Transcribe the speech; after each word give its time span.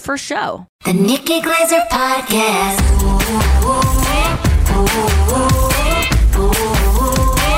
first 0.00 0.24
show. 0.24 0.66
The 0.84 0.92
Nikki 0.92 1.40
Glazer 1.40 1.86
Podcast. 1.88 2.80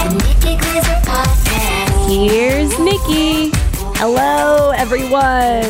The 0.03 0.09
Nikki 0.15 0.57
Glazer 0.61 1.01
Podcast. 1.03 2.09
Here's 2.09 2.79
Nikki. 2.79 3.51
Hello, 3.99 4.71
everyone. 4.71 5.63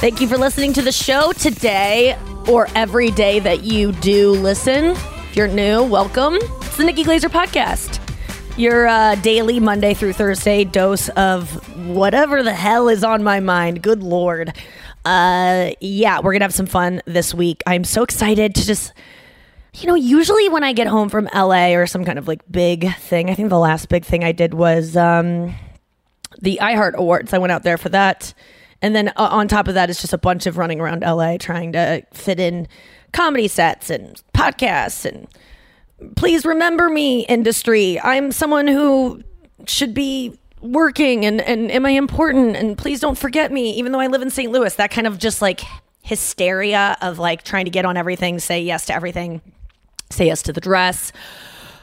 Thank 0.00 0.20
you 0.20 0.28
for 0.28 0.38
listening 0.38 0.72
to 0.74 0.82
the 0.82 0.92
show 0.92 1.32
today 1.32 2.16
or 2.48 2.68
every 2.74 3.10
day 3.10 3.38
that 3.40 3.62
you 3.62 3.92
do 3.92 4.30
listen. 4.32 4.86
If 4.96 5.36
you're 5.36 5.48
new, 5.48 5.82
welcome. 5.84 6.36
It's 6.36 6.76
the 6.76 6.84
Nikki 6.84 7.04
Glazer 7.04 7.28
Podcast. 7.30 7.98
Your 8.58 8.86
uh, 8.86 9.14
daily 9.16 9.60
Monday 9.60 9.94
through 9.94 10.14
Thursday 10.14 10.64
dose 10.64 11.08
of 11.10 11.50
whatever 11.86 12.42
the 12.42 12.52
hell 12.54 12.88
is 12.88 13.04
on 13.04 13.22
my 13.22 13.40
mind. 13.40 13.82
Good 13.82 14.02
Lord. 14.02 14.56
Uh, 15.04 15.72
yeah, 15.80 16.20
we're 16.20 16.32
gonna 16.32 16.44
have 16.44 16.54
some 16.54 16.66
fun 16.66 17.02
this 17.06 17.34
week. 17.34 17.62
I'm 17.66 17.84
so 17.84 18.02
excited 18.02 18.54
to 18.54 18.66
just, 18.66 18.92
you 19.74 19.86
know, 19.86 19.94
usually 19.94 20.48
when 20.48 20.62
I 20.62 20.72
get 20.72 20.86
home 20.86 21.08
from 21.08 21.28
LA 21.34 21.74
or 21.74 21.86
some 21.86 22.04
kind 22.04 22.18
of 22.18 22.28
like 22.28 22.40
big 22.50 22.94
thing, 22.96 23.30
I 23.30 23.34
think 23.34 23.48
the 23.48 23.58
last 23.58 23.88
big 23.88 24.04
thing 24.04 24.22
I 24.22 24.32
did 24.32 24.54
was 24.54 24.96
um, 24.96 25.54
the 26.40 26.58
iHeart 26.62 26.94
Awards. 26.94 27.32
I 27.32 27.38
went 27.38 27.52
out 27.52 27.62
there 27.64 27.78
for 27.78 27.88
that, 27.88 28.32
and 28.80 28.94
then 28.94 29.08
uh, 29.08 29.28
on 29.30 29.48
top 29.48 29.68
of 29.68 29.74
that, 29.74 29.90
it's 29.90 30.00
just 30.00 30.12
a 30.12 30.18
bunch 30.18 30.46
of 30.46 30.56
running 30.56 30.80
around 30.80 31.00
LA 31.02 31.36
trying 31.36 31.72
to 31.72 32.02
fit 32.12 32.38
in 32.38 32.68
comedy 33.12 33.48
sets 33.48 33.90
and 33.90 34.22
podcasts 34.34 35.04
and 35.04 35.28
please 36.16 36.44
remember 36.44 36.88
me 36.88 37.26
industry. 37.26 38.00
I'm 38.00 38.32
someone 38.32 38.66
who 38.66 39.22
should 39.66 39.94
be 39.94 40.38
working 40.62 41.24
and, 41.24 41.40
and 41.40 41.70
am 41.70 41.84
I 41.84 41.90
important? 41.90 42.56
And 42.56 42.78
please 42.78 43.00
don't 43.00 43.18
forget 43.18 43.52
me, 43.52 43.72
even 43.72 43.92
though 43.92 44.00
I 44.00 44.06
live 44.06 44.22
in 44.22 44.30
St. 44.30 44.50
Louis. 44.50 44.74
That 44.76 44.90
kind 44.90 45.06
of 45.06 45.18
just 45.18 45.42
like 45.42 45.60
hysteria 46.02 46.96
of 47.00 47.18
like 47.18 47.42
trying 47.42 47.64
to 47.64 47.70
get 47.70 47.84
on 47.84 47.96
everything, 47.96 48.38
say 48.38 48.62
yes 48.62 48.86
to 48.86 48.94
everything, 48.94 49.40
say 50.10 50.26
yes 50.26 50.42
to 50.42 50.52
the 50.52 50.60
dress, 50.60 51.12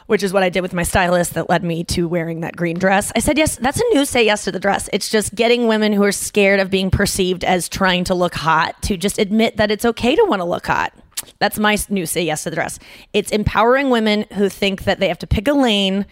which 0.08 0.24
is 0.24 0.34
what 0.34 0.44
I 0.44 0.50
did 0.50 0.62
with 0.62 0.74
my 0.74 0.84
stylist 0.84 1.36
that 1.36 1.50
led 1.50 1.64
me 1.64 1.84
to 1.86 2.08
wearing 2.08 2.42
that 2.42 2.56
green 2.56 2.78
dress. 2.78 3.12
I 3.16 3.20
said, 3.20 3.38
yes, 3.38 3.58
that's 3.58 3.80
a 3.80 3.94
new 3.94 4.06
say 4.06 4.26
yes 4.26 4.44
to 4.46 4.52
the 4.52 4.60
dress. 4.60 4.90
It's 4.92 5.10
just 5.10 5.36
getting 5.36 5.68
women 5.68 5.94
who 5.94 6.04
are 6.04 6.12
scared 6.12 6.60
of 6.60 6.70
being 6.70 6.90
perceived 6.90 7.44
as 7.44 7.70
trying 7.70 8.06
to 8.06 8.16
look 8.16 8.34
hot 8.34 8.82
to 8.84 8.98
just 8.98 9.20
admit 9.20 9.58
that 9.58 9.72
it's 9.72 9.86
okay 9.86 10.16
to 10.16 10.26
want 10.26 10.40
to 10.40 10.46
look 10.46 10.66
hot. 10.66 10.94
That's 11.40 11.60
my 11.60 11.78
new 11.90 12.06
say 12.06 12.24
yes 12.24 12.44
to 12.44 12.50
the 12.50 12.56
dress. 12.56 12.80
It's 13.14 13.32
empowering 13.32 13.90
women 13.90 14.26
who 14.34 14.50
think 14.50 14.84
that 14.84 15.00
they 15.00 15.08
have 15.08 15.20
to 15.20 15.28
pick 15.28 15.48
a 15.48 15.54
lane 15.54 16.06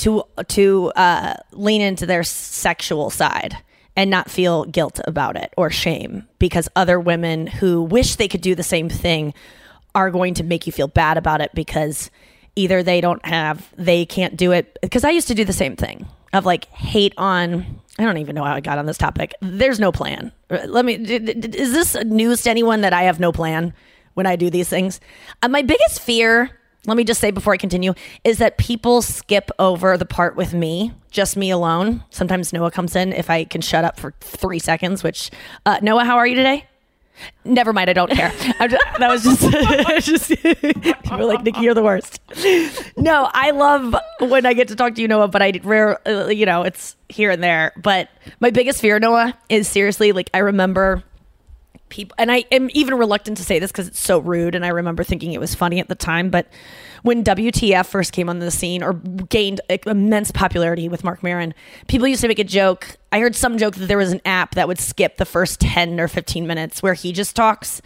to 0.00 0.24
to 0.48 0.92
uh, 0.96 1.34
lean 1.52 1.80
into 1.80 2.06
their 2.06 2.22
sexual 2.22 3.10
side 3.10 3.56
and 3.96 4.10
not 4.10 4.30
feel 4.30 4.64
guilt 4.64 5.00
about 5.06 5.36
it 5.36 5.52
or 5.56 5.70
shame 5.70 6.26
because 6.38 6.68
other 6.76 6.98
women 6.98 7.46
who 7.46 7.82
wish 7.82 8.16
they 8.16 8.28
could 8.28 8.40
do 8.40 8.54
the 8.54 8.62
same 8.62 8.88
thing 8.88 9.34
are 9.94 10.10
going 10.10 10.34
to 10.34 10.44
make 10.44 10.66
you 10.66 10.72
feel 10.72 10.88
bad 10.88 11.16
about 11.16 11.40
it 11.40 11.50
because 11.54 12.10
either 12.56 12.82
they 12.82 13.00
don't 13.00 13.24
have 13.24 13.72
they 13.76 14.06
can't 14.06 14.36
do 14.36 14.52
it 14.52 14.78
because 14.82 15.04
I 15.04 15.10
used 15.10 15.28
to 15.28 15.34
do 15.34 15.44
the 15.44 15.52
same 15.52 15.76
thing 15.76 16.06
of 16.32 16.46
like 16.46 16.66
hate 16.66 17.14
on 17.16 17.80
I 17.98 18.04
don't 18.04 18.18
even 18.18 18.34
know 18.34 18.44
how 18.44 18.54
I 18.54 18.60
got 18.60 18.78
on 18.78 18.86
this 18.86 18.96
topic. 18.96 19.34
There's 19.42 19.78
no 19.78 19.92
plan. 19.92 20.32
Let 20.48 20.84
me 20.84 20.94
is 20.94 21.72
this 21.72 21.94
news 22.04 22.42
to 22.42 22.50
anyone 22.50 22.80
that 22.80 22.92
I 22.92 23.02
have 23.02 23.20
no 23.20 23.32
plan 23.32 23.74
when 24.14 24.26
I 24.26 24.36
do 24.36 24.48
these 24.48 24.68
things? 24.68 25.00
Uh, 25.42 25.48
my 25.48 25.62
biggest 25.62 26.00
fear 26.00 26.59
let 26.86 26.96
me 26.96 27.04
just 27.04 27.20
say 27.20 27.30
before 27.30 27.52
I 27.52 27.56
continue 27.56 27.94
is 28.24 28.38
that 28.38 28.56
people 28.58 29.02
skip 29.02 29.50
over 29.58 29.96
the 29.96 30.06
part 30.06 30.36
with 30.36 30.54
me, 30.54 30.92
just 31.10 31.36
me 31.36 31.50
alone. 31.50 32.02
Sometimes 32.10 32.52
Noa 32.52 32.70
comes 32.70 32.96
in 32.96 33.12
if 33.12 33.28
I 33.28 33.44
can 33.44 33.60
shut 33.60 33.84
up 33.84 34.00
for 34.00 34.14
three 34.20 34.58
seconds, 34.58 35.02
which, 35.02 35.30
uh, 35.66 35.78
Noa, 35.82 36.04
how 36.04 36.16
are 36.16 36.26
you 36.26 36.34
today? 36.34 36.66
Never 37.44 37.74
mind, 37.74 37.90
I 37.90 37.92
don't 37.92 38.10
care. 38.10 38.30
Just, 38.30 38.98
that 38.98 39.10
was 39.10 39.22
just, 39.22 40.30
just 40.32 40.42
people 41.02 41.26
like 41.26 41.42
Nikki, 41.42 41.60
you're 41.60 41.74
the 41.74 41.82
worst. 41.82 42.18
No, 42.96 43.28
I 43.34 43.50
love 43.50 43.94
when 44.20 44.46
I 44.46 44.54
get 44.54 44.68
to 44.68 44.76
talk 44.76 44.94
to 44.94 45.02
you, 45.02 45.08
Noa, 45.08 45.28
but 45.28 45.42
I 45.42 45.52
rare, 45.62 46.08
uh, 46.08 46.28
you 46.28 46.46
know, 46.46 46.62
it's 46.62 46.96
here 47.10 47.30
and 47.30 47.42
there. 47.42 47.72
But 47.76 48.08
my 48.40 48.50
biggest 48.50 48.80
fear, 48.80 48.98
Noa, 48.98 49.36
is 49.50 49.68
seriously 49.68 50.12
like 50.12 50.30
I 50.32 50.38
remember 50.38 51.02
people 51.90 52.14
and 52.18 52.32
I 52.32 52.44
am 52.50 52.70
even 52.72 52.94
reluctant 52.94 53.36
to 53.36 53.44
say 53.44 53.58
this 53.58 53.70
because 53.70 53.88
it's 53.88 54.00
so 54.00 54.18
rude 54.18 54.54
and 54.54 54.64
I 54.64 54.68
remember 54.68 55.04
thinking 55.04 55.32
it 55.32 55.40
was 55.40 55.54
funny 55.54 55.80
at 55.80 55.88
the 55.88 55.94
time, 55.94 56.30
but 56.30 56.46
when 57.02 57.24
WTF 57.24 57.86
first 57.86 58.12
came 58.12 58.28
on 58.28 58.38
the 58.38 58.50
scene 58.50 58.82
or 58.82 58.94
gained 58.94 59.60
immense 59.86 60.30
popularity 60.30 60.88
with 60.88 61.04
Marc 61.04 61.22
Maron, 61.22 61.54
people 61.88 62.06
used 62.06 62.20
to 62.22 62.28
make 62.28 62.38
a 62.38 62.44
joke. 62.44 62.96
I 63.12 63.20
heard 63.20 63.34
some 63.34 63.58
joke 63.58 63.74
that 63.76 63.86
there 63.86 63.98
was 63.98 64.12
an 64.12 64.20
app 64.24 64.54
that 64.54 64.68
would 64.68 64.78
skip 64.78 65.16
the 65.16 65.24
first 65.24 65.60
10 65.60 66.00
or 66.00 66.08
15 66.08 66.46
minutes 66.46 66.82
where 66.82 66.94
he 66.94 67.12
just 67.12 67.36
talks. 67.36 67.82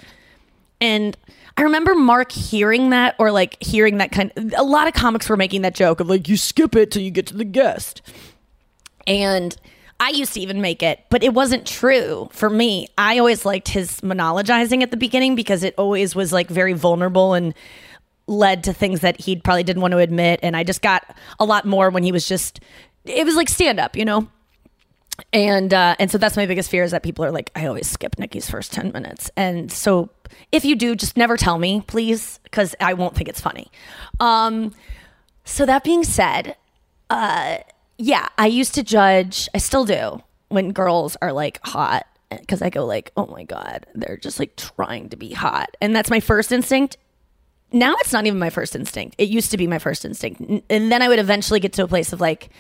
And 0.80 1.16
I 1.56 1.62
remember 1.62 1.94
Mark 1.94 2.32
hearing 2.32 2.90
that 2.90 3.14
or 3.18 3.30
like 3.30 3.62
hearing 3.62 3.98
that 3.98 4.10
kind 4.10 4.32
a 4.56 4.64
lot 4.64 4.88
of 4.88 4.94
comics 4.94 5.28
were 5.28 5.36
making 5.36 5.62
that 5.62 5.74
joke 5.74 6.00
of 6.00 6.08
like 6.08 6.28
you 6.28 6.36
skip 6.36 6.74
it 6.74 6.90
till 6.90 7.02
you 7.02 7.10
get 7.10 7.26
to 7.28 7.36
the 7.36 7.44
guest. 7.44 8.02
And 9.06 9.56
I 10.04 10.10
used 10.10 10.34
to 10.34 10.40
even 10.40 10.60
make 10.60 10.82
it, 10.82 11.00
but 11.08 11.22
it 11.22 11.32
wasn't 11.32 11.66
true 11.66 12.28
for 12.30 12.50
me. 12.50 12.88
I 12.98 13.18
always 13.18 13.46
liked 13.46 13.68
his 13.68 14.02
monologizing 14.02 14.82
at 14.82 14.90
the 14.90 14.98
beginning 14.98 15.34
because 15.34 15.62
it 15.62 15.74
always 15.78 16.14
was 16.14 16.30
like 16.30 16.50
very 16.50 16.74
vulnerable 16.74 17.32
and 17.32 17.54
led 18.26 18.64
to 18.64 18.74
things 18.74 19.00
that 19.00 19.18
he 19.18 19.36
probably 19.36 19.62
didn't 19.62 19.80
want 19.80 19.92
to 19.92 19.98
admit. 19.98 20.40
And 20.42 20.58
I 20.58 20.62
just 20.62 20.82
got 20.82 21.16
a 21.40 21.46
lot 21.46 21.64
more 21.64 21.88
when 21.88 22.02
he 22.02 22.12
was 22.12 22.28
just, 22.28 22.60
it 23.06 23.24
was 23.24 23.34
like 23.34 23.48
stand 23.48 23.80
up, 23.80 23.96
you 23.96 24.04
know? 24.04 24.28
And 25.32 25.72
uh, 25.72 25.96
and 25.98 26.10
so 26.10 26.18
that's 26.18 26.36
my 26.36 26.44
biggest 26.44 26.70
fear 26.70 26.84
is 26.84 26.90
that 26.90 27.02
people 27.02 27.24
are 27.24 27.30
like, 27.30 27.50
I 27.56 27.64
always 27.64 27.88
skip 27.88 28.18
Nikki's 28.18 28.50
first 28.50 28.74
10 28.74 28.92
minutes. 28.92 29.30
And 29.38 29.72
so 29.72 30.10
if 30.52 30.66
you 30.66 30.76
do, 30.76 30.94
just 30.94 31.16
never 31.16 31.38
tell 31.38 31.56
me, 31.56 31.82
please, 31.86 32.40
because 32.42 32.74
I 32.78 32.92
won't 32.92 33.16
think 33.16 33.30
it's 33.30 33.40
funny. 33.40 33.70
Um, 34.20 34.74
so 35.44 35.64
that 35.64 35.82
being 35.82 36.04
said, 36.04 36.56
uh, 37.08 37.58
yeah, 38.04 38.28
I 38.36 38.48
used 38.48 38.74
to 38.74 38.82
judge, 38.82 39.48
I 39.54 39.58
still 39.58 39.86
do, 39.86 40.22
when 40.48 40.72
girls 40.72 41.16
are 41.22 41.32
like 41.32 41.58
hot 41.64 42.06
because 42.30 42.60
I 42.60 42.68
go 42.68 42.84
like, 42.84 43.12
oh 43.16 43.24
my 43.26 43.44
god, 43.44 43.86
they're 43.94 44.18
just 44.18 44.38
like 44.38 44.56
trying 44.56 45.08
to 45.08 45.16
be 45.16 45.32
hot, 45.32 45.74
and 45.80 45.96
that's 45.96 46.10
my 46.10 46.20
first 46.20 46.52
instinct. 46.52 46.98
Now 47.72 47.94
it's 48.00 48.12
not 48.12 48.26
even 48.26 48.38
my 48.38 48.50
first 48.50 48.76
instinct. 48.76 49.14
It 49.16 49.30
used 49.30 49.50
to 49.52 49.56
be 49.56 49.66
my 49.66 49.78
first 49.78 50.04
instinct, 50.04 50.42
and 50.68 50.92
then 50.92 51.00
I 51.00 51.08
would 51.08 51.18
eventually 51.18 51.60
get 51.60 51.72
to 51.74 51.84
a 51.84 51.88
place 51.88 52.12
of 52.12 52.20
like, 52.20 52.50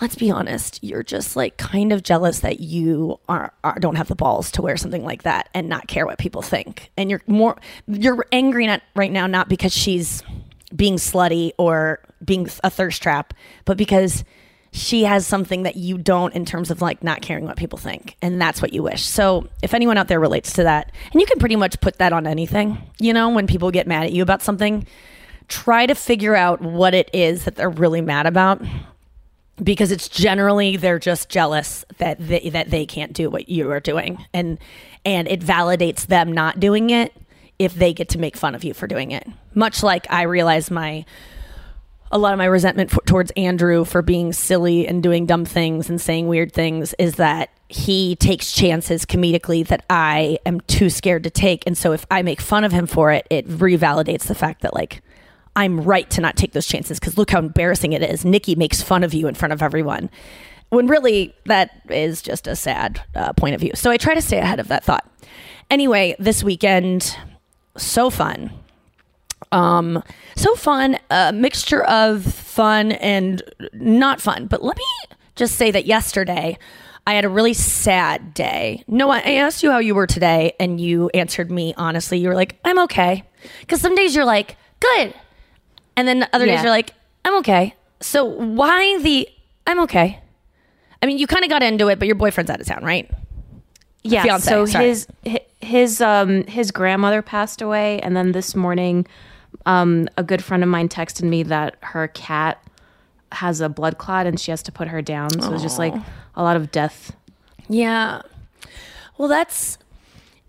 let's 0.00 0.16
be 0.16 0.32
honest, 0.32 0.82
you're 0.82 1.04
just 1.04 1.36
like 1.36 1.56
kind 1.56 1.92
of 1.92 2.02
jealous 2.02 2.40
that 2.40 2.58
you 2.58 3.20
are, 3.28 3.52
are 3.62 3.78
don't 3.78 3.94
have 3.94 4.08
the 4.08 4.16
balls 4.16 4.50
to 4.52 4.62
wear 4.62 4.76
something 4.76 5.04
like 5.04 5.22
that 5.22 5.50
and 5.54 5.68
not 5.68 5.86
care 5.86 6.04
what 6.04 6.18
people 6.18 6.42
think, 6.42 6.90
and 6.96 7.10
you're 7.10 7.22
more 7.28 7.56
you're 7.86 8.26
angry 8.32 8.66
at 8.66 8.82
right 8.96 9.12
now 9.12 9.28
not 9.28 9.48
because 9.48 9.72
she's 9.72 10.24
being 10.74 10.96
slutty 10.96 11.52
or 11.58 12.00
being 12.24 12.48
a 12.64 12.70
thirst 12.70 13.00
trap, 13.00 13.34
but 13.66 13.76
because 13.76 14.24
she 14.74 15.04
has 15.04 15.24
something 15.24 15.62
that 15.62 15.76
you 15.76 15.96
don't 15.96 16.34
in 16.34 16.44
terms 16.44 16.68
of 16.68 16.82
like 16.82 17.04
not 17.04 17.22
caring 17.22 17.44
what 17.44 17.56
people 17.56 17.78
think 17.78 18.16
and 18.20 18.42
that's 18.42 18.60
what 18.60 18.72
you 18.72 18.82
wish. 18.82 19.02
So 19.04 19.48
if 19.62 19.72
anyone 19.72 19.96
out 19.96 20.08
there 20.08 20.18
relates 20.18 20.52
to 20.54 20.64
that 20.64 20.90
and 21.12 21.20
you 21.20 21.26
can 21.28 21.38
pretty 21.38 21.54
much 21.54 21.80
put 21.80 21.98
that 21.98 22.12
on 22.12 22.26
anything 22.26 22.78
you 22.98 23.12
know 23.12 23.28
when 23.30 23.46
people 23.46 23.70
get 23.70 23.86
mad 23.86 24.02
at 24.02 24.12
you 24.12 24.20
about 24.20 24.42
something 24.42 24.84
try 25.46 25.86
to 25.86 25.94
figure 25.94 26.34
out 26.34 26.60
what 26.60 26.92
it 26.92 27.08
is 27.12 27.44
that 27.44 27.54
they're 27.54 27.70
really 27.70 28.00
mad 28.00 28.26
about 28.26 28.60
because 29.62 29.92
it's 29.92 30.08
generally 30.08 30.76
they're 30.76 30.98
just 30.98 31.28
jealous 31.28 31.84
that 31.98 32.18
they, 32.18 32.48
that 32.48 32.70
they 32.70 32.84
can't 32.84 33.12
do 33.12 33.30
what 33.30 33.48
you 33.48 33.70
are 33.70 33.78
doing 33.78 34.26
and 34.34 34.58
and 35.04 35.28
it 35.28 35.38
validates 35.38 36.06
them 36.06 36.32
not 36.32 36.58
doing 36.58 36.90
it 36.90 37.12
if 37.60 37.74
they 37.74 37.92
get 37.92 38.08
to 38.08 38.18
make 38.18 38.36
fun 38.36 38.56
of 38.56 38.64
you 38.64 38.74
for 38.74 38.88
doing 38.88 39.12
it. 39.12 39.24
Much 39.54 39.84
like 39.84 40.04
i 40.10 40.22
realize 40.22 40.68
my 40.68 41.04
a 42.14 42.18
lot 42.18 42.32
of 42.32 42.38
my 42.38 42.44
resentment 42.44 42.92
for, 42.92 43.02
towards 43.02 43.32
Andrew 43.32 43.84
for 43.84 44.00
being 44.00 44.32
silly 44.32 44.86
and 44.86 45.02
doing 45.02 45.26
dumb 45.26 45.44
things 45.44 45.90
and 45.90 46.00
saying 46.00 46.28
weird 46.28 46.52
things 46.52 46.94
is 46.96 47.16
that 47.16 47.50
he 47.68 48.14
takes 48.16 48.52
chances 48.52 49.04
comedically 49.04 49.66
that 49.66 49.84
I 49.90 50.38
am 50.46 50.60
too 50.62 50.90
scared 50.90 51.24
to 51.24 51.30
take. 51.30 51.66
And 51.66 51.76
so 51.76 51.92
if 51.92 52.06
I 52.12 52.22
make 52.22 52.40
fun 52.40 52.62
of 52.62 52.70
him 52.70 52.86
for 52.86 53.10
it, 53.10 53.26
it 53.30 53.48
revalidates 53.48 54.28
the 54.28 54.34
fact 54.36 54.62
that 54.62 54.74
like 54.74 55.02
I'm 55.56 55.80
right 55.80 56.08
to 56.10 56.20
not 56.20 56.36
take 56.36 56.52
those 56.52 56.68
chances 56.68 57.00
because 57.00 57.18
look 57.18 57.32
how 57.32 57.40
embarrassing 57.40 57.92
it 57.92 58.02
is. 58.02 58.24
Nikki 58.24 58.54
makes 58.54 58.80
fun 58.80 59.02
of 59.02 59.12
you 59.12 59.26
in 59.26 59.34
front 59.34 59.52
of 59.52 59.60
everyone. 59.60 60.08
When 60.68 60.86
really 60.86 61.34
that 61.46 61.82
is 61.90 62.22
just 62.22 62.46
a 62.46 62.54
sad 62.54 63.02
uh, 63.16 63.32
point 63.32 63.56
of 63.56 63.60
view. 63.60 63.72
So 63.74 63.90
I 63.90 63.96
try 63.96 64.14
to 64.14 64.22
stay 64.22 64.38
ahead 64.38 64.60
of 64.60 64.68
that 64.68 64.84
thought. 64.84 65.04
Anyway, 65.68 66.14
this 66.20 66.44
weekend, 66.44 67.16
so 67.76 68.08
fun 68.08 68.52
um, 69.52 70.02
so 70.36 70.54
fun, 70.54 70.98
a 71.10 71.32
mixture 71.32 71.82
of 71.84 72.24
fun 72.24 72.92
and 72.92 73.42
not 73.72 74.20
fun. 74.20 74.46
But 74.46 74.62
let 74.62 74.76
me 74.76 74.84
just 75.36 75.56
say 75.56 75.70
that 75.70 75.86
yesterday 75.86 76.58
I 77.06 77.14
had 77.14 77.24
a 77.24 77.28
really 77.28 77.54
sad 77.54 78.32
day. 78.34 78.82
No, 78.88 79.10
I 79.10 79.20
asked 79.20 79.62
you 79.62 79.70
how 79.70 79.78
you 79.78 79.94
were 79.94 80.06
today, 80.06 80.54
and 80.58 80.80
you 80.80 81.10
answered 81.14 81.50
me 81.50 81.74
honestly. 81.76 82.18
You 82.18 82.28
were 82.28 82.34
like, 82.34 82.58
I'm 82.64 82.78
okay. 82.80 83.24
Because 83.60 83.80
some 83.80 83.94
days 83.94 84.14
you're 84.14 84.24
like, 84.24 84.56
good. 84.80 85.12
And 85.96 86.08
then 86.08 86.26
other 86.32 86.46
Yeah. 86.46 86.56
days 86.56 86.62
you're 86.62 86.70
like, 86.72 86.92
I'm 87.24 87.36
okay. 87.38 87.74
So 88.00 88.24
why 88.24 88.98
the 89.00 89.28
I'm 89.66 89.80
okay? 89.80 90.20
I 91.02 91.06
mean, 91.06 91.18
you 91.18 91.26
kind 91.26 91.44
of 91.44 91.50
got 91.50 91.62
into 91.62 91.88
it, 91.88 91.98
but 91.98 92.06
your 92.06 92.14
boyfriend's 92.16 92.50
out 92.50 92.60
of 92.60 92.66
town, 92.66 92.82
right? 92.84 93.10
Yeah. 94.02 94.22
Fiance, 94.22 94.48
so 94.48 94.66
sorry. 94.66 94.86
his 94.86 95.06
his 95.60 96.00
um 96.00 96.44
his 96.44 96.70
grandmother 96.70 97.22
passed 97.22 97.60
away, 97.62 98.00
and 98.00 98.16
then 98.16 98.32
this 98.32 98.54
morning, 98.54 99.06
um, 99.66 100.08
a 100.16 100.22
good 100.22 100.42
friend 100.42 100.62
of 100.62 100.68
mine 100.68 100.88
texted 100.88 101.22
me 101.22 101.42
that 101.44 101.76
her 101.80 102.08
cat 102.08 102.62
has 103.32 103.60
a 103.60 103.68
blood 103.68 103.98
clot 103.98 104.26
and 104.26 104.38
she 104.38 104.50
has 104.50 104.62
to 104.64 104.72
put 104.72 104.88
her 104.88 105.02
down. 105.02 105.30
So 105.30 105.52
it's 105.52 105.62
just 105.62 105.78
like 105.78 105.94
a 106.36 106.42
lot 106.42 106.56
of 106.56 106.70
death. 106.70 107.14
Yeah. 107.68 108.22
Well, 109.18 109.28
that's 109.28 109.78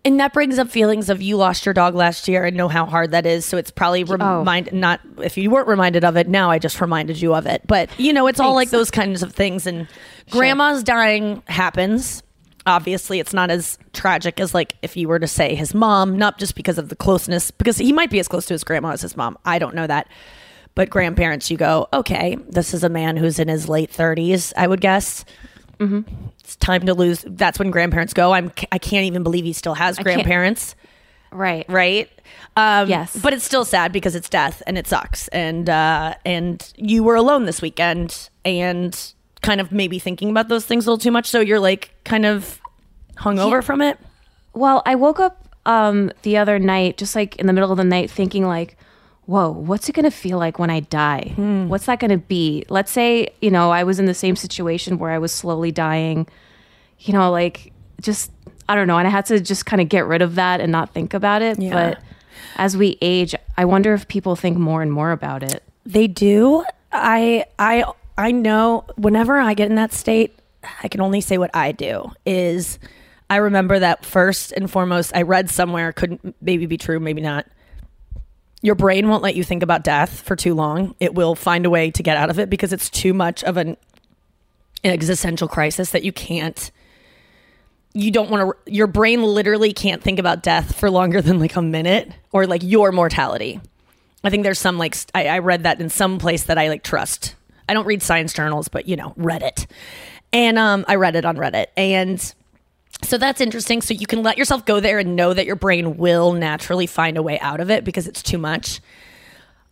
and 0.05 0.19
that 0.19 0.33
brings 0.33 0.59
up 0.59 0.69
feelings 0.69 1.09
of 1.09 1.19
you 1.19 1.35
lost 1.35 1.65
your 1.65 1.73
dog 1.73 1.95
last 1.95 2.27
year 2.27 2.45
and 2.45 2.55
know 2.55 2.67
how 2.67 2.85
hard 2.85 3.09
that 3.11 3.25
is. 3.25 3.43
So 3.43 3.57
it's 3.57 3.71
probably 3.71 4.03
remind 4.03 4.71
not 4.71 5.01
if 5.17 5.35
you 5.35 5.49
weren't 5.49 5.67
reminded 5.67 6.03
of 6.05 6.15
it 6.15 6.27
now. 6.27 6.51
I 6.51 6.59
just 6.59 6.79
reminded 6.79 7.19
you 7.19 7.33
of 7.33 7.47
it. 7.47 7.63
But 7.65 7.89
you 7.99 8.13
know, 8.13 8.27
it's 8.27 8.39
all 8.39 8.53
like 8.53 8.69
those 8.69 8.91
kinds 8.91 9.23
of 9.23 9.33
things. 9.33 9.65
And 9.65 9.87
grandma's 10.29 10.83
dying 10.83 11.41
happens. 11.47 12.21
Obviously, 12.67 13.19
it's 13.19 13.33
not 13.33 13.51
as 13.51 13.77
tragic 13.93 14.39
as 14.39 14.53
like 14.53 14.75
if 14.81 14.97
you 14.97 15.07
were 15.07 15.19
to 15.19 15.27
say 15.27 15.53
his 15.55 15.73
mom, 15.73 16.17
not 16.17 16.39
just 16.39 16.55
because 16.55 16.77
of 16.77 16.89
the 16.89 16.95
closeness, 16.95 17.51
because 17.51 17.77
he 17.77 17.93
might 17.93 18.09
be 18.09 18.19
as 18.19 18.27
close 18.27 18.45
to 18.47 18.53
his 18.53 18.63
grandma 18.63 18.89
as 18.89 19.01
his 19.01 19.15
mom. 19.15 19.37
I 19.45 19.59
don't 19.59 19.75
know 19.75 19.87
that. 19.87 20.07
But 20.73 20.89
grandparents, 20.89 21.49
you 21.49 21.57
go, 21.57 21.87
okay, 21.93 22.35
this 22.49 22.73
is 22.73 22.83
a 22.83 22.89
man 22.89 23.15
who's 23.17 23.39
in 23.39 23.47
his 23.47 23.69
late 23.69 23.91
30s, 23.91 24.51
I 24.57 24.67
would 24.67 24.81
guess 24.81 25.23
it's 26.39 26.55
time 26.55 26.85
to 26.85 26.93
lose. 26.93 27.23
That's 27.27 27.59
when 27.59 27.69
grandparents 27.71 28.13
go. 28.13 28.31
I'm. 28.31 28.51
I 28.71 28.77
can't 28.77 29.05
even 29.05 29.23
believe 29.23 29.43
he 29.43 29.51
still 29.53 29.73
has 29.73 29.97
grandparents. 29.99 30.75
Right. 31.31 31.65
Right. 31.67 32.09
Um, 32.55 32.87
Yes. 32.87 33.17
But 33.21 33.33
it's 33.33 33.43
still 33.43 33.65
sad 33.65 33.91
because 33.91 34.15
it's 34.15 34.29
death 34.29 34.63
and 34.65 34.77
it 34.77 34.87
sucks. 34.87 35.27
And 35.29 35.69
uh, 35.69 36.15
and 36.25 36.71
you 36.77 37.03
were 37.03 37.15
alone 37.15 37.43
this 37.45 37.61
weekend 37.61 38.29
and 38.45 38.97
kind 39.41 39.59
of 39.59 39.71
maybe 39.71 39.99
thinking 39.99 40.29
about 40.29 40.47
those 40.47 40.65
things 40.65 40.87
a 40.87 40.91
little 40.91 41.01
too 41.01 41.11
much. 41.11 41.27
So 41.27 41.41
you're 41.41 41.59
like 41.59 41.91
kind 42.05 42.25
of 42.25 42.61
hungover 43.17 43.63
from 43.63 43.81
it. 43.81 43.97
Well, 44.53 44.81
I 44.85 44.95
woke 44.95 45.19
up 45.19 45.47
um, 45.65 46.11
the 46.21 46.37
other 46.37 46.59
night, 46.59 46.97
just 46.97 47.15
like 47.15 47.35
in 47.37 47.47
the 47.47 47.53
middle 47.53 47.71
of 47.71 47.77
the 47.77 47.83
night, 47.83 48.09
thinking 48.09 48.45
like, 48.45 48.77
"Whoa, 49.25 49.49
what's 49.49 49.89
it 49.89 49.93
gonna 49.93 50.11
feel 50.11 50.37
like 50.37 50.59
when 50.59 50.69
I 50.69 50.81
die? 50.81 51.33
What's 51.67 51.85
that 51.87 51.99
gonna 51.99 52.17
be?" 52.17 52.63
Let's 52.69 52.91
say, 52.91 53.29
you 53.41 53.51
know, 53.51 53.71
I 53.71 53.83
was 53.83 53.99
in 53.99 54.05
the 54.05 54.13
same 54.13 54.35
situation 54.35 54.97
where 54.97 55.11
I 55.11 55.17
was 55.17 55.31
slowly 55.31 55.71
dying. 55.71 56.27
You 56.99 57.13
know, 57.13 57.31
like 57.31 57.73
just 58.01 58.31
I 58.67 58.75
don't 58.75 58.87
know, 58.87 58.97
and 58.97 59.07
I 59.07 59.11
had 59.11 59.25
to 59.27 59.39
just 59.39 59.65
kind 59.65 59.81
of 59.81 59.89
get 59.89 60.05
rid 60.05 60.21
of 60.21 60.35
that 60.35 60.61
and 60.61 60.71
not 60.71 60.93
think 60.93 61.13
about 61.13 61.41
it. 61.41 61.59
Yeah. 61.59 61.71
But 61.73 62.01
as 62.57 62.77
we 62.77 62.97
age, 63.01 63.35
I 63.57 63.65
wonder 63.65 63.93
if 63.93 64.07
people 64.07 64.35
think 64.35 64.57
more 64.57 64.81
and 64.81 64.91
more 64.91 65.11
about 65.11 65.43
it. 65.43 65.63
They 65.85 66.07
do. 66.07 66.63
I 66.91 67.45
I 67.59 67.83
I 68.17 68.31
know 68.31 68.85
whenever 68.95 69.37
I 69.37 69.53
get 69.53 69.69
in 69.69 69.75
that 69.75 69.93
state, 69.93 70.39
I 70.83 70.87
can 70.87 71.01
only 71.01 71.21
say 71.21 71.37
what 71.37 71.51
I 71.53 71.71
do 71.71 72.11
is 72.25 72.79
I 73.29 73.37
remember 73.37 73.79
that 73.79 74.05
first 74.05 74.51
and 74.51 74.69
foremost 74.69 75.15
I 75.15 75.23
read 75.23 75.49
somewhere 75.49 75.91
couldn't 75.91 76.35
maybe 76.41 76.65
be 76.65 76.77
true, 76.77 76.99
maybe 76.99 77.21
not. 77.21 77.47
Your 78.61 78.75
brain 78.75 79.07
won't 79.09 79.23
let 79.23 79.35
you 79.35 79.43
think 79.43 79.63
about 79.63 79.83
death 79.83 80.21
for 80.21 80.35
too 80.35 80.53
long. 80.53 80.95
It 80.99 81.13
will 81.13 81.35
find 81.35 81.65
a 81.65 81.69
way 81.69 81.91
to 81.91 82.03
get 82.03 82.17
out 82.17 82.29
of 82.29 82.39
it 82.39 82.49
because 82.49 82.73
it's 82.73 82.89
too 82.89 83.13
much 83.13 83.43
of 83.43 83.57
an, 83.57 83.77
an 84.83 84.91
existential 84.91 85.47
crisis 85.47 85.91
that 85.91 86.03
you 86.03 86.11
can't 86.11 86.71
you 87.97 88.11
don't 88.11 88.29
want 88.29 88.51
to 88.65 88.71
your 88.71 88.87
brain 88.87 89.23
literally 89.23 89.71
can't 89.71 90.03
think 90.03 90.19
about 90.19 90.43
death 90.43 90.75
for 90.75 90.91
longer 90.91 91.21
than 91.21 91.39
like 91.39 91.55
a 91.55 91.61
minute 91.61 92.11
or 92.33 92.45
like 92.45 92.61
your 92.61 92.91
mortality 92.91 93.61
I 94.25 94.31
think 94.31 94.43
there's 94.43 94.59
some 94.59 94.77
like 94.77 94.97
I, 95.13 95.27
I 95.27 95.39
read 95.39 95.63
that 95.63 95.79
in 95.79 95.89
some 95.89 96.17
place 96.17 96.43
that 96.45 96.57
I 96.57 96.69
like 96.69 96.83
trust. 96.83 97.35
I 97.69 97.73
don't 97.73 97.85
read 97.85 98.01
science 98.01 98.33
journals, 98.33 98.67
but 98.67 98.87
you 98.87 98.95
know, 98.95 99.13
Reddit. 99.17 99.67
And 100.33 100.57
um, 100.57 100.83
I 100.87 100.95
read 100.95 101.15
it 101.15 101.25
on 101.25 101.37
Reddit. 101.37 101.67
And 101.77 102.33
so 103.03 103.17
that's 103.17 103.41
interesting. 103.41 103.81
So 103.81 103.93
you 103.93 104.07
can 104.07 104.23
let 104.23 104.37
yourself 104.37 104.65
go 104.65 104.79
there 104.79 104.99
and 104.99 105.15
know 105.15 105.33
that 105.33 105.45
your 105.45 105.55
brain 105.55 105.97
will 105.97 106.33
naturally 106.33 106.87
find 106.87 107.17
a 107.17 107.23
way 107.23 107.39
out 107.39 107.59
of 107.59 107.69
it 107.69 107.83
because 107.83 108.07
it's 108.07 108.23
too 108.23 108.37
much. 108.37 108.79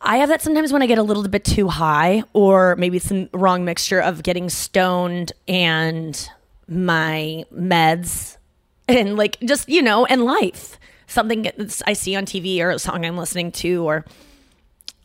I 0.01 0.17
have 0.17 0.29
that 0.29 0.41
sometimes 0.41 0.73
when 0.73 0.81
I 0.81 0.87
get 0.87 0.97
a 0.97 1.03
little 1.03 1.27
bit 1.27 1.45
too 1.45 1.69
high, 1.69 2.23
or 2.33 2.75
maybe 2.75 2.97
it's 2.97 3.07
the 3.07 3.29
wrong 3.33 3.63
mixture 3.63 4.01
of 4.01 4.21
getting 4.21 4.49
stoned 4.49 5.31
and 5.47 6.29
my 6.67 7.45
meds 7.53 8.37
and 8.87 9.15
like 9.17 9.39
just 9.41 9.69
you 9.69 9.81
know 9.81 10.05
and 10.05 10.23
life 10.23 10.79
something 11.07 11.49
i 11.85 11.93
see 11.93 12.15
on 12.15 12.25
tv 12.25 12.59
or 12.59 12.71
a 12.71 12.79
song 12.79 13.05
i'm 13.05 13.17
listening 13.17 13.51
to 13.51 13.85
or 13.85 14.05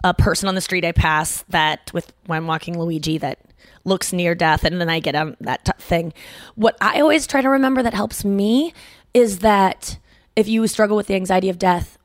a 0.04 0.14
person 0.14 0.48
on 0.48 0.54
the 0.54 0.60
street 0.60 0.84
i 0.84 0.92
pass 0.92 1.42
that 1.48 1.90
with 1.92 2.12
when 2.26 2.36
i'm 2.36 2.46
walking 2.46 2.78
luigi 2.78 3.18
that 3.18 3.38
looks 3.84 4.12
near 4.12 4.34
death 4.34 4.64
and 4.64 4.80
then 4.80 4.88
i 4.88 5.00
get 5.00 5.14
on 5.14 5.36
that 5.40 5.64
t- 5.64 5.72
thing. 5.78 6.12
What 6.54 6.76
i 6.80 7.00
always 7.00 7.26
try 7.26 7.40
to 7.40 7.48
remember 7.48 7.82
that 7.82 7.94
helps 7.94 8.24
me 8.24 8.72
is 9.14 9.40
that 9.40 9.98
if 10.36 10.48
you 10.48 10.66
struggle 10.66 10.96
with 10.96 11.06
the 11.06 11.14
anxiety 11.14 11.48
of 11.48 11.58
death 11.58 11.98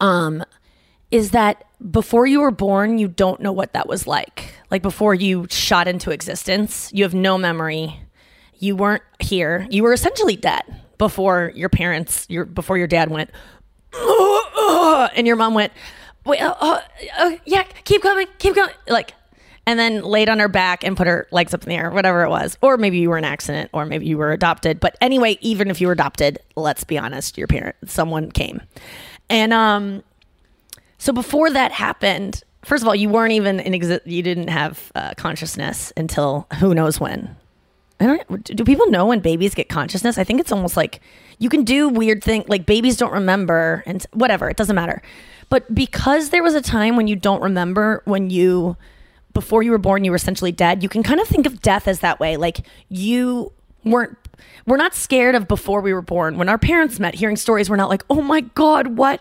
um 0.00 0.44
is 1.10 1.30
that 1.32 1.64
before 1.90 2.26
you 2.26 2.40
were 2.40 2.50
born 2.50 2.98
you 2.98 3.08
don't 3.08 3.40
know 3.40 3.52
what 3.52 3.72
that 3.72 3.88
was 3.88 4.06
like. 4.06 4.54
Like 4.70 4.82
before 4.82 5.14
you 5.14 5.46
shot 5.50 5.88
into 5.88 6.10
existence 6.10 6.90
you 6.92 7.04
have 7.04 7.14
no 7.14 7.38
memory. 7.38 8.00
You 8.58 8.76
weren't 8.76 9.02
here. 9.18 9.66
You 9.70 9.82
were 9.82 9.94
essentially 9.94 10.36
dead 10.36 10.62
before 10.98 11.50
your 11.54 11.70
parents, 11.70 12.26
your 12.28 12.44
before 12.44 12.76
your 12.76 12.86
dad 12.86 13.10
went, 13.10 13.30
and 15.14 15.26
your 15.26 15.36
mom 15.36 15.54
went, 15.54 15.72
wait, 16.26 16.40
uh, 16.40 16.80
yeah, 17.46 17.62
keep 17.84 18.02
coming, 18.02 18.26
keep 18.38 18.54
going, 18.54 18.70
like, 18.86 19.14
and 19.70 19.78
then 19.78 20.02
laid 20.02 20.28
on 20.28 20.40
her 20.40 20.48
back 20.48 20.84
and 20.84 20.96
put 20.96 21.06
her 21.06 21.28
legs 21.30 21.54
up 21.54 21.62
in 21.62 21.68
the 21.68 21.76
air, 21.76 21.90
whatever 21.90 22.24
it 22.24 22.28
was, 22.28 22.58
or 22.60 22.76
maybe 22.76 22.98
you 22.98 23.08
were 23.08 23.16
an 23.16 23.24
accident, 23.24 23.70
or 23.72 23.86
maybe 23.86 24.06
you 24.06 24.18
were 24.18 24.32
adopted. 24.32 24.80
But 24.80 24.96
anyway, 25.00 25.38
even 25.40 25.70
if 25.70 25.80
you 25.80 25.86
were 25.86 25.92
adopted, 25.92 26.40
let's 26.56 26.84
be 26.84 26.98
honest, 26.98 27.38
your 27.38 27.46
parent, 27.46 27.76
someone 27.86 28.32
came, 28.32 28.60
and 29.28 29.52
um, 29.52 30.02
so 30.98 31.12
before 31.12 31.50
that 31.50 31.72
happened. 31.72 32.42
First 32.62 32.82
of 32.82 32.88
all, 32.88 32.94
you 32.94 33.08
weren't 33.08 33.32
even 33.32 33.58
in 33.58 33.72
exist. 33.72 34.06
You 34.06 34.22
didn't 34.22 34.48
have 34.48 34.92
uh, 34.94 35.14
consciousness 35.16 35.94
until 35.96 36.46
who 36.58 36.74
knows 36.74 37.00
when. 37.00 37.34
I 38.00 38.04
don't. 38.06 38.44
Do 38.44 38.64
people 38.64 38.90
know 38.90 39.06
when 39.06 39.20
babies 39.20 39.54
get 39.54 39.70
consciousness? 39.70 40.18
I 40.18 40.24
think 40.24 40.40
it's 40.40 40.52
almost 40.52 40.76
like 40.76 41.00
you 41.38 41.48
can 41.48 41.64
do 41.64 41.88
weird 41.88 42.22
things, 42.22 42.46
Like 42.48 42.66
babies 42.66 42.98
don't 42.98 43.12
remember, 43.12 43.82
and 43.86 44.04
whatever. 44.12 44.50
It 44.50 44.58
doesn't 44.58 44.76
matter. 44.76 45.00
But 45.48 45.74
because 45.74 46.30
there 46.30 46.42
was 46.42 46.54
a 46.54 46.62
time 46.62 46.96
when 46.96 47.08
you 47.08 47.16
don't 47.16 47.42
remember 47.42 48.02
when 48.04 48.30
you 48.30 48.76
before 49.32 49.62
you 49.62 49.70
were 49.70 49.78
born, 49.78 50.04
you 50.04 50.10
were 50.10 50.16
essentially 50.16 50.52
dead. 50.52 50.82
You 50.82 50.88
can 50.88 51.02
kind 51.02 51.20
of 51.20 51.28
think 51.28 51.46
of 51.46 51.62
death 51.62 51.88
as 51.88 52.00
that 52.00 52.20
way. 52.20 52.36
Like 52.36 52.66
you 52.88 53.52
weren't. 53.84 54.16
We're 54.66 54.76
not 54.76 54.94
scared 54.94 55.34
of 55.34 55.48
before 55.48 55.80
we 55.80 55.92
were 55.92 56.02
born. 56.02 56.38
When 56.38 56.48
our 56.48 56.58
parents 56.58 56.98
met, 56.98 57.14
hearing 57.14 57.36
stories, 57.36 57.68
we're 57.68 57.76
not 57.76 57.90
like, 57.90 58.04
oh 58.08 58.22
my 58.22 58.40
god, 58.40 58.96
what? 58.96 59.20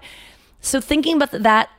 So 0.61 0.79
thinking 0.79 1.15
about 1.15 1.31
that, 1.31 1.69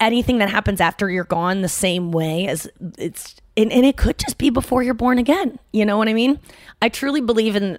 anything 0.00 0.38
that 0.38 0.50
happens 0.50 0.80
after 0.80 1.10
you're 1.10 1.24
gone, 1.24 1.62
the 1.62 1.68
same 1.68 2.10
way 2.12 2.46
as 2.46 2.68
it's 2.98 3.36
and, 3.56 3.72
and 3.72 3.84
it 3.84 3.96
could 3.96 4.18
just 4.18 4.38
be 4.38 4.50
before 4.50 4.82
you're 4.82 4.94
born 4.94 5.18
again. 5.18 5.58
You 5.72 5.84
know 5.84 5.98
what 5.98 6.08
I 6.08 6.14
mean? 6.14 6.38
I 6.80 6.88
truly 6.88 7.20
believe 7.20 7.56
in 7.56 7.78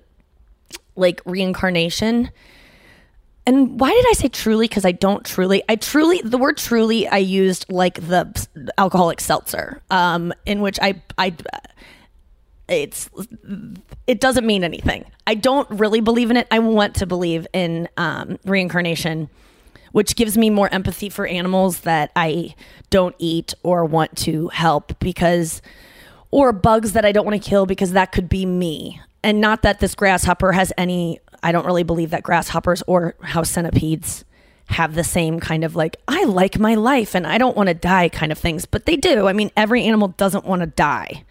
like 0.95 1.21
reincarnation. 1.25 2.29
And 3.45 3.79
why 3.79 3.89
did 3.89 4.05
I 4.09 4.13
say 4.13 4.27
truly? 4.27 4.67
Because 4.67 4.85
I 4.85 4.91
don't 4.91 5.25
truly. 5.25 5.63
I 5.67 5.75
truly 5.75 6.21
the 6.23 6.37
word 6.37 6.57
truly 6.57 7.07
I 7.07 7.17
used 7.17 7.65
like 7.71 7.95
the 7.95 8.47
alcoholic 8.77 9.19
seltzer, 9.19 9.81
um, 9.89 10.31
in 10.45 10.61
which 10.61 10.77
I 10.81 11.01
I 11.17 11.35
it's 12.67 13.09
it 14.07 14.19
doesn't 14.19 14.45
mean 14.45 14.63
anything. 14.63 15.05
I 15.27 15.35
don't 15.35 15.69
really 15.69 16.01
believe 16.01 16.31
in 16.31 16.37
it. 16.37 16.47
I 16.51 16.59
want 16.59 16.95
to 16.95 17.05
believe 17.05 17.47
in 17.53 17.89
um, 17.97 18.39
reincarnation, 18.45 19.29
which 19.91 20.15
gives 20.15 20.37
me 20.37 20.49
more 20.49 20.73
empathy 20.73 21.09
for 21.09 21.25
animals 21.25 21.81
that 21.81 22.11
I 22.15 22.55
don't 22.89 23.15
eat 23.19 23.53
or 23.63 23.85
want 23.85 24.15
to 24.19 24.47
help 24.49 24.97
because, 24.99 25.61
or 26.31 26.51
bugs 26.51 26.93
that 26.93 27.05
I 27.05 27.11
don't 27.11 27.25
want 27.25 27.41
to 27.41 27.49
kill 27.49 27.65
because 27.65 27.91
that 27.91 28.11
could 28.11 28.29
be 28.29 28.45
me. 28.45 29.01
And 29.23 29.39
not 29.39 29.61
that 29.61 29.79
this 29.79 29.93
grasshopper 29.93 30.51
has 30.53 30.73
any, 30.77 31.19
I 31.43 31.51
don't 31.51 31.65
really 31.65 31.83
believe 31.83 32.11
that 32.11 32.23
grasshoppers 32.23 32.83
or 32.87 33.15
house 33.21 33.49
centipedes 33.49 34.25
have 34.67 34.95
the 34.95 35.03
same 35.03 35.39
kind 35.39 35.63
of 35.63 35.75
like, 35.75 35.97
I 36.07 36.23
like 36.25 36.59
my 36.59 36.75
life 36.75 37.15
and 37.15 37.27
I 37.27 37.37
don't 37.37 37.57
want 37.57 37.67
to 37.67 37.73
die 37.73 38.09
kind 38.09 38.31
of 38.31 38.37
things, 38.37 38.65
but 38.65 38.85
they 38.85 38.95
do. 38.95 39.27
I 39.27 39.33
mean, 39.33 39.51
every 39.57 39.83
animal 39.83 40.09
doesn't 40.09 40.45
want 40.45 40.61
to 40.61 40.67
die. 40.67 41.25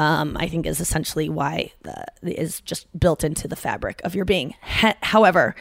Um, 0.00 0.36
I 0.38 0.48
think 0.48 0.64
is 0.66 0.80
essentially 0.80 1.28
why 1.28 1.72
the, 1.82 2.04
is 2.22 2.60
just 2.60 2.86
built 2.98 3.24
into 3.24 3.48
the 3.48 3.56
fabric 3.56 4.00
of 4.04 4.14
your 4.14 4.24
being. 4.24 4.54
He- 4.80 4.92
however, 5.02 5.56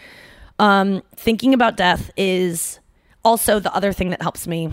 um, 0.59 1.01
thinking 1.15 1.53
about 1.53 1.75
death 1.75 2.11
is 2.17 2.79
also 3.25 3.59
the 3.59 3.73
other 3.75 3.91
thing 3.93 4.11
that 4.11 4.21
helps 4.21 4.47
me 4.47 4.71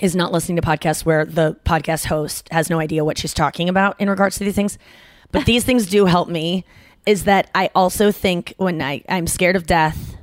is 0.00 0.16
not 0.16 0.32
listening 0.32 0.56
to 0.56 0.62
podcasts 0.62 1.04
where 1.04 1.24
the 1.24 1.56
podcast 1.64 2.06
host 2.06 2.48
has 2.50 2.70
no 2.70 2.80
idea 2.80 3.04
what 3.04 3.18
she's 3.18 3.34
talking 3.34 3.68
about 3.68 4.00
in 4.00 4.08
regards 4.08 4.38
to 4.38 4.44
these 4.44 4.54
things. 4.54 4.78
But 5.30 5.44
these 5.44 5.64
things 5.64 5.86
do 5.86 6.06
help 6.06 6.28
me. 6.28 6.64
Is 7.06 7.24
that 7.24 7.50
I 7.54 7.70
also 7.74 8.12
think 8.12 8.54
when 8.58 8.82
I, 8.82 9.02
I'm 9.08 9.26
scared 9.26 9.56
of 9.56 9.66
death, 9.66 10.16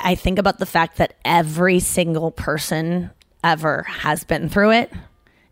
I 0.00 0.14
think 0.14 0.38
about 0.38 0.58
the 0.58 0.66
fact 0.66 0.98
that 0.98 1.14
every 1.24 1.80
single 1.80 2.30
person 2.30 3.10
ever 3.42 3.82
has 3.84 4.24
been 4.24 4.48
through 4.48 4.72
it 4.72 4.92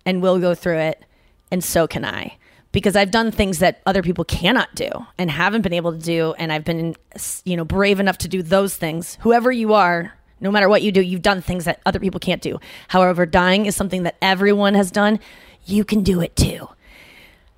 and 0.05 0.23
will 0.23 0.39
go 0.39 0.55
through 0.55 0.79
it. 0.79 1.05
And 1.51 1.63
so 1.63 1.87
can 1.87 2.05
I. 2.05 2.37
Because 2.73 2.97
I've 2.97 3.11
done 3.11 3.31
things 3.31 3.59
that 3.59 3.83
other 3.85 4.03
people 4.03 4.25
cannot 4.25 4.75
do 4.75 4.89
and 5.19 5.31
haven't 5.31 5.61
been 5.61 5.75
able 5.75 5.93
to 5.93 5.99
do. 5.99 6.35
And 6.39 6.51
I've 6.51 6.65
been, 6.65 6.97
you 7.45 7.57
know, 7.57 7.65
brave 7.65 8.01
enough 8.01 8.19
to 8.19 8.29
do 8.29 8.43
those 8.43 8.77
things. 8.77 9.19
Whoever 9.21 9.53
you 9.53 9.75
are, 9.75 10.15
no 10.41 10.51
matter 10.51 10.69
what 10.69 10.83
you 10.83 10.91
do, 10.91 11.03
you've 11.03 11.23
done 11.23 11.43
things 11.43 11.67
that 11.67 11.81
other 11.85 12.01
people 12.01 12.19
can't 12.19 12.43
do. 12.43 12.59
However, 12.89 13.27
dying 13.27 13.67
is 13.67 13.77
something 13.77 14.05
that 14.05 14.17
everyone 14.23 14.75
has 14.75 14.91
done. 14.91 15.21
You 15.67 15.85
can 15.85 16.03
do 16.03 16.21
it 16.21 16.35
too. 16.35 16.69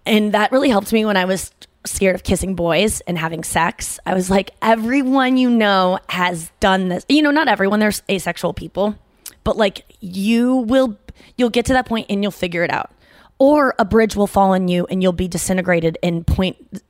And 0.04 0.32
that 0.32 0.52
really 0.52 0.68
helped 0.68 0.92
me 0.92 1.04
when 1.04 1.16
I 1.16 1.24
was 1.24 1.52
scared 1.86 2.14
of 2.14 2.22
kissing 2.22 2.54
boys 2.54 3.00
and 3.02 3.18
having 3.18 3.44
sex. 3.44 3.98
I 4.06 4.14
was 4.14 4.30
like, 4.30 4.50
everyone 4.62 5.36
you 5.36 5.50
know 5.50 5.98
has 6.08 6.50
done 6.60 6.88
this. 6.88 7.04
You 7.08 7.22
know, 7.22 7.30
not 7.30 7.48
everyone, 7.48 7.80
there's 7.80 8.02
asexual 8.10 8.54
people, 8.54 8.96
but 9.44 9.56
like 9.56 9.84
you 10.00 10.56
will, 10.56 10.96
you'll 11.36 11.50
get 11.50 11.66
to 11.66 11.72
that 11.74 11.86
point 11.86 12.06
and 12.08 12.22
you'll 12.22 12.30
figure 12.30 12.64
it 12.64 12.70
out. 12.70 12.90
Or 13.38 13.74
a 13.78 13.84
bridge 13.84 14.16
will 14.16 14.26
fall 14.26 14.52
on 14.52 14.68
you 14.68 14.86
and 14.86 15.02
you'll 15.02 15.12
be 15.12 15.28
disintegrated 15.28 15.98
in 16.02 16.24
point 16.24 16.80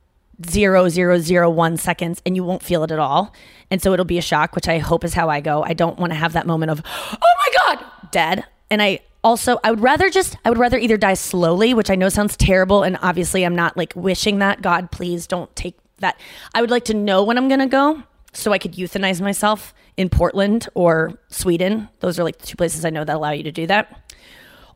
zero 0.47 0.89
zero 0.89 1.17
zero 1.17 1.49
one 1.49 1.77
seconds 1.77 2.21
and 2.25 2.35
you 2.35 2.43
won't 2.43 2.61
feel 2.63 2.83
it 2.83 2.91
at 2.91 2.99
all. 2.99 3.33
And 3.71 3.81
so 3.81 3.93
it'll 3.93 4.05
be 4.05 4.17
a 4.17 4.21
shock, 4.21 4.55
which 4.55 4.67
I 4.67 4.77
hope 4.77 5.03
is 5.03 5.13
how 5.13 5.29
I 5.29 5.41
go. 5.41 5.63
I 5.63 5.73
don't 5.73 5.97
want 5.97 6.11
to 6.11 6.15
have 6.15 6.33
that 6.33 6.45
moment 6.45 6.71
of, 6.71 6.81
oh 6.85 7.17
my 7.21 7.75
God, 7.75 7.85
dead. 8.11 8.45
And 8.69 8.81
I 8.81 8.99
also, 9.25 9.57
I 9.63 9.71
would 9.71 9.81
rather 9.81 10.11
just, 10.11 10.37
I 10.45 10.49
would 10.49 10.59
rather 10.59 10.77
either 10.77 10.97
die 10.97 11.15
slowly, 11.15 11.73
which 11.73 11.89
I 11.89 11.95
know 11.95 12.09
sounds 12.09 12.37
terrible. 12.37 12.83
And 12.83 12.95
obviously, 13.01 13.43
I'm 13.43 13.55
not 13.55 13.75
like 13.75 13.91
wishing 13.95 14.37
that. 14.37 14.61
God, 14.61 14.91
please 14.91 15.25
don't 15.25 15.53
take 15.55 15.75
that. 15.97 16.19
I 16.53 16.61
would 16.61 16.69
like 16.69 16.85
to 16.85 16.93
know 16.93 17.23
when 17.23 17.35
I'm 17.35 17.49
to 17.49 17.65
go 17.65 18.03
so 18.33 18.53
I 18.53 18.59
could 18.59 18.73
euthanize 18.73 19.21
myself 19.21 19.73
in 19.97 20.09
Portland 20.09 20.69
or 20.75 21.17
Sweden. 21.29 21.89
Those 22.01 22.19
are 22.19 22.23
like 22.23 22.37
the 22.37 22.45
two 22.45 22.55
places 22.55 22.85
I 22.85 22.91
know 22.91 23.03
that 23.03 23.15
allow 23.15 23.31
you 23.31 23.41
to 23.43 23.51
do 23.51 23.65
that. 23.65 24.13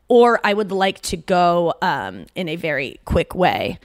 Or 0.08 0.40
I 0.42 0.52
would 0.52 0.72
like 0.72 1.00
to 1.02 1.16
go 1.16 1.74
um, 1.80 2.26
in 2.34 2.48
a 2.48 2.56
very 2.56 2.98
quick 3.04 3.36
way. 3.36 3.78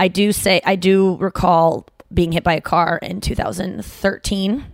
I 0.00 0.08
do 0.08 0.32
say, 0.32 0.60
I 0.64 0.74
do 0.74 1.16
recall 1.18 1.86
being 2.12 2.32
hit 2.32 2.42
by 2.42 2.54
a 2.54 2.60
car 2.60 2.98
in 3.00 3.20
2013. 3.20 4.64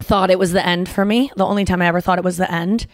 Thought 0.00 0.30
it 0.30 0.38
was 0.38 0.52
the 0.52 0.66
end 0.66 0.86
for 0.90 1.06
me. 1.06 1.30
The 1.34 1.46
only 1.46 1.64
time 1.64 1.80
I 1.80 1.86
ever 1.86 2.02
thought 2.02 2.18
it 2.18 2.24
was 2.24 2.36
the 2.36 2.52
end. 2.52 2.86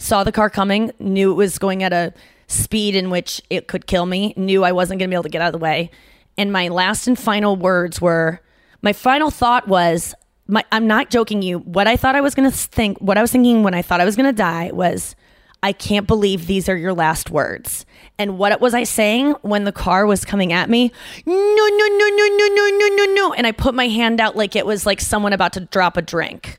Saw 0.00 0.24
the 0.24 0.32
car 0.32 0.48
coming, 0.48 0.92
knew 0.98 1.30
it 1.30 1.34
was 1.34 1.58
going 1.58 1.82
at 1.82 1.92
a 1.92 2.14
speed 2.46 2.96
in 2.96 3.10
which 3.10 3.42
it 3.50 3.68
could 3.68 3.86
kill 3.86 4.06
me, 4.06 4.32
knew 4.34 4.64
I 4.64 4.72
wasn't 4.72 4.98
going 4.98 5.10
to 5.10 5.12
be 5.12 5.14
able 5.14 5.24
to 5.24 5.28
get 5.28 5.42
out 5.42 5.48
of 5.48 5.52
the 5.52 5.58
way. 5.58 5.90
And 6.38 6.50
my 6.50 6.68
last 6.68 7.06
and 7.06 7.18
final 7.18 7.54
words 7.54 8.00
were 8.00 8.40
my 8.80 8.94
final 8.94 9.30
thought 9.30 9.68
was, 9.68 10.14
my, 10.46 10.64
I'm 10.72 10.86
not 10.86 11.10
joking 11.10 11.42
you. 11.42 11.58
What 11.58 11.86
I 11.86 11.98
thought 11.98 12.16
I 12.16 12.22
was 12.22 12.34
going 12.34 12.50
to 12.50 12.56
think, 12.56 12.98
what 12.98 13.18
I 13.18 13.20
was 13.20 13.30
thinking 13.30 13.62
when 13.62 13.74
I 13.74 13.82
thought 13.82 14.00
I 14.00 14.06
was 14.06 14.16
going 14.16 14.24
to 14.24 14.32
die 14.32 14.70
was, 14.72 15.14
I 15.62 15.74
can't 15.74 16.06
believe 16.06 16.46
these 16.46 16.66
are 16.70 16.76
your 16.76 16.94
last 16.94 17.30
words. 17.30 17.84
And 18.18 18.38
what 18.38 18.58
was 18.58 18.72
I 18.72 18.84
saying 18.84 19.32
when 19.42 19.64
the 19.64 19.72
car 19.72 20.06
was 20.06 20.24
coming 20.24 20.50
at 20.50 20.70
me? 20.70 20.90
No, 21.26 21.34
no, 21.34 21.36
no, 21.36 22.08
no, 22.08 22.26
no, 22.26 22.48
no, 22.48 22.70
no, 22.78 22.88
no, 22.96 23.12
no. 23.12 23.32
And 23.34 23.46
I 23.46 23.52
put 23.52 23.74
my 23.74 23.88
hand 23.88 24.18
out 24.18 24.34
like 24.34 24.56
it 24.56 24.64
was 24.64 24.86
like 24.86 25.02
someone 25.02 25.34
about 25.34 25.52
to 25.52 25.60
drop 25.60 25.98
a 25.98 26.02
drink. 26.02 26.58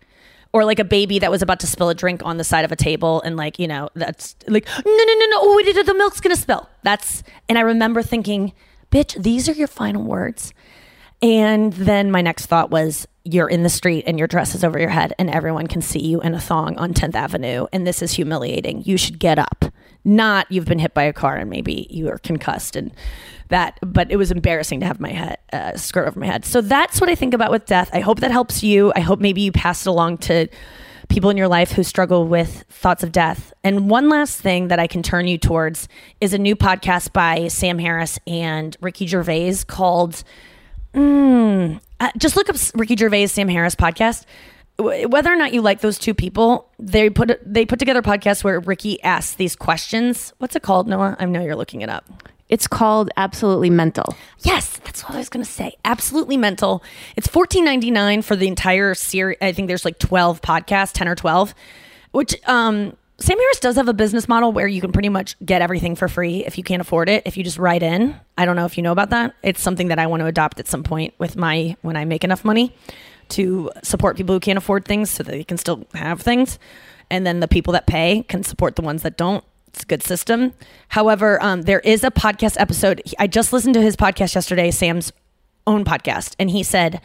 Or 0.53 0.65
like 0.65 0.79
a 0.79 0.83
baby 0.83 1.19
that 1.19 1.31
was 1.31 1.41
about 1.41 1.61
to 1.61 1.67
spill 1.67 1.89
a 1.89 1.95
drink 1.95 2.21
on 2.25 2.37
the 2.37 2.43
side 2.43 2.65
of 2.65 2.73
a 2.73 2.75
table, 2.75 3.21
and 3.21 3.37
like 3.37 3.57
you 3.57 3.67
know, 3.67 3.89
that's 3.95 4.35
like 4.47 4.65
no, 4.65 4.81
no, 4.85 5.03
no, 5.05 5.25
no. 5.27 5.37
Oh, 5.39 5.53
wait, 5.55 5.73
the 5.73 5.93
milk's 5.93 6.19
gonna 6.19 6.35
spill. 6.35 6.69
That's 6.83 7.23
and 7.47 7.57
I 7.57 7.61
remember 7.61 8.01
thinking, 8.01 8.51
bitch, 8.91 9.21
these 9.21 9.47
are 9.47 9.53
your 9.53 9.67
final 9.67 10.03
words. 10.03 10.53
And 11.21 11.71
then 11.73 12.11
my 12.11 12.21
next 12.21 12.47
thought 12.47 12.71
was, 12.71 13.07
you're 13.23 13.47
in 13.47 13.63
the 13.63 13.69
street 13.69 14.03
and 14.07 14.17
your 14.17 14.27
dress 14.27 14.55
is 14.55 14.63
over 14.63 14.79
your 14.79 14.89
head 14.89 15.13
and 15.19 15.29
everyone 15.29 15.67
can 15.67 15.81
see 15.81 15.99
you 15.99 16.21
in 16.21 16.33
a 16.33 16.39
thong 16.39 16.77
on 16.77 16.93
10th 16.93 17.15
Avenue 17.15 17.67
and 17.71 17.85
this 17.85 18.01
is 18.01 18.13
humiliating. 18.13 18.83
You 18.83 18.97
should 18.97 19.19
get 19.19 19.37
up. 19.37 19.65
Not 20.03 20.51
you've 20.51 20.65
been 20.65 20.79
hit 20.79 20.93
by 20.93 21.03
a 21.03 21.13
car 21.13 21.37
and 21.37 21.49
maybe 21.49 21.87
you 21.89 22.09
are 22.09 22.17
concussed 22.17 22.75
and 22.75 22.91
that, 23.49 23.77
but 23.81 24.11
it 24.11 24.15
was 24.15 24.31
embarrassing 24.31 24.79
to 24.79 24.85
have 24.85 24.99
my 24.99 25.11
head 25.11 25.37
uh, 25.53 25.77
skirt 25.77 26.07
over 26.07 26.19
my 26.19 26.25
head. 26.25 26.45
So 26.45 26.61
that's 26.61 26.99
what 27.01 27.09
I 27.09 27.15
think 27.15 27.33
about 27.33 27.51
with 27.51 27.65
death. 27.65 27.89
I 27.93 27.99
hope 27.99 28.21
that 28.21 28.31
helps 28.31 28.63
you. 28.63 28.91
I 28.95 29.01
hope 29.01 29.19
maybe 29.19 29.41
you 29.41 29.51
pass 29.51 29.85
it 29.85 29.89
along 29.89 30.19
to 30.19 30.47
people 31.09 31.29
in 31.29 31.37
your 31.37 31.49
life 31.49 31.73
who 31.73 31.83
struggle 31.83 32.25
with 32.25 32.63
thoughts 32.69 33.03
of 33.03 33.11
death. 33.11 33.51
And 33.63 33.89
one 33.89 34.07
last 34.07 34.39
thing 34.39 34.69
that 34.69 34.79
I 34.79 34.87
can 34.87 35.03
turn 35.03 35.27
you 35.27 35.37
towards 35.37 35.89
is 36.21 36.33
a 36.33 36.37
new 36.37 36.55
podcast 36.55 37.11
by 37.11 37.49
Sam 37.49 37.77
Harris 37.77 38.17
and 38.25 38.77
Ricky 38.81 39.05
Gervais 39.05 39.57
called 39.67 40.23
Mm, 40.93 41.79
uh, 41.99 42.11
just 42.17 42.35
look 42.35 42.49
up 42.49 42.55
Ricky 42.75 42.95
Gervais, 42.95 43.27
Sam 43.27 43.47
Harris 43.47 43.75
podcast. 43.75 44.25
Whether 44.77 45.31
or 45.31 45.35
not 45.35 45.53
you 45.53 45.61
like 45.61 45.81
those 45.81 45.99
two 45.99 46.13
people, 46.13 46.69
they 46.79 47.09
put 47.09 47.39
they 47.45 47.65
put 47.65 47.77
together 47.77 48.01
podcasts 48.01 48.43
where 48.43 48.59
Ricky 48.59 49.01
asks 49.03 49.35
these 49.35 49.55
questions. 49.55 50.33
What's 50.39 50.55
it 50.55 50.63
called, 50.63 50.87
Noa? 50.87 51.15
I 51.19 51.25
know 51.25 51.43
you're 51.43 51.55
looking 51.55 51.81
it 51.81 51.89
up. 51.89 52.05
It's 52.49 52.67
called 52.67 53.11
Absolutely 53.15 53.69
Mental. 53.69 54.15
Yes, 54.39 54.77
that's 54.83 55.03
what 55.03 55.15
I 55.15 55.19
was 55.19 55.29
going 55.29 55.45
to 55.45 55.49
say. 55.49 55.75
Absolutely 55.85 56.35
mental. 56.35 56.83
It's 57.15 57.27
fourteen 57.27 57.63
ninety 57.63 57.91
nine 57.91 58.23
for 58.23 58.35
the 58.35 58.47
entire 58.47 58.95
series. 58.95 59.37
I 59.41 59.51
think 59.53 59.67
there's 59.67 59.85
like 59.85 59.99
twelve 59.99 60.41
podcasts, 60.41 60.93
ten 60.93 61.07
or 61.07 61.15
twelve. 61.15 61.53
Which 62.11 62.35
um, 62.45 62.97
Sam 63.21 63.37
Harris 63.37 63.59
does 63.59 63.75
have 63.75 63.87
a 63.87 63.93
business 63.93 64.27
model 64.27 64.51
where 64.51 64.67
you 64.67 64.81
can 64.81 64.91
pretty 64.91 65.09
much 65.09 65.35
get 65.45 65.61
everything 65.61 65.95
for 65.95 66.07
free 66.07 66.43
if 66.43 66.57
you 66.57 66.63
can't 66.63 66.81
afford 66.81 67.07
it. 67.07 67.21
If 67.25 67.37
you 67.37 67.43
just 67.43 67.59
write 67.59 67.83
in, 67.83 68.19
I 68.35 68.45
don't 68.45 68.55
know 68.55 68.65
if 68.65 68.77
you 68.77 68.83
know 68.83 68.91
about 68.91 69.11
that. 69.11 69.35
It's 69.43 69.61
something 69.61 69.89
that 69.89 69.99
I 69.99 70.07
want 70.07 70.21
to 70.21 70.25
adopt 70.25 70.59
at 70.59 70.67
some 70.67 70.81
point 70.81 71.13
with 71.19 71.35
my 71.35 71.75
when 71.81 71.95
I 71.95 72.03
make 72.03 72.23
enough 72.23 72.43
money 72.43 72.75
to 73.29 73.69
support 73.83 74.17
people 74.17 74.35
who 74.35 74.39
can't 74.39 74.57
afford 74.57 74.85
things 74.85 75.11
so 75.11 75.21
that 75.21 75.31
they 75.31 75.43
can 75.43 75.57
still 75.57 75.85
have 75.93 76.19
things, 76.19 76.57
and 77.09 77.25
then 77.25 77.41
the 77.41 77.47
people 77.47 77.73
that 77.73 77.85
pay 77.85 78.23
can 78.27 78.43
support 78.43 78.75
the 78.75 78.81
ones 78.81 79.03
that 79.03 79.17
don't. 79.17 79.43
It's 79.67 79.83
a 79.83 79.85
good 79.85 80.03
system. 80.03 80.53
However, 80.89 81.41
um, 81.43 81.61
there 81.61 81.79
is 81.81 82.03
a 82.03 82.11
podcast 82.11 82.59
episode. 82.59 83.03
I 83.19 83.27
just 83.27 83.53
listened 83.53 83.75
to 83.75 83.81
his 83.81 83.95
podcast 83.95 84.33
yesterday, 84.35 84.71
Sam's 84.71 85.13
own 85.67 85.85
podcast, 85.85 86.35
and 86.39 86.49
he 86.49 86.63
said, 86.63 86.99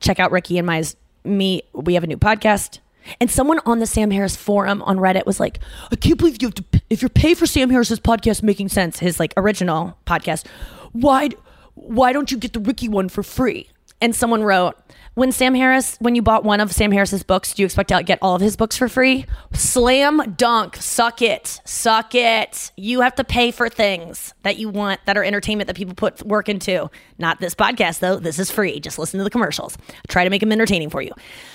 "Check 0.00 0.18
out 0.18 0.32
Ricky 0.32 0.56
and 0.56 0.66
my 0.66 0.82
me. 1.24 1.62
We 1.74 1.94
have 1.94 2.04
a 2.04 2.08
new 2.08 2.16
podcast." 2.16 2.78
And 3.20 3.30
someone 3.30 3.60
on 3.66 3.78
the 3.78 3.86
Sam 3.86 4.10
Harris 4.10 4.36
forum 4.36 4.82
on 4.82 4.98
Reddit 4.98 5.26
was 5.26 5.40
like, 5.40 5.60
"I 5.90 5.96
can't 5.96 6.18
believe 6.18 6.40
you 6.40 6.48
have 6.48 6.54
to. 6.54 6.64
If 6.90 7.02
you're 7.02 7.08
pay 7.08 7.34
for 7.34 7.46
Sam 7.46 7.70
Harris's 7.70 8.00
podcast, 8.00 8.42
making 8.42 8.68
sense, 8.68 8.98
his 8.98 9.18
like 9.18 9.32
original 9.36 9.96
podcast, 10.06 10.44
why 10.92 11.30
why 11.74 12.12
don't 12.12 12.30
you 12.30 12.38
get 12.38 12.52
the 12.52 12.60
Ricky 12.60 12.88
one 12.88 13.08
for 13.08 13.22
free?" 13.22 13.68
And 14.00 14.14
someone 14.14 14.44
wrote, 14.44 14.76
"When 15.14 15.32
Sam 15.32 15.56
Harris, 15.56 15.96
when 15.98 16.14
you 16.14 16.22
bought 16.22 16.44
one 16.44 16.60
of 16.60 16.72
Sam 16.72 16.92
Harris's 16.92 17.24
books, 17.24 17.52
do 17.52 17.62
you 17.62 17.64
expect 17.64 17.88
to 17.88 18.00
get 18.04 18.20
all 18.22 18.36
of 18.36 18.40
his 18.40 18.56
books 18.56 18.76
for 18.76 18.88
free? 18.88 19.26
Slam 19.52 20.34
dunk, 20.36 20.76
suck 20.76 21.20
it, 21.20 21.60
suck 21.64 22.14
it. 22.14 22.70
You 22.76 23.00
have 23.00 23.16
to 23.16 23.24
pay 23.24 23.50
for 23.50 23.68
things 23.68 24.34
that 24.44 24.56
you 24.56 24.68
want 24.68 25.00
that 25.06 25.18
are 25.18 25.24
entertainment 25.24 25.66
that 25.66 25.74
people 25.74 25.94
put 25.94 26.24
work 26.24 26.48
into. 26.48 26.88
Not 27.18 27.40
this 27.40 27.56
podcast 27.56 27.98
though. 27.98 28.20
This 28.20 28.38
is 28.38 28.52
free. 28.52 28.78
Just 28.78 29.00
listen 29.00 29.18
to 29.18 29.24
the 29.24 29.30
commercials. 29.30 29.76
Try 30.06 30.22
to 30.22 30.30
make 30.30 30.42
them 30.42 30.52
entertaining 30.52 30.90
for 30.90 31.02
you. 31.02 31.10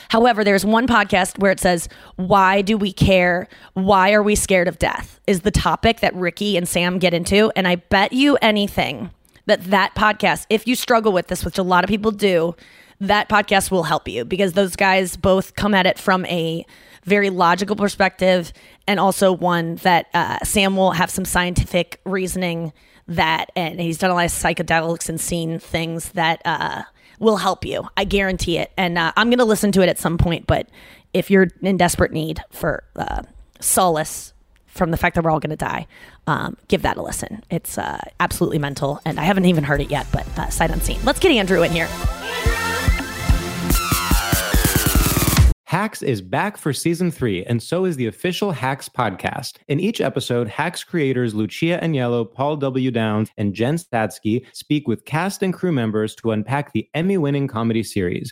However, 0.09 0.43
there's 0.43 0.65
one 0.65 0.85
podcast 0.85 1.39
where 1.39 1.51
it 1.51 1.61
says, 1.61 1.87
"Why 2.17 2.61
do 2.61 2.77
we 2.77 2.91
care? 2.91 3.47
Why 3.73 4.11
are 4.11 4.21
we 4.21 4.35
scared 4.35 4.67
of 4.67 4.77
death?" 4.77 5.21
is 5.27 5.41
the 5.41 5.51
topic 5.51 6.01
that 6.01 6.13
Ricky 6.13 6.57
and 6.57 6.67
Sam 6.67 6.99
get 6.99 7.13
into, 7.13 7.53
and 7.55 7.65
I 7.65 7.75
bet 7.77 8.11
you 8.11 8.37
anything 8.41 9.11
that 9.45 9.63
that 9.65 9.95
podcast, 9.95 10.45
if 10.49 10.67
you 10.67 10.75
struggle 10.75 11.11
with 11.11 11.27
this, 11.27 11.43
which 11.43 11.57
a 11.57 11.63
lot 11.63 11.83
of 11.83 11.89
people 11.89 12.11
do, 12.11 12.55
that 12.99 13.27
podcast 13.29 13.71
will 13.71 13.83
help 13.83 14.07
you 14.07 14.23
because 14.23 14.53
those 14.53 14.75
guys 14.75 15.17
both 15.17 15.55
come 15.55 15.73
at 15.73 15.85
it 15.85 15.99
from 15.99 16.25
a 16.27 16.65
very 17.03 17.29
logical 17.29 17.75
perspective 17.75 18.53
and 18.87 18.99
also 18.99 19.31
one 19.31 19.75
that 19.77 20.07
uh, 20.13 20.39
Sam 20.43 20.77
will 20.77 20.91
have 20.91 21.09
some 21.09 21.25
scientific 21.25 21.99
reasoning 22.05 22.71
that, 23.07 23.51
and 23.55 23.81
he's 23.81 23.97
done 23.97 24.11
a 24.11 24.13
lot 24.13 24.25
of 24.25 24.31
psychedelics 24.31 25.09
and 25.09 25.19
seen 25.19 25.59
things 25.59 26.13
that 26.13 26.41
uh, 26.45 26.83
will 27.19 27.37
help 27.37 27.65
you. 27.65 27.87
I 27.97 28.05
guarantee 28.05 28.57
it. 28.57 28.71
And 28.77 28.97
uh, 28.97 29.11
I'm 29.17 29.29
going 29.29 29.39
to 29.39 29.45
listen 29.45 29.71
to 29.73 29.81
it 29.81 29.89
at 29.89 29.99
some 29.99 30.17
point, 30.17 30.47
but 30.47 30.69
if 31.13 31.29
you're 31.29 31.47
in 31.61 31.77
desperate 31.77 32.11
need 32.11 32.41
for 32.51 32.83
uh, 32.95 33.23
solace 33.59 34.32
from 34.73 34.91
the 34.91 34.97
fact 34.97 35.15
that 35.15 35.23
we're 35.23 35.31
all 35.31 35.39
going 35.39 35.51
to 35.51 35.55
die, 35.55 35.87
um, 36.27 36.57
give 36.67 36.81
that 36.81 36.97
a 36.97 37.01
listen. 37.01 37.43
It's 37.49 37.77
uh, 37.77 38.01
absolutely 38.19 38.59
mental, 38.59 38.99
and 39.05 39.19
I 39.19 39.23
haven't 39.23 39.45
even 39.45 39.63
heard 39.63 39.81
it 39.81 39.91
yet, 39.91 40.07
but 40.11 40.27
uh, 40.37 40.49
sight 40.49 40.71
unseen. 40.71 40.99
Let's 41.03 41.19
get 41.19 41.31
Andrew 41.31 41.61
in 41.61 41.71
here. 41.71 41.87
Hacks 45.73 46.03
is 46.03 46.21
back 46.21 46.57
for 46.57 46.71
season 46.71 47.09
three, 47.09 47.43
and 47.45 47.61
so 47.61 47.85
is 47.85 47.95
the 47.95 48.05
official 48.05 48.51
Hacks 48.51 48.87
podcast. 48.87 49.53
In 49.67 49.79
each 49.79 50.01
episode, 50.01 50.47
Hacks 50.47 50.83
creators 50.83 51.33
Lucia 51.33 51.79
Aniello, 51.81 52.31
Paul 52.31 52.57
W. 52.57 52.91
Downs, 52.91 53.31
and 53.37 53.55
Jen 53.55 53.77
Statsky 53.77 54.45
speak 54.53 54.87
with 54.87 55.05
cast 55.05 55.41
and 55.41 55.51
crew 55.51 55.71
members 55.71 56.13
to 56.17 56.29
unpack 56.29 56.73
the 56.73 56.87
Emmy 56.93 57.17
winning 57.17 57.47
comedy 57.47 57.81
series. 57.81 58.31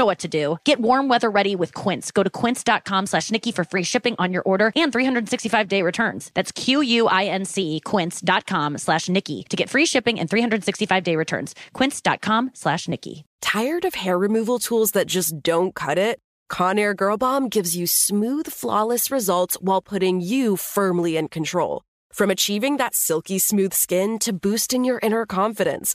know 0.00 0.06
what 0.06 0.20
to 0.20 0.28
do. 0.28 0.56
Get 0.64 0.80
warm 0.80 1.08
weather 1.08 1.30
ready 1.30 1.54
with 1.54 1.72
Quince. 1.74 2.10
Go 2.10 2.22
to 2.22 2.30
quince.com 2.30 3.06
slash 3.06 3.30
Nikki 3.30 3.52
for 3.52 3.64
free 3.64 3.84
shipping 3.84 4.16
on 4.18 4.32
your 4.32 4.42
order 4.42 4.72
and 4.74 4.90
365 4.90 5.68
day 5.68 5.82
returns. 5.82 6.30
That's 6.34 6.50
Q-U-I-N-C 6.52 7.80
quince.com 7.84 8.78
slash 8.78 9.08
Nikki 9.08 9.44
to 9.50 9.56
get 9.56 9.68
free 9.68 9.86
shipping 9.86 10.18
and 10.18 10.28
365 10.28 11.02
day 11.04 11.16
returns. 11.16 11.54
Quince.com 11.74 12.50
slash 12.54 12.88
Nikki. 12.88 13.24
Tired 13.42 13.84
of 13.84 13.94
hair 13.94 14.18
removal 14.18 14.58
tools 14.58 14.92
that 14.92 15.06
just 15.06 15.42
don't 15.42 15.74
cut 15.74 15.98
it? 15.98 16.18
Conair 16.50 16.96
Girl 16.96 17.16
Bomb 17.16 17.48
gives 17.48 17.76
you 17.76 17.86
smooth, 17.86 18.46
flawless 18.48 19.10
results 19.10 19.56
while 19.60 19.82
putting 19.82 20.20
you 20.20 20.56
firmly 20.56 21.16
in 21.16 21.28
control. 21.28 21.82
From 22.12 22.30
achieving 22.30 22.76
that 22.76 22.94
silky 22.94 23.38
smooth 23.38 23.72
skin 23.72 24.18
to 24.20 24.32
boosting 24.32 24.84
your 24.84 24.98
inner 25.02 25.26
confidence, 25.26 25.94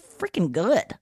freaking 0.19 0.51
good. 0.51 0.95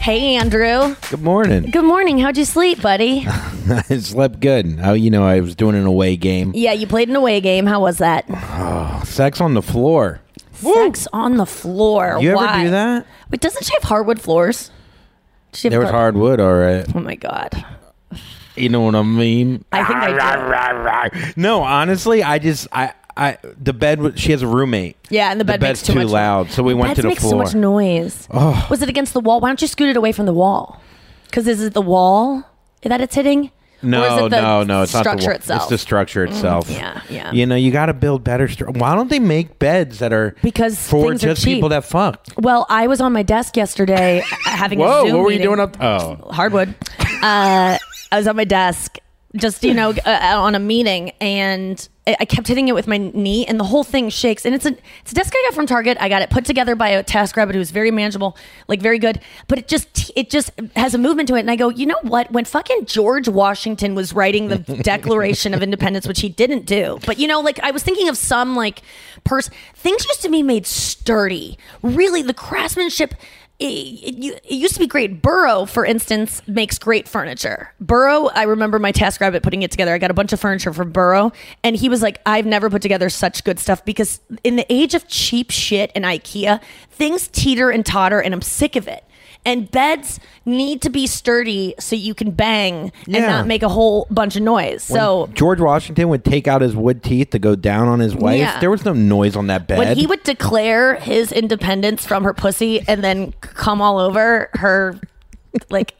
Hey, 0.00 0.36
Andrew. 0.36 0.96
Good 1.10 1.22
morning. 1.22 1.70
Good 1.70 1.84
morning. 1.84 2.18
How'd 2.18 2.36
you 2.38 2.44
sleep, 2.44 2.80
buddy? 2.80 3.26
I 3.28 3.82
slept 3.98 4.40
good. 4.40 4.78
How 4.78 4.92
you 4.94 5.10
know 5.10 5.24
I 5.26 5.40
was 5.40 5.54
doing 5.54 5.74
an 5.76 5.84
away 5.86 6.16
game. 6.16 6.52
yeah, 6.54 6.72
you 6.72 6.86
played 6.86 7.08
an 7.08 7.16
away 7.16 7.40
game. 7.40 7.66
How 7.66 7.80
was 7.80 7.98
that? 7.98 8.24
Oh, 8.30 9.02
sex 9.04 9.40
on 9.40 9.54
the 9.54 9.62
floor. 9.62 10.20
Sex 10.52 11.06
on 11.12 11.36
the 11.36 11.44
floor. 11.46 12.16
You 12.20 12.30
ever 12.38 12.64
do 12.64 12.70
that? 12.70 13.06
Wait, 13.30 13.40
doesn't 13.40 13.64
she 13.64 13.72
have 13.74 13.82
hardwood 13.84 14.20
floors? 14.20 14.70
Does 15.52 15.60
she 15.60 15.66
have 15.68 15.72
There 15.72 15.80
was 15.80 15.90
hard- 15.90 16.14
hardwood, 16.14 16.40
all 16.40 16.54
right. 16.54 16.86
Oh 16.96 17.00
my 17.00 17.14
god. 17.16 17.64
You 18.56 18.70
know 18.70 18.80
what 18.80 18.94
I 18.96 19.02
mean? 19.02 19.64
I 19.72 19.84
think 19.84 19.98
I 19.98 21.08
do. 21.10 21.32
No, 21.36 21.62
honestly, 21.62 22.22
I 22.24 22.38
just 22.38 22.66
I 22.72 22.92
I 23.18 23.38
the 23.62 23.72
bed. 23.72 24.18
She 24.18 24.30
has 24.32 24.42
a 24.42 24.46
roommate. 24.46 24.96
Yeah, 25.10 25.30
and 25.30 25.40
the 25.40 25.44
bed 25.44 25.60
bed's 25.60 25.80
makes 25.80 25.86
too 25.86 25.94
much 25.94 26.08
loud, 26.08 26.50
so 26.50 26.62
we 26.62 26.72
went 26.74 26.96
to 26.96 27.02
the 27.02 27.08
make 27.08 27.18
floor. 27.20 27.32
so 27.32 27.36
much 27.38 27.54
noise. 27.54 28.28
Was 28.30 28.80
it 28.82 28.88
against 28.88 29.12
the 29.12 29.20
wall? 29.20 29.40
Why 29.40 29.48
don't 29.48 29.60
you 29.60 29.68
scoot 29.68 29.88
it 29.88 29.96
away 29.96 30.12
from 30.12 30.26
the 30.26 30.32
wall? 30.32 30.80
Because 31.26 31.46
is 31.48 31.60
it 31.62 31.74
the 31.74 31.82
wall 31.82 32.44
that 32.82 33.00
it's 33.00 33.14
hitting? 33.14 33.50
No, 33.80 34.02
or 34.02 34.06
is 34.20 34.26
it 34.26 34.30
the 34.30 34.40
no, 34.40 34.62
no. 34.64 34.82
It's 34.82 34.90
structure 34.90 35.10
not 35.10 35.20
the 35.20 35.26
wall. 35.26 35.34
itself. 35.36 35.62
It's 35.62 35.70
the 35.70 35.78
structure 35.78 36.24
itself. 36.24 36.68
yeah, 36.68 37.00
yeah. 37.08 37.30
You 37.32 37.46
know, 37.46 37.54
you 37.54 37.70
got 37.70 37.86
to 37.86 37.94
build 37.94 38.24
better. 38.24 38.48
Stru- 38.48 38.76
Why 38.76 38.94
don't 38.96 39.08
they 39.08 39.20
make 39.20 39.60
beds 39.60 40.00
that 40.00 40.12
are 40.12 40.34
Because 40.42 40.76
for 40.88 41.10
things 41.10 41.22
are 41.22 41.28
just 41.28 41.44
cheap. 41.44 41.56
people 41.58 41.68
that 41.68 41.84
fuck? 41.84 42.26
Well, 42.36 42.66
I 42.68 42.88
was 42.88 43.00
on 43.00 43.12
my 43.12 43.22
desk 43.22 43.56
yesterday 43.56 44.22
having 44.44 44.80
a 44.80 44.84
Whoa, 44.84 45.04
Zoom 45.06 45.16
what 45.16 45.22
were 45.24 45.30
you 45.30 45.38
meeting. 45.38 45.46
doing 45.46 45.60
up? 45.60 45.76
Oh, 45.80 46.16
hardwood. 46.32 46.74
Uh, 47.22 47.78
I 48.10 48.16
was 48.16 48.26
on 48.26 48.34
my 48.34 48.44
desk, 48.44 48.98
just 49.36 49.62
you 49.62 49.74
know, 49.74 49.90
uh, 49.90 50.34
on 50.36 50.54
a 50.54 50.58
meeting, 50.58 51.10
and 51.20 51.88
I 52.06 52.24
kept 52.24 52.48
hitting 52.48 52.68
it 52.68 52.74
with 52.74 52.86
my 52.86 52.96
knee, 52.96 53.44
and 53.44 53.60
the 53.60 53.64
whole 53.64 53.84
thing 53.84 54.08
shakes. 54.08 54.46
And 54.46 54.54
it's 54.54 54.64
a 54.64 54.74
it's 55.02 55.12
a 55.12 55.14
desk 55.14 55.34
I 55.36 55.42
got 55.46 55.54
from 55.54 55.66
Target. 55.66 55.98
I 56.00 56.08
got 56.08 56.22
it 56.22 56.30
put 56.30 56.46
together 56.46 56.74
by 56.74 56.88
a 56.88 57.04
TaskRabbit 57.04 57.54
who's 57.54 57.70
very 57.70 57.90
manageable, 57.90 58.38
like 58.68 58.80
very 58.80 58.98
good. 58.98 59.20
But 59.46 59.58
it 59.58 59.68
just 59.68 60.10
it 60.16 60.30
just 60.30 60.50
has 60.76 60.94
a 60.94 60.98
movement 60.98 61.28
to 61.28 61.34
it. 61.34 61.40
And 61.40 61.50
I 61.50 61.56
go, 61.56 61.68
you 61.68 61.84
know 61.84 61.98
what? 62.02 62.30
When 62.32 62.46
fucking 62.46 62.86
George 62.86 63.28
Washington 63.28 63.94
was 63.94 64.14
writing 64.14 64.48
the 64.48 64.58
Declaration 64.82 65.52
of 65.52 65.62
Independence, 65.62 66.08
which 66.08 66.20
he 66.20 66.30
didn't 66.30 66.64
do, 66.64 66.98
but 67.04 67.18
you 67.18 67.28
know, 67.28 67.40
like 67.40 67.60
I 67.60 67.70
was 67.70 67.82
thinking 67.82 68.08
of 68.08 68.16
some 68.16 68.56
like 68.56 68.80
person. 69.24 69.52
Things 69.74 70.06
used 70.06 70.22
to 70.22 70.30
be 70.30 70.42
made 70.42 70.66
sturdy. 70.66 71.58
Really, 71.82 72.22
the 72.22 72.34
craftsmanship 72.34 73.14
it, 73.58 73.64
it, 73.64 74.40
it 74.44 74.54
used 74.54 74.74
to 74.74 74.80
be 74.80 74.86
great. 74.86 75.20
Burrow, 75.20 75.64
for 75.64 75.84
instance, 75.84 76.42
makes 76.46 76.78
great 76.78 77.08
furniture. 77.08 77.72
Burrow, 77.80 78.28
I 78.28 78.44
remember 78.44 78.78
my 78.78 78.92
task 78.92 79.20
rabbit 79.20 79.42
putting 79.42 79.62
it 79.62 79.72
together. 79.72 79.92
I 79.92 79.98
got 79.98 80.12
a 80.12 80.14
bunch 80.14 80.32
of 80.32 80.38
furniture 80.38 80.72
from 80.72 80.92
Burrow, 80.92 81.32
and 81.64 81.74
he 81.74 81.88
was 81.88 82.00
like, 82.00 82.20
"I've 82.24 82.46
never 82.46 82.70
put 82.70 82.82
together 82.82 83.08
such 83.08 83.42
good 83.42 83.58
stuff 83.58 83.84
because 83.84 84.20
in 84.44 84.56
the 84.56 84.66
age 84.72 84.94
of 84.94 85.08
cheap 85.08 85.50
shit 85.50 85.90
and 85.96 86.04
IKEA, 86.04 86.60
things 86.90 87.26
teeter 87.28 87.70
and 87.70 87.84
totter, 87.84 88.20
and 88.20 88.32
I'm 88.32 88.42
sick 88.42 88.76
of 88.76 88.86
it." 88.86 89.04
And 89.48 89.70
beds 89.70 90.20
need 90.44 90.82
to 90.82 90.90
be 90.90 91.06
sturdy 91.06 91.74
so 91.78 91.96
you 91.96 92.12
can 92.14 92.32
bang 92.32 92.92
and 93.06 93.14
Yeah. 93.14 93.26
not 93.28 93.46
make 93.46 93.62
a 93.62 93.68
whole 93.68 94.06
bunch 94.10 94.36
of 94.36 94.42
noise. 94.42 94.82
So 94.82 95.30
George 95.32 95.58
Washington 95.60 96.10
would 96.10 96.22
take 96.24 96.46
out 96.46 96.60
his 96.60 96.76
wood 96.76 97.02
teeth 97.02 97.30
to 97.30 97.38
go 97.38 97.56
down 97.56 97.88
on 97.88 97.98
his 98.00 98.14
wife. 98.14 98.38
Yeah. 98.38 98.60
There 98.60 98.70
was 98.70 98.84
no 98.84 98.92
noise 98.92 99.36
on 99.36 99.46
that 99.46 99.66
bed. 99.66 99.78
when 99.78 99.96
he 99.96 100.06
would 100.06 100.22
declare 100.22 100.96
his 100.96 101.32
independence 101.32 102.04
from 102.04 102.24
her 102.24 102.34
pussy 102.34 102.82
and 102.86 103.02
then 103.02 103.32
come 103.40 103.80
all 103.80 103.98
over 103.98 104.50
her, 104.54 105.00
like 105.70 105.94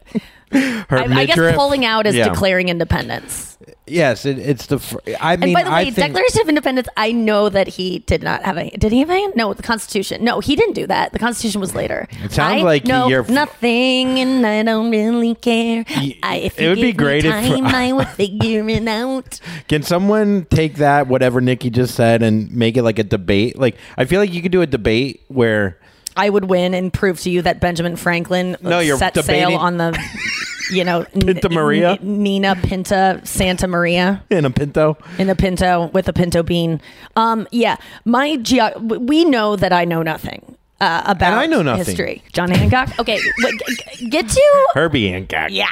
I, 0.51 0.85
I 1.09 1.25
guess 1.25 1.55
pulling 1.55 1.85
out 1.85 2.05
is 2.07 2.15
Yeah. 2.15 2.29
declaring 2.29 2.69
independence. 2.69 3.57
Yes, 3.85 4.25
it, 4.25 4.37
it's 4.37 4.67
the. 4.67 4.77
Fr- 4.79 4.97
I 5.19 5.33
And 5.33 5.41
mean, 5.45 5.53
by 5.53 5.63
the 5.63 5.69
way, 5.71 5.75
I 5.77 5.83
think 5.85 6.13
Declaration 6.13 6.41
of 6.41 6.49
Independence. 6.49 6.87
I 6.95 7.11
know 7.11 7.49
that 7.49 7.67
he 7.67 7.99
did 7.99 8.21
not 8.21 8.43
have 8.43 8.55
a. 8.57 8.69
Did 8.69 8.91
he 8.91 8.99
have 8.99 9.09
a? 9.09 9.27
No, 9.35 9.53
the 9.53 9.63
Constitution. 9.63 10.23
No, 10.23 10.39
he 10.39 10.55
didn't 10.55 10.73
do 10.75 10.85
that. 10.87 11.11
The 11.11 11.17
Constitution 11.19 11.59
was 11.59 11.73
later. 11.73 12.07
It 12.23 12.31
sounds 12.31 12.61
I 12.61 12.63
like 12.63 12.85
know 12.85 13.07
you're- 13.07 13.31
nothing, 13.33 14.19
and 14.19 14.45
I 14.45 14.61
don't 14.63 14.91
really 14.91 15.33
care. 15.35 15.85
I, 15.87 16.35
if 16.43 16.59
it 16.59 16.63
you 16.63 16.69
would 16.69 16.75
be 16.81 16.93
great 16.93 17.25
if- 17.25 17.31
time, 17.31 17.65
I 17.65 17.91
would 17.91 18.07
figure 18.09 18.67
it 18.69 18.87
out. 18.87 19.39
Can 19.67 19.81
someone 19.81 20.45
take 20.51 20.75
that, 20.75 21.07
whatever 21.07 21.41
Nikki 21.41 21.71
just 21.71 21.95
said, 21.95 22.21
and 22.21 22.51
make 22.53 22.77
it 22.77 22.83
like 22.83 22.99
a 22.99 23.03
debate? 23.03 23.57
Like, 23.57 23.75
I 23.97 24.05
feel 24.05 24.19
like 24.19 24.31
you 24.31 24.43
could 24.43 24.51
do 24.51 24.61
a 24.61 24.67
debate 24.67 25.23
where. 25.29 25.79
I 26.17 26.29
would 26.29 26.45
win 26.45 26.73
and 26.73 26.91
prove 26.91 27.19
to 27.21 27.29
you 27.29 27.41
that 27.43 27.61
Benjamin 27.61 27.95
Franklin 27.95 28.57
No, 28.61 28.79
you're 28.79 28.97
set 28.97 29.13
debating- 29.13 29.49
sail 29.51 29.57
on 29.57 29.77
the, 29.77 29.97
you 30.69 30.83
know, 30.83 31.05
n- 31.13 31.21
Pinta 31.21 31.49
Maria? 31.49 31.91
N- 32.01 32.23
Nina 32.23 32.55
Pinta 32.55 33.21
Santa 33.23 33.67
Maria. 33.67 34.23
In 34.29 34.45
a 34.45 34.49
Pinto. 34.51 34.97
in 35.17 35.29
a 35.29 35.35
pinto 35.35 35.87
with 35.93 36.07
a 36.07 36.13
pinto 36.13 36.43
bean. 36.43 36.79
Um, 37.15 37.47
yeah, 37.51 37.77
my 38.05 38.35
geo- 38.37 38.77
we 38.79 39.25
know 39.25 39.55
that 39.55 39.73
I 39.73 39.85
know 39.85 40.01
nothing 40.03 40.55
uh, 40.81 41.03
about 41.05 41.31
And 41.33 41.39
I 41.41 41.45
know 41.45 41.61
nothing. 41.61 41.85
history. 41.85 42.23
John 42.33 42.49
Hancock. 42.51 42.97
Okay, 42.99 43.19
w- 43.41 43.57
g- 43.97 44.09
get 44.09 44.29
to 44.29 44.67
Herbie 44.73 45.09
Hancock. 45.09 45.49
yeah. 45.51 45.67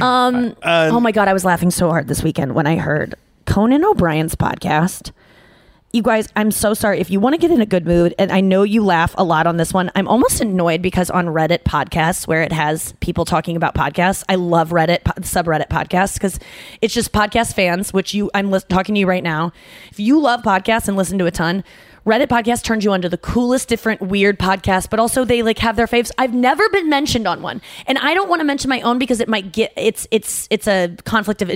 Um. 0.00 0.54
oh 0.62 1.00
my 1.00 1.12
god, 1.12 1.28
I 1.28 1.32
was 1.32 1.44
laughing 1.44 1.70
so 1.70 1.88
hard 1.88 2.08
this 2.08 2.22
weekend 2.22 2.54
when 2.54 2.66
I 2.66 2.76
heard 2.76 3.14
Conan 3.46 3.84
O'Brien's 3.84 4.34
podcast. 4.34 5.12
You 5.94 6.02
guys, 6.02 6.28
I'm 6.34 6.50
so 6.50 6.74
sorry. 6.74 6.98
If 6.98 7.08
you 7.08 7.20
want 7.20 7.34
to 7.34 7.38
get 7.38 7.52
in 7.52 7.60
a 7.60 7.66
good 7.66 7.86
mood, 7.86 8.16
and 8.18 8.32
I 8.32 8.40
know 8.40 8.64
you 8.64 8.84
laugh 8.84 9.14
a 9.16 9.22
lot 9.22 9.46
on 9.46 9.58
this 9.58 9.72
one, 9.72 9.92
I'm 9.94 10.08
almost 10.08 10.40
annoyed 10.40 10.82
because 10.82 11.08
on 11.08 11.26
Reddit 11.26 11.62
podcasts, 11.62 12.26
where 12.26 12.42
it 12.42 12.50
has 12.50 12.94
people 12.98 13.24
talking 13.24 13.54
about 13.56 13.76
podcasts, 13.76 14.24
I 14.28 14.34
love 14.34 14.70
Reddit 14.70 15.04
po- 15.04 15.12
subreddit 15.20 15.68
podcasts 15.68 16.14
because 16.14 16.40
it's 16.82 16.92
just 16.92 17.12
podcast 17.12 17.54
fans, 17.54 17.92
which 17.92 18.12
you 18.12 18.28
I'm 18.34 18.50
lis- 18.50 18.64
talking 18.64 18.96
to 18.96 18.98
you 18.98 19.06
right 19.06 19.22
now. 19.22 19.52
If 19.92 20.00
you 20.00 20.18
love 20.18 20.42
podcasts 20.42 20.88
and 20.88 20.96
listen 20.96 21.16
to 21.18 21.26
a 21.26 21.30
ton, 21.30 21.62
Reddit 22.04 22.26
podcast 22.26 22.64
turns 22.64 22.84
you 22.84 22.90
onto 22.90 23.08
the 23.08 23.16
coolest, 23.16 23.68
different, 23.68 24.00
weird 24.00 24.36
podcasts, 24.36 24.90
but 24.90 24.98
also 24.98 25.24
they 25.24 25.42
like 25.42 25.60
have 25.60 25.76
their 25.76 25.86
faves. 25.86 26.10
I've 26.18 26.34
never 26.34 26.68
been 26.70 26.88
mentioned 26.88 27.28
on 27.28 27.40
one, 27.40 27.62
and 27.86 27.98
I 27.98 28.14
don't 28.14 28.28
want 28.28 28.40
to 28.40 28.44
mention 28.44 28.68
my 28.68 28.80
own 28.80 28.98
because 28.98 29.20
it 29.20 29.28
might 29.28 29.52
get 29.52 29.72
it's 29.76 30.08
it's 30.10 30.48
it's 30.50 30.66
a 30.66 30.96
conflict 31.04 31.40
of 31.40 31.50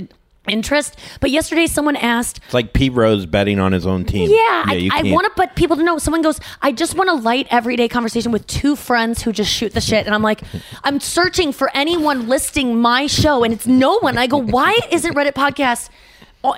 interest. 0.49 0.97
But 1.19 1.31
yesterday, 1.31 1.67
someone 1.67 1.95
asked, 1.95 2.39
It's 2.45 2.53
like 2.53 2.73
Pete 2.73 2.93
Rose 2.93 3.25
betting 3.25 3.59
on 3.59 3.71
his 3.71 3.85
own 3.85 4.05
team. 4.05 4.29
yeah, 4.29 4.63
I, 4.65 4.89
I 4.93 5.11
want 5.11 5.25
to 5.25 5.31
put 5.35 5.55
people 5.55 5.75
to 5.77 5.83
know. 5.83 5.97
Someone 5.97 6.21
goes, 6.21 6.39
I 6.61 6.71
just 6.71 6.95
want 6.95 7.09
a 7.09 7.13
light 7.13 7.47
everyday 7.49 7.87
conversation 7.87 8.31
with 8.31 8.45
two 8.47 8.75
friends 8.75 9.21
who 9.21 9.31
just 9.31 9.51
shoot 9.51 9.73
the 9.73 9.81
shit. 9.81 10.05
And 10.05 10.15
I'm 10.15 10.23
like, 10.23 10.41
I'm 10.83 10.99
searching 10.99 11.51
for 11.51 11.69
anyone 11.73 12.27
listing 12.27 12.79
my 12.79 13.07
show, 13.07 13.43
and 13.43 13.53
it's 13.53 13.67
no 13.67 13.99
one. 13.99 14.17
I 14.17 14.27
go, 14.27 14.37
why 14.37 14.77
isn't 14.91 15.13
Reddit 15.15 15.33
podcast 15.33 15.89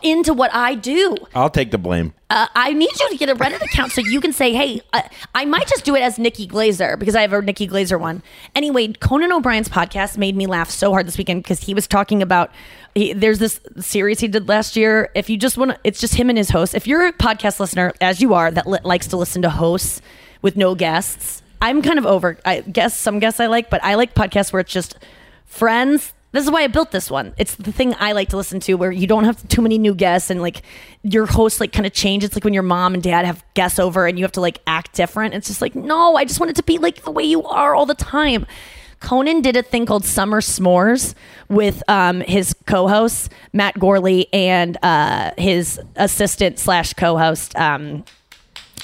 into 0.04 0.34
what 0.34 0.54
I 0.54 0.76
do? 0.76 1.18
I'll 1.34 1.50
take 1.50 1.72
the 1.72 1.78
blame. 1.78 2.14
Uh, 2.30 2.48
I 2.56 2.74
need 2.74 2.92
you 3.00 3.10
to 3.10 3.18
get 3.18 3.30
a 3.30 3.36
Reddit 3.36 3.62
account 3.62 3.92
so 3.92 4.02
you 4.02 4.22
can 4.22 4.32
say, 4.32 4.54
hey, 4.54 4.82
uh, 4.94 5.02
I 5.34 5.46
might 5.46 5.68
just 5.68 5.84
do 5.84 5.96
it 5.96 6.02
as 6.02 6.18
Nikki 6.20 6.48
Glazer 6.48 6.98
because 6.98 7.16
I 7.16 7.22
have 7.22 7.34
a 7.34 7.42
Nikki 7.42 7.68
Glazer 7.68 8.00
one. 8.00 8.22
Anyway, 8.56 8.94
Conan 8.94 9.32
O'Brien's 9.32 9.70
podcast 9.70 10.18
made 10.18 10.36
me 10.36 10.46
laugh 10.46 10.70
so 10.70 10.92
hard 10.92 11.08
this 11.08 11.18
weekend 11.18 11.44
because 11.44 11.62
he 11.62 11.74
was 11.74 11.88
talking 11.88 12.22
about. 12.22 12.52
He, 12.94 13.14
there's 13.14 13.40
this 13.40 13.60
series 13.80 14.20
he 14.20 14.28
did 14.28 14.48
last 14.48 14.76
year. 14.76 15.10
If 15.16 15.30
you 15.30 15.38
just 15.38 15.58
want 15.58 15.72
to, 15.72 15.80
it's 15.84 16.00
just 16.00 16.16
him 16.16 16.30
and 16.30 16.38
his 16.38 16.50
host. 16.50 16.76
If 16.76 16.88
you're 16.88 17.08
a 17.08 17.14
podcast 17.14 17.60
listener, 17.60 17.94
as 18.02 18.22
you 18.22 18.34
are, 18.34 18.52
that 18.52 18.68
li- 18.68 18.80
likes 18.84 19.08
to 19.08 19.18
listen 19.18 19.42
to 19.42 19.50
hosts 19.50 20.02
with 20.42 20.58
no 20.58 20.76
guests, 20.76 21.42
I'm 21.62 21.82
kind 21.82 21.98
of 21.98 22.06
over. 22.06 22.38
I 22.46 22.62
guess 22.62 22.98
some 22.98 23.20
guests 23.20 23.40
I 23.40 23.48
like, 23.48 23.70
but 23.70 23.84
I 23.84 23.96
like 23.96 24.14
podcasts 24.14 24.52
where 24.54 24.60
it's 24.60 24.74
just 24.74 24.98
friends. 25.46 26.14
This 26.32 26.46
is 26.46 26.52
why 26.52 26.62
I 26.64 26.68
built 26.68 26.92
this 26.92 27.12
one. 27.12 27.34
It's 27.38 27.56
the 27.56 27.72
thing 27.72 27.94
I 28.00 28.14
like 28.14 28.30
to 28.30 28.38
listen 28.38 28.60
to 28.62 28.76
where 28.76 28.92
you 28.92 29.06
don't 29.06 29.26
have 29.26 29.46
too 29.50 29.62
many 29.62 29.78
new 29.78 29.94
guests 29.94 30.30
and 30.30 30.42
like 30.42 30.62
your 31.04 31.26
host 31.26 31.60
like 31.60 31.74
kind 31.74 31.86
of 31.86 31.92
change. 31.92 32.24
It's 32.24 32.36
like 32.36 32.46
when 32.46 32.54
your 32.54 32.64
mom 32.64 32.94
and 32.94 33.04
dad 33.04 33.26
have 33.26 33.44
guests 33.54 33.80
over 33.80 34.08
and 34.08 34.18
you 34.18 34.24
have 34.24 34.32
to 34.34 34.42
like 34.42 34.60
act 34.66 34.94
different. 34.94 35.34
It's 35.34 35.48
just 35.48 35.62
like, 35.62 35.76
no, 35.76 36.16
I 36.16 36.24
just 36.24 36.40
want 36.40 36.50
it 36.50 36.56
to 36.56 36.64
be 36.64 36.78
like 36.78 37.04
the 37.04 37.12
way 37.12 37.24
you 37.24 37.44
are 37.44 37.76
all 37.76 37.86
the 37.86 37.96
time. 37.96 38.46
Conan 39.02 39.42
did 39.42 39.58
a 39.58 39.64
thing 39.64 39.86
called 39.86 40.06
Summer 40.06 40.42
S'mores 40.42 41.16
with 41.50 41.84
um, 41.90 42.22
his 42.22 42.56
co-hosts 42.66 43.30
Matt 43.52 43.78
Gorley 43.80 44.32
and 44.32 44.78
uh, 44.84 45.32
his 45.38 45.82
assistant 45.96 46.60
slash 46.60 46.94
co-host 46.94 47.56
um, 47.58 48.06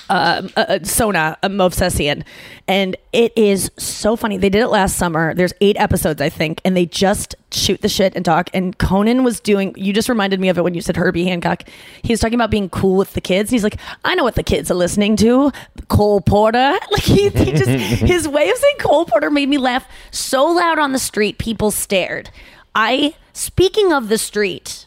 uh, 0.10 0.48
uh, 0.56 0.80
Sona 0.84 1.38
uh, 1.44 1.50
Movsesian, 1.50 2.24
and 2.68 2.96
it 3.14 3.34
is 3.36 3.72
so 3.78 4.16
funny. 4.16 4.38
They 4.38 4.50
did 4.50 4.62
it 4.62 4.68
last 4.68 4.96
summer. 4.98 5.34
There's 5.34 5.54
eight 5.62 5.78
episodes, 5.78 6.22
I 6.22 6.30
think, 6.30 6.62
and 6.66 6.76
they 6.76 6.86
just 6.86 7.36
shoot 7.52 7.82
the 7.82 7.90
shit 7.90 8.16
and 8.16 8.24
talk. 8.24 8.50
And 8.54 8.78
Conan 8.78 9.24
was 9.24 9.40
doing. 9.40 9.74
You 9.78 9.94
just 9.94 10.10
reminded 10.10 10.40
me 10.40 10.50
of 10.50 10.58
it 10.58 10.64
when 10.64 10.74
you 10.74 10.82
said 10.82 10.98
Herbie 10.98 11.26
Hancock. 11.26 11.64
He 12.02 12.14
was 12.14 12.20
talking 12.20 12.36
about 12.36 12.52
being 12.52 12.70
cool 12.70 12.98
with 12.98 13.14
the 13.14 13.22
kids. 13.22 13.52
He's 13.52 13.64
like, 13.64 13.78
I 14.04 14.16
know 14.16 14.24
what 14.24 14.36
the 14.36 14.44
kids 14.44 14.72
are 14.72 14.76
listening 14.76 15.16
to. 15.18 15.52
Cole 15.88 16.22
Porter. 16.22 16.78
Like 16.90 17.04
he, 17.04 17.30
he 17.30 17.52
just 17.52 17.70
his 17.70 18.28
way 18.28 18.50
of 18.50 18.58
saying 18.58 18.78
Cole 18.80 19.06
Porter 19.06 19.30
made 19.30 19.50
me 19.50 19.58
laugh 19.58 19.86
so 20.10 20.46
loud 20.46 20.80
on 20.80 20.94
the 20.94 21.00
street. 21.00 21.38
People 21.38 21.70
stared. 21.70 22.30
I 22.74 23.14
speaking 23.34 23.92
of 23.94 24.10
the 24.10 24.18
street 24.18 24.87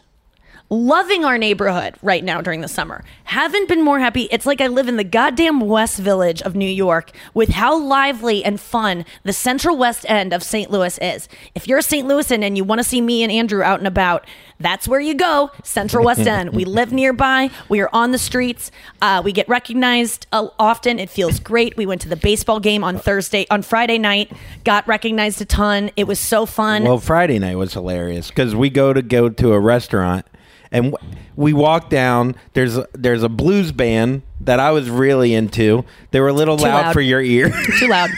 loving 0.70 1.24
our 1.24 1.36
neighborhood 1.36 1.96
right 2.00 2.22
now 2.22 2.40
during 2.40 2.60
the 2.60 2.68
summer. 2.68 3.04
Haven't 3.24 3.68
been 3.68 3.82
more 3.82 3.98
happy. 3.98 4.28
It's 4.30 4.46
like 4.46 4.60
I 4.60 4.68
live 4.68 4.86
in 4.86 4.96
the 4.96 5.04
goddamn 5.04 5.60
West 5.60 5.98
Village 5.98 6.40
of 6.42 6.54
New 6.54 6.68
York 6.68 7.10
with 7.34 7.48
how 7.48 7.76
lively 7.76 8.44
and 8.44 8.60
fun 8.60 9.04
the 9.24 9.32
central 9.32 9.76
west 9.76 10.06
end 10.08 10.32
of 10.32 10.44
St. 10.44 10.70
Louis 10.70 10.96
is. 10.98 11.28
If 11.56 11.66
you're 11.66 11.78
a 11.78 11.82
St. 11.82 12.06
Louisan 12.06 12.44
and 12.44 12.56
you 12.56 12.62
want 12.62 12.78
to 12.78 12.84
see 12.84 13.00
me 13.00 13.24
and 13.24 13.32
Andrew 13.32 13.62
out 13.64 13.80
and 13.80 13.88
about, 13.88 14.24
that's 14.60 14.86
where 14.86 15.00
you 15.00 15.14
go, 15.14 15.50
Central 15.64 16.04
West 16.04 16.20
End. 16.20 16.50
we 16.50 16.64
live 16.66 16.92
nearby. 16.92 17.50
We 17.68 17.80
are 17.80 17.90
on 17.92 18.12
the 18.12 18.18
streets. 18.18 18.70
Uh, 19.02 19.22
we 19.24 19.32
get 19.32 19.48
recognized 19.48 20.26
uh, 20.32 20.48
often. 20.58 21.00
It 21.00 21.10
feels 21.10 21.40
great. 21.40 21.76
We 21.76 21.86
went 21.86 22.02
to 22.02 22.08
the 22.08 22.16
baseball 22.16 22.60
game 22.60 22.84
on 22.84 22.98
Thursday, 22.98 23.46
on 23.50 23.62
Friday 23.62 23.98
night. 23.98 24.30
Got 24.64 24.86
recognized 24.86 25.40
a 25.40 25.46
ton. 25.46 25.90
It 25.96 26.06
was 26.06 26.20
so 26.20 26.46
fun. 26.46 26.84
Well, 26.84 26.98
Friday 26.98 27.38
night 27.40 27.56
was 27.56 27.72
hilarious 27.72 28.28
because 28.28 28.54
we 28.54 28.70
go 28.70 28.92
to 28.92 29.02
go 29.02 29.30
to 29.30 29.52
a 29.52 29.58
restaurant 29.58 30.26
and 30.72 30.94
we 31.36 31.52
walk 31.52 31.90
down. 31.90 32.34
There's 32.52 32.76
a, 32.76 32.86
there's 32.92 33.22
a 33.22 33.28
blues 33.28 33.72
band 33.72 34.22
that 34.42 34.60
I 34.60 34.70
was 34.70 34.88
really 34.90 35.34
into. 35.34 35.84
They 36.10 36.20
were 36.20 36.28
a 36.28 36.32
little 36.32 36.56
Too 36.56 36.64
loud, 36.64 36.82
loud. 36.86 36.92
for 36.92 37.00
your 37.00 37.20
ear. 37.20 37.50
Too 37.78 37.88
loud. 37.88 38.10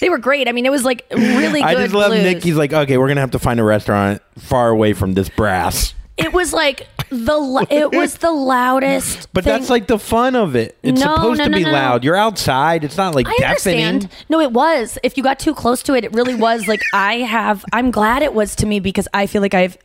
They 0.00 0.08
were 0.10 0.18
great. 0.18 0.48
I 0.48 0.52
mean, 0.52 0.66
it 0.66 0.70
was 0.70 0.84
like 0.84 1.04
really 1.12 1.60
good. 1.60 1.62
I 1.62 1.74
just 1.74 1.94
love 1.94 2.10
blues. 2.10 2.22
Nikki's 2.24 2.56
like, 2.56 2.72
okay, 2.72 2.98
we're 2.98 3.08
gonna 3.08 3.20
have 3.20 3.30
to 3.32 3.38
find 3.38 3.60
a 3.60 3.64
restaurant 3.64 4.20
far 4.38 4.68
away 4.70 4.92
from 4.94 5.14
this 5.14 5.28
brass. 5.28 5.94
It 6.16 6.32
was 6.32 6.52
like 6.52 6.88
the 7.08 7.66
it 7.70 7.92
was 7.92 8.16
the 8.18 8.32
loudest. 8.32 9.32
But 9.32 9.44
thing. 9.44 9.52
that's 9.52 9.70
like 9.70 9.86
the 9.86 9.98
fun 9.98 10.34
of 10.34 10.56
it. 10.56 10.76
It's 10.82 11.00
No, 11.00 11.14
supposed 11.14 11.38
no, 11.38 11.44
to 11.44 11.50
be 11.50 11.64
no. 11.64 11.70
loud. 11.70 12.04
You're 12.04 12.16
outside. 12.16 12.84
It's 12.84 12.96
not 12.96 13.14
like 13.14 13.26
I 13.28 13.36
deafening. 13.38 13.84
understand. 13.84 14.12
No, 14.28 14.40
it 14.40 14.52
was. 14.52 14.98
If 15.02 15.16
you 15.16 15.22
got 15.22 15.38
too 15.38 15.54
close 15.54 15.82
to 15.84 15.94
it, 15.94 16.04
it 16.04 16.12
really 16.12 16.34
was. 16.34 16.66
Like 16.66 16.82
I 16.92 17.18
have. 17.18 17.64
I'm 17.72 17.90
glad 17.90 18.22
it 18.22 18.34
was 18.34 18.56
to 18.56 18.66
me 18.66 18.80
because 18.80 19.06
I 19.14 19.26
feel 19.26 19.40
like 19.40 19.54
I've 19.54 19.78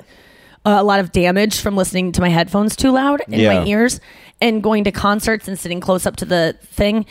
a 0.71 0.83
lot 0.83 0.99
of 0.99 1.11
damage 1.11 1.59
from 1.61 1.75
listening 1.75 2.11
to 2.13 2.21
my 2.21 2.29
headphones 2.29 2.75
too 2.75 2.91
loud 2.91 3.21
in 3.27 3.39
Yeah. 3.39 3.59
my 3.61 3.65
ears 3.65 3.99
and 4.41 4.61
going 4.61 4.83
to 4.83 4.91
concerts 4.91 5.47
and 5.47 5.57
sitting 5.57 5.79
close 5.79 6.05
up 6.05 6.15
to 6.17 6.25
the 6.25 6.55
thing. 6.63 7.05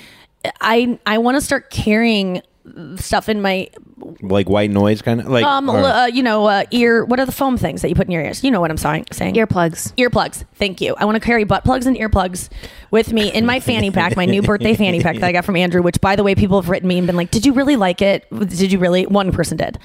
I 0.60 0.98
I 1.06 1.18
want 1.18 1.36
to 1.36 1.40
start 1.40 1.70
carrying 1.70 2.42
stuff 2.96 3.28
in 3.28 3.40
my 3.40 3.68
Like 4.20 4.48
white 4.48 4.70
noise, 4.72 5.00
kind 5.00 5.20
of 5.20 5.28
like. 5.28 5.44
um 5.44 5.68
or- 5.70 5.78
uh, 5.78 6.06
you 6.06 6.20
know 6.22 6.46
uh, 6.46 6.64
ear 6.72 7.04
what 7.04 7.20
are 7.20 7.24
the 7.26 7.30
foam 7.32 7.56
things 7.56 7.80
that 7.82 7.88
you 7.88 7.94
put 7.94 8.06
in 8.06 8.10
your 8.12 8.22
ears 8.24 8.42
you 8.42 8.50
know 8.50 8.60
what 8.60 8.72
i'm 8.72 8.76
saying 8.76 9.06
saying 9.12 9.34
Earplugs. 9.36 9.92
earplugs 9.94 10.44
thank 10.56 10.80
you 10.80 10.96
i 10.98 11.04
want 11.04 11.14
to 11.14 11.20
carry 11.20 11.44
butt 11.44 11.62
plugs 11.62 11.86
and 11.86 11.96
earplugs 11.96 12.48
with 12.90 13.12
me 13.12 13.32
in 13.32 13.46
my 13.46 13.60
fanny 13.60 13.92
pack 13.92 14.16
my 14.16 14.24
new 14.26 14.42
birthday 14.42 14.74
fanny 14.74 15.00
pack 15.00 15.14
that 15.20 15.24
i 15.26 15.30
got 15.30 15.44
from 15.44 15.54
andrew 15.54 15.80
which 15.80 16.00
by 16.00 16.16
the 16.16 16.24
way 16.24 16.34
people 16.34 16.60
have 16.60 16.68
written 16.68 16.88
me 16.88 16.98
and 16.98 17.06
been 17.06 17.14
like 17.14 17.30
did 17.30 17.46
you 17.46 17.52
really 17.52 17.76
like 17.76 18.02
it 18.02 18.26
did 18.48 18.72
you 18.72 18.80
really 18.80 19.06
one 19.06 19.30
person 19.30 19.56
did 19.56 19.78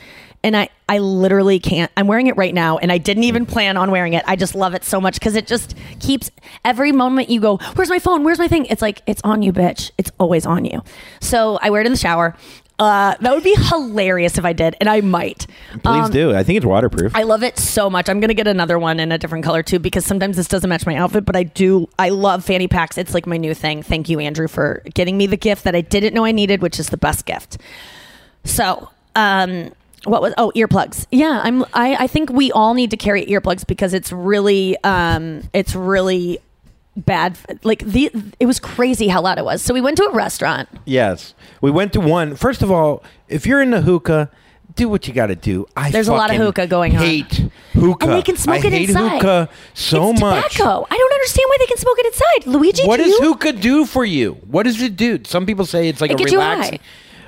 and 0.44 0.56
i 0.58 0.68
i 0.90 0.98
literally 0.98 1.60
can't 1.60 1.92
i'm 1.98 2.08
wearing 2.08 2.28
it 2.28 2.36
right 2.38 2.54
now 2.54 2.78
and 2.78 2.92
i 2.92 2.98
didn't 2.98 3.24
even 3.24 3.46
plan 3.46 3.78
on 3.78 3.92
wearing 3.92 4.14
it 4.14 4.24
i 4.28 4.36
just 4.36 4.56
love 4.56 4.74
it 4.74 4.84
so 4.84 5.00
much 5.00 5.16
because 5.16 5.36
it 5.36 5.48
just 5.48 5.76
keeps 6.00 6.32
every 6.66 6.92
moment 6.92 7.30
you 7.30 7.40
go 7.40 7.58
where's 7.76 7.90
my 7.90 8.00
phone 8.00 8.24
where's 8.24 8.40
my 8.40 8.48
thing 8.48 8.66
it's 8.66 8.82
like 8.82 9.02
it's 9.06 9.22
on 9.24 9.42
you 9.44 9.54
bitch 9.54 9.92
it's 9.98 10.12
always 10.20 10.46
on 10.46 10.66
you 10.66 10.82
so 11.20 11.60
i 11.62 11.70
wear 11.70 11.82
it 11.82 11.86
in 11.86 11.92
the 11.94 11.98
shower 11.98 12.36
uh, 12.80 13.14
that 13.22 13.32
would 13.36 13.44
be 13.44 13.54
hilarious 13.54 14.40
if 14.40 14.46
I 14.46 14.54
did, 14.54 14.76
and 14.80 14.90
I 14.90 15.02
might. 15.02 15.46
Please 15.84 16.06
Um, 16.06 16.12
do. 16.12 16.34
I 16.36 16.42
think 16.42 16.58
it's 16.58 16.66
waterproof. 16.66 17.16
I 17.16 17.22
love 17.22 17.44
it 17.44 17.60
so 17.60 17.92
much. 17.92 18.10
I'm 18.10 18.20
gonna 18.20 18.34
get 18.34 18.48
another 18.48 18.80
one 18.80 19.00
in 19.00 19.12
a 19.12 19.20
different 19.20 19.46
color 19.46 19.62
too 19.62 19.78
because 19.78 20.04
sometimes 20.04 20.36
this 20.36 20.48
doesn't 20.48 20.68
match 20.68 20.88
my 20.88 20.96
outfit, 20.96 21.24
but 21.24 21.36
I 21.36 21.44
do. 21.44 21.88
I 22.00 22.10
love 22.10 22.44
fanny 22.44 22.68
packs. 22.68 22.98
It's 22.98 23.14
like 23.14 23.28
my 23.28 23.38
new 23.38 23.54
thing. 23.54 23.84
Thank 23.84 24.10
you, 24.10 24.20
Andrew, 24.20 24.48
for 24.48 24.82
getting 24.96 25.16
me 25.16 25.28
the 25.28 25.38
gift 25.38 25.64
that 25.66 25.76
I 25.76 25.82
didn't 25.82 26.16
know 26.16 26.26
I 26.26 26.32
needed, 26.32 26.64
which 26.64 26.80
is 26.80 26.90
the 26.90 26.98
best 26.98 27.28
gift. 27.28 27.60
So, 28.46 28.90
um, 29.16 29.72
what 30.06 30.22
was? 30.22 30.34
Oh, 30.38 30.52
earplugs. 30.56 31.06
Yeah, 31.12 31.42
I'm. 31.44 31.64
I, 31.74 31.96
I 32.04 32.08
think 32.08 32.30
we 32.32 32.52
all 32.52 32.74
need 32.74 32.92
to 32.92 32.98
carry 32.98 33.26
earplugs 33.26 33.66
because 33.66 33.94
it's 33.94 34.12
really, 34.12 34.78
um, 34.84 35.44
it's 35.54 35.76
really 35.76 36.40
bad. 36.98 37.38
Like 37.64 37.80
the, 37.86 38.12
it 38.40 38.46
was 38.46 38.60
crazy 38.60 39.08
how 39.08 39.22
loud 39.22 39.38
it 39.38 39.46
was. 39.46 39.62
So 39.62 39.74
we 39.74 39.82
went 39.82 39.98
to 39.98 40.04
a 40.06 40.12
restaurant. 40.12 40.70
Yes. 40.86 41.34
We 41.62 41.72
went 41.72 41.94
to 41.94 42.00
one. 42.00 42.36
First 42.36 42.62
of 42.62 42.72
all, 42.72 43.04
if 43.28 43.46
you're 43.46 43.62
in 43.62 43.70
the 43.72 43.82
hookah, 43.82 44.30
do 44.76 44.90
what 44.90 45.08
you 45.08 45.14
got 45.14 45.28
to 45.28 45.36
do. 45.36 45.68
I 45.76 45.92
There's 45.92 46.08
a 46.08 46.14
lot 46.14 46.32
of 46.32 46.38
hookah 46.38 46.68
going 46.68 46.96
on. 46.96 47.04
hate 47.04 47.50
hookah. 47.74 48.06
And 48.06 48.14
they 48.14 48.22
can 48.22 48.38
smoke 48.38 48.64
I 48.64 48.68
it 48.68 48.74
hate 48.74 48.90
inside. 48.90 49.22
hookah 49.22 49.50
so 49.74 50.12
it's 50.12 50.22
much. 50.22 50.54
Tobacco. 50.56 50.88
I 50.90 50.98
don't 50.98 51.14
understand 51.14 51.46
why 51.50 51.56
they 51.60 51.66
can 51.68 51.78
smoke 51.78 51.98
it 52.00 52.06
inside. 52.08 52.52
Luigi, 52.58 52.84
What 52.88 52.98
do 52.98 53.04
does 53.04 53.20
you? 53.20 53.34
hookah 53.34 53.54
do 53.54 53.86
for 53.86 54.04
you? 54.06 54.34
What 54.48 54.64
does 54.64 54.82
it 54.82 54.96
do? 54.96 55.20
Some 55.26 55.46
people 55.46 55.66
say 55.66 55.88
it's 55.90 56.02
like 56.02 56.12
It 56.12 56.20
a 56.22 56.24
relaxing. 56.24 56.80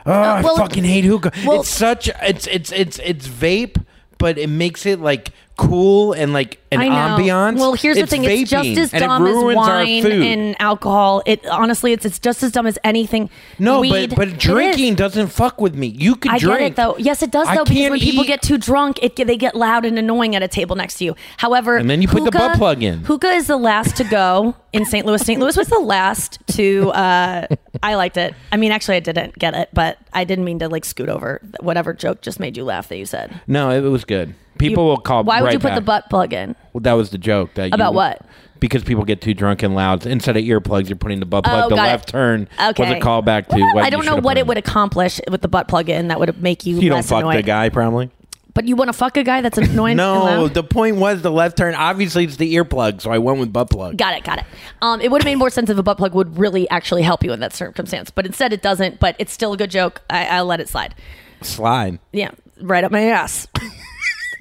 Oh, 0.06 0.12
Uh, 0.12 0.42
well, 0.44 0.56
I 0.56 0.60
fucking 0.60 0.84
hate 0.84 1.06
hookah. 1.06 1.32
well- 1.46 1.62
it's 1.62 1.70
such 1.70 2.10
it's 2.22 2.48
it's 2.48 2.72
it's 2.72 3.00
it's 3.00 3.28
vape, 3.28 3.84
but 4.18 4.38
it 4.38 4.48
makes 4.50 4.86
it 4.86 5.00
like 5.00 5.30
cool 5.58 6.14
and 6.14 6.34
like 6.34 6.60
an 6.72 6.80
ambiance. 6.80 7.58
Well, 7.58 7.74
here's 7.74 7.98
It's 7.98 8.10
the 8.10 8.18
thing: 8.18 8.26
it's 8.26 8.50
just 8.50 8.68
vaping, 8.70 8.78
as 8.78 8.94
and 8.94 9.02
dumb 9.02 9.28
as 9.28 9.56
wine 9.56 10.06
and 10.06 10.56
alcohol. 10.60 11.22
It 11.26 11.46
honestly, 11.48 11.94
it's 11.94 12.06
it's 12.06 12.20
just 12.20 12.44
as 12.44 12.52
dumb 12.52 12.66
as 12.66 12.80
anything. 12.84 13.30
no, 13.60 13.82
weed. 13.82 14.10
but 14.10 14.16
but 14.16 14.38
drinking 14.38 14.96
doesn't 14.96 15.28
fuck 15.28 15.62
with 15.62 15.76
me. 15.76 15.88
You 15.88 16.16
could 16.16 16.32
I 16.32 16.40
drink 16.40 16.60
get 16.60 16.72
it 16.72 16.76
though. 16.76 16.98
Yes, 16.98 17.22
it 17.22 17.32
does 17.32 17.48
I 17.48 17.56
though 17.56 17.64
because 17.64 17.78
can't 17.78 17.92
when 17.92 18.00
people 18.00 18.24
get 18.24 18.42
too 18.42 18.58
drunk, 18.58 19.00
it 19.02 19.16
they 19.16 19.38
get 19.38 19.56
loud 19.56 19.86
and 19.86 19.98
annoying 19.98 20.36
at 20.36 20.44
a 20.44 20.48
table 20.48 20.76
next 20.76 20.96
to 20.96 21.06
you. 21.06 21.16
However, 21.38 21.78
And 21.78 21.90
then 21.90 22.02
you 22.02 22.08
put 22.08 22.26
the 22.26 22.32
butt 22.32 22.58
plug 22.58 22.82
in. 22.84 23.04
Hookah 23.04 23.32
is 23.32 23.48
the 23.48 23.58
last 23.58 23.96
to 23.98 24.04
go 24.04 24.56
in 24.74 24.86
St. 24.86 25.06
Louis. 25.06 25.22
St. 25.22 25.40
Louis 25.40 25.56
was 25.56 25.68
the 25.68 25.80
last 25.80 26.40
to. 26.54 26.90
Uh, 26.92 27.48
I 27.82 27.96
liked 27.96 28.18
it. 28.18 28.34
I 28.52 28.58
mean, 28.58 28.72
actually, 28.72 28.98
I 28.98 29.02
didn't 29.02 29.38
get 29.38 29.54
it, 29.54 29.70
but 29.74 29.98
I 30.14 30.24
didn't 30.24 30.46
mean 30.46 30.60
to 30.60 30.70
like 30.70 30.86
scoot 30.86 31.10
over 31.10 31.42
whatever 31.60 31.94
joke 31.94 32.22
just 32.22 32.40
made 32.40 32.58
you 32.58 32.64
laugh 32.64 32.90
that 32.90 32.98
you 32.98 33.06
said. 33.06 33.40
No, 33.48 33.70
it 33.70 33.82
was 33.82 34.06
good. 34.06 34.36
People 34.58 34.84
You- 34.84 34.90
will 34.90 34.98
call. 34.98 35.24
Why 35.24 35.42
would 35.42 35.46
right 35.48 35.54
you 35.54 35.60
put 35.60 35.70
back. 35.70 35.76
the 35.76 35.82
butt 35.82 36.10
plug 36.10 36.34
in? 36.34 36.56
Well, 36.74 36.82
that 36.82 36.94
was 36.94 37.10
the 37.10 37.18
joke. 37.18 37.54
That 37.56 37.66
you- 37.70 37.74
About 37.74 37.94
what? 37.94 38.22
Because 38.60 38.84
people 38.84 39.04
get 39.04 39.20
too 39.20 39.34
drunk 39.34 39.62
and 39.62 39.76
loud. 39.76 40.06
Instead 40.06 40.38
of 40.38 40.44
earplugs, 40.44 40.88
you're 40.88 40.96
putting 40.96 41.20
the 41.20 41.26
butt 41.26 41.44
plug. 41.44 41.66
Oh, 41.66 41.70
the 41.70 41.76
got 41.76 41.84
it. 41.88 41.92
left 41.92 42.10
turn 42.10 42.48
Okay. 42.70 42.84
was 42.84 42.92
a 42.94 43.00
callback 43.06 43.48
to 43.48 43.58
Well, 43.58 43.76
what 43.76 43.84
I 43.84 43.90
don't 43.90 44.06
know 44.06 44.16
what 44.16 44.38
it 44.38 44.42
in. 44.42 44.48
would 44.48 44.58
accomplish 44.58 45.20
with 45.30 45.42
the 45.42 45.50
butt 45.50 45.68
plug 45.68 45.90
in 45.90 46.08
that 46.08 46.20
would 46.20 46.42
make 46.42 46.66
you. 46.66 46.78
You 46.80 46.90
don't 46.90 47.04
fuck 47.04 47.22
annoyed. 47.22 47.38
the 47.38 47.42
guy, 47.44 47.68
probably. 47.70 48.10
But 48.54 48.68
you 48.68 48.76
want 48.76 48.88
to 48.90 48.94
fuck 48.94 49.18
a 49.18 49.24
guy 49.24 49.42
that's 49.42 49.58
annoying? 49.58 49.98
No, 49.98 50.48
the 50.48 50.64
point 50.64 50.98
was 50.98 51.24
the 51.24 51.32
left 51.32 51.58
turn. 51.58 51.74
Obviously, 51.74 52.24
it's 52.24 52.38
the 52.38 52.54
earplug, 52.56 53.02
so 53.02 53.12
I 53.12 53.18
went 53.18 53.40
with 53.40 53.52
butt 53.52 53.70
plug. 53.72 53.98
Got 53.98 54.16
it, 54.16 54.24
got 54.24 54.38
it. 54.38 54.46
Um, 54.82 55.02
it 55.02 55.10
would 55.12 55.22
have 55.24 55.26
made 55.26 55.36
more 55.40 55.50
sense 55.50 55.70
if 55.72 55.78
a 55.78 55.84
butt 55.84 55.98
plug 55.98 56.14
would 56.14 56.38
really 56.38 56.70
actually 56.70 57.02
help 57.02 57.24
you 57.24 57.34
in 57.34 57.40
that 57.42 57.54
circumstance, 57.54 58.12
but 58.12 58.26
instead 58.28 58.54
it 58.54 58.62
doesn't. 58.62 59.00
But 59.00 59.16
it's 59.20 59.34
still 59.34 59.54
a 59.54 59.58
good 59.58 59.72
joke. 59.72 60.04
I, 60.10 60.28
I'll 60.28 60.46
let 60.46 60.60
it 60.62 60.70
slide. 60.70 60.94
Slide. 61.42 61.98
Yeah, 62.14 62.30
right 62.62 62.84
up 62.84 62.92
my 62.92 63.02
ass. 63.02 63.48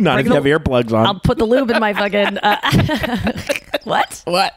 Not 0.02 0.20
if 0.20 0.26
you 0.26 0.34
have 0.34 0.44
earplugs 0.44 0.92
on. 0.92 1.06
I'll 1.06 1.20
put 1.20 1.38
the 1.38 1.44
lube 1.44 1.70
in 1.70 1.78
my 1.80 1.94
fucking. 1.94 2.38
Uh, 2.38 2.58
what? 3.84 4.22
what? 4.24 4.54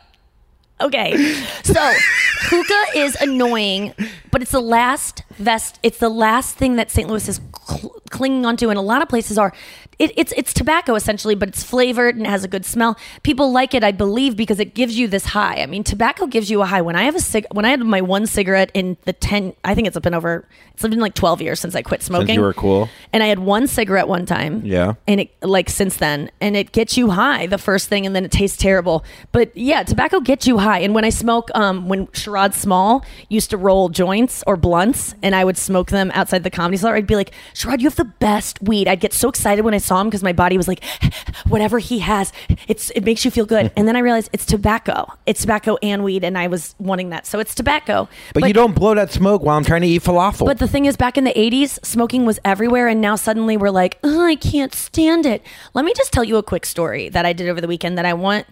Okay. 0.82 1.16
So 1.64 1.94
hookah 2.42 2.98
is 3.00 3.16
annoying, 3.22 3.94
but 4.32 4.42
it's 4.42 4.52
the 4.52 4.60
last 4.62 5.24
vest. 5.38 5.80
It's 5.84 6.00
the 6.00 6.10
last 6.10 6.58
thing 6.58 6.76
that 6.76 6.92
St. 6.92 7.08
Louis 7.08 7.30
is 7.30 7.40
cl- 7.68 8.02
clinging 8.16 8.46
onto, 8.46 8.70
and 8.70 8.80
a 8.80 8.82
lot 8.82 9.02
of 9.02 9.10
places 9.10 9.38
are. 9.38 9.54
It, 9.98 10.12
it's 10.18 10.34
it's 10.36 10.54
tobacco 10.54 10.96
essentially, 10.96 11.36
but 11.36 11.50
it's 11.50 11.64
flavored 11.64 12.16
and 12.16 12.28
has 12.28 12.44
a 12.44 12.48
good 12.48 12.66
smell. 12.66 12.98
People 13.24 13.52
like 13.52 13.74
it, 13.74 13.84
I 13.84 13.92
believe, 13.92 14.36
because 14.36 14.60
it 14.60 14.74
gives 14.74 14.98
you 14.98 15.08
this 15.08 15.26
high. 15.28 15.62
I 15.62 15.66
mean, 15.68 15.84
tobacco 15.84 16.26
gives 16.26 16.50
you 16.50 16.62
a 16.62 16.66
high. 16.66 16.82
When 16.82 16.96
I 16.96 17.04
have 17.04 17.16
a 17.16 17.20
cig, 17.20 17.46
when 17.52 17.66
I 17.66 17.70
had 17.70 17.80
my 17.82 18.02
one 18.02 18.26
cigarette 18.28 18.72
in 18.74 18.98
the 19.06 19.14
ten, 19.14 19.54
I 19.64 19.76
think 19.76 19.88
it's 19.88 20.00
been 20.00 20.14
over. 20.14 20.48
It's 20.74 20.82
been 20.82 21.00
like 21.00 21.14
twelve 21.14 21.42
years 21.42 21.60
since 21.60 21.76
I 21.76 21.82
quit 21.82 22.02
smoking. 22.02 22.28
Since 22.28 22.36
you 22.38 22.42
were 22.42 22.54
cool. 22.54 22.90
and 23.14 23.24
I 23.24 23.28
had 23.28 23.40
one 23.40 23.68
cigarette 23.68 24.08
one 24.08 24.26
time. 24.26 24.66
Yeah. 24.66 24.94
And 25.08 25.22
it 25.22 25.30
like 25.42 25.70
since 25.70 25.98
then, 25.98 26.30
and 26.42 26.56
it 26.56 26.72
gets 26.72 26.98
you 26.98 27.12
high 27.12 27.48
the 27.48 27.58
first 27.58 27.88
thing, 27.90 28.06
and 28.06 28.16
then 28.16 28.26
it 28.26 28.32
tastes 28.32 28.58
terrible. 28.58 29.06
But 29.32 29.56
yeah, 29.56 29.84
tobacco 29.84 30.20
gets 30.20 30.48
you 30.48 30.58
high. 30.58 30.80
And 30.80 30.94
when 30.94 31.06
I 31.06 31.10
smoke, 31.10 31.50
um, 31.56 31.88
when 31.88 32.08
Sherrod 32.08 32.54
Small 32.54 33.06
used 33.30 33.50
to 33.52 33.58
roll 33.58 33.90
joints 33.90 34.44
or 34.48 34.58
blunts, 34.58 35.16
and 35.22 35.36
I 35.36 35.44
would 35.46 35.58
smoke 35.58 35.90
them 35.90 36.12
outside 36.14 36.44
the 36.44 36.50
comedy 36.50 36.78
cellar, 36.78 36.96
I'd 36.96 37.08
be 37.08 37.16
like, 37.16 37.32
Sherrod, 37.54 37.80
you 37.80 37.88
have 37.88 37.96
the 37.96 38.05
best 38.20 38.62
weed. 38.62 38.88
I'd 38.88 39.00
get 39.00 39.14
so 39.14 39.30
excited 39.30 39.64
when 39.64 39.74
I 39.74 39.80
saw 39.80 40.02
him 40.02 40.08
because 40.08 40.24
my 40.24 40.34
body 40.34 40.58
was 40.58 40.68
like, 40.68 40.84
whatever 41.48 41.80
he 41.80 42.00
has, 42.00 42.32
it's 42.68 42.90
it 42.92 43.04
makes 43.04 43.26
you 43.26 43.32
feel 43.32 43.46
good. 43.46 43.66
Mm-hmm. 43.68 43.80
and 43.80 43.88
then 43.88 43.96
I 43.96 44.00
realized 44.00 44.30
it's 44.34 44.46
tobacco. 44.46 45.12
It's 45.26 45.42
tobacco 45.42 45.78
and 45.82 46.04
weed, 46.04 46.24
and 46.24 46.38
I 46.38 46.48
was 46.48 46.76
wanting 46.80 47.10
that, 47.10 47.26
so 47.26 47.40
it's 47.40 47.56
tobacco. 47.56 48.08
But, 48.34 48.48
you 48.48 48.54
don't 48.54 48.76
blow 48.76 48.94
that 48.96 49.12
smoke 49.12 49.42
while 49.42 49.58
I'm 49.58 49.64
trying 49.64 49.82
to 49.82 49.88
eat 49.88 50.04
falafel. 50.04 50.46
But 50.46 50.60
the 50.60 50.68
thing 50.68 50.86
is, 50.86 50.96
back 50.96 51.18
in 51.18 51.24
the 51.24 51.34
80s, 51.34 51.84
smoking 51.86 52.26
was 52.26 52.40
everywhere, 52.46 52.88
and 52.88 53.02
now 53.02 53.16
suddenly 53.16 53.58
we're 53.58 53.72
like, 53.72 53.98
oh, 54.04 54.26
I 54.26 54.36
can't 54.36 54.74
stand 54.74 55.26
it. 55.26 55.42
Let 55.74 55.86
me 55.86 55.94
just 55.96 56.14
tell 56.14 56.24
you 56.24 56.38
a 56.38 56.44
quick 56.44 56.66
story 56.66 57.10
that 57.10 57.26
I 57.26 57.34
did 57.34 57.50
over 57.50 57.60
the 57.60 57.68
weekend 57.68 57.98
that 57.98 58.06
I 58.06 58.14
want. 58.14 58.46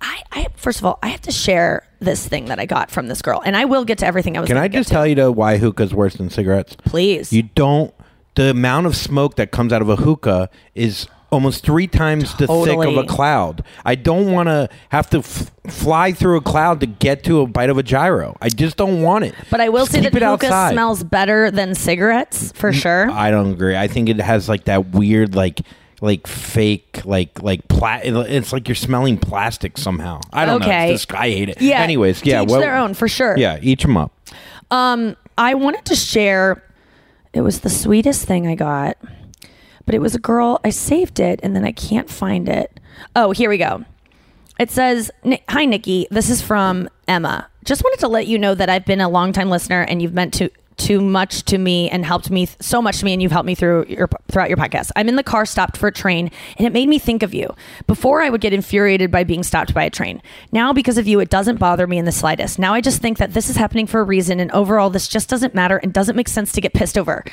I, 0.00 0.22
I 0.32 0.46
first 0.56 0.78
of 0.78 0.86
all, 0.86 0.98
I 1.02 1.08
have 1.08 1.20
to 1.22 1.32
share 1.32 1.86
this 2.00 2.26
thing 2.26 2.46
that 2.46 2.58
I 2.58 2.66
got 2.66 2.90
from 2.90 3.08
this 3.08 3.22
girl, 3.22 3.42
and 3.44 3.56
I 3.56 3.66
will 3.66 3.84
get 3.84 3.98
to 3.98 4.06
everything 4.06 4.36
I 4.36 4.40
was. 4.40 4.48
Can 4.48 4.56
I 4.56 4.68
just 4.68 4.88
to. 4.88 4.94
tell 4.94 5.06
you 5.06 5.14
to 5.16 5.30
why 5.30 5.58
hookah's 5.58 5.94
worse 5.94 6.14
than 6.14 6.30
cigarettes? 6.30 6.76
Please. 6.84 7.32
You 7.32 7.42
don't. 7.42 7.94
The 8.36 8.50
amount 8.50 8.86
of 8.86 8.96
smoke 8.96 9.36
that 9.36 9.50
comes 9.50 9.72
out 9.72 9.82
of 9.82 9.88
a 9.88 9.96
hookah 9.96 10.48
is 10.74 11.06
almost 11.32 11.64
three 11.64 11.86
times 11.86 12.34
the 12.36 12.46
thick 12.46 12.78
of 12.78 12.96
a 12.96 13.04
cloud. 13.04 13.64
I 13.84 13.94
don't 13.94 14.32
want 14.32 14.48
to 14.48 14.68
have 14.88 15.08
to 15.10 15.18
f- 15.18 15.50
fly 15.68 16.12
through 16.12 16.36
a 16.38 16.40
cloud 16.40 16.80
to 16.80 16.86
get 16.86 17.22
to 17.24 17.40
a 17.40 17.46
bite 17.46 17.70
of 17.70 17.78
a 17.78 17.82
gyro. 17.82 18.36
I 18.40 18.48
just 18.48 18.76
don't 18.76 19.02
want 19.02 19.24
it. 19.24 19.34
But 19.50 19.60
I 19.60 19.68
will 19.68 19.80
Just 19.84 19.92
say 19.92 20.00
keep 20.00 20.12
that 20.12 20.22
it 20.22 20.26
hookah 20.26 20.46
outside. 20.46 20.72
smells 20.72 21.04
better 21.04 21.50
than 21.50 21.74
cigarettes 21.74 22.50
for 22.52 22.72
sure. 22.72 23.10
I 23.10 23.30
don't 23.30 23.52
agree. 23.52 23.76
I 23.76 23.86
think 23.88 24.08
it 24.08 24.18
has 24.20 24.48
like 24.48 24.64
that 24.64 24.90
weird 24.90 25.34
like 25.34 25.60
like 26.00 26.26
fake 26.26 27.02
like 27.04 27.42
like 27.42 27.68
pla- 27.68 28.00
it's 28.02 28.52
like 28.52 28.66
you're 28.68 28.74
smelling 28.74 29.18
plastic 29.18 29.76
somehow. 29.78 30.20
I 30.32 30.46
don't 30.46 30.62
Okay. 30.62 30.86
know. 30.88 30.92
It's 30.94 31.04
just, 31.06 31.14
I 31.20 31.28
hate 31.30 31.48
it. 31.50 31.60
Yeah. 31.60 31.80
Anyways, 31.82 32.24
yeah. 32.24 32.38
To 32.38 32.44
each 32.44 32.50
what- 32.50 32.60
their 32.60 32.76
own, 32.76 32.94
for 32.94 33.06
sure. 33.06 33.36
Yeah, 33.36 33.58
each 33.60 33.82
them 33.82 33.96
up. 33.96 34.12
Um, 34.70 35.16
I 35.38 35.54
wanted 35.54 35.84
to 35.86 35.94
share. 35.96 36.62
It 37.32 37.42
was 37.42 37.60
the 37.60 37.70
sweetest 37.70 38.24
thing 38.24 38.46
I 38.46 38.54
got, 38.54 38.96
but 39.86 39.94
it 39.94 40.00
was 40.00 40.14
a 40.14 40.20
girl. 40.20 40.60
I 40.64 40.70
saved 40.70 41.20
it 41.20 41.40
and 41.42 41.54
then 41.54 41.64
I 41.64 41.72
can't 41.72 42.10
find 42.10 42.48
it. 42.48 42.80
Oh, 43.14 43.30
here 43.30 43.48
we 43.50 43.58
go. 43.58 43.84
It 44.58 44.70
says, 44.70 45.10
"Hi 45.48 45.64
Nikki, 45.64 46.06
this 46.10 46.28
is 46.28 46.42
from 46.42 46.88
Emma. 47.08 47.48
Just 47.64 47.82
wanted 47.82 48.00
to 48.00 48.08
let 48.08 48.26
you 48.26 48.38
know 48.38 48.54
that 48.54 48.68
I've 48.68 48.84
been 48.84 49.00
a 49.00 49.08
longtime 49.08 49.48
listener 49.48 49.82
and 49.82 50.02
you've 50.02 50.12
meant 50.14 50.34
to 50.34 50.50
too 50.80 51.00
much 51.00 51.44
to 51.44 51.58
me 51.58 51.88
and 51.90 52.04
helped 52.04 52.30
me 52.30 52.46
th- 52.46 52.56
so 52.60 52.80
much 52.80 52.98
to 52.98 53.04
me 53.04 53.12
and 53.12 53.22
you've 53.22 53.30
helped 53.30 53.46
me 53.46 53.54
through 53.54 53.84
your 53.86 54.08
throughout 54.28 54.48
your 54.48 54.56
podcast. 54.56 54.90
I'm 54.96 55.08
in 55.08 55.16
the 55.16 55.22
car 55.22 55.44
stopped 55.46 55.76
for 55.76 55.86
a 55.86 55.92
train 55.92 56.30
and 56.56 56.66
it 56.66 56.72
made 56.72 56.88
me 56.88 56.98
think 56.98 57.22
of 57.22 57.34
you. 57.34 57.54
Before 57.86 58.22
I 58.22 58.30
would 58.30 58.40
get 58.40 58.52
infuriated 58.52 59.10
by 59.10 59.24
being 59.24 59.42
stopped 59.42 59.74
by 59.74 59.84
a 59.84 59.90
train. 59.90 60.22
Now 60.50 60.72
because 60.72 60.98
of 60.98 61.06
you 61.06 61.20
it 61.20 61.30
doesn't 61.30 61.58
bother 61.58 61.86
me 61.86 61.98
in 61.98 62.06
the 62.06 62.12
slightest. 62.12 62.58
Now 62.58 62.74
I 62.74 62.80
just 62.80 63.02
think 63.02 63.18
that 63.18 63.34
this 63.34 63.50
is 63.50 63.56
happening 63.56 63.86
for 63.86 64.00
a 64.00 64.04
reason 64.04 64.40
and 64.40 64.50
overall 64.52 64.90
this 64.90 65.06
just 65.06 65.28
doesn't 65.28 65.54
matter 65.54 65.76
and 65.76 65.92
doesn't 65.92 66.16
make 66.16 66.28
sense 66.28 66.52
to 66.52 66.60
get 66.60 66.72
pissed 66.72 66.96
over. 66.96 67.24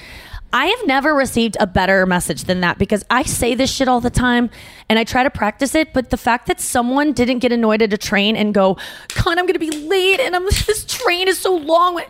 I 0.53 0.67
have 0.67 0.87
never 0.87 1.13
received 1.13 1.57
a 1.59 1.67
better 1.67 2.05
message 2.05 2.45
than 2.45 2.61
that 2.61 2.77
because 2.77 3.03
I 3.09 3.23
say 3.23 3.53
this 3.53 3.71
shit 3.71 3.87
all 3.87 3.99
the 3.99 4.09
time 4.09 4.49
and 4.87 4.97
I 4.97 5.03
try 5.03 5.23
to 5.23 5.29
practice 5.29 5.75
it. 5.75 5.93
But 5.93 6.09
the 6.09 6.17
fact 6.17 6.47
that 6.47 6.61
someone 6.61 7.11
didn't 7.11 7.39
get 7.39 7.51
annoyed 7.51 7.81
at 7.81 7.91
a 7.91 7.97
train 7.97 8.37
and 8.37 8.53
go, 8.53 8.77
God, 9.15 9.37
I'm 9.37 9.45
going 9.45 9.53
to 9.53 9.59
be 9.59 9.71
late 9.71 10.19
and 10.19 10.35
I'm, 10.35 10.45
this 10.67 10.85
train 10.85 11.27
is 11.27 11.39
so 11.39 11.55
long. 11.55 12.01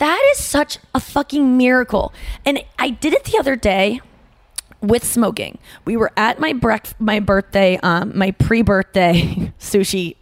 That 0.00 0.20
is 0.32 0.42
such 0.42 0.78
a 0.94 0.98
fucking 0.98 1.58
miracle. 1.58 2.14
And 2.46 2.64
I 2.78 2.88
did 2.88 3.12
it 3.12 3.24
the 3.24 3.38
other 3.38 3.54
day 3.54 4.00
with 4.80 5.04
smoking. 5.04 5.58
We 5.84 5.94
were 5.98 6.10
at 6.16 6.40
my 6.40 6.54
brec- 6.54 6.94
my 6.98 7.20
birthday, 7.20 7.78
um, 7.82 8.16
my 8.16 8.30
pre-birthday 8.30 9.52
sushi 9.60 10.16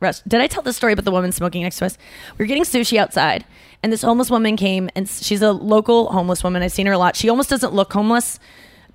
rest. 0.00 0.26
Did 0.26 0.40
I 0.40 0.46
tell 0.46 0.62
the 0.62 0.72
story 0.72 0.94
about 0.94 1.04
the 1.04 1.10
woman 1.10 1.32
smoking 1.32 1.64
next 1.64 1.80
to 1.80 1.84
us? 1.84 1.98
We 2.38 2.44
were 2.44 2.46
getting 2.46 2.64
sushi 2.64 2.96
outside, 2.96 3.44
and 3.82 3.92
this 3.92 4.00
homeless 4.00 4.30
woman 4.30 4.56
came, 4.56 4.88
and 4.96 5.06
she's 5.06 5.42
a 5.42 5.52
local 5.52 6.10
homeless 6.10 6.42
woman. 6.42 6.62
I've 6.62 6.72
seen 6.72 6.86
her 6.86 6.92
a 6.92 6.98
lot. 6.98 7.14
She 7.14 7.28
almost 7.28 7.50
doesn't 7.50 7.74
look 7.74 7.92
homeless 7.92 8.40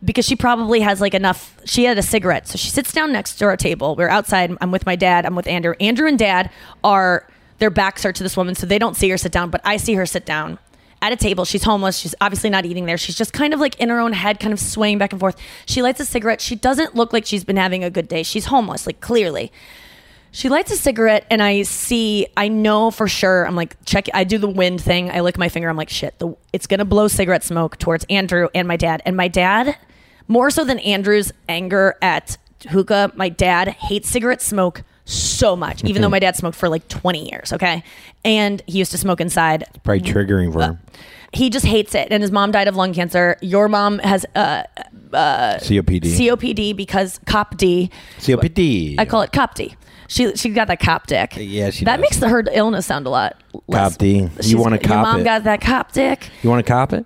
because 0.04 0.26
she 0.26 0.36
probably 0.36 0.80
has 0.80 1.02
like 1.02 1.14
enough. 1.14 1.56
She 1.66 1.84
had 1.84 2.00
a 2.00 2.04
cigarette, 2.04 2.48
so 2.48 2.58
she 2.58 2.70
sits 2.70 2.92
down 2.92 3.12
next 3.12 3.36
to 3.36 3.46
our 3.46 3.58
table. 3.58 3.96
We're 3.96 4.10
outside. 4.10 4.58
I'm 4.60 4.72
with 4.72 4.88
my 4.88 4.96
dad. 4.96 5.28
I'm 5.28 5.36
with 5.36 5.46
Andrew. 5.46 5.76
Andrew 5.80 6.08
and 6.08 6.18
Dad 6.18 6.50
are 6.84 7.28
their 7.60 7.70
backs 7.70 8.06
are 8.06 8.14
to 8.14 8.24
this 8.24 8.36
woman, 8.36 8.56
so 8.56 8.66
they 8.66 8.80
don't 8.80 8.96
see 8.96 9.10
her 9.10 9.18
sit 9.18 9.32
down, 9.32 9.50
but 9.50 9.62
I 9.64 9.78
see 9.78 9.94
her 9.96 10.06
sit 10.06 10.26
down. 10.26 10.60
At 11.02 11.14
a 11.14 11.16
table, 11.16 11.46
she's 11.46 11.64
homeless. 11.64 11.98
She's 11.98 12.16
obviously 12.20 12.50
not 12.50 12.66
eating 12.66 12.86
there. 12.86 12.98
She's 12.98 13.16
just 13.16 13.32
kind 13.32 13.54
of 13.54 13.60
like 13.60 13.80
in 13.80 13.88
her 13.90 14.00
own 14.00 14.12
head, 14.12 14.40
kind 14.40 14.52
of 14.52 14.60
swaying 14.60 14.98
back 14.98 15.14
and 15.14 15.20
forth. 15.20 15.38
She 15.66 15.82
lights 15.82 16.00
a 16.02 16.06
cigarette. 16.06 16.42
She 16.42 16.56
doesn't 16.56 16.96
look 16.96 17.14
like 17.14 17.26
she's 17.26 17.46
been 17.46 17.56
having 17.56 17.84
a 17.86 17.90
good 17.90 18.10
day. 18.10 18.24
She's 18.24 18.46
homeless, 18.46 18.86
like 18.86 19.00
clearly. 19.00 19.52
She 20.32 20.50
lights 20.50 20.72
a 20.72 20.76
cigarette, 20.76 21.26
and 21.32 21.42
I 21.42 21.64
see, 21.64 22.28
I 22.38 22.50
know 22.50 22.92
for 22.92 23.08
sure. 23.08 23.48
I'm 23.48 23.56
like, 23.56 23.78
check. 23.86 24.08
I 24.14 24.26
do 24.26 24.38
the 24.38 24.50
wind 24.50 24.82
thing. 24.82 25.10
I 25.10 25.22
lick 25.22 25.38
my 25.38 25.50
finger. 25.50 25.70
I'm 25.70 25.78
like, 25.78 25.90
shit. 25.90 26.20
The, 26.20 26.36
it's 26.52 26.68
gonna 26.68 26.86
blow 26.86 27.08
cigarette 27.08 27.44
smoke 27.44 27.78
towards 27.78 28.06
Andrew 28.10 28.50
and 28.54 28.68
my 28.68 28.76
dad. 28.76 29.02
And 29.06 29.16
my 29.16 29.30
dad, 29.30 29.78
more 30.28 30.52
so 30.52 30.66
than 30.66 30.80
Andrew's 30.80 31.32
anger 31.48 31.96
at 32.02 32.38
hookah, 32.70 33.14
my 33.16 33.30
dad 33.30 33.70
hates 33.70 34.10
cigarette 34.10 34.42
smoke 34.42 34.84
so 35.10 35.56
much. 35.56 35.84
Even 35.84 36.02
though 36.02 36.10
my 36.10 36.20
dad 36.20 36.36
smoked 36.36 36.56
for 36.58 36.70
like 36.70 36.88
20 36.88 37.30
years. 37.32 37.54
Okay, 37.54 37.84
and 38.24 38.62
he 38.68 38.78
used 38.80 38.92
to 38.92 38.98
smoke 38.98 39.20
inside. 39.22 39.66
Probably 39.84 40.02
triggering 40.02 40.54
for 40.54 40.62
him. 40.62 40.80
He 41.32 41.50
just 41.50 41.66
hates 41.66 41.94
it. 41.94 42.08
And 42.12 42.24
his 42.24 42.32
mom 42.32 42.52
died 42.52 42.68
of 42.68 42.76
lung 42.76 42.94
cancer. 42.94 43.38
Your 43.42 43.68
mom 43.70 44.00
has 44.00 44.26
uh, 44.36 44.64
uh, 45.14 45.58
COPD. 45.62 46.02
COPD 46.02 46.76
because 46.76 47.20
COPD. 47.26 47.92
COPD. 48.20 48.96
I 48.98 49.06
call 49.06 49.22
it 49.22 49.32
COPD. 49.32 49.76
She 50.08 50.36
she 50.36 50.50
got 50.50 50.68
that 50.70 50.80
cop 50.80 51.06
dick. 51.06 51.34
Yeah, 51.38 51.70
she 51.70 51.86
that 51.86 51.98
does. 51.98 52.02
makes 52.02 52.18
the, 52.18 52.30
her 52.30 52.44
illness 52.52 52.88
sound 52.88 53.06
a 53.06 53.12
lot 53.12 53.38
less. 53.68 53.92
Cop 53.92 54.00
D. 54.00 54.08
You 54.22 54.30
She's- 54.42 54.56
wanna 54.56 54.78
Your 54.78 54.82
cop 54.84 55.04
mom 55.06 55.22
it. 55.22 55.24
got 55.24 55.44
that 55.44 55.62
cop 55.62 55.92
dick. 55.92 56.30
You 56.42 56.50
want 56.50 56.66
to 56.66 56.72
cop 56.72 56.94
it? 56.94 57.06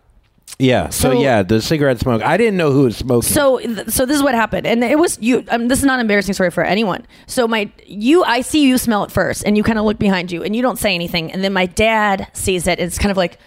Yeah. 0.59 0.89
So, 0.89 1.11
So- 1.11 1.21
yeah, 1.21 1.43
the 1.43 1.61
cigarette 1.61 1.99
smoke. 1.99 2.21
I 2.21 2.37
didn't 2.37 2.57
know 2.57 2.71
who 2.71 2.83
was 2.83 2.97
smoking. 2.97 3.29
So 3.29 3.59
so 3.87 4.05
this 4.05 4.15
is 4.17 4.23
what 4.23 4.35
happened, 4.35 4.67
and 4.67 4.83
it 4.83 4.97
was 4.99 5.17
you. 5.21 5.43
Um, 5.49 5.67
this 5.67 5.79
is 5.79 5.85
not 5.85 5.95
an 5.95 6.01
embarrassing 6.01 6.33
story 6.33 6.51
for 6.51 6.63
anyone. 6.63 7.05
So 7.27 7.47
my 7.47 7.71
you, 7.85 8.23
I 8.23 8.41
see 8.41 8.63
you 8.65 8.77
smell 8.77 9.03
it 9.03 9.11
first, 9.11 9.43
and 9.45 9.57
you 9.57 9.63
kind 9.63 9.79
of 9.79 9.85
look 9.85 9.99
behind 9.99 10.31
you, 10.31 10.43
and 10.43 10.55
you 10.55 10.61
don't 10.61 10.77
say 10.77 10.93
anything, 10.93 11.31
and 11.31 11.43
then 11.43 11.53
my 11.53 11.65
dad 11.65 12.27
sees 12.33 12.67
it. 12.67 12.79
And 12.79 12.87
it's 12.87 12.97
kind 12.97 13.11
of 13.11 13.17
like. 13.17 13.37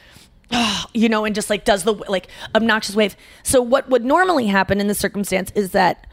you 0.94 1.08
know, 1.08 1.24
and 1.24 1.34
just 1.34 1.50
like 1.50 1.64
does 1.64 1.82
the 1.82 1.92
like 1.92 2.28
obnoxious 2.54 2.94
wave. 2.94 3.16
So 3.42 3.60
what 3.60 3.88
would 3.88 4.04
normally 4.04 4.46
happen 4.46 4.80
in 4.80 4.86
this 4.86 4.96
circumstance 4.96 5.50
is 5.56 5.72
that 5.72 6.05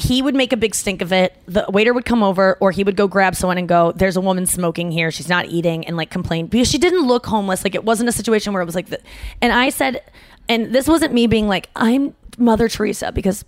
he 0.00 0.22
would 0.22 0.34
make 0.34 0.52
a 0.52 0.56
big 0.56 0.74
stink 0.74 1.02
of 1.02 1.12
it. 1.12 1.36
The 1.46 1.66
waiter 1.68 1.92
would 1.92 2.04
come 2.04 2.22
over, 2.22 2.56
or 2.60 2.70
he 2.70 2.84
would 2.84 2.96
go 2.96 3.06
grab 3.06 3.34
someone 3.34 3.58
and 3.58 3.68
go, 3.68 3.92
"There's 3.92 4.16
a 4.16 4.20
woman 4.20 4.46
smoking 4.46 4.90
here. 4.90 5.10
She's 5.10 5.28
not 5.28 5.46
eating," 5.46 5.86
and 5.86 5.96
like 5.96 6.10
complain 6.10 6.46
because 6.46 6.68
she 6.68 6.78
didn't 6.78 7.06
look 7.06 7.26
homeless. 7.26 7.64
Like 7.64 7.74
it 7.74 7.84
wasn't 7.84 8.08
a 8.08 8.12
situation 8.12 8.52
where 8.52 8.62
it 8.62 8.66
was 8.66 8.74
like, 8.74 8.88
the, 8.88 9.00
and 9.40 9.52
I 9.52 9.68
said, 9.68 10.02
and 10.48 10.74
this 10.74 10.88
wasn't 10.88 11.12
me 11.12 11.26
being 11.26 11.48
like, 11.48 11.68
"I'm 11.76 12.14
Mother 12.38 12.68
Teresa," 12.68 13.12
because 13.12 13.44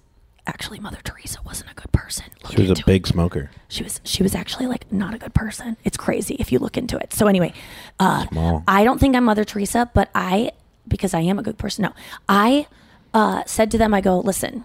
actually 0.47 0.79
Mother 0.79 0.99
Teresa 1.05 1.39
wasn't 1.45 1.71
a 1.71 1.75
good 1.75 1.91
person. 1.93 2.27
Look 2.43 2.53
she 2.53 2.61
was 2.61 2.69
a 2.71 2.73
into 2.73 2.83
it. 2.83 2.87
big 2.87 3.07
smoker. 3.07 3.51
She 3.69 3.83
was 3.83 4.01
she 4.05 4.23
was 4.23 4.35
actually 4.35 4.67
like 4.67 4.91
not 4.93 5.15
a 5.15 5.19
good 5.19 5.35
person. 5.35 5.77
It's 5.85 5.97
crazy 5.97 6.37
if 6.39 6.53
you 6.53 6.59
look 6.59 6.77
into 6.77 6.99
it. 6.99 7.13
So 7.13 7.27
anyway, 7.27 7.55
uh. 7.99 8.27
I 8.69 8.85
don't 8.85 8.99
think 8.99 9.17
I'm 9.17 9.25
Mother 9.25 9.45
Teresa, 9.45 9.91
but 9.95 10.11
I 10.15 10.53
because 10.87 11.15
I 11.15 11.21
am 11.21 11.39
a 11.39 11.43
good 11.43 11.59
person. 11.59 11.83
No, 11.85 11.93
I 12.29 12.67
uh, 13.15 13.43
said 13.47 13.71
to 13.71 13.79
them, 13.79 13.95
I 13.95 14.01
go, 14.01 14.19
listen, 14.21 14.65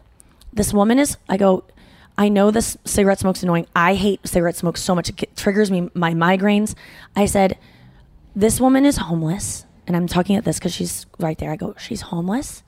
this 0.54 0.74
woman 0.74 1.00
is. 1.00 1.18
I 1.30 1.38
go. 1.38 1.64
I 2.18 2.30
know 2.30 2.52
this 2.52 2.78
cigarette 2.84 3.20
smoke's 3.20 3.44
annoying. 3.44 3.68
I 3.76 3.94
hate 3.94 4.28
cigarette 4.28 4.56
smoke 4.56 4.78
so 4.78 4.96
much. 4.96 5.10
It 5.10 5.36
triggers 5.36 5.70
me 5.70 5.90
my 5.94 6.14
migraines. 6.14 6.76
I 7.16 7.26
said, 7.26 7.58
this 8.36 8.60
woman 8.60 8.86
is 8.86 8.98
homeless, 8.98 9.66
and 9.86 9.96
I'm 9.96 10.08
talking 10.08 10.36
at 10.36 10.46
this 10.46 10.58
because 10.58 10.74
she's 10.74 11.06
right 11.20 11.38
there. 11.38 11.52
I 11.52 11.56
go, 11.56 11.76
she's 11.78 12.02
homeless 12.02 12.64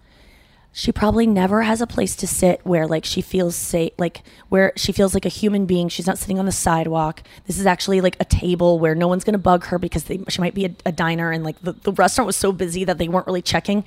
she 0.72 0.92
probably 0.92 1.26
never 1.26 1.64
has 1.64 1.82
a 1.82 1.88
place 1.88 2.16
to 2.16 2.28
sit 2.28 2.62
where 2.64 2.88
like 2.88 3.04
she 3.04 3.22
feels 3.22 3.56
safe 3.56 3.92
like 3.98 4.22
where 4.50 4.72
she 4.76 4.92
feels 4.92 5.14
like 5.14 5.26
a 5.26 5.30
human 5.30 5.66
being 5.66 5.90
she's 5.90 6.06
not 6.06 6.18
sitting 6.18 6.38
on 6.38 6.46
the 6.46 6.52
sidewalk 6.52 7.24
this 7.46 7.58
is 7.58 7.66
actually 7.66 8.02
like 8.02 8.16
a 8.20 8.26
table 8.26 8.80
where 8.80 8.94
no 8.94 9.08
one's 9.08 9.24
going 9.24 9.34
to 9.34 9.40
bug 9.40 9.66
her 9.66 9.80
because 9.80 10.04
they, 10.04 10.20
she 10.30 10.40
might 10.40 10.54
be 10.54 10.66
a, 10.66 10.76
a 10.86 10.92
diner 10.92 11.32
and 11.32 11.44
like 11.44 11.60
the, 11.62 11.74
the 11.74 11.92
restaurant 11.94 12.28
was 12.28 12.36
so 12.36 12.52
busy 12.52 12.84
that 12.84 12.98
they 12.98 13.08
weren't 13.08 13.26
really 13.26 13.42
checking 13.42 13.84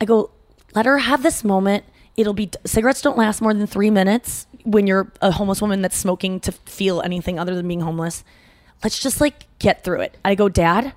i 0.00 0.04
go 0.04 0.30
let 0.74 0.86
her 0.86 0.98
have 0.98 1.22
this 1.22 1.42
moment 1.44 1.84
It'll 2.14 2.34
be 2.34 2.50
cigarettes 2.66 3.00
don't 3.00 3.16
last 3.16 3.40
more 3.40 3.54
than 3.54 3.66
three 3.66 3.90
minutes 3.90 4.46
when 4.64 4.86
you're 4.86 5.12
a 5.20 5.32
homeless 5.32 5.60
woman 5.60 5.82
that's 5.82 5.96
smoking 5.96 6.40
to 6.40 6.52
feel 6.52 7.00
anything 7.02 7.38
other 7.38 7.54
than 7.54 7.66
being 7.68 7.80
homeless. 7.80 8.24
Let's 8.82 8.98
just 9.00 9.20
like 9.20 9.46
get 9.58 9.84
through 9.84 10.00
it. 10.00 10.16
I 10.24 10.34
go, 10.34 10.48
Dad, 10.48 10.92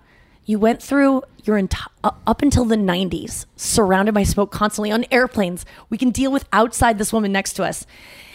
you 0.46 0.60
went 0.60 0.82
through 0.82 1.24
your 1.44 1.60
enti- 1.60 1.88
uh, 2.04 2.12
up 2.26 2.42
until 2.42 2.66
the 2.66 2.76
90s, 2.76 3.46
surrounded 3.56 4.14
by 4.14 4.24
smoke 4.24 4.52
constantly 4.52 4.92
on 4.92 5.06
airplanes. 5.12 5.66
We 5.90 5.98
can 5.98 6.12
deal 6.12 6.32
with 6.32 6.48
outside 6.54 6.98
this 6.98 7.14
woman 7.14 7.32
next 7.32 7.54
to 7.54 7.64
us. 7.64 7.86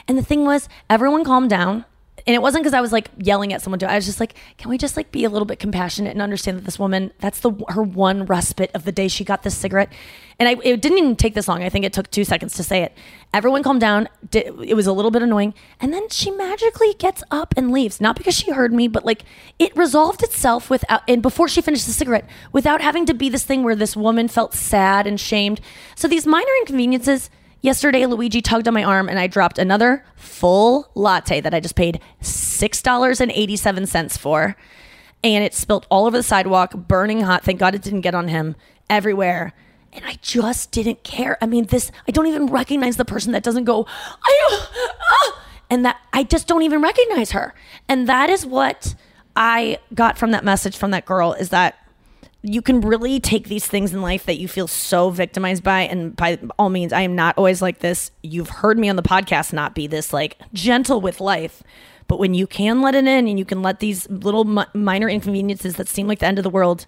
And 0.08 0.18
the 0.18 0.22
thing 0.22 0.44
was, 0.44 0.68
everyone 0.88 1.24
calmed 1.24 1.50
down. 1.50 1.84
And 2.26 2.34
it 2.34 2.42
wasn't 2.42 2.64
because 2.64 2.74
I 2.74 2.80
was 2.80 2.92
like 2.92 3.10
yelling 3.18 3.52
at 3.52 3.62
someone. 3.62 3.78
To, 3.80 3.90
I 3.90 3.96
was 3.96 4.06
just 4.06 4.20
like, 4.20 4.34
can 4.58 4.70
we 4.70 4.78
just 4.78 4.96
like 4.96 5.12
be 5.12 5.24
a 5.24 5.30
little 5.30 5.46
bit 5.46 5.58
compassionate 5.58 6.12
and 6.12 6.22
understand 6.22 6.58
that 6.58 6.64
this 6.64 6.78
woman, 6.78 7.12
that's 7.18 7.40
the 7.40 7.52
her 7.68 7.82
one 7.82 8.26
respite 8.26 8.70
of 8.74 8.84
the 8.84 8.92
day 8.92 9.08
she 9.08 9.24
got 9.24 9.42
this 9.42 9.56
cigarette. 9.56 9.92
And 10.38 10.48
I, 10.48 10.52
it 10.64 10.80
didn't 10.80 10.98
even 10.98 11.16
take 11.16 11.34
this 11.34 11.48
long. 11.48 11.62
I 11.62 11.68
think 11.68 11.84
it 11.84 11.92
took 11.92 12.10
two 12.10 12.24
seconds 12.24 12.54
to 12.54 12.62
say 12.62 12.82
it. 12.82 12.96
Everyone 13.34 13.62
calmed 13.62 13.80
down. 13.80 14.08
It 14.32 14.74
was 14.74 14.86
a 14.86 14.92
little 14.92 15.10
bit 15.10 15.22
annoying. 15.22 15.52
And 15.80 15.92
then 15.92 16.08
she 16.08 16.30
magically 16.30 16.94
gets 16.94 17.22
up 17.30 17.52
and 17.58 17.70
leaves. 17.70 18.00
Not 18.00 18.16
because 18.16 18.34
she 18.34 18.50
heard 18.50 18.72
me, 18.72 18.88
but 18.88 19.04
like 19.04 19.24
it 19.58 19.76
resolved 19.76 20.22
itself 20.22 20.70
without, 20.70 21.02
and 21.06 21.20
before 21.20 21.46
she 21.46 21.60
finished 21.60 21.86
the 21.86 21.92
cigarette, 21.92 22.26
without 22.52 22.80
having 22.80 23.04
to 23.06 23.14
be 23.14 23.28
this 23.28 23.44
thing 23.44 23.62
where 23.62 23.76
this 23.76 23.96
woman 23.96 24.28
felt 24.28 24.54
sad 24.54 25.06
and 25.06 25.20
shamed. 25.20 25.60
So 25.94 26.08
these 26.08 26.26
minor 26.26 26.52
inconveniences, 26.60 27.28
Yesterday, 27.62 28.06
Luigi 28.06 28.40
tugged 28.40 28.66
on 28.68 28.74
my 28.74 28.84
arm 28.84 29.08
and 29.08 29.18
I 29.18 29.26
dropped 29.26 29.58
another 29.58 30.04
full 30.16 30.90
latte 30.94 31.40
that 31.40 31.52
I 31.52 31.60
just 31.60 31.76
paid 31.76 32.00
$6.87 32.22 34.18
for. 34.18 34.56
And 35.22 35.44
it 35.44 35.52
spilt 35.52 35.86
all 35.90 36.06
over 36.06 36.16
the 36.16 36.22
sidewalk, 36.22 36.72
burning 36.72 37.20
hot. 37.20 37.44
Thank 37.44 37.60
God 37.60 37.74
it 37.74 37.82
didn't 37.82 38.00
get 38.00 38.14
on 38.14 38.28
him 38.28 38.56
everywhere. 38.88 39.52
And 39.92 40.04
I 40.06 40.18
just 40.22 40.70
didn't 40.70 41.02
care. 41.02 41.36
I 41.42 41.46
mean, 41.46 41.66
this, 41.66 41.92
I 42.08 42.12
don't 42.12 42.28
even 42.28 42.46
recognize 42.46 42.96
the 42.96 43.04
person 43.04 43.32
that 43.32 43.42
doesn't 43.42 43.64
go, 43.64 43.86
I, 44.22 44.48
ah, 44.52 45.44
and 45.68 45.84
that 45.84 46.00
I 46.12 46.22
just 46.22 46.46
don't 46.46 46.62
even 46.62 46.80
recognize 46.80 47.32
her. 47.32 47.54
And 47.88 48.08
that 48.08 48.30
is 48.30 48.46
what 48.46 48.94
I 49.36 49.78
got 49.94 50.16
from 50.16 50.30
that 50.30 50.44
message 50.44 50.76
from 50.76 50.92
that 50.92 51.04
girl 51.04 51.34
is 51.34 51.50
that 51.50 51.76
you 52.42 52.62
can 52.62 52.80
really 52.80 53.20
take 53.20 53.48
these 53.48 53.66
things 53.66 53.92
in 53.92 54.00
life 54.00 54.24
that 54.24 54.38
you 54.38 54.48
feel 54.48 54.66
so 54.66 55.10
victimized 55.10 55.62
by 55.62 55.82
and 55.82 56.16
by 56.16 56.38
all 56.58 56.70
means 56.70 56.92
i 56.92 57.02
am 57.02 57.14
not 57.14 57.36
always 57.36 57.60
like 57.60 57.80
this 57.80 58.10
you've 58.22 58.48
heard 58.48 58.78
me 58.78 58.88
on 58.88 58.96
the 58.96 59.02
podcast 59.02 59.52
not 59.52 59.74
be 59.74 59.86
this 59.86 60.12
like 60.12 60.38
gentle 60.52 61.00
with 61.00 61.20
life 61.20 61.62
but 62.08 62.18
when 62.18 62.34
you 62.34 62.46
can 62.46 62.80
let 62.82 62.94
it 62.94 63.06
in 63.06 63.28
and 63.28 63.38
you 63.38 63.44
can 63.44 63.62
let 63.62 63.80
these 63.80 64.08
little 64.10 64.44
mi- 64.44 64.64
minor 64.74 65.08
inconveniences 65.08 65.76
that 65.76 65.86
seem 65.86 66.06
like 66.06 66.18
the 66.18 66.26
end 66.26 66.38
of 66.38 66.42
the 66.44 66.50
world 66.50 66.86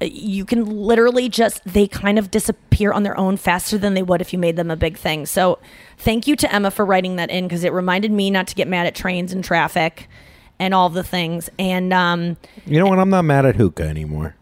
uh, 0.00 0.04
you 0.04 0.44
can 0.44 0.64
literally 0.64 1.28
just 1.28 1.62
they 1.64 1.88
kind 1.88 2.18
of 2.18 2.30
disappear 2.30 2.92
on 2.92 3.04
their 3.04 3.18
own 3.18 3.36
faster 3.38 3.78
than 3.78 3.94
they 3.94 4.02
would 4.02 4.20
if 4.20 4.32
you 4.34 4.38
made 4.38 4.56
them 4.56 4.70
a 4.70 4.76
big 4.76 4.98
thing 4.98 5.24
so 5.24 5.58
thank 5.96 6.26
you 6.26 6.36
to 6.36 6.52
emma 6.54 6.70
for 6.70 6.84
writing 6.84 7.16
that 7.16 7.30
in 7.30 7.44
because 7.44 7.64
it 7.64 7.72
reminded 7.72 8.12
me 8.12 8.30
not 8.30 8.46
to 8.46 8.54
get 8.54 8.68
mad 8.68 8.86
at 8.86 8.94
trains 8.94 9.32
and 9.32 9.42
traffic 9.42 10.08
and 10.58 10.74
all 10.74 10.88
the 10.90 11.02
things 11.02 11.48
and 11.58 11.92
um 11.92 12.36
You 12.66 12.78
know 12.78 12.86
what? 12.86 12.98
I'm 12.98 13.10
not 13.10 13.22
mad 13.22 13.46
at 13.46 13.56
hookah 13.56 13.82
anymore. 13.84 14.36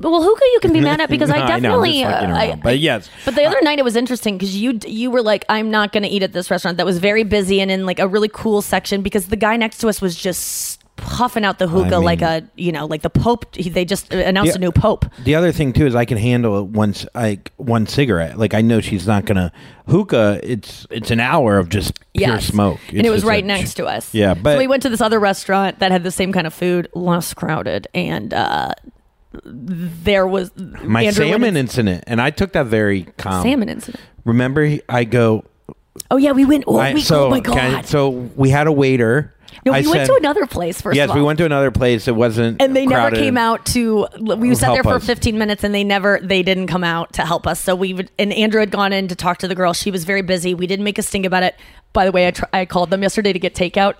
Well, 0.00 0.22
hookah 0.22 0.44
you 0.54 0.60
can 0.60 0.72
be 0.72 0.80
mad 0.80 1.00
at 1.00 1.10
because 1.14 1.28
No, 1.28 1.36
I 1.36 1.38
I 1.38 1.58
know, 1.58 1.68
definitely. 1.82 2.00
just 2.00 2.10
fucking 2.12 2.30
uh, 2.30 2.34
I- 2.36 2.54
But 2.56 2.78
yes. 2.78 3.08
But 3.24 3.34
the 3.34 3.44
other 3.44 3.60
night 3.62 3.78
it 3.78 3.84
was 3.84 3.96
interesting 3.96 4.36
because 4.38 4.56
you 4.56 4.78
you 4.86 5.10
were 5.10 5.22
like, 5.22 5.44
I'm 5.48 5.70
not 5.70 5.92
going 5.92 6.02
to 6.04 6.08
eat 6.08 6.22
at 6.22 6.32
this 6.32 6.50
restaurant 6.50 6.76
that 6.78 6.86
was 6.86 6.98
very 6.98 7.22
busy 7.24 7.60
and 7.60 7.70
in 7.70 7.86
like 7.86 7.98
a 7.98 8.08
really 8.08 8.28
cool 8.32 8.62
section 8.62 9.02
because 9.02 9.26
the 9.28 9.36
guy 9.36 9.56
next 9.56 9.78
to 9.78 9.88
us 9.88 10.00
was 10.00 10.16
just 10.16 10.78
puffing 10.96 11.46
out 11.46 11.58
the 11.58 11.66
hookah 11.66 11.92
mean- 11.96 12.02
like 12.04 12.20
a 12.20 12.42
you 12.56 12.70
know 12.72 12.84
like 12.86 13.00
the 13.02 13.08
Pope. 13.10 13.54
He, 13.56 13.70
they 13.70 13.84
just 13.86 14.12
announced 14.12 14.50
Yeah. 14.52 14.56
a 14.56 14.58
new 14.58 14.70
Pope. 14.72 15.06
The 15.24 15.34
other 15.34 15.50
thing 15.52 15.72
too 15.72 15.86
is 15.86 15.94
I 15.94 16.04
can 16.04 16.18
handle 16.18 16.62
one 16.66 16.92
c- 16.94 17.08
like 17.14 17.52
one 17.56 17.86
cigarette. 17.86 18.38
Like 18.38 18.52
I 18.54 18.60
know 18.60 18.80
she's 18.82 19.06
not 19.06 19.24
gonna 19.24 19.50
hookah. 19.86 20.40
It's 20.42 20.86
it's 20.90 21.10
an 21.10 21.20
hour 21.20 21.56
of 21.58 21.68
just 21.70 21.98
pure 22.14 22.28
Yes. 22.28 22.46
smoke, 22.46 22.80
and 22.92 23.06
it 23.06 23.10
was 23.10 23.24
right 23.24 23.42
a- 23.42 23.46
next 23.46 23.74
to 23.74 23.86
us. 23.86 24.12
Yeah, 24.14 24.34
but 24.34 24.52
so 24.54 24.58
we 24.58 24.66
went 24.66 24.82
to 24.82 24.88
this 24.90 25.00
other 25.00 25.18
restaurant 25.18 25.78
that 25.78 25.90
had 25.90 26.04
the 26.04 26.10
same 26.10 26.32
kind 26.32 26.46
of 26.46 26.52
food, 26.54 26.88
less 26.94 27.32
crowded, 27.32 27.88
and 27.94 28.34
uh, 28.34 28.72
there 29.32 30.26
was 30.26 30.50
my 30.56 31.04
Andrew 31.04 31.26
salmon 31.28 31.50
in- 31.50 31.56
incident, 31.56 32.04
and 32.06 32.20
I 32.20 32.30
took 32.30 32.52
that 32.52 32.66
very 32.66 33.04
calm. 33.16 33.42
salmon 33.42 33.68
incident. 33.68 34.02
Remember, 34.24 34.64
he- 34.64 34.82
I 34.88 35.04
go. 35.04 35.44
Oh 36.10 36.16
yeah, 36.16 36.32
we 36.32 36.44
went. 36.44 36.64
Oh, 36.66 36.76
I- 36.78 36.94
we, 36.94 37.00
so 37.00 37.26
oh 37.26 37.30
my 37.30 37.40
can 37.40 37.52
I- 37.58 37.70
god. 37.72 37.86
so 37.86 38.08
we 38.36 38.50
had 38.50 38.66
a 38.66 38.72
waiter. 38.72 39.32
no, 39.64 39.72
I 39.72 39.80
we 39.80 39.86
went 39.88 40.00
said- 40.00 40.06
to 40.08 40.14
another 40.16 40.46
place 40.46 40.80
first. 40.80 40.96
Yes, 40.96 41.10
of 41.10 41.16
we 41.16 41.22
went 41.22 41.38
to 41.38 41.44
another 41.44 41.70
place. 41.70 42.08
It 42.08 42.16
wasn't, 42.16 42.60
and 42.60 42.74
they 42.74 42.86
never 42.86 43.02
crowded. 43.10 43.18
came 43.20 43.36
out 43.36 43.66
to 43.66 44.06
we 44.20 44.54
sat 44.54 44.72
there 44.72 44.82
for 44.82 44.94
us. 44.94 45.06
15 45.06 45.38
minutes 45.38 45.62
and 45.64 45.72
they 45.74 45.84
never 45.84 46.18
they 46.22 46.42
didn't 46.42 46.66
come 46.66 46.82
out 46.84 47.12
to 47.14 47.22
help 47.24 47.46
us 47.46 47.60
so 47.60 47.74
we 47.74 47.92
would 47.94 48.10
and 48.18 48.32
andrew 48.32 48.60
had 48.60 48.70
gone 48.70 48.92
in 48.92 49.08
to 49.08 49.14
talk 49.14 49.38
to 49.38 49.48
the 49.48 49.54
girl 49.54 49.72
she 49.72 49.90
was 49.90 50.04
very 50.04 50.22
busy 50.22 50.54
we 50.54 50.66
didn't 50.66 50.84
make 50.84 50.98
a 50.98 51.02
stink 51.02 51.26
about 51.26 51.42
it 51.42 51.56
by 51.92 52.04
the 52.04 52.12
way 52.12 52.28
i, 52.28 52.30
tr- 52.30 52.44
I 52.52 52.64
called 52.64 52.90
them 52.90 53.02
yesterday 53.02 53.32
to 53.32 53.38
get 53.38 53.54
takeout 53.54 53.94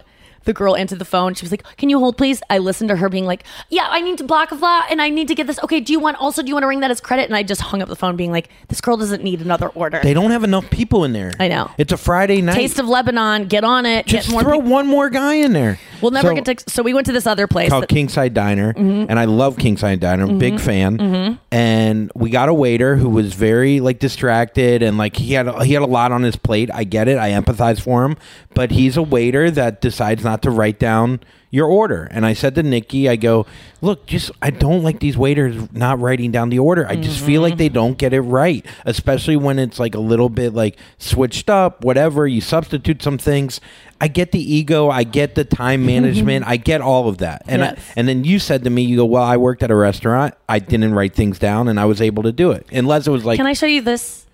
the 0.45 0.53
girl 0.53 0.74
answered 0.76 0.99
the 0.99 1.05
phone 1.05 1.34
she 1.34 1.45
was 1.45 1.51
like 1.51 1.64
can 1.76 1.88
you 1.91 1.99
hold 1.99 2.16
please 2.16 2.43
i 2.51 2.59
listened 2.59 2.88
to 2.88 2.97
her 2.97 3.09
being 3.09 3.26
like 3.26 3.45
yeah 3.68 3.86
i 3.91 4.01
need 4.01 4.16
to 4.18 4.24
block 4.24 4.51
a 4.53 4.57
blah 4.57 4.82
and 4.91 5.01
i 5.03 5.09
need 5.09 5.28
to 5.28 5.34
get 5.34 5.47
this 5.47 5.59
okay 5.62 5.80
do 5.80 5.93
you 5.93 6.01
want 6.01 6.16
also 6.18 6.43
do 6.43 6.49
you 6.49 6.55
want 6.55 6.62
to 6.62 6.68
ring 6.68 6.80
that 6.80 6.91
as 6.91 7.01
credit 7.01 7.24
and 7.26 7.36
i 7.36 7.43
just 7.43 7.61
hung 7.61 7.82
up 7.82 7.88
the 7.88 7.97
phone 7.97 8.16
being 8.16 8.32
like 8.32 8.49
this 8.68 8.80
girl 8.80 8.97
doesn't 8.97 9.22
need 9.22 9.41
another 9.41 9.68
order 9.68 10.01
They 10.03 10.14
don't 10.14 10.30
have 10.30 10.45
enough 10.45 10.68
people 10.70 11.05
in 11.05 11.12
there. 11.12 11.32
I 11.38 11.49
know. 11.49 11.70
It's 11.78 11.93
a 11.93 11.97
Friday 11.97 12.41
night. 12.43 12.55
taste 12.55 12.78
of 12.78 12.88
lebanon 12.88 13.47
get 13.49 13.64
on 13.64 13.84
it 13.86 14.07
Just 14.07 14.28
get 14.28 14.32
more 14.32 14.43
throw 14.43 14.61
peop- 14.61 14.70
one 14.70 14.86
more 14.86 15.11
guy 15.11 15.34
in 15.34 15.53
there. 15.53 15.78
we'll 16.01 16.11
never 16.11 16.28
So- 16.28 16.34
get 16.41 16.45
to 16.64 16.70
so 16.70 16.82
we 16.82 16.95
went 16.95 17.07
to 17.07 17.12
this 17.12 17.26
other 17.26 17.47
place 17.47 17.68
called 17.70 17.82
that- 17.82 17.88
Kingside 17.88 18.32
Diner, 18.34 18.72
Mhm. 18.74 19.07
and 19.09 19.18
I 19.18 19.24
love 19.26 19.59
Kingside 19.59 20.01
Diner. 20.01 20.24
I'm 20.24 20.30
a 20.30 20.34
big 20.34 20.59
fan. 20.61 20.99
Mhm. 20.99 21.38
And 21.53 22.11
we 22.14 22.30
got 22.30 22.49
a 22.49 22.55
waiter 22.55 22.97
who 22.97 23.09
was 23.09 23.34
very 23.34 23.80
like 23.80 23.99
distracted 23.99 24.82
and 24.82 24.97
like 24.97 25.16
he 25.16 25.34
had 25.34 25.49
he 25.64 25.72
had 25.74 25.82
a 25.82 25.86
lot 25.86 26.12
on 26.12 26.22
his 26.22 26.36
plate. 26.36 26.70
I 26.72 26.84
get 26.84 27.09
it. 27.09 27.18
I 27.18 27.30
empathize 27.30 27.80
for 27.80 28.05
him, 28.05 28.16
but 28.55 28.70
he's 28.70 28.97
a 28.97 29.03
waiter 29.03 29.51
that 29.51 29.80
decides 29.80 30.22
not 30.22 30.30
to 30.37 30.51
write 30.51 30.78
down 30.78 31.20
your 31.51 31.66
order. 31.66 32.05
And 32.11 32.24
I 32.24 32.33
said 32.33 32.55
to 32.55 32.62
Nikki, 32.62 33.09
I 33.09 33.16
go, 33.16 33.45
look, 33.81 34.07
just 34.07 34.31
I 34.41 34.51
don't 34.51 34.83
like 34.83 35.01
these 35.01 35.16
waiters 35.16 35.72
not 35.72 35.99
writing 35.99 36.31
down 36.31 36.49
the 36.49 36.61
order. 36.61 36.87
I 36.87 36.97
just 36.97 37.24
feel 37.24 37.43
like 37.43 37.55
mm-hmm. 37.55 37.59
they 37.59 37.68
don't 37.68 37.99
get 37.99 38.12
it 38.12 38.20
right, 38.20 38.64
especially 38.85 39.37
when 39.37 39.59
it's 39.59 39.78
like 39.78 39.95
a 39.95 40.01
little 40.01 40.28
bit 40.28 40.55
like 40.55 40.76
switched 40.99 41.51
up, 41.51 41.85
whatever. 41.85 42.26
You 42.26 42.41
substitute 42.41 43.03
some 43.03 43.18
things. 43.18 43.61
I 44.01 44.09
get 44.09 44.33
the 44.33 44.41
ego. 44.41 44.89
I 44.89 45.03
get 45.03 45.35
the 45.35 45.45
time 45.45 45.81
mm-hmm. 45.81 45.87
management. 45.87 46.47
I 46.47 46.57
get 46.57 46.81
all 46.81 47.09
of 47.09 47.18
that. 47.18 47.43
And 47.47 47.61
Yes. 47.61 47.78
I, 47.78 47.93
and 47.97 48.09
then 48.09 48.24
you 48.24 48.39
said 48.39 48.64
to 48.64 48.70
me, 48.70 48.83
you 48.83 48.97
go, 48.97 49.05
well, 49.05 49.24
I 49.24 49.37
worked 49.37 49.62
at 49.62 49.70
a 49.70 49.76
restaurant. 49.76 50.35
I 50.49 50.61
didn't 50.61 50.95
write 50.95 51.14
things 51.14 51.39
down, 51.39 51.68
and 51.68 51.81
I 51.81 51.85
was 51.85 52.01
able 52.01 52.22
to 52.22 52.33
do 52.33 52.53
it. 52.53 52.66
Unless 52.72 53.07
it 53.07 53.11
was 53.11 53.24
like, 53.24 53.37
can 53.37 53.47
i 53.47 53.53
show 53.53 53.66
you 53.66 53.83
this 53.83 54.26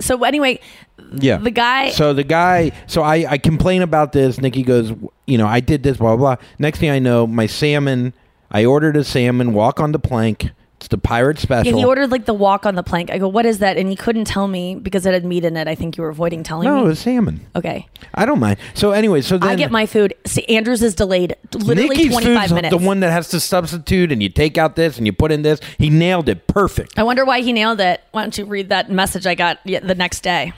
so 0.00 0.22
anyway 0.24 0.60
yeah, 1.14 1.36
the 1.36 1.50
guy 1.50 1.90
So 1.90 2.12
the 2.12 2.24
guy, 2.24 2.72
so 2.86 3.02
I 3.02 3.26
I 3.32 3.38
complain 3.38 3.82
about 3.82 4.12
this. 4.12 4.40
Nikki 4.40 4.62
goes, 4.62 4.92
you 5.26 5.38
know, 5.38 5.46
I 5.46 5.60
did 5.60 5.82
this, 5.82 5.96
blah 5.96 6.16
blah. 6.16 6.36
blah. 6.36 6.46
Next 6.58 6.78
thing 6.78 6.90
I 6.90 6.98
know, 6.98 7.26
my 7.26 7.46
salmon. 7.46 8.14
I 8.50 8.64
ordered 8.64 8.96
a 8.96 9.04
salmon, 9.04 9.52
walk 9.52 9.78
on 9.78 9.92
the 9.92 10.00
plank. 10.00 10.50
It's 10.80 10.88
the 10.88 10.96
pirate 10.96 11.38
special. 11.38 11.70
Yeah, 11.70 11.76
he 11.76 11.84
ordered 11.84 12.10
like 12.10 12.24
the 12.24 12.32
walk 12.32 12.64
on 12.64 12.74
the 12.74 12.82
plank. 12.82 13.10
I 13.10 13.18
go, 13.18 13.28
what 13.28 13.44
is 13.44 13.58
that? 13.58 13.76
And 13.76 13.86
he 13.86 13.94
couldn't 13.94 14.24
tell 14.24 14.48
me 14.48 14.76
because 14.76 15.04
it 15.04 15.12
had 15.12 15.26
meat 15.26 15.44
in 15.44 15.54
it. 15.58 15.68
I 15.68 15.74
think 15.74 15.98
you 15.98 16.02
were 16.02 16.08
avoiding 16.08 16.42
telling 16.42 16.66
no, 16.66 16.76
me. 16.76 16.80
it 16.80 16.84
was 16.84 16.98
salmon. 16.98 17.46
okay. 17.54 17.86
I 18.14 18.24
don't 18.24 18.40
mind. 18.40 18.58
So 18.72 18.92
anyway, 18.92 19.20
so 19.20 19.36
then 19.36 19.50
I 19.50 19.56
get 19.56 19.70
my 19.70 19.84
food. 19.84 20.14
See, 20.24 20.42
Andrews 20.46 20.82
is 20.82 20.94
delayed 20.94 21.36
literally 21.52 21.90
Nikki's 21.90 22.12
25 22.12 22.42
food's 22.42 22.52
minutes. 22.54 22.74
the 22.74 22.82
one 22.82 23.00
that 23.00 23.10
has 23.10 23.28
to 23.28 23.40
substitute, 23.40 24.10
and 24.10 24.22
you 24.22 24.30
take 24.30 24.56
out 24.56 24.74
this 24.74 24.96
and 24.96 25.04
you 25.06 25.12
put 25.12 25.30
in 25.32 25.42
this. 25.42 25.60
He 25.76 25.90
nailed 25.90 26.30
it 26.30 26.46
perfect. 26.46 26.98
I 26.98 27.02
wonder 27.02 27.26
why 27.26 27.42
he 27.42 27.52
nailed 27.52 27.80
it. 27.80 28.00
Why 28.12 28.22
don't 28.22 28.38
you 28.38 28.46
read 28.46 28.70
that 28.70 28.90
message 28.90 29.26
I 29.26 29.34
got 29.34 29.58
the 29.66 29.94
next 29.94 30.22
day? 30.22 30.54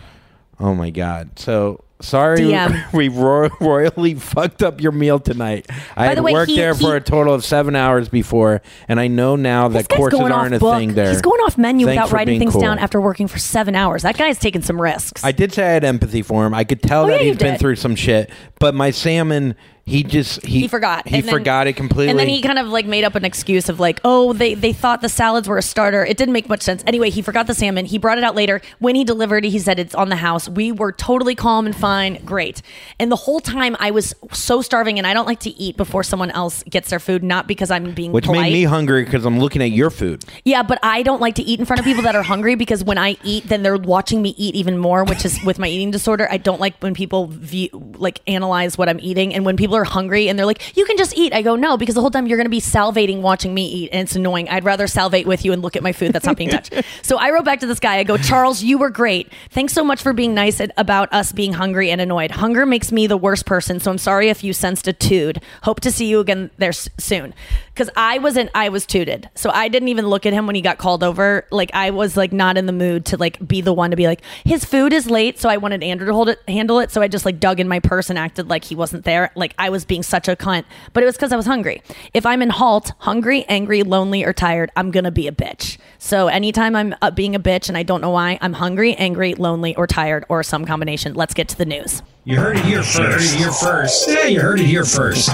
Oh 0.62 0.74
my 0.74 0.90
god! 0.90 1.38
So 1.40 1.82
sorry, 2.00 2.38
DM. 2.38 2.92
we 2.92 3.08
ro- 3.08 3.50
royally 3.60 4.14
fucked 4.16 4.62
up 4.62 4.80
your 4.80 4.92
meal 4.92 5.18
tonight. 5.18 5.66
I 5.70 5.74
By 5.96 6.06
had 6.06 6.18
the 6.18 6.22
way, 6.22 6.32
worked 6.32 6.50
he- 6.50 6.56
there 6.56 6.72
for 6.74 6.92
he- 6.92 6.96
a 6.98 7.00
total 7.00 7.34
of 7.34 7.44
seven 7.44 7.74
hours 7.74 8.08
before, 8.08 8.62
and 8.88 9.00
I 9.00 9.08
know 9.08 9.34
now 9.36 9.66
This 9.68 9.82
that 9.82 9.88
guy's 9.88 9.98
courses 9.98 10.20
going 10.20 10.30
aren't 10.32 10.54
off 10.54 10.58
a 10.58 10.60
book. 10.60 10.78
thing 10.78 10.94
there. 10.94 11.10
He's 11.10 11.20
going 11.20 11.40
off 11.40 11.58
menu 11.58 11.86
Thanks 11.86 11.96
without 11.96 12.08
for 12.10 12.14
writing 12.16 12.32
being 12.32 12.40
things 12.40 12.52
cool. 12.52 12.62
down 12.62 12.78
after 12.78 13.00
working 13.00 13.26
for 13.26 13.38
seven 13.38 13.74
hours. 13.74 14.02
That 14.02 14.16
guy's 14.16 14.38
taking 14.38 14.62
some 14.62 14.80
risks. 14.80 15.24
I 15.24 15.32
did 15.32 15.52
say 15.52 15.64
I 15.66 15.70
had 15.72 15.84
empathy 15.84 16.22
for 16.22 16.46
him. 16.46 16.54
I 16.54 16.62
could 16.64 16.80
tell 16.80 17.04
Oh, 17.04 17.06
that 17.08 17.14
yeah, 17.16 17.22
you 17.22 17.28
he's 17.32 17.38
been 17.38 17.52
did. 17.54 17.60
through 17.60 17.76
some 17.76 17.96
shit. 17.96 18.30
But 18.60 18.74
my 18.76 18.92
salmon, 18.92 19.56
he 19.84 20.04
just 20.04 20.44
he, 20.46 20.60
he 20.60 20.68
forgot. 20.68 21.08
He 21.08 21.16
And 21.18 21.24
then- 21.26 21.34
forgot 21.34 21.66
it 21.66 21.72
completely. 21.74 22.10
And 22.10 22.18
then 22.18 22.28
he 22.28 22.40
kind 22.40 22.58
of 22.58 22.68
like 22.68 22.86
made 22.86 23.04
up 23.04 23.14
an 23.16 23.24
excuse 23.24 23.68
of 23.68 23.80
like, 23.80 24.00
oh, 24.04 24.32
they 24.32 24.54
they 24.54 24.72
thought 24.72 25.00
the 25.00 25.08
salads 25.08 25.48
were 25.48 25.58
a 25.58 25.62
starter. 25.62 26.04
It 26.04 26.16
didn't 26.16 26.32
make 26.32 26.48
much 26.48 26.62
sense. 26.62 26.84
Anyway, 26.86 27.10
he 27.10 27.20
forgot 27.22 27.46
the 27.48 27.54
salmon. 27.54 27.84
He 27.86 27.98
brought 27.98 28.16
it 28.18 28.24
out 28.24 28.34
later. 28.36 28.60
When 28.78 28.94
he 28.94 29.04
delivered, 29.04 29.44
it, 29.44 29.50
he 29.50 29.58
said 29.58 29.78
it's 29.78 29.94
on 29.94 30.08
the 30.08 30.16
house. 30.16 30.48
We 30.48 30.70
were 30.72 30.92
totally 30.92 31.34
calm 31.34 31.66
and 31.66 31.74
fine, 31.74 32.24
great. 32.24 32.62
And 33.00 33.10
the 33.10 33.16
whole 33.16 33.40
time 33.40 33.76
I 33.80 33.90
was 33.90 34.14
so 34.32 34.62
starving, 34.62 34.98
and 34.98 35.06
I 35.06 35.14
don't 35.14 35.26
like 35.26 35.40
to 35.40 35.50
eat 35.50 35.76
before 35.76 36.02
someone 36.04 36.30
else 36.30 36.62
gets 36.64 36.90
their 36.90 37.00
food, 37.00 37.24
not 37.24 37.48
because 37.48 37.70
I'm 37.70 37.92
being 37.92 38.12
which 38.12 38.26
polite. 38.26 38.42
made 38.44 38.52
me 38.52 38.64
hungry 38.64 39.04
because 39.04 39.24
I'm 39.24 39.40
looking 39.40 39.62
at 39.62 39.70
your 39.72 39.90
food. 39.90 40.24
Yeah, 40.44 40.62
but 40.62 40.78
I 40.82 41.02
don't 41.02 41.20
like 41.20 41.34
to 41.36 41.42
eat 41.42 41.58
in 41.58 41.66
front 41.66 41.80
of 41.80 41.84
people 41.84 42.02
that 42.04 42.14
are 42.14 42.22
hungry 42.22 42.54
because 42.54 42.84
when 42.84 42.98
I 42.98 43.16
eat, 43.24 43.48
then 43.48 43.62
they're 43.64 43.76
watching 43.76 44.22
me 44.22 44.34
eat 44.38 44.54
even 44.54 44.78
more, 44.78 45.02
which 45.04 45.24
is 45.24 45.42
with 45.44 45.58
my 45.58 45.66
eating 45.66 45.90
disorder. 45.90 46.28
I 46.30 46.36
don't 46.36 46.60
like 46.60 46.76
when 46.78 46.94
people 46.94 47.26
view, 47.26 47.68
like 47.96 48.20
analyze 48.28 48.78
what 48.78 48.88
I'm 48.88 49.00
eating, 49.00 49.34
and 49.34 49.44
when 49.44 49.56
people 49.56 49.71
people 49.72 49.78
are 49.78 49.84
hungry 49.84 50.28
and 50.28 50.38
they're 50.38 50.46
like, 50.46 50.76
"You 50.76 50.84
can 50.84 50.96
just 50.98 51.16
eat." 51.16 51.32
I 51.32 51.40
go, 51.40 51.56
"No," 51.56 51.76
because 51.76 51.94
the 51.94 52.02
whole 52.02 52.10
time 52.10 52.26
you're 52.26 52.36
going 52.36 52.46
to 52.46 52.50
be 52.50 52.60
salivating 52.60 53.22
watching 53.22 53.54
me 53.54 53.66
eat, 53.66 53.90
and 53.92 54.02
it's 54.02 54.14
annoying. 54.14 54.48
I'd 54.48 54.64
rather 54.64 54.86
salivate 54.86 55.26
with 55.26 55.44
you 55.44 55.52
and 55.52 55.62
look 55.62 55.76
at 55.76 55.82
my 55.82 55.92
food 55.92 56.12
that's 56.12 56.26
not 56.26 56.36
being 56.36 56.50
touched. 56.50 56.74
so 57.02 57.16
I 57.16 57.30
wrote 57.30 57.44
back 57.44 57.60
to 57.60 57.66
this 57.66 57.80
guy. 57.80 57.96
I 57.96 58.04
go, 58.04 58.18
"Charles, 58.18 58.62
you 58.62 58.76
were 58.78 58.90
great. 58.90 59.32
Thanks 59.50 59.72
so 59.72 59.82
much 59.82 60.02
for 60.02 60.12
being 60.12 60.34
nice 60.34 60.60
about 60.76 61.12
us 61.12 61.32
being 61.32 61.54
hungry 61.54 61.90
and 61.90 62.00
annoyed. 62.00 62.32
Hunger 62.32 62.66
makes 62.66 62.92
me 62.92 63.06
the 63.06 63.16
worst 63.16 63.46
person, 63.46 63.80
so 63.80 63.90
I'm 63.90 63.98
sorry 63.98 64.28
if 64.28 64.44
you 64.44 64.52
sensed 64.52 64.86
a 64.86 64.92
tude. 64.92 65.40
Hope 65.62 65.80
to 65.80 65.90
see 65.90 66.06
you 66.06 66.20
again 66.20 66.50
there 66.58 66.72
soon." 66.72 67.34
Because 67.72 67.88
I 67.96 68.18
wasn't, 68.18 68.50
I 68.54 68.68
was 68.68 68.84
tooted, 68.84 69.30
so 69.34 69.48
I 69.48 69.68
didn't 69.68 69.88
even 69.88 70.06
look 70.06 70.26
at 70.26 70.34
him 70.34 70.46
when 70.46 70.54
he 70.54 70.60
got 70.60 70.76
called 70.76 71.02
over. 71.02 71.46
Like 71.50 71.70
I 71.72 71.88
was 71.88 72.18
like 72.18 72.30
not 72.30 72.58
in 72.58 72.66
the 72.66 72.72
mood 72.72 73.06
to 73.06 73.16
like 73.16 73.46
be 73.48 73.62
the 73.62 73.72
one 73.72 73.90
to 73.92 73.96
be 73.96 74.06
like, 74.06 74.20
his 74.44 74.66
food 74.66 74.92
is 74.92 75.08
late, 75.08 75.38
so 75.38 75.48
I 75.48 75.56
wanted 75.56 75.82
Andrew 75.82 76.06
to 76.06 76.12
hold 76.12 76.28
it, 76.28 76.38
handle 76.46 76.80
it. 76.80 76.90
So 76.90 77.00
I 77.00 77.08
just 77.08 77.24
like 77.24 77.40
dug 77.40 77.60
in 77.60 77.68
my 77.68 77.80
purse 77.80 78.10
and 78.10 78.18
acted 78.18 78.50
like 78.50 78.64
he 78.64 78.74
wasn't 78.74 79.04
there. 79.04 79.30
Like 79.34 79.54
I 79.62 79.70
was 79.70 79.84
being 79.84 80.02
such 80.02 80.26
a 80.26 80.34
cunt, 80.34 80.64
but 80.92 81.04
it 81.04 81.06
was 81.06 81.14
because 81.14 81.32
I 81.32 81.36
was 81.36 81.46
hungry. 81.46 81.82
If 82.12 82.26
I'm 82.26 82.42
in 82.42 82.50
halt, 82.50 82.94
hungry, 82.98 83.44
angry, 83.48 83.84
lonely, 83.84 84.24
or 84.24 84.32
tired, 84.32 84.72
I'm 84.74 84.90
gonna 84.90 85.12
be 85.12 85.28
a 85.28 85.32
bitch. 85.32 85.78
So 86.00 86.26
anytime 86.26 86.74
I'm 86.74 86.96
uh, 87.00 87.12
being 87.12 87.36
a 87.36 87.40
bitch 87.40 87.68
and 87.68 87.78
I 87.78 87.84
don't 87.84 88.00
know 88.00 88.10
why, 88.10 88.38
I'm 88.40 88.54
hungry, 88.54 88.96
angry, 88.96 89.34
lonely, 89.34 89.76
or 89.76 89.86
tired, 89.86 90.24
or 90.28 90.42
some 90.42 90.64
combination. 90.64 91.14
Let's 91.14 91.32
get 91.32 91.46
to 91.50 91.56
the 91.56 91.64
news. 91.64 92.02
You 92.24 92.40
heard 92.40 92.56
it 92.56 92.64
here 92.64 92.82
first. 92.82 92.98
You 92.98 93.04
heard 93.04 93.20
it 93.22 93.38
here 93.38 93.52
first. 93.52 94.08
Yeah, 94.08 94.26
you 94.26 94.40
heard 94.40 94.58
it 94.58 94.66
here 94.66 94.84
first. 94.84 95.30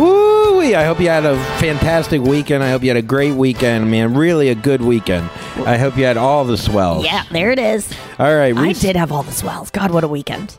Woo! 0.00 0.42
I 0.74 0.84
hope 0.84 0.98
you 0.98 1.08
had 1.08 1.24
a 1.24 1.36
fantastic 1.58 2.20
weekend. 2.20 2.64
I 2.64 2.70
hope 2.70 2.82
you 2.82 2.88
had 2.88 2.96
a 2.96 3.02
great 3.02 3.34
weekend, 3.34 3.90
man. 3.92 4.14
Really 4.14 4.48
a 4.48 4.54
good 4.56 4.80
weekend. 4.80 5.30
I 5.66 5.76
hope 5.76 5.96
you 5.96 6.04
had 6.04 6.16
all 6.16 6.44
the 6.44 6.56
swells. 6.56 7.04
Yeah, 7.04 7.22
there 7.30 7.52
it 7.52 7.58
is. 7.60 7.92
All 8.18 8.34
right. 8.34 8.56
I 8.56 8.72
did 8.72 8.96
have 8.96 9.12
all 9.12 9.22
the 9.22 9.32
swells. 9.32 9.70
God, 9.70 9.92
what 9.92 10.02
a 10.02 10.08
weekend. 10.08 10.58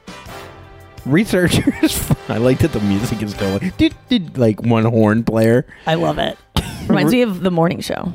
Researchers. 1.05 2.11
I 2.29 2.37
like 2.37 2.59
that 2.59 2.71
the 2.73 2.79
music 2.81 3.21
is 3.21 3.33
going 3.33 3.71
did, 3.77 3.93
did, 4.09 4.37
like 4.37 4.61
one 4.61 4.85
horn 4.85 5.23
player. 5.23 5.65
I 5.85 5.95
love 5.95 6.17
it. 6.19 6.37
Reminds 6.87 7.11
me 7.11 7.21
of 7.21 7.41
the 7.41 7.51
morning 7.51 7.81
show. 7.81 8.13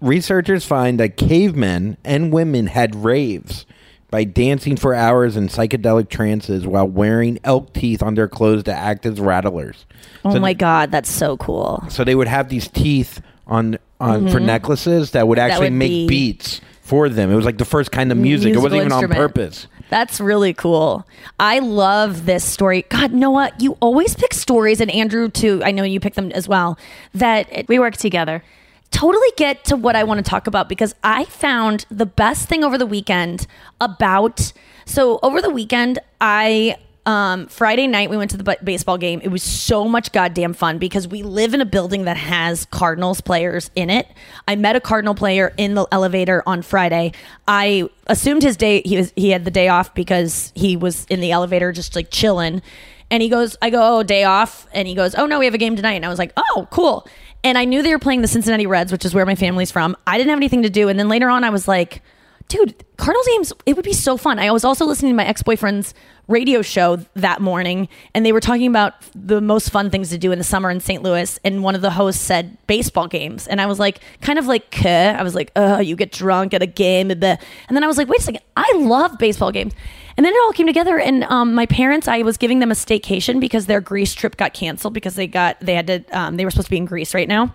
Researchers 0.00 0.64
find 0.64 0.98
that 1.00 1.16
cavemen 1.16 1.96
and 2.04 2.32
women 2.32 2.66
had 2.68 2.94
raves 2.94 3.66
by 4.10 4.24
dancing 4.24 4.76
for 4.76 4.94
hours 4.94 5.36
in 5.36 5.48
psychedelic 5.48 6.08
trances 6.08 6.66
while 6.66 6.86
wearing 6.86 7.38
elk 7.44 7.72
teeth 7.72 8.02
on 8.02 8.14
their 8.14 8.28
clothes 8.28 8.62
to 8.64 8.72
act 8.72 9.04
as 9.04 9.20
rattlers. 9.20 9.84
Oh 10.24 10.32
So- 10.34 10.40
my 10.40 10.52
God, 10.54 10.90
that's 10.92 11.10
so 11.10 11.36
cool. 11.36 11.84
So 11.88 12.04
they 12.04 12.14
would 12.14 12.28
have 12.28 12.48
these 12.48 12.68
teeth 12.68 13.20
on 13.46 13.78
on 13.98 14.28
for 14.28 14.38
Mhm. 14.40 14.44
necklaces 14.44 15.12
that 15.12 15.26
would 15.26 15.38
That 15.38 15.52
actually 15.52 15.66
would 15.70 15.78
make 15.78 15.90
be- 15.90 16.06
beats 16.06 16.60
for 16.82 17.08
them. 17.08 17.30
It 17.30 17.34
was 17.34 17.46
like 17.46 17.56
the 17.56 17.64
first 17.64 17.90
kind 17.90 18.12
of 18.12 18.18
music. 18.18 18.52
it 18.52 18.58
wasn't 18.58 18.74
even 18.82 18.92
on 18.92 19.08
purpose. 19.08 19.68
That's 19.88 20.20
really 20.20 20.52
cool. 20.52 21.06
I 21.38 21.60
love 21.60 22.26
this 22.26 22.44
story. 22.44 22.82
God, 22.88 23.12
Noa, 23.12 23.52
you 23.58 23.76
always 23.80 24.14
pick 24.14 24.34
stories, 24.34 24.80
and 24.80 24.90
Andrew 24.90 25.28
too. 25.28 25.62
I 25.64 25.70
know 25.70 25.84
you 25.84 26.00
pick 26.00 26.14
them 26.14 26.32
as 26.32 26.48
well. 26.48 26.78
That 27.14 27.66
we 27.68 27.78
work 27.78 27.96
together. 27.96 28.42
Totally 28.90 29.28
get 29.36 29.64
to 29.66 29.76
what 29.76 29.96
I 29.96 30.04
want 30.04 30.24
to 30.24 30.28
talk 30.28 30.46
about 30.46 30.68
because 30.68 30.94
I 31.02 31.24
found 31.24 31.86
the 31.90 32.06
best 32.06 32.48
thing 32.48 32.64
over 32.64 32.78
the 32.78 32.86
weekend 32.86 33.46
about. 33.80 34.52
So 34.84 35.18
over 35.22 35.42
the 35.42 35.50
weekend, 35.50 35.98
I 36.20 36.76
um, 37.06 37.46
Friday 37.46 37.86
night 37.86 38.10
we 38.10 38.16
went 38.16 38.32
to 38.32 38.36
the 38.36 38.44
b- 38.44 38.56
baseball 38.62 38.98
game. 38.98 39.20
It 39.22 39.28
was 39.28 39.42
so 39.42 39.86
much 39.86 40.12
goddamn 40.12 40.52
fun 40.52 40.78
because 40.78 41.06
we 41.06 41.22
live 41.22 41.54
in 41.54 41.60
a 41.60 41.64
building 41.64 42.04
that 42.04 42.16
has 42.16 42.66
Cardinals 42.66 43.20
players 43.20 43.70
in 43.76 43.88
it. 43.90 44.08
I 44.46 44.56
met 44.56 44.76
a 44.76 44.80
Cardinal 44.80 45.14
player 45.14 45.54
in 45.56 45.74
the 45.74 45.86
elevator 45.92 46.42
on 46.46 46.62
Friday. 46.62 47.12
I 47.46 47.88
assumed 48.08 48.42
his 48.42 48.56
day 48.56 48.82
he 48.84 48.96
was 48.96 49.12
he 49.16 49.30
had 49.30 49.44
the 49.44 49.50
day 49.50 49.68
off 49.68 49.94
because 49.94 50.52
he 50.56 50.76
was 50.76 51.06
in 51.06 51.20
the 51.20 51.30
elevator 51.30 51.72
just 51.72 51.94
like 51.94 52.10
chilling. 52.10 52.60
And 53.08 53.22
he 53.22 53.28
goes, 53.28 53.56
I 53.62 53.70
go, 53.70 53.98
oh, 53.98 54.02
day 54.02 54.24
off. 54.24 54.66
And 54.72 54.88
he 54.88 54.94
goes, 54.96 55.14
oh, 55.14 55.26
no, 55.26 55.38
we 55.38 55.44
have 55.44 55.54
a 55.54 55.58
game 55.58 55.76
tonight. 55.76 55.92
And 55.92 56.04
I 56.04 56.08
was 56.08 56.18
like, 56.18 56.32
oh, 56.36 56.66
cool. 56.72 57.06
And 57.44 57.56
I 57.56 57.64
knew 57.64 57.80
they 57.84 57.92
were 57.92 58.00
playing 58.00 58.22
the 58.22 58.28
Cincinnati 58.28 58.66
Reds, 58.66 58.90
which 58.90 59.04
is 59.04 59.14
where 59.14 59.24
my 59.24 59.36
family's 59.36 59.70
from. 59.70 59.96
I 60.08 60.18
didn't 60.18 60.30
have 60.30 60.40
anything 60.40 60.64
to 60.64 60.70
do. 60.70 60.88
And 60.88 60.98
then 60.98 61.08
later 61.08 61.28
on, 61.28 61.44
I 61.44 61.50
was 61.50 61.68
like, 61.68 62.02
dude, 62.48 62.74
Cardinals 62.96 63.26
games, 63.26 63.52
it 63.66 63.76
would 63.76 63.84
be 63.84 63.92
so 63.92 64.16
fun. 64.16 64.38
I 64.38 64.50
was 64.50 64.64
also 64.64 64.84
listening 64.84 65.12
to 65.12 65.16
my 65.16 65.26
ex 65.26 65.42
boyfriend's 65.42 65.94
radio 66.28 66.62
show 66.62 66.96
that 67.14 67.40
morning, 67.40 67.88
and 68.14 68.24
they 68.24 68.32
were 68.32 68.40
talking 68.40 68.66
about 68.66 68.94
the 69.14 69.40
most 69.40 69.70
fun 69.70 69.90
things 69.90 70.10
to 70.10 70.18
do 70.18 70.32
in 70.32 70.38
the 70.38 70.44
summer 70.44 70.70
in 70.70 70.80
St. 70.80 71.02
Louis. 71.02 71.38
And 71.44 71.62
one 71.62 71.74
of 71.74 71.82
the 71.82 71.90
hosts 71.90 72.22
said 72.22 72.56
baseball 72.66 73.06
games. 73.06 73.46
And 73.46 73.60
I 73.60 73.66
was 73.66 73.78
like, 73.78 74.00
kind 74.22 74.38
of 74.38 74.46
like, 74.46 74.70
Kuh. 74.70 74.88
I 74.88 75.22
was 75.22 75.34
like, 75.34 75.52
oh, 75.56 75.78
you 75.80 75.96
get 75.96 76.12
drunk 76.12 76.54
at 76.54 76.62
a 76.62 76.66
game. 76.66 77.10
And 77.10 77.22
then 77.22 77.38
I 77.70 77.86
was 77.86 77.98
like, 77.98 78.08
wait 78.08 78.20
a 78.20 78.22
second, 78.22 78.42
I 78.56 78.70
love 78.76 79.18
baseball 79.18 79.52
games. 79.52 79.72
And 80.16 80.24
then 80.24 80.32
it 80.32 80.38
all 80.44 80.52
came 80.52 80.66
together, 80.66 80.98
and 80.98 81.24
um, 81.24 81.54
my 81.54 81.66
parents, 81.66 82.08
I 82.08 82.22
was 82.22 82.38
giving 82.38 82.60
them 82.60 82.70
a 82.70 82.74
staycation 82.74 83.38
because 83.38 83.66
their 83.66 83.82
Greece 83.82 84.14
trip 84.14 84.38
got 84.38 84.54
canceled 84.54 84.94
because 84.94 85.14
they 85.14 85.26
got 85.26 85.60
they 85.60 85.74
had 85.74 85.86
to 85.88 86.04
um, 86.18 86.36
they 86.38 86.44
were 86.46 86.50
supposed 86.50 86.68
to 86.68 86.70
be 86.70 86.78
in 86.78 86.86
Greece 86.86 87.12
right 87.12 87.28
now. 87.28 87.54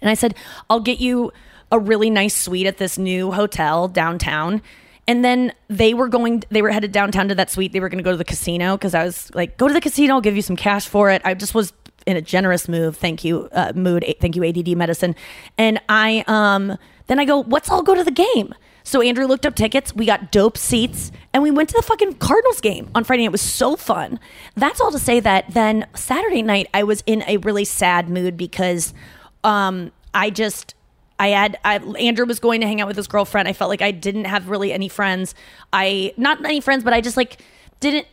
And 0.00 0.10
I 0.10 0.14
said, 0.14 0.34
I'll 0.70 0.80
get 0.80 0.98
you 0.98 1.30
a 1.74 1.78
really 1.78 2.08
nice 2.08 2.36
suite 2.36 2.66
at 2.66 2.78
this 2.78 2.96
new 2.98 3.32
hotel 3.32 3.88
downtown. 3.88 4.62
And 5.06 5.24
then 5.24 5.52
they 5.68 5.92
were 5.92 6.08
going, 6.08 6.44
they 6.50 6.62
were 6.62 6.70
headed 6.70 6.92
downtown 6.92 7.28
to 7.28 7.34
that 7.34 7.50
suite. 7.50 7.72
They 7.72 7.80
were 7.80 7.88
going 7.88 7.98
to 7.98 8.04
go 8.04 8.12
to 8.12 8.16
the 8.16 8.24
casino 8.24 8.76
because 8.76 8.94
I 8.94 9.04
was 9.04 9.34
like, 9.34 9.58
go 9.58 9.66
to 9.66 9.74
the 9.74 9.80
casino, 9.80 10.14
I'll 10.14 10.20
give 10.20 10.36
you 10.36 10.42
some 10.42 10.56
cash 10.56 10.86
for 10.86 11.10
it. 11.10 11.20
I 11.24 11.34
just 11.34 11.54
was 11.54 11.72
in 12.06 12.16
a 12.16 12.22
generous 12.22 12.68
move. 12.68 12.96
Thank 12.96 13.24
you, 13.24 13.48
uh, 13.52 13.72
mood. 13.74 14.04
Thank 14.20 14.36
you, 14.36 14.44
ADD 14.44 14.68
medicine. 14.76 15.16
And 15.58 15.80
I, 15.88 16.24
um, 16.28 16.78
then 17.08 17.18
I 17.18 17.24
go, 17.24 17.40
let's 17.40 17.68
all 17.68 17.82
go 17.82 17.94
to 17.94 18.04
the 18.04 18.12
game. 18.12 18.54
So 18.84 19.02
Andrew 19.02 19.26
looked 19.26 19.46
up 19.46 19.56
tickets. 19.56 19.94
We 19.94 20.06
got 20.06 20.30
dope 20.30 20.56
seats 20.56 21.10
and 21.32 21.42
we 21.42 21.50
went 21.50 21.70
to 21.70 21.76
the 21.76 21.82
fucking 21.82 22.14
Cardinals 22.14 22.60
game 22.60 22.88
on 22.94 23.02
Friday. 23.02 23.24
It 23.24 23.32
was 23.32 23.40
so 23.40 23.76
fun. 23.76 24.20
That's 24.54 24.80
all 24.80 24.92
to 24.92 24.98
say 24.98 25.20
that 25.20 25.52
then 25.52 25.86
Saturday 25.94 26.42
night, 26.42 26.68
I 26.72 26.84
was 26.84 27.02
in 27.04 27.24
a 27.26 27.38
really 27.38 27.64
sad 27.64 28.08
mood 28.08 28.36
because 28.36 28.94
um, 29.42 29.90
I 30.14 30.30
just 30.30 30.74
I 31.18 31.28
had 31.28 31.58
I, 31.64 31.76
Andrew 31.78 32.26
was 32.26 32.40
going 32.40 32.60
to 32.60 32.66
hang 32.66 32.80
out 32.80 32.88
with 32.88 32.96
his 32.96 33.06
girlfriend. 33.06 33.48
I 33.48 33.52
felt 33.52 33.68
like 33.68 33.82
I 33.82 33.90
didn't 33.90 34.24
have 34.24 34.48
really 34.48 34.72
any 34.72 34.88
friends. 34.88 35.34
I 35.72 36.12
not 36.16 36.44
any 36.44 36.60
friends, 36.60 36.84
but 36.84 36.92
I 36.92 37.00
just 37.00 37.16
like 37.16 37.38
didn't. 37.80 38.06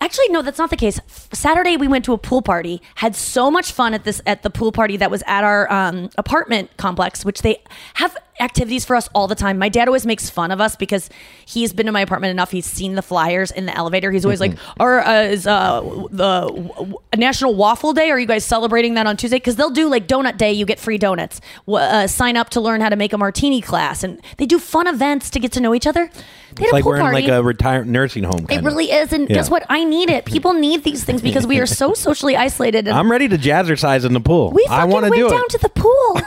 Actually, 0.00 0.28
no, 0.30 0.40
that's 0.40 0.58
not 0.58 0.70
the 0.70 0.76
case. 0.76 0.98
Saturday 1.32 1.76
we 1.76 1.86
went 1.86 2.04
to 2.06 2.12
a 2.12 2.18
pool 2.18 2.42
party. 2.42 2.80
Had 2.96 3.14
so 3.14 3.50
much 3.50 3.70
fun 3.70 3.94
at 3.94 4.04
this 4.04 4.20
at 4.26 4.42
the 4.42 4.50
pool 4.50 4.72
party 4.72 4.96
that 4.96 5.10
was 5.10 5.22
at 5.26 5.44
our 5.44 5.70
um, 5.72 6.08
apartment 6.16 6.74
complex, 6.78 7.24
which 7.24 7.42
they 7.42 7.62
have 7.94 8.16
activities 8.40 8.84
for 8.84 8.96
us 8.96 9.08
all 9.14 9.26
the 9.28 9.34
time. 9.34 9.58
My 9.58 9.68
dad 9.68 9.88
always 9.88 10.06
makes 10.06 10.30
fun 10.30 10.50
of 10.50 10.60
us 10.60 10.76
because 10.76 11.08
he's 11.46 11.72
been 11.72 11.86
to 11.86 11.92
my 11.92 12.00
apartment 12.00 12.30
enough. 12.30 12.50
He's 12.50 12.66
seen 12.66 12.94
the 12.94 13.02
flyers 13.02 13.50
in 13.50 13.66
the 13.66 13.76
elevator. 13.76 14.10
He's 14.10 14.24
always 14.24 14.40
like, 14.40 14.52
"Or 14.78 15.00
uh, 15.00 15.22
is 15.22 15.46
uh, 15.46 15.80
the 16.10 16.46
w- 16.48 16.68
w- 16.68 16.94
National 17.16 17.54
Waffle 17.54 17.92
Day? 17.92 18.10
Are 18.10 18.18
you 18.18 18.26
guys 18.26 18.44
celebrating 18.44 18.94
that 18.94 19.06
on 19.06 19.16
Tuesday? 19.16 19.36
Because 19.36 19.56
they'll 19.56 19.70
do 19.70 19.88
like 19.88 20.06
Donut 20.06 20.36
Day. 20.36 20.52
You 20.52 20.64
get 20.66 20.78
free 20.78 20.98
donuts. 20.98 21.40
W- 21.66 21.84
Uh, 21.84 22.06
sign 22.06 22.36
up 22.36 22.50
to 22.50 22.60
learn 22.60 22.80
how 22.80 22.88
to 22.88 22.96
make 22.96 23.12
a 23.12 23.18
martini 23.18 23.60
class, 23.60 24.02
and 24.04 24.20
they 24.36 24.46
do 24.46 24.58
fun 24.58 24.86
events 24.86 25.30
to 25.30 25.40
get 25.40 25.52
to 25.52 25.60
know 25.60 25.74
each 25.74 25.86
other. 25.86 26.10
They 26.54 26.64
It's 26.64 26.72
a 26.72 26.74
like 26.74 26.82
pool 26.84 26.92
we're 26.92 26.96
in 26.96 27.02
party. 27.02 27.22
like 27.22 27.30
a 27.30 27.42
retired 27.42 27.86
nursing 27.86 28.24
home. 28.24 28.40
It 28.44 28.48
kinda. 28.48 28.64
really 28.68 28.90
is, 28.90 29.12
and 29.12 29.28
Yeah. 29.28 29.34
guess 29.36 29.50
what? 29.50 29.64
I 29.68 29.84
need 29.84 30.10
it. 30.10 30.24
People 30.24 30.54
need 30.54 30.82
these 30.82 31.04
things 31.04 31.20
because 31.22 31.46
we 31.46 31.60
are 31.60 31.66
so 31.66 31.92
socially 32.06 32.36
isolated. 32.36 32.88
And 32.88 32.96
I'm 32.96 33.10
ready 33.10 33.28
to 33.28 33.36
jazzercise 33.38 34.04
in 34.04 34.12
the 34.14 34.20
pool. 34.20 34.50
we 34.52 34.64
I 34.68 34.78
fucking 34.80 34.90
want 34.92 35.04
to 35.04 35.10
went 35.10 35.22
do 35.22 35.28
down 35.28 35.42
it. 35.44 35.50
to 35.50 35.58
the 35.58 35.68
pool. 35.68 36.20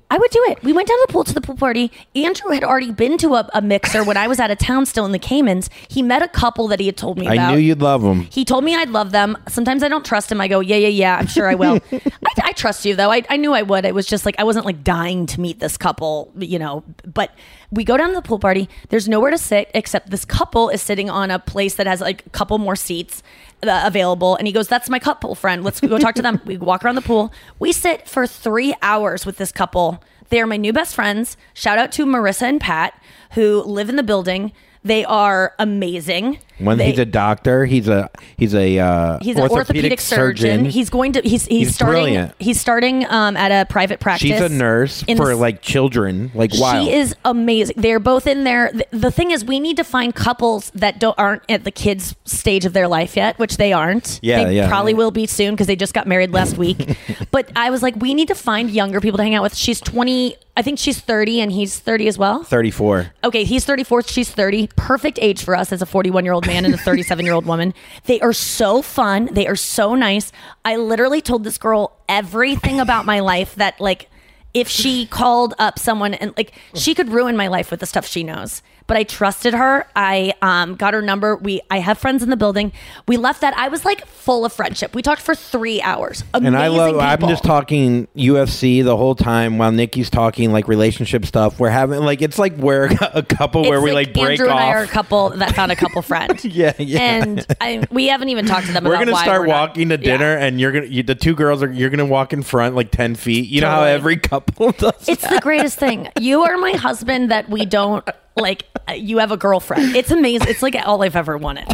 I 0.10 0.16
would 0.18 0.30
do 0.30 0.44
it. 0.48 0.62
We 0.62 0.72
went 0.72 0.88
down 0.88 0.96
to 0.98 1.04
the 1.08 1.12
pool 1.12 1.24
to 1.24 1.34
the 1.40 1.46
pool 1.46 1.56
party. 1.56 1.90
Andrew 2.14 2.50
had 2.50 2.64
already 2.64 2.90
been 2.90 3.18
to 3.18 3.34
a, 3.34 3.48
a 3.54 3.62
mixer 3.62 4.02
when 4.04 4.16
I 4.16 4.26
was 4.26 4.40
out 4.40 4.50
of 4.50 4.58
town, 4.58 4.86
still 4.86 5.04
in 5.04 5.12
the 5.12 5.18
Caymans. 5.18 5.70
He 5.88 6.02
met 6.02 6.22
a 6.22 6.28
couple 6.28 6.68
that 6.68 6.80
he 6.80 6.86
had 6.86 6.96
told 6.96 7.18
me 7.18 7.26
about. 7.26 7.38
I 7.38 7.54
knew 7.54 7.58
you'd 7.58 7.80
love 7.80 8.02
them. 8.02 8.22
He 8.30 8.44
told 8.44 8.64
me 8.64 8.74
I'd 8.74 8.90
love 8.90 9.12
them. 9.12 9.36
Sometimes 9.48 9.82
I 9.82 9.88
don't 9.88 10.04
trust 10.04 10.30
him. 10.30 10.40
I 10.40 10.48
go, 10.48 10.60
yeah, 10.60 10.76
yeah, 10.76 10.88
yeah. 10.88 11.16
I'm 11.16 11.26
sure 11.26 11.48
I 11.48 11.54
will. 11.54 11.80
I, 11.92 12.00
I 12.44 12.52
trust 12.52 12.84
you 12.84 12.94
though. 12.96 13.10
I, 13.10 13.22
I 13.28 13.36
knew 13.36 13.52
I 13.52 13.62
would. 13.62 13.84
It 13.84 13.94
was 13.94 14.06
just 14.06 14.26
like 14.26 14.34
I 14.38 14.44
wasn't 14.44 14.66
like 14.66 14.82
dying 14.82 15.26
to 15.26 15.40
meet 15.40 15.60
this 15.60 15.76
couple, 15.76 16.32
you 16.38 16.58
know. 16.58 16.84
But 17.04 17.34
we 17.70 17.84
go 17.84 17.96
down 17.96 18.08
to 18.08 18.14
the 18.14 18.22
pool 18.22 18.38
party. 18.38 18.68
There's 18.88 19.08
nowhere 19.08 19.30
to 19.30 19.38
sit 19.38 19.70
except 19.74 20.10
this 20.10 20.24
couple 20.24 20.68
is 20.68 20.82
sitting 20.82 21.10
on 21.10 21.30
a 21.30 21.38
place 21.38 21.74
that 21.74 21.86
has 21.86 22.00
like 22.00 22.26
a 22.26 22.30
couple 22.30 22.58
more 22.58 22.76
seats 22.76 23.22
uh, 23.62 23.82
available. 23.84 24.36
And 24.36 24.46
he 24.46 24.52
goes, 24.52 24.68
"That's 24.68 24.88
my 24.88 24.98
couple 24.98 25.34
friend. 25.34 25.64
Let's 25.64 25.80
go 25.80 25.98
talk 25.98 26.14
to 26.16 26.22
them." 26.22 26.40
we 26.46 26.56
walk 26.56 26.84
around 26.84 26.94
the 26.94 27.02
pool. 27.02 27.32
We 27.58 27.72
sit 27.72 28.08
for 28.08 28.26
three 28.26 28.74
hours 28.82 29.26
with 29.26 29.36
this 29.36 29.52
couple. 29.52 30.02
They 30.28 30.40
are 30.40 30.46
my 30.46 30.56
new 30.56 30.72
best 30.72 30.94
friends. 30.94 31.36
Shout 31.54 31.78
out 31.78 31.92
to 31.92 32.06
Marissa 32.06 32.42
and 32.42 32.60
Pat 32.60 33.00
who 33.32 33.62
live 33.62 33.88
in 33.88 33.96
the 33.96 34.02
building. 34.02 34.52
They 34.84 35.04
are 35.04 35.54
amazing. 35.58 36.38
When 36.58 36.78
They- 36.78 36.90
he's 36.90 36.98
a 36.98 37.04
doctor, 37.04 37.64
he's 37.64 37.88
a 37.88 38.10
he's 38.36 38.54
a 38.54 38.78
uh, 38.78 39.18
He's 39.20 39.36
an 39.36 39.48
orthopedic, 39.50 40.00
surgeon. 40.00 40.64
He's 40.64 40.90
going 40.90 41.12
to 41.12 41.20
he's 41.22 41.46
he's, 41.46 41.68
He's 41.68 41.74
starting 41.74 42.02
brilliant. 42.04 42.34
he's 42.38 42.60
starting 42.60 43.06
um 43.08 43.36
at 43.36 43.50
a 43.50 43.66
private 43.70 44.00
practice. 44.00 44.28
She's 44.28 44.40
a 44.40 44.48
nurse 44.48 45.02
for 45.02 45.28
the- 45.28 45.36
like 45.36 45.62
children, 45.62 46.30
like 46.34 46.50
wild. 46.54 46.86
She 46.86 46.92
is 46.94 47.14
amazing. 47.24 47.76
They're 47.78 48.00
both 48.00 48.26
in 48.26 48.44
there. 48.44 48.70
The, 48.72 48.86
the 48.90 49.10
thing 49.10 49.30
is, 49.30 49.44
we 49.44 49.60
need 49.60 49.76
to 49.76 49.84
find 49.84 50.14
couples 50.14 50.70
that 50.74 50.98
don't 50.98 51.18
aren't 51.18 51.42
at 51.48 51.64
the 51.64 51.70
kids 51.70 52.14
stage 52.24 52.64
of 52.64 52.72
their 52.72 52.88
life 52.88 53.16
yet, 53.16 53.38
which 53.38 53.56
they 53.56 53.72
aren't. 53.72 54.18
Yeah, 54.22 54.44
they 54.44 54.56
yeah. 54.56 54.68
probably 54.68 54.94
will 54.94 55.10
be 55.10 55.26
soon 55.26 55.54
because 55.54 55.66
they 55.66 55.76
just 55.76 55.94
got 55.94 56.06
married 56.06 56.32
last 56.32 56.56
week. 56.58 56.96
but 57.30 57.50
I 57.56 57.70
was 57.70 57.82
like, 57.82 57.96
we 57.96 58.14
need 58.14 58.28
to 58.28 58.34
find 58.34 58.70
younger 58.70 59.00
people 59.00 59.16
to 59.18 59.22
hang 59.22 59.34
out 59.34 59.42
with. 59.42 59.54
She's 59.54 59.80
twenty. 59.80 60.36
I 60.56 60.62
think 60.62 60.80
she's 60.80 60.98
thirty, 60.98 61.40
and 61.40 61.52
he's 61.52 61.78
thirty 61.78 62.08
as 62.08 62.18
well. 62.18 62.42
34. 62.42 63.12
Okay, 63.22 63.44
he's 63.44 63.64
34, 63.64 64.02
she's 64.02 64.28
30. 64.30 64.68
Perfect 64.74 65.18
age 65.22 65.44
for 65.44 65.54
us 65.54 65.70
as 65.72 65.82
a 65.82 65.86
41 65.86 66.24
year 66.24 66.32
old 66.34 66.46
man 66.48 66.64
and 66.64 66.74
a 66.74 66.78
37 66.78 67.24
year 67.24 67.34
old 67.34 67.46
woman. 67.46 67.74
They 68.04 68.20
are 68.20 68.32
so 68.32 68.82
fun. 68.82 69.28
They 69.30 69.46
are 69.46 69.54
so 69.56 69.94
nice. 69.94 70.32
I 70.64 70.76
literally 70.76 71.20
told 71.20 71.44
this 71.44 71.58
girl 71.58 71.96
everything 72.08 72.80
about 72.80 73.04
my 73.06 73.20
life 73.20 73.54
that 73.56 73.80
like 73.80 74.08
if 74.54 74.66
she 74.66 75.06
called 75.06 75.54
up 75.58 75.78
someone 75.78 76.14
and 76.14 76.32
like 76.36 76.52
she 76.74 76.94
could 76.94 77.10
ruin 77.10 77.36
my 77.36 77.46
life 77.46 77.70
with 77.70 77.80
the 77.80 77.86
stuff 77.86 78.06
she 78.06 78.24
knows 78.24 78.62
but 78.88 78.96
i 78.96 79.04
trusted 79.04 79.54
her 79.54 79.86
i 79.94 80.32
um, 80.42 80.74
got 80.74 80.92
her 80.94 81.00
number 81.02 81.36
we 81.36 81.60
i 81.70 81.78
have 81.78 81.96
friends 81.98 82.22
in 82.24 82.30
the 82.30 82.36
building 82.36 82.72
we 83.06 83.16
left 83.16 83.40
that 83.42 83.56
i 83.56 83.68
was 83.68 83.84
like 83.84 84.04
full 84.06 84.44
of 84.44 84.52
friendship 84.52 84.92
we 84.96 85.02
talked 85.02 85.22
for 85.22 85.34
three 85.36 85.80
hours 85.82 86.24
Amazing 86.34 86.46
and 86.48 86.56
I 86.56 86.66
love. 86.68 86.98
I'm 86.98 87.20
just 87.28 87.44
talking 87.44 88.08
UFC 88.16 88.82
the 88.82 88.96
whole 88.96 89.14
time 89.14 89.58
while 89.58 89.70
Nikki's 89.70 90.10
talking 90.10 90.52
like 90.52 90.66
relationship 90.68 91.24
stuff. 91.26 91.60
We're 91.60 91.68
having 91.70 92.00
like 92.00 92.22
it's 92.22 92.38
like 92.38 92.56
we're 92.56 92.86
a 93.14 93.22
couple 93.22 93.62
where 93.62 93.78
It's 93.78 93.84
we 93.84 93.92
like 93.92 94.14
break 94.14 94.40
Andrew 94.40 94.48
off. 94.48 94.60
and 94.60 94.70
I 94.70 94.72
are 94.72 94.82
a 94.82 94.86
couple 94.88 95.30
that 95.30 95.54
found 95.54 95.70
a 95.72 95.76
couple 95.76 96.02
friend. 96.02 96.42
yeah, 96.44 96.72
yeah. 96.78 97.00
And 97.00 97.46
I, 97.60 97.84
we 97.90 98.08
haven't 98.08 98.30
even 98.30 98.46
talked 98.46 98.66
to 98.66 98.72
them. 98.72 98.84
we're 98.84 98.94
about 98.94 99.06
gonna 99.06 99.16
start 99.18 99.40
we're 99.42 99.46
not- 99.48 99.68
walking 99.70 99.88
to 99.90 99.96
dinner, 99.98 100.36
and 100.36 100.60
you're 100.60 100.72
gonna 100.72 100.86
you, 100.86 101.02
the 101.02 101.14
two 101.14 101.34
girls 101.34 101.62
are 101.62 101.70
you're 101.70 101.90
gonna 101.90 102.06
walk 102.06 102.32
in 102.32 102.42
front 102.42 102.74
like 102.74 102.90
ten 102.90 103.14
feet. 103.14 103.48
You 103.48 103.60
know 103.60 103.70
how 103.70 103.82
every 103.84 104.16
couple 104.16 104.72
does. 104.78 105.08
It's 105.08 105.28
the 105.28 105.40
greatest 105.42 105.78
thing. 105.78 106.08
You 106.20 106.42
are 106.42 106.56
my 106.56 106.72
husband 106.72 107.30
that 107.30 107.48
we 107.48 107.66
don't 107.66 108.08
like. 108.38 108.64
uh, 108.88 108.92
You 108.92 109.18
have 109.18 109.30
a 109.32 109.36
girlfriend. 109.36 109.94
It's 109.96 110.10
amazing. 110.10 110.48
It's 110.48 110.62
like 110.62 110.74
all 110.84 111.02
I've 111.02 111.16
ever 111.16 111.36
wanted. 111.36 111.68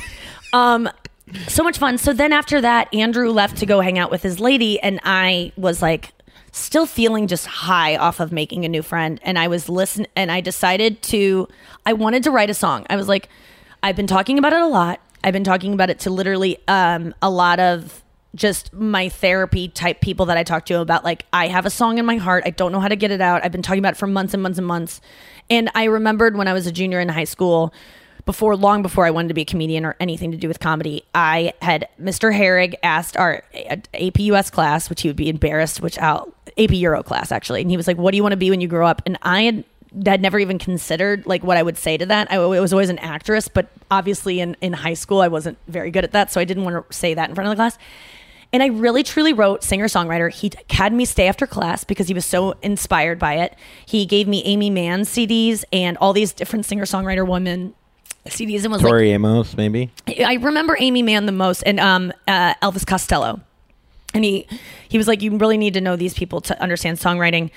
Um, 0.53 0.89
so 1.49 1.63
much 1.63 1.79
fun. 1.79 1.99
So 1.99 2.13
then 2.13 2.33
after 2.33 2.61
that, 2.61 2.93
Andrew 2.95 3.31
left 3.31 3.57
to 3.59 3.67
go 3.67 3.81
hang 3.81 3.99
out 3.99 4.11
with 4.11 4.23
his 4.23 4.41
lady, 4.41 4.81
and 4.81 5.01
I 5.05 5.53
was 5.57 5.81
like, 5.83 6.13
still 6.53 6.87
feeling 6.87 7.27
just 7.27 7.47
high 7.47 7.97
off 7.97 8.21
of 8.21 8.31
making 8.31 8.65
a 8.65 8.69
new 8.69 8.83
friend. 8.83 9.19
And 9.23 9.39
I 9.39 9.49
was 9.49 9.69
listen, 9.69 10.07
and 10.15 10.31
I 10.31 10.41
decided 10.41 11.03
to. 11.03 11.49
I 11.87 11.93
wanted 11.93 12.23
to 12.25 12.31
write 12.31 12.51
a 12.51 12.55
song. 12.55 12.87
I 12.91 12.97
was 12.97 13.09
like, 13.09 13.29
I've 13.83 13.97
been 13.97 14.07
talking 14.07 14.39
about 14.39 14.53
it 14.53 14.61
a 14.61 14.67
lot. 14.67 15.01
I've 15.25 15.33
been 15.33 15.45
talking 15.45 15.73
about 15.73 15.91
it 15.91 16.01
to 16.01 16.11
literally 16.11 16.59
um, 16.69 17.15
a 17.23 17.31
lot 17.31 17.59
of 17.59 18.03
just 18.35 18.73
my 18.75 19.09
therapy 19.09 19.69
type 19.69 20.01
people 20.01 20.27
that 20.27 20.37
I 20.37 20.43
talk 20.43 20.67
to 20.67 20.81
about 20.81 21.05
like 21.05 21.25
I 21.33 21.47
have 21.47 21.67
a 21.67 21.71
song 21.71 21.99
in 21.99 22.05
my 22.05 22.17
heart. 22.17 22.43
I 22.45 22.51
don't 22.51 22.73
know 22.73 22.81
how 22.81 22.89
to 22.89 22.97
get 22.97 23.11
it 23.13 23.21
out. 23.21 23.45
I've 23.45 23.53
been 23.53 23.63
talking 23.63 23.79
about 23.79 23.93
it 23.93 23.97
for 23.97 24.09
months 24.09 24.35
and 24.35 24.43
months 24.43 24.59
and 24.59 24.67
months. 24.67 25.01
And 25.51 25.71
I 25.75 25.85
remembered 25.85 26.37
when 26.37 26.49
I 26.49 26.53
was 26.53 26.67
a 26.67 26.73
junior 26.73 27.01
in 27.01 27.09
high 27.09 27.25
school, 27.25 27.73
before 28.25 28.57
long 28.57 28.83
before 28.83 29.05
I 29.05 29.11
wanted 29.11 29.29
to 29.29 29.35
be 29.35 29.43
a 29.43 29.47
comedian 29.47 29.85
or 29.85 29.97
anything 30.01 30.33
to 30.33 30.39
do 30.39 30.49
with 30.49 30.59
comedy, 30.61 31.05
I 31.15 31.53
had 31.61 31.89
Mr. 32.01 32.35
Herrig 32.35 32.75
asked 32.83 33.17
our 33.17 33.43
AP 33.93 34.19
US 34.21 34.51
class, 34.51 34.89
which 34.89 35.03
he 35.03 35.09
would 35.09 35.17
be 35.17 35.29
embarrassed, 35.29 35.83
which 35.83 35.99
I'll 35.99 36.33
AP 36.57 36.73
Euro 36.73 37.03
class 37.03 37.33
actually, 37.33 37.61
and 37.61 37.71
he 37.71 37.77
was 37.77 37.87
like, 37.87 37.99
"What 37.99 38.13
do 38.13 38.17
you 38.17 38.23
want 38.23 38.33
to 38.33 38.39
be 38.39 38.51
when 38.51 38.61
you 38.61 38.69
grow 38.69 38.87
up?" 38.87 39.03
And 39.05 39.19
I 39.23 39.43
had 39.43 39.65
had 40.07 40.21
never 40.21 40.39
even 40.39 40.59
considered 40.59 41.25
like 41.27 41.45
what 41.45 41.57
I 41.57 41.63
would 41.63 41.77
say 41.77 41.97
to 41.97 42.07
that. 42.07 42.31
I 42.31 42.39
was 42.39 42.73
always 42.73 42.89
an 42.89 42.99
actress, 42.99 43.49
but 43.49 43.69
obviously 43.91 44.41
in 44.41 44.57
in 44.61 44.73
high 44.73 44.95
school 44.95 45.21
I 45.21 45.29
wasn't 45.29 45.59
very 45.69 45.91
good 45.91 46.05
at 46.05 46.13
that, 46.13 46.33
so 46.33 46.41
I 46.41 46.45
didn't 46.45 46.65
want 46.65 46.89
to 46.89 46.97
say 46.97 47.15
that 47.15 47.29
in 47.29 47.35
front 47.35 47.47
of 47.47 47.51
the 47.51 47.57
class. 47.57 47.77
And 48.55 48.63
I 48.63 48.67
really 48.67 49.03
truly 49.03 49.33
wrote 49.33 49.65
singer 49.65 49.87
songwriter. 49.87 50.33
He 50.33 50.53
had 50.71 50.93
me 50.93 51.07
stay 51.07 51.27
after 51.27 51.45
class 51.45 51.83
because 51.83 52.07
he 52.07 52.15
was 52.15 52.25
so 52.25 52.53
inspired 52.63 53.19
by 53.19 53.35
it. 53.39 53.57
He 53.85 54.07
gave 54.07 54.29
me 54.29 54.45
Aimee 54.45 54.71
Mann 54.71 55.01
CDs 55.01 55.65
and 55.73 55.97
all 55.99 56.13
these 56.13 56.33
different 56.33 56.65
singer 56.65 56.85
songwriter 56.85 57.27
women 57.27 57.75
CDs 58.27 58.63
and 58.63 58.73
was 58.73 58.81
like, 58.81 58.91
Tori 58.91 59.11
Amos, 59.11 59.57
maybe. 59.57 59.91
I 60.07 60.35
remember 60.35 60.77
Aimee 60.79 61.03
Mann 61.03 61.27
the 61.27 61.33
most 61.33 61.65
and 61.65 61.81
um, 61.81 62.13
uh, 62.29 62.55
Elvis 62.63 62.87
Costello. 62.87 63.41
And 64.15 64.23
he 64.23 64.47
he 64.89 64.99
was 64.99 65.09
like, 65.09 65.21
you 65.21 65.37
really 65.37 65.59
need 65.59 65.75
to 65.75 65.81
know 65.81 65.97
these 65.97 66.15
people 66.15 66.41
to 66.43 66.63
understand 66.63 66.99
songwriting. 66.99 67.51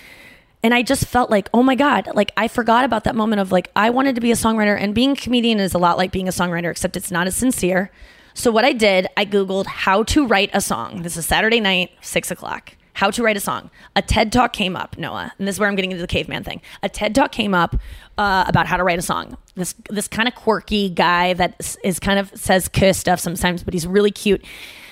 And 0.64 0.74
I 0.74 0.82
just 0.82 1.06
felt 1.06 1.30
like, 1.30 1.48
oh 1.54 1.62
my 1.62 1.76
God, 1.76 2.10
like 2.16 2.32
I 2.36 2.48
forgot 2.48 2.86
about 2.86 3.04
that 3.04 3.16
moment 3.16 3.39
of 3.39 3.52
like, 3.52 3.70
I 3.76 3.91
wanted 3.91 4.16
to 4.16 4.22
be 4.22 4.32
a 4.32 4.36
songwriter. 4.36 4.76
And 4.76 4.95
being 4.95 5.12
a 5.12 5.16
comedian 5.16 5.60
is 5.60 5.76
a 5.76 5.78
lot 5.78 5.98
like 5.98 6.12
being 6.12 6.28
a 6.28 6.32
songwriter, 6.32 6.72
except 6.72 6.98
it's 6.98 7.12
not 7.12 7.28
as 7.28 7.36
sincere. 7.36 7.91
So 8.38 8.52
what 8.52 8.64
I 8.64 8.72
did, 8.72 9.08
I 9.18 9.26
Googled 9.26 9.66
how 9.66 10.04
to 10.04 10.28
write 10.28 10.52
a 10.54 10.62
song. 10.62 11.02
This 11.02 11.18
is 11.18 11.26
Saturday 11.26 11.60
night, 11.60 11.90
six 12.02 12.30
o'clock. 12.30 12.74
How 12.94 13.10
to 13.10 13.24
write 13.24 13.36
a 13.36 13.40
song. 13.40 13.72
A 13.96 14.04
TED 14.04 14.32
talk 14.32 14.54
came 14.54 14.76
up, 14.76 14.96
Noa, 14.96 15.34
and 15.40 15.48
this 15.48 15.56
is 15.56 15.60
where 15.60 15.68
I'm 15.68 15.76
getting 15.76 15.92
into 15.92 16.04
the 16.04 16.08
caveman 16.08 16.44
thing. 16.44 16.62
A 16.84 16.88
TED 16.88 17.16
talk 17.16 17.32
came 17.32 17.56
up 17.56 17.76
uh, 18.20 18.46
about 18.48 18.68
how 18.68 18.78
to 18.78 18.84
write 18.84 19.00
a 19.00 19.02
song. 19.02 19.38
This 19.56 19.74
this 19.90 20.08
kind 20.08 20.28
of 20.28 20.36
quirky 20.36 20.88
guy 20.88 21.34
that 21.34 21.76
is, 21.84 22.00
kind 22.00 22.20
of 22.20 22.30
says 22.36 22.68
cuss 22.68 23.00
stuff 23.00 23.20
sometimes, 23.20 23.64
but 23.64 23.74
he's 23.74 23.88
really 23.88 24.12
cute. 24.12 24.46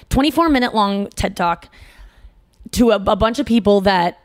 24 0.10 0.50
minute 0.50 0.74
long 0.74 1.08
TED 1.10 1.38
talk 1.38 1.70
to 2.72 2.90
a, 2.90 2.96
a 2.96 3.16
bunch 3.16 3.38
of 3.38 3.46
people 3.46 3.80
that 3.82 4.20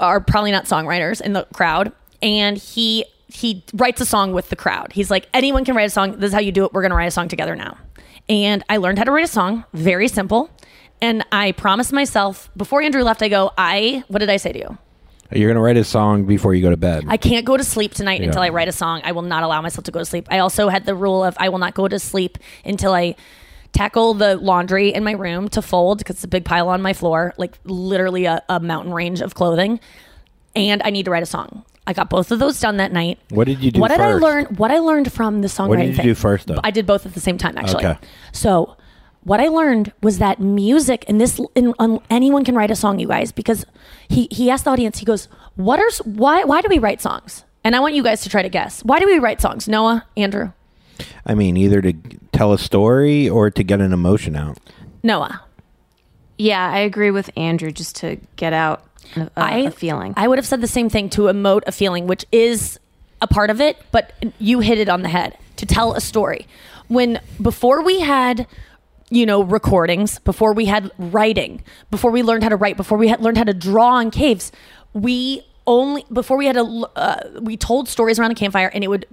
are 0.00 0.20
probably 0.20 0.52
not 0.52 0.66
songwriters 0.66 1.20
in 1.20 1.32
the 1.32 1.48
crowd 1.52 1.90
and 2.22 2.58
he 2.58 3.04
he 3.26 3.64
writes 3.74 4.00
a 4.00 4.06
song 4.06 4.32
with 4.32 4.48
the 4.50 4.56
crowd 4.56 4.92
he's 4.92 5.10
like 5.10 5.28
anyone 5.34 5.64
can 5.64 5.76
write 5.76 5.84
a 5.84 5.90
song 5.90 6.12
this 6.12 6.28
is 6.28 6.32
how 6.32 6.40
you 6.40 6.50
do 6.50 6.64
it 6.64 6.72
we're 6.72 6.88
to 6.88 6.94
write 6.94 7.06
a 7.06 7.10
song 7.10 7.28
together 7.28 7.54
now 7.54 7.76
and 8.30 8.64
i 8.70 8.76
learned 8.78 8.96
how 8.96 9.04
to 9.04 9.10
write 9.12 9.24
a 9.24 9.28
song 9.28 9.64
very 9.74 10.08
simple 10.08 10.48
and 11.02 11.22
i 11.32 11.52
promised 11.52 11.92
myself 11.92 12.48
before 12.56 12.80
andrew 12.80 13.02
left 13.02 13.20
i 13.22 13.28
go 13.28 13.50
i 13.58 14.02
what 14.08 14.20
did 14.20 14.30
i 14.30 14.36
say 14.38 14.52
to 14.52 14.58
you 14.58 14.78
You're 15.32 15.50
gonna 15.50 15.60
write 15.60 15.76
a 15.76 15.84
song 15.84 16.24
before 16.24 16.54
you 16.54 16.62
go 16.62 16.70
to 16.70 16.76
bed. 16.76 17.04
I 17.08 17.16
can't 17.16 17.44
go 17.44 17.56
to 17.56 17.62
sleep 17.64 17.92
tonight 17.94 18.20
Yeah. 18.20 18.26
until 18.28 18.42
I 18.42 18.48
write 18.48 18.66
a 18.68 18.72
song. 18.72 19.00
I 19.04 19.12
will 19.12 19.22
not 19.34 19.42
allow 19.44 19.60
myself 19.62 19.84
to 19.84 19.92
go 19.92 20.00
to 20.00 20.04
sleep. 20.04 20.26
I 20.28 20.38
also 20.40 20.68
had 20.68 20.86
the 20.86 20.94
rule 20.94 21.22
of 21.22 21.36
I 21.38 21.48
will 21.50 21.60
not 21.60 21.74
go 21.74 21.86
to 21.86 21.98
sleep 22.00 22.36
until 22.64 22.92
I 22.92 23.14
tackle 23.72 24.14
the 24.14 24.34
laundry 24.36 24.92
in 24.92 25.04
my 25.04 25.12
room 25.12 25.48
to 25.50 25.62
fold 25.62 25.98
because 25.98 26.16
it's 26.16 26.24
a 26.24 26.28
big 26.36 26.44
pile 26.44 26.68
on 26.68 26.82
my 26.82 26.92
floor, 26.94 27.32
like 27.38 27.54
literally 27.64 28.24
a, 28.24 28.42
a 28.48 28.58
mountain 28.58 28.92
range 28.92 29.20
of 29.20 29.34
clothing. 29.36 29.78
And 30.56 30.82
I 30.84 30.90
need 30.90 31.04
to 31.04 31.12
write 31.12 31.22
a 31.22 31.26
song. 31.36 31.64
I 31.90 31.92
got 31.92 32.08
both 32.08 32.30
of 32.30 32.38
those 32.38 32.60
done 32.60 32.76
that 32.76 32.92
night. 32.92 33.18
What 33.30 33.48
did 33.48 33.58
you 33.64 33.72
do 33.72 33.80
What 33.80 33.88
did 33.88 33.98
I 34.00 34.12
first? 34.12 34.22
learn? 34.22 34.44
What 34.56 34.70
I 34.70 34.78
learned 34.78 35.12
from 35.12 35.40
the 35.40 35.48
songwriting 35.48 35.68
What 35.68 35.76
did 35.78 35.88
you 35.88 35.94
thing. 35.96 36.06
do 36.06 36.14
first, 36.14 36.46
though? 36.46 36.60
I 36.62 36.70
did 36.70 36.86
both 36.86 37.04
at 37.04 37.14
the 37.14 37.20
same 37.20 37.36
time, 37.36 37.58
actually. 37.58 37.84
Okay. 37.84 37.98
So 38.30 38.76
what 39.24 39.40
I 39.40 39.48
learned 39.48 39.92
was 40.00 40.18
that 40.18 40.38
music, 40.40 41.04
and 41.08 41.20
this, 41.20 41.40
and, 41.56 41.74
um, 41.80 41.98
anyone 42.08 42.44
can 42.44 42.54
write 42.54 42.70
a 42.70 42.76
song, 42.76 43.00
you 43.00 43.08
guys, 43.08 43.32
because 43.32 43.66
he 44.08 44.28
he 44.30 44.50
asked 44.50 44.64
the 44.66 44.70
audience. 44.70 44.98
He 44.98 45.04
goes, 45.04 45.26
"What 45.56 45.80
are 45.80 45.90
why 46.04 46.44
why 46.44 46.60
do 46.62 46.68
we 46.70 46.78
write 46.78 47.00
songs?" 47.00 47.44
And 47.64 47.74
I 47.74 47.80
want 47.80 47.94
you 47.94 48.04
guys 48.04 48.20
to 48.22 48.28
try 48.28 48.40
to 48.42 48.48
guess. 48.48 48.84
Why 48.84 49.00
do 49.00 49.06
we 49.06 49.18
write 49.18 49.40
songs? 49.40 49.66
Noa, 49.68 50.06
Andrew, 50.16 50.52
I 51.26 51.34
mean, 51.34 51.56
either 51.56 51.82
to 51.82 51.92
tell 52.32 52.52
a 52.52 52.58
story 52.58 53.28
or 53.28 53.50
to 53.50 53.62
get 53.64 53.80
an 53.80 53.92
emotion 53.92 54.36
out. 54.36 54.58
Noa. 55.02 55.42
Yeah, 56.38 56.70
I 56.70 56.78
agree 56.78 57.10
with 57.10 57.28
Andrew 57.36 57.70
just 57.72 57.96
to 57.96 58.16
get 58.36 58.52
out 58.54 58.82
a, 59.16 59.30
a- 59.36 59.66
a 59.66 59.70
feeling. 59.70 60.14
I 60.16 60.28
would 60.28 60.38
have 60.38 60.46
said 60.46 60.60
the 60.60 60.66
same 60.68 60.88
thing 60.88 61.08
to 61.10 61.22
emote 61.22 61.62
a 61.66 61.72
feeling, 61.72 62.06
which 62.06 62.24
is 62.32 62.78
a 63.20 63.26
part 63.26 63.50
of 63.50 63.60
it, 63.60 63.76
but 63.92 64.12
you 64.38 64.60
hit 64.60 64.78
it 64.78 64.88
on 64.88 65.02
the 65.02 65.08
head 65.08 65.36
to 65.56 65.66
tell 65.66 65.94
a 65.94 66.00
story. 66.00 66.46
When 66.88 67.20
before 67.40 67.82
we 67.82 68.00
had, 68.00 68.46
you 69.10 69.26
know, 69.26 69.42
recordings, 69.42 70.18
before 70.20 70.52
we 70.54 70.64
had 70.66 70.90
writing, 70.98 71.62
before 71.90 72.10
we 72.10 72.22
learned 72.22 72.42
how 72.42 72.48
to 72.48 72.56
write, 72.56 72.76
before 72.76 72.98
we 72.98 73.08
had 73.08 73.20
learned 73.20 73.36
how 73.38 73.44
to 73.44 73.54
draw 73.54 73.94
on 73.96 74.10
caves, 74.10 74.52
we 74.92 75.44
only 75.66 76.04
before 76.12 76.36
we 76.36 76.46
had 76.46 76.56
a 76.56 76.62
uh, 76.64 77.40
we 77.40 77.56
told 77.56 77.88
stories 77.88 78.18
around 78.18 78.30
a 78.30 78.34
campfire, 78.34 78.68
and 78.74 78.82
it 78.82 78.88
would 78.88 79.06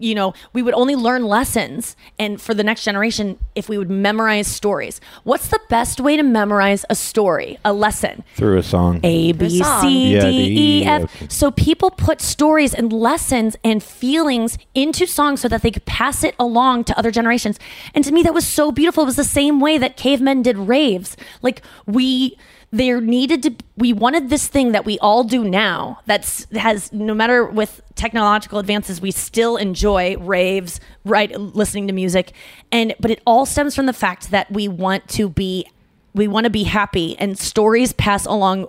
you 0.00 0.14
know, 0.14 0.34
we 0.52 0.62
would 0.62 0.74
only 0.74 0.94
learn 0.96 1.24
lessons. 1.24 1.96
And 2.18 2.40
for 2.40 2.54
the 2.54 2.64
next 2.64 2.84
generation, 2.84 3.38
if 3.54 3.68
we 3.68 3.78
would 3.78 3.90
memorize 3.90 4.46
stories, 4.46 5.00
what's 5.24 5.48
the 5.48 5.60
best 5.68 6.00
way 6.00 6.16
to 6.16 6.22
memorize 6.22 6.84
a 6.90 6.94
story, 6.94 7.58
a 7.64 7.72
lesson? 7.72 8.24
Through 8.36 8.58
a 8.58 8.62
song. 8.62 9.00
A 9.02 9.32
B 9.32 9.48
C 9.48 10.14
Yeah, 10.14 10.20
D 10.22 10.54
D, 10.54 10.82
E 10.82 10.84
F. 10.84 11.02
okay. 11.04 11.26
So 11.28 11.50
people 11.50 11.90
put 11.90 12.20
stories 12.20 12.74
and 12.74 12.92
lessons 12.92 13.56
and 13.64 13.82
feelings 13.82 14.58
into 14.74 15.06
songs 15.06 15.40
so 15.40 15.48
that 15.48 15.62
they 15.62 15.70
could 15.70 15.84
pass 15.84 16.24
it 16.24 16.34
along 16.38 16.84
to 16.84 16.98
other 16.98 17.10
generations. 17.10 17.58
And 17.94 18.04
to 18.04 18.12
me, 18.12 18.22
that 18.22 18.34
was 18.34 18.46
so 18.46 18.72
beautiful. 18.72 19.02
It 19.04 19.06
was 19.06 19.16
the 19.16 19.24
same 19.24 19.60
way 19.60 19.78
that 19.78 19.96
cavemen 19.96 20.42
did 20.42 20.56
raves. 20.56 21.16
Like 21.42 21.62
we. 21.86 22.36
There 22.70 23.00
needed 23.00 23.42
to 23.44 23.54
we 23.76 23.92
wanted 23.92 24.28
this 24.28 24.46
thing 24.46 24.72
that 24.72 24.84
we 24.84 24.98
all 24.98 25.24
do 25.24 25.42
now 25.42 26.00
that's 26.06 26.46
has 26.52 26.92
no 26.92 27.14
matter 27.14 27.46
with 27.46 27.80
technological 27.94 28.58
advances 28.58 29.00
we 29.00 29.10
still 29.10 29.56
enjoy 29.56 30.16
raves 30.18 30.78
right 31.04 31.30
listening 31.40 31.86
to 31.86 31.92
music. 31.94 32.32
And 32.70 32.94
but 33.00 33.10
it 33.10 33.22
all 33.26 33.46
stems 33.46 33.74
from 33.74 33.86
the 33.86 33.92
fact 33.92 34.30
that 34.30 34.50
we 34.52 34.68
want 34.68 35.08
to 35.10 35.30
be 35.30 35.66
we 36.14 36.28
want 36.28 36.44
to 36.44 36.50
be 36.50 36.64
happy 36.64 37.18
and 37.18 37.38
stories 37.38 37.92
pass 37.92 38.26
along 38.26 38.68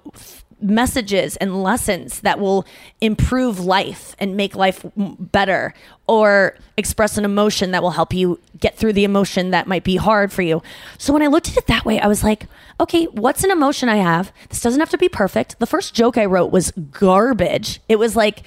messages 0.62 1.36
and 1.38 1.64
lessons 1.64 2.22
that 2.22 2.40
will 2.40 2.66
improve 3.02 3.60
life 3.60 4.16
and 4.20 4.36
make 4.36 4.56
life 4.56 4.86
better 4.96 5.74
or 6.08 6.58
express 6.78 7.18
an 7.18 7.26
emotion 7.26 7.72
that 7.72 7.82
will 7.82 7.92
help 7.92 8.14
you 8.14 8.40
get 8.60 8.78
through 8.78 8.94
the 8.94 9.04
emotion 9.04 9.52
that 9.52 9.68
might 9.68 9.84
be 9.84 9.96
hard 9.96 10.32
for 10.32 10.42
you. 10.42 10.62
So 10.98 11.14
when 11.14 11.22
I 11.22 11.28
looked 11.28 11.50
at 11.50 11.58
it 11.58 11.68
that 11.68 11.86
way, 11.86 12.00
I 12.00 12.08
was 12.08 12.24
like, 12.24 12.48
okay, 12.80 13.06
what's 13.06 13.44
an 13.44 13.52
emotion 13.52 13.90
I 13.90 13.98
have? 13.98 14.32
This 14.50 14.62
doesn't 14.62 14.80
have 14.80 14.90
to 14.90 14.98
be 14.98 15.10
perfect. 15.10 15.60
The 15.60 15.68
first 15.68 15.94
joke 15.94 16.18
I 16.18 16.26
wrote 16.26 16.52
was 16.52 16.72
garbage. 16.72 17.80
It 17.88 17.98
was 17.98 18.16
like 18.16 18.44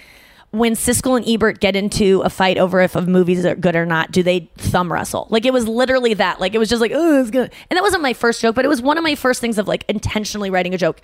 when 0.53 0.75
Siskel 0.75 1.17
and 1.17 1.27
Ebert 1.27 1.61
get 1.61 1.75
into 1.77 2.21
a 2.23 2.31
fight 2.31 2.59
over 2.59 2.81
if 2.81 2.95
a 2.95 3.01
movie's 3.01 3.45
are 3.47 3.55
good 3.55 3.75
or 3.75 3.87
not, 3.87 4.13
do 4.13 4.23
they 4.23 4.51
thumb 4.59 4.93
wrestle? 4.93 5.27
Like 5.31 5.47
it 5.47 5.53
was 5.53 5.67
literally 5.67 6.13
that. 6.15 6.41
Like 6.41 6.55
it 6.55 6.59
was 6.59 6.69
just 6.69 6.83
like, 6.83 6.93
oh, 6.95 7.21
it's 7.21 7.31
good. 7.31 7.51
And 7.71 7.77
that 7.77 7.83
wasn't 7.83 8.03
my 8.03 8.13
first 8.13 8.43
joke, 8.43 8.55
but 8.55 8.67
it 8.67 8.69
was 8.69 8.83
one 8.83 8.99
of 8.99 9.03
my 9.03 9.15
first 9.15 9.41
things 9.41 9.57
of 9.57 9.67
like 9.67 9.85
intentionally 9.89 10.51
writing 10.51 10.75
a 10.75 10.79
joke. 10.79 11.01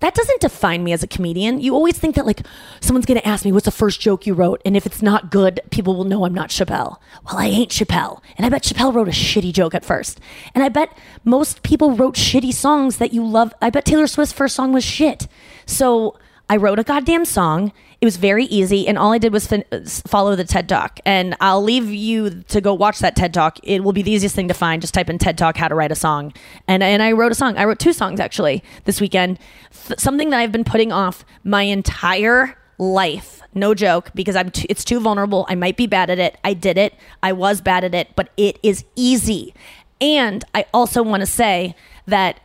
That 0.00 0.14
doesn't 0.14 0.40
define 0.40 0.82
me 0.82 0.92
as 0.92 1.02
a 1.02 1.06
comedian. 1.06 1.60
You 1.60 1.74
always 1.74 1.98
think 1.98 2.16
that 2.16 2.26
like 2.26 2.40
someone's 2.80 3.06
to 3.06 3.26
ask 3.26 3.44
me 3.44 3.52
what's 3.52 3.64
the 3.64 3.70
first 3.70 4.00
joke 4.00 4.26
you 4.26 4.34
wrote, 4.34 4.60
and 4.64 4.76
if 4.76 4.86
it's 4.86 5.02
not 5.02 5.30
good, 5.30 5.60
people 5.70 5.96
will 5.96 6.04
know 6.04 6.24
I'm 6.24 6.34
not 6.34 6.50
Chappelle. 6.50 6.98
Well, 7.26 7.38
I 7.38 7.46
ain't 7.46 7.70
Chappelle, 7.70 8.20
and 8.36 8.46
I 8.46 8.48
bet 8.48 8.62
Chappelle 8.62 8.94
wrote 8.94 9.08
a 9.08 9.12
shitty 9.12 9.52
joke 9.52 9.74
at 9.74 9.84
first, 9.84 10.20
and 10.54 10.64
I 10.64 10.68
bet 10.68 10.96
most 11.24 11.62
people 11.62 11.92
wrote 11.92 12.14
shitty 12.14 12.52
songs 12.52 12.96
that 12.96 13.12
you 13.12 13.24
love. 13.24 13.52
I 13.60 13.70
bet 13.70 13.84
Taylor 13.84 14.06
Swift's 14.06 14.32
first 14.32 14.56
song 14.56 14.72
was 14.72 14.84
shit. 14.84 15.28
So 15.66 16.16
I 16.50 16.56
wrote 16.56 16.80
a 16.80 16.82
goddamn 16.82 17.24
song. 17.26 17.72
It 18.00 18.04
was 18.04 18.16
very 18.16 18.44
easy, 18.46 18.88
and 18.88 18.98
all 18.98 19.12
I 19.12 19.18
did 19.18 19.32
was 19.32 19.46
fin- 19.46 19.64
uh, 19.70 19.82
follow 20.08 20.34
the 20.34 20.42
TED 20.42 20.68
Talk. 20.68 20.98
And 21.06 21.36
I'll 21.40 21.62
leave 21.62 21.88
you 21.88 22.42
to 22.48 22.60
go 22.60 22.74
watch 22.74 22.98
that 22.98 23.14
TED 23.14 23.32
Talk. 23.32 23.60
It 23.62 23.84
will 23.84 23.92
be 23.92 24.02
the 24.02 24.10
easiest 24.10 24.34
thing 24.34 24.48
to 24.48 24.54
find. 24.54 24.82
Just 24.82 24.92
type 24.92 25.08
in 25.08 25.16
TED 25.16 25.38
Talk 25.38 25.56
how 25.56 25.68
to 25.68 25.76
write 25.76 25.92
a 25.92 25.94
song, 25.94 26.32
and 26.66 26.82
and 26.82 27.04
I 27.04 27.12
wrote 27.12 27.30
a 27.30 27.36
song. 27.36 27.56
I 27.56 27.64
wrote 27.64 27.78
two 27.78 27.92
songs 27.92 28.18
actually 28.18 28.64
this 28.84 29.00
weekend. 29.00 29.38
Something 29.70 30.30
that 30.30 30.40
I've 30.40 30.50
been 30.50 30.64
putting 30.64 30.90
off 30.90 31.24
my 31.44 31.62
entire 31.62 32.58
life. 32.78 33.42
No 33.54 33.72
joke, 33.72 34.10
because 34.12 34.34
I'm 34.34 34.50
it's 34.68 34.82
too 34.82 34.98
vulnerable. 34.98 35.46
I 35.48 35.54
might 35.54 35.76
be 35.76 35.86
bad 35.86 36.10
at 36.10 36.18
it. 36.18 36.36
I 36.42 36.54
did 36.54 36.78
it. 36.78 36.94
I 37.22 37.32
was 37.32 37.60
bad 37.60 37.84
at 37.84 37.94
it, 37.94 38.08
but 38.16 38.30
it 38.36 38.58
is 38.64 38.84
easy. 38.96 39.54
And 40.00 40.44
I 40.52 40.66
also 40.74 41.04
want 41.04 41.20
to 41.20 41.26
say 41.26 41.76
that 42.06 42.40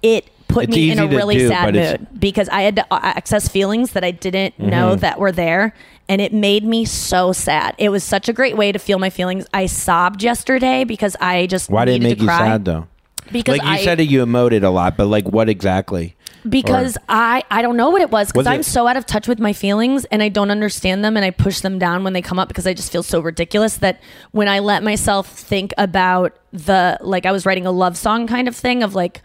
it 0.00 0.30
put 0.60 0.68
It's 0.68 0.76
me 0.76 0.90
in 0.90 0.98
a 0.98 1.06
really 1.06 1.38
do, 1.38 1.48
sad 1.48 1.74
mood 1.74 2.06
because 2.20 2.48
I 2.48 2.62
had 2.62 2.76
to 2.76 2.86
uh, 2.90 2.98
access 3.02 3.48
feelings 3.48 3.92
that 3.92 4.04
I 4.04 4.10
didn't 4.10 4.58
know 4.58 4.96
Mhm. 4.96 5.00
that 5.00 5.18
were 5.18 5.32
there. 5.32 5.74
And 6.10 6.20
it 6.20 6.32
made 6.32 6.64
me 6.64 6.84
so 6.86 7.32
sad. 7.32 7.74
It 7.78 7.90
was 7.90 8.02
such 8.02 8.28
a 8.28 8.32
great 8.32 8.56
way 8.56 8.72
to 8.72 8.78
feel 8.78 8.98
my 8.98 9.10
feelings. 9.10 9.46
I 9.52 9.66
sobbed 9.66 10.22
yesterday 10.22 10.84
because 10.84 11.14
I 11.20 11.46
just 11.46 11.68
Why 11.70 11.84
did 11.84 11.96
it 11.96 12.02
make 12.02 12.20
you 12.20 12.26
cry. 12.26 12.38
sad 12.38 12.64
though? 12.64 12.86
Because 13.30 13.58
like 13.58 13.66
you 13.66 13.72
I- 13.74 13.84
said, 13.84 14.00
you 14.00 14.24
emoted 14.24 14.62
a 14.64 14.70
lot, 14.70 14.96
but 14.96 15.06
like 15.06 15.28
what 15.28 15.48
exactly? 15.48 16.14
because 16.48 16.96
I 17.08 17.42
I 17.50 17.60
don't 17.62 17.76
know 17.76 17.90
what 17.90 18.00
it 18.00 18.10
was 18.10 18.28
because 18.32 18.46
I'm 18.46 18.62
so 18.62 18.86
out 18.86 18.96
of 18.96 19.04
touch 19.04 19.26
with 19.28 19.40
my 19.40 19.52
feelings 19.52 20.04
and 20.06 20.22
I 20.22 20.28
don't 20.30 20.50
understand 20.52 21.04
them 21.04 21.16
and 21.16 21.24
I 21.26 21.30
push 21.30 21.60
them 21.60 21.78
down 21.80 22.04
when 22.04 22.12
they 22.12 22.22
come 22.22 22.38
up 22.38 22.46
because 22.48 22.66
I 22.66 22.72
just 22.74 22.90
feel 22.92 23.02
so 23.02 23.18
ridiculous 23.20 23.76
that 23.78 24.00
when 24.30 24.48
I 24.48 24.60
let 24.60 24.82
myself 24.84 25.26
think 25.28 25.74
about 25.76 26.38
the 26.52 26.96
like 27.02 27.26
I 27.26 27.32
was 27.32 27.44
writing 27.44 27.66
a 27.66 27.72
love 27.72 27.96
song 27.98 28.26
kind 28.28 28.46
of 28.48 28.54
thing 28.56 28.82
of 28.84 28.94
like 28.94 29.20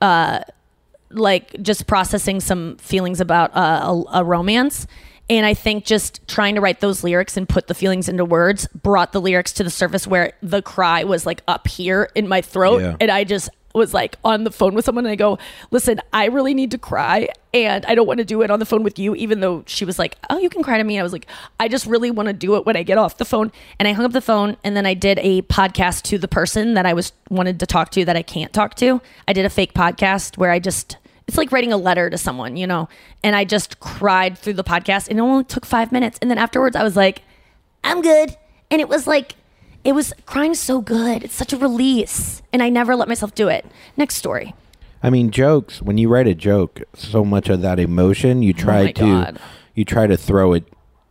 uh 0.00 0.40
like 1.12 1.62
just 1.62 1.86
processing 1.86 2.40
some 2.40 2.76
feelings 2.78 3.20
about 3.20 3.54
uh, 3.56 4.02
a, 4.12 4.20
a 4.20 4.24
romance 4.24 4.86
and 5.30 5.46
I 5.46 5.54
think 5.54 5.84
just 5.84 6.26
trying 6.26 6.56
to 6.56 6.60
write 6.60 6.80
those 6.80 7.04
lyrics 7.04 7.36
and 7.36 7.48
put 7.48 7.66
the 7.68 7.74
feelings 7.74 8.08
into 8.08 8.24
words 8.24 8.66
brought 8.68 9.12
the 9.12 9.20
lyrics 9.20 9.52
to 9.54 9.64
the 9.64 9.70
surface 9.70 10.06
where 10.06 10.32
the 10.42 10.62
cry 10.62 11.04
was 11.04 11.24
like 11.26 11.42
up 11.46 11.68
here 11.68 12.10
in 12.14 12.28
my 12.28 12.40
throat 12.40 12.82
Yeah. 12.82 12.96
and 13.00 13.10
I 13.10 13.24
just 13.24 13.48
was 13.74 13.94
like 13.94 14.16
on 14.22 14.44
the 14.44 14.50
phone 14.50 14.74
with 14.74 14.84
someone 14.84 15.06
and 15.06 15.12
I 15.12 15.16
go, 15.16 15.38
listen, 15.70 15.98
I 16.12 16.26
really 16.26 16.52
need 16.52 16.72
to 16.72 16.78
cry 16.78 17.28
and 17.54 17.86
I 17.86 17.94
don't 17.94 18.06
want 18.06 18.18
to 18.18 18.24
do 18.26 18.42
it 18.42 18.50
on 18.50 18.58
the 18.58 18.66
phone 18.66 18.82
with 18.82 18.98
you, 18.98 19.14
even 19.14 19.40
though 19.40 19.64
she 19.66 19.86
was 19.86 19.98
like, 19.98 20.18
oh, 20.28 20.36
you 20.38 20.50
can 20.50 20.62
cry 20.62 20.76
to 20.76 20.84
me. 20.84 20.98
I 21.00 21.02
was 21.02 21.14
like, 21.14 21.26
I 21.58 21.68
just 21.68 21.86
really 21.86 22.10
want 22.10 22.26
to 22.26 22.34
do 22.34 22.56
it 22.56 22.66
when 22.66 22.76
I 22.76 22.82
get 22.82 22.98
off 22.98 23.16
the 23.16 23.24
phone. 23.24 23.50
And 23.78 23.88
I 23.88 23.92
hung 23.92 24.04
up 24.04 24.12
the 24.12 24.20
phone 24.20 24.58
and 24.62 24.76
then 24.76 24.84
I 24.84 24.92
did 24.92 25.18
a 25.20 25.40
podcast 25.42 26.02
to 26.02 26.18
the 26.18 26.28
person 26.28 26.74
that 26.74 26.84
I 26.84 26.92
was 26.92 27.12
wanted 27.30 27.60
to 27.60 27.66
talk 27.66 27.90
to 27.92 28.04
that 28.04 28.14
I 28.14 28.20
can't 28.22 28.52
talk 28.52 28.74
to. 28.74 29.00
I 29.26 29.32
did 29.32 29.46
a 29.46 29.50
fake 29.50 29.72
podcast 29.72 30.36
where 30.36 30.50
I 30.50 30.58
just, 30.58 30.98
it's 31.32 31.38
like 31.38 31.50
writing 31.50 31.72
a 31.72 31.78
letter 31.78 32.10
to 32.10 32.18
someone, 32.18 32.58
you 32.58 32.66
know, 32.66 32.90
and 33.24 33.34
I 33.34 33.44
just 33.44 33.80
cried 33.80 34.36
through 34.36 34.52
the 34.52 34.62
podcast 34.62 35.08
and 35.08 35.18
it 35.18 35.22
only 35.22 35.44
took 35.44 35.64
five 35.64 35.90
minutes. 35.90 36.18
And 36.20 36.30
then 36.30 36.36
afterwards 36.36 36.76
I 36.76 36.82
was 36.82 36.94
like, 36.94 37.22
I'm 37.82 38.02
good. 38.02 38.36
And 38.70 38.82
it 38.82 38.88
was 38.90 39.06
like, 39.06 39.34
it 39.82 39.92
was 39.92 40.12
crying 40.26 40.54
so 40.54 40.82
good. 40.82 41.24
It's 41.24 41.32
such 41.34 41.54
a 41.54 41.56
release. 41.56 42.42
And 42.52 42.62
I 42.62 42.68
never 42.68 42.94
let 42.94 43.08
myself 43.08 43.34
do 43.34 43.48
it. 43.48 43.64
Next 43.96 44.16
story. 44.16 44.54
I 45.02 45.08
mean, 45.08 45.30
jokes. 45.30 45.80
When 45.80 45.96
you 45.96 46.10
write 46.10 46.28
a 46.28 46.34
joke, 46.34 46.82
so 46.94 47.24
much 47.24 47.48
of 47.48 47.62
that 47.62 47.80
emotion, 47.80 48.42
you 48.42 48.52
oh 48.54 48.60
try 48.60 48.80
Oh 48.82 48.86
to 48.88 48.92
God. 48.92 49.38
you 49.74 49.86
try 49.86 50.06
to 50.06 50.18
throw 50.18 50.52
it 50.52 50.64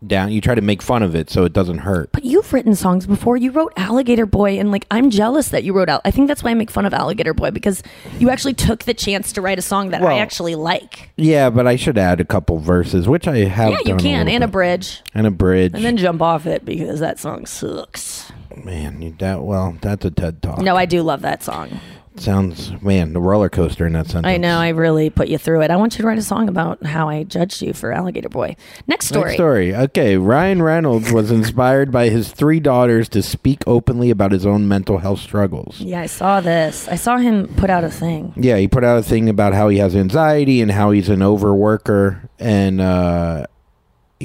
down. 0.06 0.32
You 0.32 0.42
try 0.42 0.56
to 0.56 0.62
make 0.62 0.82
fun 0.82 1.04
of 1.04 1.16
it 1.16 1.30
so 1.30 1.46
it 1.46 1.54
doesn't 1.54 1.80
hurt. 1.80 2.12
But 2.12 2.26
you've 2.26 2.52
written 2.54 2.76
songs 2.76 3.06
before. 3.06 3.38
You 3.38 3.52
wrote 3.52 3.74
Alligator 3.78 4.26
Boy, 4.26 4.60
and 4.60 4.72
like 4.72 4.86
I'm 4.92 5.10
jealous 5.10 5.50
that 5.50 5.64
you 5.64 5.74
wrote 5.74 5.90
out. 5.90 6.02
I 6.06 6.12
think 6.12 6.28
that's 6.28 6.44
why 6.44 6.52
I 6.52 6.54
make 6.54 6.72
fun 6.72 6.86
of 6.86 6.94
Alligator 6.94 7.34
Boy 7.34 7.52
because 7.52 7.84
you 8.20 8.30
actually 8.30 8.54
took 8.54 8.84
the 8.84 8.94
chance 8.94 9.32
to 9.34 9.42
write 9.42 9.60
a 9.60 9.62
song 9.62 9.90
that 9.90 10.02
I 10.02 10.18
actually 10.18 10.56
like. 10.56 11.12
Yeah, 11.18 11.50
but 11.50 11.68
I 11.68 11.76
should 11.76 11.98
add 11.98 12.20
a 12.20 12.26
couple 12.26 12.58
verses, 12.60 13.08
which 13.08 13.28
I 13.28 13.38
have. 13.40 13.72
Yeah, 13.72 13.78
you 13.86 13.96
can, 13.98 14.26
little 14.26 14.34
and 14.34 14.44
a 14.44 14.48
bridge, 14.48 15.02
and 15.14 15.28
a 15.28 15.32
bridge. 15.32 15.74
and 15.74 15.84
then 15.84 15.98
jump 15.98 16.22
off 16.22 16.46
it 16.46 16.66
because 16.66 17.00
that 17.00 17.20
song 17.20 17.46
sucks. 17.46 18.32
man, 18.64 19.02
you, 19.02 19.16
that 19.20 19.44
well, 19.44 19.78
that's 19.82 20.06
a 20.06 20.12
TED 20.12 20.42
talk. 20.42 20.60
No, 20.60 20.76
I 20.76 20.86
do 20.86 21.02
love 21.04 21.22
that 21.22 21.44
song. 21.44 21.80
Sounds 22.18 22.72
man, 22.82 23.14
the 23.14 23.22
roller 23.22 23.50
coaster 23.50 23.86
in 23.86 23.94
that 23.94 24.08
sentence. 24.08 24.28
I 24.28 24.38
know 24.38 24.60
I 24.60 24.70
really 24.70 25.10
put 25.10 25.30
you 25.30 25.38
through 25.38 25.62
it. 25.62 25.72
I 25.72 25.78
want 25.78 25.94
you 25.98 26.02
to 26.02 26.08
write 26.08 26.18
a 26.18 26.22
song 26.24 26.50
about 26.50 26.84
how 26.86 27.08
I 27.08 27.24
judged 27.24 27.62
you 27.62 27.74
for 27.74 27.92
Alligator 27.92 28.30
Boy. 28.30 28.56
Next 28.86 29.08
story. 29.08 29.26
Next 29.26 29.36
story. 29.36 29.76
Okay, 29.76 30.18
Ryan 30.18 30.62
Reynolds 30.62 31.12
was 31.12 31.32
inspired 31.42 31.92
by 31.92 32.10
his 32.10 32.32
three 32.32 32.60
daughters 32.60 33.08
to 33.10 33.24
speak 33.24 33.64
openly 33.66 34.10
about 34.10 34.34
his 34.34 34.46
own 34.46 34.68
mental 34.68 34.98
health 34.98 35.20
struggles. 35.20 35.80
Yeah, 35.80 36.02
I 36.02 36.08
saw 36.08 36.42
this. 36.42 36.88
I 36.90 36.96
saw 36.96 37.18
him 37.18 37.48
put 37.56 37.70
out 37.70 37.84
a 37.84 37.90
thing. 37.90 38.34
Yeah, 38.36 38.58
he 38.58 38.68
put 38.68 38.84
out 38.84 38.98
a 38.98 39.04
thing 39.04 39.30
about 39.30 39.54
how 39.54 39.70
he 39.70 39.78
has 39.78 39.96
anxiety 39.96 40.62
and 40.62 40.72
how 40.72 40.92
he's 40.92 41.10
an 41.10 41.20
overworker. 41.20 42.28
And 42.40 42.82
uh, 42.82 43.48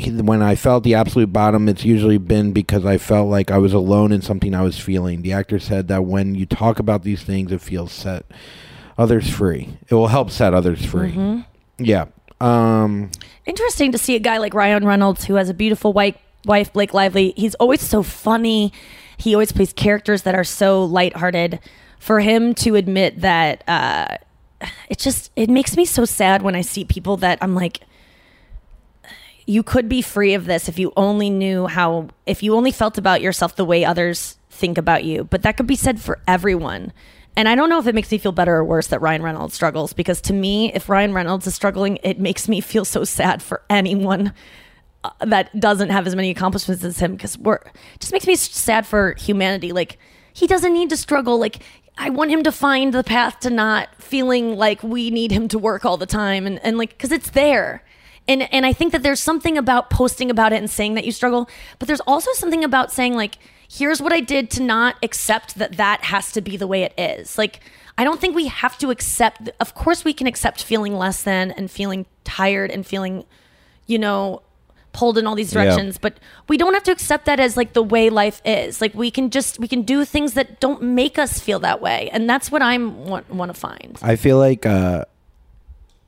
when 0.05 0.42
I 0.42 0.55
felt 0.55 0.84
the 0.84 0.94
absolute 0.94 1.32
bottom, 1.32 1.68
it's 1.68 1.84
usually 1.84 2.18
been 2.18 2.53
because 2.53 2.84
I 2.84 2.99
felt 2.99 3.28
like 3.28 3.51
I 3.51 3.59
was 3.59 3.72
alone 3.72 4.12
in 4.12 4.22
something 4.22 4.55
I 4.55 4.62
was 4.62 4.78
feeling. 4.78 5.22
The 5.22 5.32
actor 5.32 5.59
said 5.59 5.88
that 5.88 6.05
when 6.05 6.34
you 6.34 6.47
talk 6.47 6.78
about 6.78 7.03
these 7.03 7.22
things, 7.22 7.53
it 7.53 7.61
feels 7.61 7.92
set 7.92 8.24
others 8.99 9.28
free. 9.28 9.76
It 9.88 9.94
will 9.94 10.09
help 10.09 10.30
set 10.30 10.55
others 10.55 10.84
free. 10.84 11.12
Mhm. 11.12 11.44
Yeah. 11.78 12.07
Um, 12.40 13.11
interesting 13.47 13.92
to 13.92 13.99
see 13.99 14.14
a 14.14 14.18
guy 14.18 14.38
like 14.38 14.55
Ryan 14.55 14.84
Reynolds 14.86 15.24
who 15.24 15.34
has 15.34 15.49
a 15.49 15.55
beautiful 15.55 15.92
white 15.92 16.16
wife, 16.44 16.72
Blake 16.72 16.92
Lively. 16.94 17.32
He's 17.36 17.55
always 17.57 17.80
so 17.80 18.03
funny. 18.03 18.72
He 19.16 19.34
always 19.34 19.53
plays 19.53 19.72
characters 19.72 20.22
that 20.22 20.34
are 20.34 20.44
so 20.44 20.84
lighthearted. 20.84 21.59
For 21.99 22.20
him 22.20 22.55
to 22.57 22.76
admit 22.76 23.20
that, 23.22 23.64
uh, 23.68 24.18
it 24.88 24.99
just 24.99 25.30
it 25.34 25.51
makes 25.51 25.76
me 25.76 25.84
so 25.84 26.05
sad 26.05 26.42
when 26.42 26.55
I 26.55 26.61
see 26.61 26.84
people 26.84 27.16
that 27.18 27.38
I'm 27.40 27.55
like, 27.55 27.80
you 29.47 29.62
could 29.62 29.88
be 29.88 30.03
free 30.03 30.34
of 30.34 30.47
this 30.47 30.68
if 30.68 30.78
you 30.78 30.92
only 30.97 31.30
knew 31.30 31.66
how, 31.66 32.09
if 32.26 32.42
you 32.42 32.55
only 32.55 32.72
felt 32.72 32.99
about 32.99 33.22
yourself 33.22 33.57
the 33.57 33.64
way 33.64 33.84
others 33.84 34.38
think 34.51 34.76
about 34.76 35.05
you. 35.05 35.24
But 35.24 35.42
that 35.42 35.57
could 35.57 35.66
be 35.66 35.76
said 35.76 36.01
for 36.01 36.20
everyone. 36.26 36.92
And 37.36 37.49
I 37.49 37.55
don't 37.55 37.68
know 37.68 37.78
if 37.78 37.86
it 37.86 37.94
makes 37.94 38.11
me 38.11 38.18
feel 38.18 38.32
better 38.32 38.57
or 38.57 38.64
worse 38.64 38.88
that 38.88 39.01
Ryan 39.01 39.22
Reynolds 39.22 39.55
struggles 39.55 39.92
because 39.92 40.20
to 40.22 40.32
me, 40.32 40.72
if 40.72 40.88
Ryan 40.88 41.12
Reynolds 41.12 41.47
is 41.47 41.55
struggling, 41.55 41.99
it 42.03 42.18
makes 42.18 42.49
me 42.49 42.61
feel 42.61 42.84
so 42.84 43.05
sad 43.05 43.42
for 43.42 43.62
anyone 43.68 44.32
uh, 45.05 45.11
that 45.20 45.59
doesn't 45.61 45.90
have 45.90 46.07
as 46.07 46.16
many 46.16 46.30
accomplishments 46.30 46.82
as 46.82 46.99
him 46.99 47.12
because 47.12 47.36
we're 47.38 47.61
just 48.01 48.12
makes 48.12 48.26
me 48.26 48.36
sad 48.36 48.86
for 48.86 49.14
humanity. 49.18 49.70
Like 49.72 49.99
he 50.32 50.47
doesn't 50.47 50.72
need 50.72 50.88
to 50.90 50.97
struggle. 50.97 51.38
Like 51.38 51.62
I 51.99 52.09
want 52.09 52.30
him 52.30 52.42
to 52.42 52.53
find 52.53 52.92
the 52.94 53.05
path 53.05 53.40
to 53.40 53.51
not 53.51 53.88
feeling 54.03 54.57
like 54.57 54.82
we 54.82 55.11
need 55.11 55.30
him 55.30 55.47
to 55.49 55.59
work 55.59 55.84
all 55.84 55.99
the 55.99 56.07
time 56.07 56.47
and, 56.47 56.59
and 56.64 56.78
like 56.78 56.90
because 56.90 57.12
it's 57.12 57.30
there. 57.30 57.84
And 58.29 58.43
and 58.53 58.66
I 58.66 58.72
think 58.72 58.93
that 58.93 59.03
there's 59.03 59.20
something 59.20 59.57
about 59.57 59.91
posting 59.91 60.31
about 60.31 60.53
it 60.53 60.57
and 60.57 60.70
saying 60.70 60.95
that 60.95 61.05
you 61.05 61.12
struggle, 61.12 61.49
but 61.79 61.87
there's 61.89 62.01
also 62.01 62.33
something 62.33 62.64
about 62.64 62.93
saying 62.93 63.14
like, 63.14 63.39
here's 63.68 64.01
what 64.03 64.12
I 64.12 64.20
did 64.20 64.51
to 64.53 64.62
not 64.62 64.97
accept 65.03 65.57
that 65.59 65.77
that 65.77 66.05
has 66.05 66.33
to 66.33 66.41
be 66.41 66.57
the 66.57 66.66
way 66.66 66.83
it 66.83 66.95
is. 66.99 67.39
Like 67.39 67.61
I 67.99 68.05
don't 68.05 68.20
think 68.20 68.35
we 68.35 68.47
have 68.49 68.77
to 68.79 68.91
accept. 68.91 69.49
Of 69.61 69.74
course, 69.74 70.05
we 70.05 70.12
can 70.12 70.27
accept 70.27 70.62
feeling 70.62 70.95
less 70.97 71.22
than 71.22 71.51
and 71.53 71.70
feeling 71.70 72.07
tired 72.24 72.70
and 72.70 72.87
feeling, 72.87 73.24
you 73.87 73.99
know, 73.99 74.43
pulled 74.93 75.18
in 75.18 75.27
all 75.27 75.35
these 75.35 75.55
Yeah. 75.55 75.64
directions. 75.64 75.97
But 75.99 76.18
we 76.49 76.57
don't 76.57 76.74
have 76.74 76.83
to 76.85 76.91
accept 76.93 77.24
that 77.27 77.39
as 77.41 77.57
like 77.57 77.72
the 77.74 77.83
way 77.83 78.11
life 78.11 78.43
is. 78.45 78.81
Like 78.81 78.95
we 78.95 79.11
can 79.11 79.31
just 79.31 79.59
we 79.59 79.68
can 79.68 79.83
do 79.83 80.05
things 80.05 80.35
that 80.35 80.59
don't 80.61 80.83
make 80.83 81.18
us 81.18 81.39
feel 81.39 81.59
that 81.61 81.81
way, 81.81 82.11
and 82.12 82.29
that's 82.29 82.51
what 82.51 82.61
I'm 82.62 83.07
want, 83.07 83.31
want 83.31 83.55
to 83.55 83.59
find. 83.59 83.99
I 84.03 84.16
feel 84.16 84.39
like 84.39 84.66
uh, 84.66 85.05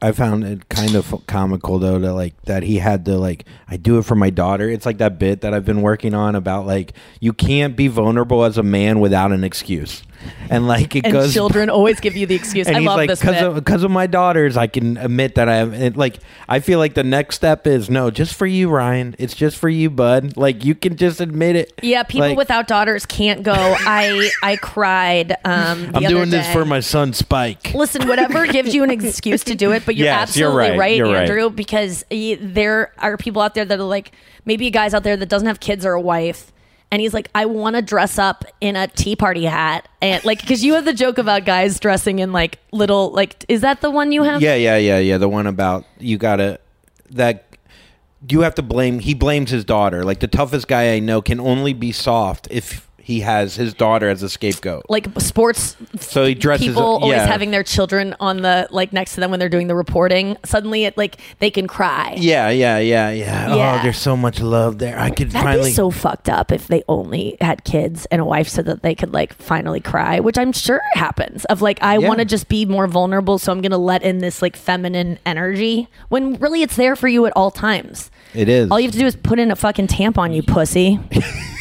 I 0.01 0.13
found 0.13 0.45
it 0.45 0.69
kind 0.69 0.95
of 0.95 1.27
comical 1.27 1.79
though 1.81 1.99
that 1.99 2.15
like 2.15 2.41
that 2.43 2.63
he 2.63 2.79
had 2.79 3.05
to 3.07 3.19
like 3.19 3.45
I 3.69 3.77
do 3.77 3.99
it 3.99 4.05
for 4.05 4.15
my 4.15 4.31
daughter. 4.31 4.69
It's 4.69 4.87
like 4.87 4.99
that 4.99 5.19
bit 5.19 5.41
that 5.41 5.53
I've 5.53 5.65
been 5.65 5.83
working 5.83 6.15
on 6.15 6.37
about 6.37 6.67
like 6.67 6.93
you 7.21 7.33
can't 7.33 7.77
be 7.77 7.89
vulnerable 7.89 8.45
as 8.45 8.59
a 8.59 8.63
man 8.63 9.01
without 9.01 9.33
an 9.33 9.43
excuse, 9.43 10.05
and 10.51 10.67
like 10.67 10.97
it 10.97 11.05
and 11.05 11.13
goes. 11.13 11.33
children 11.33 11.71
always 11.79 12.01
give 12.01 12.17
you 12.17 12.27
the 12.27 12.35
excuse. 12.35 12.69
I 12.69 12.79
love 12.79 12.97
like, 12.97 13.09
this 13.09 13.21
because 13.21 13.43
of, 13.43 13.55
because 13.55 13.83
of 13.83 13.91
my 13.91 14.07
daughters, 14.07 14.57
I 14.57 14.67
can 14.67 14.97
admit 14.97 15.35
that 15.37 15.49
I 15.49 15.57
am. 15.57 15.75
It, 15.75 15.97
like, 15.97 16.19
I 16.49 16.61
feel 16.61 16.79
like 16.79 16.95
the 16.95 17.05
next 17.05 17.37
step 17.37 17.67
is 17.67 17.89
no, 17.91 18.11
just 18.11 18.35
for 18.35 18.47
you, 18.47 18.69
Ryan. 18.69 19.15
It's 19.19 19.35
just 19.35 19.57
for 19.57 19.69
you, 19.69 19.91
bud. 19.91 20.37
Like, 20.37 20.65
you 20.65 20.75
can 20.75 20.97
just 20.97 21.21
admit 21.21 21.57
it. 21.57 21.73
yeah, 21.83 22.03
people 22.03 22.29
Like, 22.29 22.39
without 22.39 22.67
daughters 22.67 23.07
can't 23.07 23.43
go. 23.43 23.55
I 23.55 24.31
I 24.43 24.57
cried. 24.57 25.37
Um, 25.45 25.83
the 25.83 25.89
I'm 25.89 25.97
other 25.97 26.09
doing 26.09 26.31
this 26.31 26.51
for 26.53 26.65
my 26.65 26.81
son, 26.81 27.13
Spike. 27.13 27.75
Listen, 27.75 28.09
whatever 28.09 28.47
gives 28.47 28.75
you 28.75 28.83
an 28.85 28.91
excuse 28.91 29.45
to 29.45 29.55
do 29.55 29.73
it, 29.73 29.85
but 29.85 29.97
you're 29.97 30.07
Yes, 30.07 30.37
you're 30.37 30.49
absolutely 30.49 30.71
right, 30.71 30.79
right, 30.79 30.97
you're 30.97 31.07
right. 31.07 31.23
Andrew, 31.23 31.51
because 31.51 32.05
y- 32.11 32.39
there 32.41 32.93
are 32.99 33.17
people 33.17 33.43
out 33.43 33.55
there 33.55 33.65
that 33.65 33.79
are 33.79 33.83
like 33.83 34.13
maybe 34.45 34.71
guys 34.71 34.95
out 34.95 35.03
there 35.03 35.17
that 35.17 35.29
doesn't 35.29 35.47
have 35.49 35.61
kids 35.61 35.85
or 35.85 35.93
a 35.93 36.01
wife, 36.01 36.53
and 36.91 37.03
he's 37.03 37.13
like, 37.13 37.29
I 37.35 37.47
want 37.47 37.77
to 37.77 37.83
dress 37.83 38.19
up 38.19 38.45
in 38.61 38.77
a 38.77 38.87
tea 38.89 39.17
party 39.17 39.45
hat, 39.45 39.89
and 40.01 40.25
like, 40.25 40.41
because 40.41 40.65
you 40.65 40.75
have 40.75 40.85
the 40.85 40.95
joke 40.95 41.19
about 41.19 41.45
guys 41.45 41.79
dressing 41.79 42.19
in 42.19 42.33
like 42.33 42.59
little, 42.73 43.11
like, 43.11 43.45
is 43.49 43.61
that 43.61 43.81
the 43.81 43.91
one 43.91 44.13
you 44.13 44.23
have? 44.23 44.41
Yeah, 44.41 44.55
yeah, 44.55 44.77
yeah, 44.77 44.99
yeah. 44.99 45.19
The 45.19 45.29
one 45.29 45.47
about 45.47 45.85
you 45.99 46.19
gotta 46.19 46.61
that 47.11 47.45
you 48.29 48.41
have 48.41 48.55
to 48.57 48.63
blame. 48.63 48.99
He 48.99 49.15
blames 49.15 49.51
his 49.51 49.65
daughter. 49.65 50.03
Like 50.05 50.21
the 50.21 50.29
toughest 50.29 50.69
guy 50.69 50.95
I 50.95 50.99
know 50.99 51.23
can 51.23 51.39
only 51.41 51.73
be 51.73 51.93
soft 51.93 52.49
if 52.51 52.88
he 53.09 53.21
has 53.21 53.57
his 53.57 53.73
daughter 53.73 54.07
as 54.11 54.23
a 54.23 54.29
scapegoat. 54.29 54.85
Like 54.91 55.07
sports 55.19 55.77
So 55.99 56.27
he 56.27 56.35
dresses. 56.35 56.67
people 56.67 56.83
always 56.83 57.13
yeah. 57.17 57.27
having 57.27 57.53
their 57.53 57.63
children 57.63 58.15
on 58.21 58.43
the 58.43 58.69
like 58.71 58.93
next 58.93 59.15
to 59.15 59.21
them 59.21 59.31
when 59.31 59.41
they're 59.41 59.49
doing 59.49 59.67
the 59.67 59.75
reporting. 59.75 60.37
Suddenly, 60.45 60.85
it 60.85 60.95
like 60.99 61.17
they 61.39 61.51
can 61.51 61.67
cry. 61.67 62.17
Yeah, 62.19 62.51
yeah, 62.51 62.77
yeah, 62.77 63.09
yeah. 63.11 63.55
Yeah. 63.57 63.79
Oh, 63.79 63.83
there's 63.83 63.97
so 63.97 64.15
much 64.15 64.41
love 64.41 64.77
there. 64.79 64.99
I 64.99 65.09
could 65.09 65.31
That'd 65.31 65.43
finally. 65.43 65.71
be 65.71 65.75
so 65.75 65.91
fucked 65.91 66.29
up 66.29 66.53
if 66.53 66.67
they 66.69 66.83
only 66.87 67.39
had 67.41 67.65
kids 67.65 68.05
and 68.11 68.21
a 68.21 68.27
wife 68.27 68.47
so 68.47 68.61
that 68.61 68.83
they 68.83 68.95
could 68.95 69.15
like 69.15 69.33
finally 69.33 69.81
cry, 69.81 70.21
which 70.21 70.37
I'm 70.37 70.53
sure 70.53 70.83
happens. 70.93 71.47
Of 71.47 71.63
like, 71.63 71.83
I 71.83 71.97
Yeah. 71.97 72.09
want 72.09 72.19
to 72.19 72.27
just 72.27 72.49
be 72.51 72.67
more 72.67 72.87
vulnerable, 72.87 73.39
so 73.39 73.53
I'm 73.53 73.63
gonna 73.63 73.79
let 73.79 74.03
in 74.03 74.19
this 74.19 74.43
like 74.43 74.55
feminine 74.55 75.19
energy 75.25 75.89
when 76.11 76.35
really 76.35 76.61
it's 76.61 76.77
there 76.77 76.95
for 76.95 77.09
you 77.09 77.25
at 77.25 77.33
all 77.35 77.51
times. 77.51 78.11
it 78.35 78.51
is. 78.51 78.71
All 78.71 78.79
you 78.79 78.85
have 78.89 78.93
to 78.93 78.99
do 78.99 79.07
is 79.07 79.17
put 79.17 79.39
in 79.39 79.51
a 79.51 79.57
fucking 79.57 79.87
tampon, 79.87 80.35
you 80.35 80.43
pussy. 80.43 81.01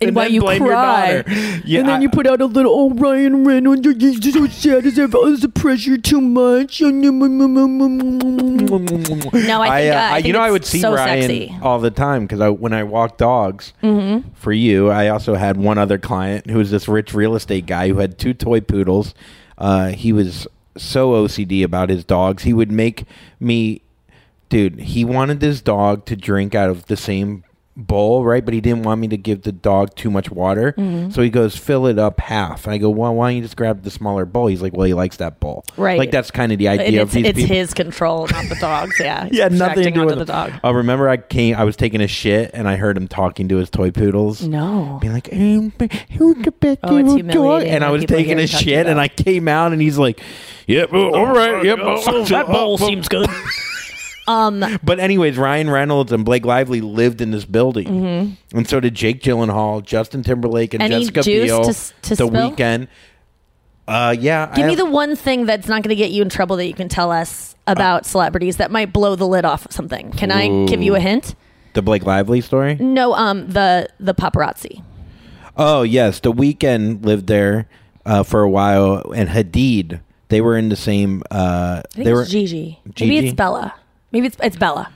And, 0.00 0.14
while 0.14 0.26
then 0.26 0.34
you 0.34 0.40
blame 0.42 0.62
your 0.62 0.72
cry, 0.72 1.22
daughter. 1.22 1.30
Yeah, 1.64 1.80
and 1.80 1.88
then 1.88 1.98
I- 2.00 2.02
you 2.02 2.10
put 2.10 2.26
out 2.26 2.40
a 2.42 2.46
little, 2.46 2.72
oh 2.74 2.90
Ryan 2.90 3.44
Reynolds, 3.44 3.80
you're 3.84 3.94
just 3.94 4.22
so 4.32 4.46
sad, 4.46 4.84
is 4.86 4.96
there 4.96 5.08
all 5.14 5.34
the 5.36 5.48
pressure 5.48 5.96
too 5.96 6.20
much? 6.20 6.80
Mm, 6.80 7.02
mm, 7.02 8.70
mm, 8.70 9.46
no, 9.46 9.62
I 9.62 9.66
think, 9.66 9.66
uh, 9.66 9.68
I 9.70 9.80
think 9.80 9.94
uh, 9.94 10.14
uh, 10.14 10.16
you 10.26 10.32
know, 10.32 10.40
I 10.40 10.50
would 10.50 10.64
see 10.64 10.80
so 10.80 10.92
Ryan 10.94 11.22
sexy. 11.22 11.56
all 11.62 11.78
the 11.78 11.90
time 11.90 12.26
because 12.26 12.40
I, 12.40 12.48
when 12.50 12.72
I 12.72 12.82
walk 12.82 13.16
dogs 13.16 13.72
Mm-hmm. 13.82 14.28
for 14.34 14.52
you, 14.52 14.90
I 14.90 15.08
also 15.08 15.34
had 15.34 15.56
one 15.56 15.78
other 15.78 15.98
client 15.98 16.50
who 16.50 16.58
was 16.58 16.70
this 16.70 16.88
rich 16.88 17.14
real 17.14 17.34
estate 17.34 17.66
guy 17.66 17.88
who 17.88 17.98
had 17.98 18.18
two 18.18 18.34
toy 18.34 18.60
poodles. 18.60 19.14
Uh, 19.58 19.88
he 19.88 20.12
was 20.12 20.46
so 20.76 21.12
OCD 21.12 21.62
about 21.64 21.88
his 21.88 22.04
dogs. 22.04 22.42
He 22.42 22.52
would 22.52 22.70
make 22.70 23.04
me, 23.40 23.80
dude. 24.48 24.78
He 24.80 25.04
wanted 25.04 25.40
this 25.40 25.60
dog 25.62 26.04
to 26.06 26.16
drink 26.16 26.54
out 26.54 26.68
of 26.68 26.86
the 26.86 26.96
same 26.96 27.44
bowl, 27.76 28.24
right? 28.24 28.44
But 28.44 28.54
he 28.54 28.60
didn't 28.60 28.84
want 28.84 29.00
me 29.00 29.08
to 29.08 29.16
give 29.16 29.42
the 29.42 29.52
dog 29.52 29.94
too 29.94 30.10
much 30.10 30.30
water. 30.30 30.72
Mhm. 30.78 31.12
So 31.12 31.20
he 31.22 31.28
goes, 31.30 31.56
fill 31.56 31.86
it 31.86 31.98
up 31.98 32.20
half. 32.20 32.64
And 32.64 32.72
I 32.72 32.78
go, 32.78 32.88
well, 32.88 33.14
why 33.14 33.28
don't 33.30 33.36
you 33.36 33.42
just 33.42 33.56
grab 33.56 33.82
the 33.82 33.90
smaller 33.90 34.24
bowl? 34.24 34.46
He's 34.46 34.62
like, 34.62 34.72
well, 34.74 34.86
he 34.86 34.94
likes 34.94 35.18
that 35.18 35.40
bowl. 35.40 35.64
Right. 35.76 35.98
Like 35.98 36.10
that's 36.10 36.30
kind 36.30 36.52
of 36.52 36.58
the 36.58 36.68
And 36.68 36.80
idea 36.80 37.02
of 37.02 37.08
it's, 37.08 37.14
these 37.14 37.26
it's 37.26 37.38
people. 37.38 37.54
his 37.54 37.74
control, 37.74 38.26
not 38.32 38.48
the 38.48 38.56
dog's. 38.60 38.98
Yeah, 38.98 39.28
Yeah, 39.32 39.48
nothing 39.48 39.84
to 39.84 39.90
do 39.90 40.04
with 40.06 40.18
the 40.18 40.24
dog. 40.24 40.52
I 40.64 40.70
remember 40.70 41.08
I 41.08 41.18
came. 41.18 41.54
I 41.56 41.64
was 41.64 41.76
taking 41.76 42.00
a 42.00 42.06
shit, 42.08 42.50
and 42.54 42.66
I 42.66 42.76
heard 42.76 42.96
him 42.96 43.08
talking 43.08 43.48
to 43.48 43.56
his 43.56 43.68
toy 43.70 43.90
poodles. 43.90 44.42
No, 44.46 44.98
being 45.00 45.12
like, 45.12 45.28
"Um, 45.32 45.72
who's 46.12 46.36
the 46.44 46.52
best 46.52 46.78
Oh, 46.82 46.96
it's 46.96 47.08
little 47.08 47.14
humiliating? 47.16 47.74
And 47.74 47.84
I 47.84 47.90
was 47.90 48.04
taking 48.06 48.38
a 48.38 48.46
shit, 48.46 48.86
and 48.86 48.98
I 48.98 49.08
came 49.08 49.48
out, 49.48 49.72
and 49.72 49.82
he's 49.82 49.98
like, 49.98 50.20
"Yep, 50.66 50.90
oh, 50.92 51.14
all 51.14 51.26
right, 51.34 51.62
yep, 51.64 51.78
Oh, 51.82 52.24
that 52.24 52.46
bowl 52.46 52.78
seems 52.78 53.08
good. 53.08 53.28
Um, 54.28 54.64
But 54.82 54.98
anyways, 55.00 55.36
Ryan 55.36 55.70
Reynolds 55.70 56.10
and 56.12 56.24
Blake 56.24 56.44
Lively 56.44 56.80
lived 56.80 57.20
in 57.20 57.30
this 57.30 57.44
building, 57.44 57.86
Mhm. 57.88 58.36
and 58.54 58.68
so 58.68 58.80
did 58.80 58.94
Jake 58.94 59.22
Gyllenhaal, 59.22 59.84
Justin 59.84 60.22
Timberlake, 60.22 60.74
and 60.74 60.82
Any 60.82 61.00
Jessica 61.04 61.22
Biel. 61.22 61.64
to 61.64 61.72
to 62.02 62.08
the 62.16 62.26
spill? 62.26 62.50
weekend. 62.50 62.88
Uh, 63.88 64.14
yeah. 64.18 64.46
Give 64.54 64.64
I 64.64 64.68
me 64.68 64.74
have- 64.74 64.84
the 64.84 64.90
one 64.90 65.14
thing 65.14 65.46
that's 65.46 65.68
not 65.68 65.82
going 65.82 65.90
to 65.90 65.94
get 65.96 66.10
you 66.10 66.22
in 66.22 66.28
trouble 66.28 66.56
that 66.56 66.66
you 66.66 66.74
can 66.74 66.88
tell 66.88 67.12
us 67.12 67.54
about 67.68 68.04
celebrities 68.04 68.56
that 68.56 68.70
might 68.72 68.92
blow 68.92 69.14
the 69.14 69.26
lid 69.28 69.44
off 69.44 69.64
of 69.64 69.70
something. 69.72 70.10
Can 70.12 70.32
I 70.32 70.66
give 70.66 70.82
you 70.82 70.94
a 70.96 71.00
hint? 71.00 71.34
the 71.74 71.82
Blake 71.82 72.04
Lively 72.06 72.40
story. 72.40 72.74
No, 72.80 73.12
um, 73.14 73.46
the 73.48 73.86
the 74.00 74.14
paparazzi. 74.14 74.80
Oh 75.58 75.82
yes, 75.82 76.20
the 76.20 76.32
Weeknd 76.32 77.04
lived 77.04 77.26
there 77.26 77.68
uh, 78.06 78.22
for 78.22 78.42
a 78.42 78.48
while, 78.48 79.12
and 79.14 79.28
Hadid. 79.28 80.00
They 80.30 80.40
were 80.40 80.56
in 80.56 80.68
the 80.70 80.76
same. 80.76 81.22
Uh, 81.30 81.82
I 81.84 81.88
think 81.92 82.04
they 82.06 82.10
it's 82.10 82.16
were 82.16 82.24
Gigi. 82.24 82.78
Gigi? 82.94 83.10
Maybe 83.14 83.26
it's 83.28 83.36
Bella. 83.36 83.74
Maybe 84.12 84.26
it's 84.28 84.36
it's 84.42 84.56
Bella. 84.56 84.90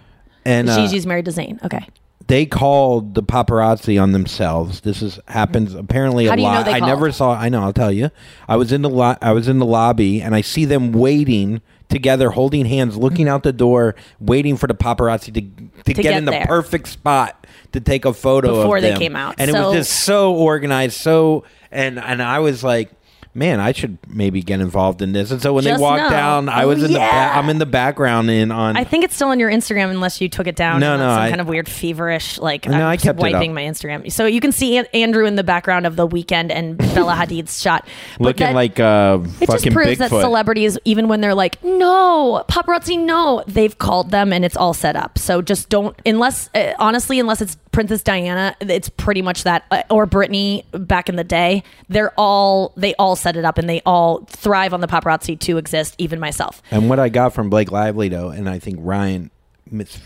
and 0.45 0.69
uh, 0.69 0.77
Gigi's 0.77 1.07
married 1.07 1.25
to 1.27 1.31
Zayn. 1.31 1.63
Okay. 1.65 1.87
they 2.27 2.47
called 2.47 3.15
the 3.15 3.23
paparazzi 3.23 4.01
on 4.01 4.13
themselves. 4.13 4.81
This 4.83 5.03
is 5.03 5.19
happens 5.29 5.75
apparently 5.75 6.27
How 6.27 6.35
a 6.35 6.37
do 6.37 6.43
you 6.43 6.49
know 6.49 6.55
lot. 6.55 6.65
they 6.65 6.73
I 6.75 6.79
called? 6.79 6.89
never 6.91 7.13
saw. 7.13 7.33
I 7.33 7.49
know. 7.49 7.63
I'll 7.63 7.73
tell 7.73 7.93
you. 7.93 8.11
I 8.49 8.57
was 8.57 8.73
in 8.73 8.83
the 8.83 8.91
lo- 8.91 9.17
I 9.21 9.33
was 9.33 9.49
in 9.49 9.59
the 9.59 9.67
lobby, 9.67 10.23
and 10.23 10.35
I 10.35 10.41
see 10.41 10.65
them 10.65 10.93
waiting 10.93 11.61
together, 11.89 12.31
holding 12.31 12.67
hands, 12.67 12.97
looking 12.97 13.27
out 13.29 13.43
the 13.43 13.53
door, 13.53 13.97
waiting 14.21 14.57
for 14.57 14.69
the 14.69 14.75
paparazzi 14.75 15.35
to 15.35 15.41
to, 15.85 15.93
get, 15.93 16.03
get 16.03 16.17
in 16.17 16.25
the 16.25 16.31
there. 16.31 16.47
perfect 16.47 16.87
spot 16.89 17.47
to 17.73 17.81
take 17.81 18.05
a 18.05 18.13
photo 18.15 18.63
Before 18.63 18.77
of 18.77 18.83
they 18.83 18.91
them. 18.91 18.99
came 19.01 19.17
out. 19.17 19.35
And 19.39 19.51
it 19.51 19.55
So- 19.55 19.71
was 19.71 19.77
just 19.89 20.05
so 20.05 20.33
organized, 20.35 20.97
so 20.97 21.45
and 21.73 21.99
and 21.99 22.23
I 22.23 22.39
was 22.39 22.63
like. 22.65 22.91
Man, 23.33 23.61
I 23.61 23.71
should 23.71 23.99
maybe 24.09 24.43
get 24.43 24.61
involved 24.61 25.01
in 25.03 25.13
this. 25.13 25.31
And 25.31 25.41
so 25.41 25.53
when 25.53 25.63
Just 25.63 25.77
they 25.79 25.83
walked 25.83 26.03
know. 26.03 26.11
down, 26.11 26.49
I 26.49 26.65
Oh, 26.65 26.69
was 26.69 26.83
in 26.83 26.93
the 26.93 26.99
ba- 26.99 27.31
I'm 27.37 27.49
in 27.49 27.59
the 27.59 27.67
background 27.67 28.29
in 28.29 28.51
on 28.51 28.77
I 28.77 28.83
think 28.83 29.05
it's 29.05 29.15
still 29.15 29.29
on 29.29 29.39
your 29.39 29.49
Instagram 29.51 29.91
unless 29.91 30.21
you 30.21 30.29
took 30.29 30.49
it 30.49 30.57
down. 30.57 30.81
No, 30.81 30.97
no, 30.97 31.05
some 31.05 31.19
I- 31.21 31.29
kind 31.29 31.41
of 31.41 31.47
weird 31.47 31.69
feverish 31.69 32.39
like 32.39 32.67
No, 32.67 32.77
I'm 32.79 32.83
I 32.87 32.97
kept 32.97 33.21
wiping 33.21 33.55
my 33.55 33.63
Instagram. 33.63 34.11
So 34.11 34.27
you 34.27 34.41
can 34.41 34.51
see 34.51 34.79
Andrew 34.93 35.27
in 35.27 35.37
the 35.37 35.45
background 35.45 35.87
of 35.87 35.95
the 35.95 36.09
Weeknd 36.09 36.51
and 36.51 36.77
Bella 36.77 37.15
Hadid's 37.15 37.61
shot. 37.63 37.87
But 38.19 38.25
looking 38.25 38.47
that- 38.49 38.55
like 38.57 38.81
uh, 38.81 39.21
It 39.41 39.49
just 39.49 39.71
proves 39.71 39.91
Bigfoot. 39.91 39.99
that 39.99 40.11
celebrities, 40.11 40.77
even 40.85 41.07
when 41.07 41.21
they're 41.21 41.35
like, 41.37 41.63
no, 41.63 42.45
paparazzi, 42.49 42.99
no, 42.99 43.45
they've 43.47 43.79
called 43.79 44.11
them 44.11 44.33
and 44.33 44.45
it's 44.45 44.57
all 44.57 44.75
set 44.75 44.97
up. 44.97 45.19
So 45.21 45.41
just 45.41 45.69
don't, 45.69 45.95
unless, 46.05 46.51
uh, 46.57 46.73
honestly, 46.81 47.21
unless 47.21 47.41
it's 47.41 47.57
Princess 47.71 48.03
Diana, 48.03 48.57
it's 48.61 48.89
pretty 48.89 49.23
much 49.23 49.45
that, 49.45 49.65
uh, 49.71 49.83
or 49.89 50.05
Britney 50.05 50.65
back 50.73 51.09
in 51.09 51.15
the 51.15 51.23
day. 51.23 51.63
They're 51.89 52.13
all, 52.19 52.73
they 52.77 52.95
all 52.97 53.15
set 53.21 53.37
it 53.37 53.45
up 53.45 53.59
and 53.59 53.69
they 53.69 53.81
all 53.87 54.25
thrive 54.27 54.73
on 54.75 54.81
the 54.81 54.87
paparazzi 54.89 55.39
to 55.41 55.59
exist, 55.59 55.95
even 55.99 56.19
myself. 56.21 56.63
And 56.71 56.89
what 56.89 56.99
I 56.99 57.09
got 57.09 57.33
from 57.35 57.51
Blake 57.51 57.71
Lively 57.71 58.09
though, 58.09 58.31
and 58.31 58.49
I 58.49 58.59
think 58.59 58.79
Ryan 58.81 59.31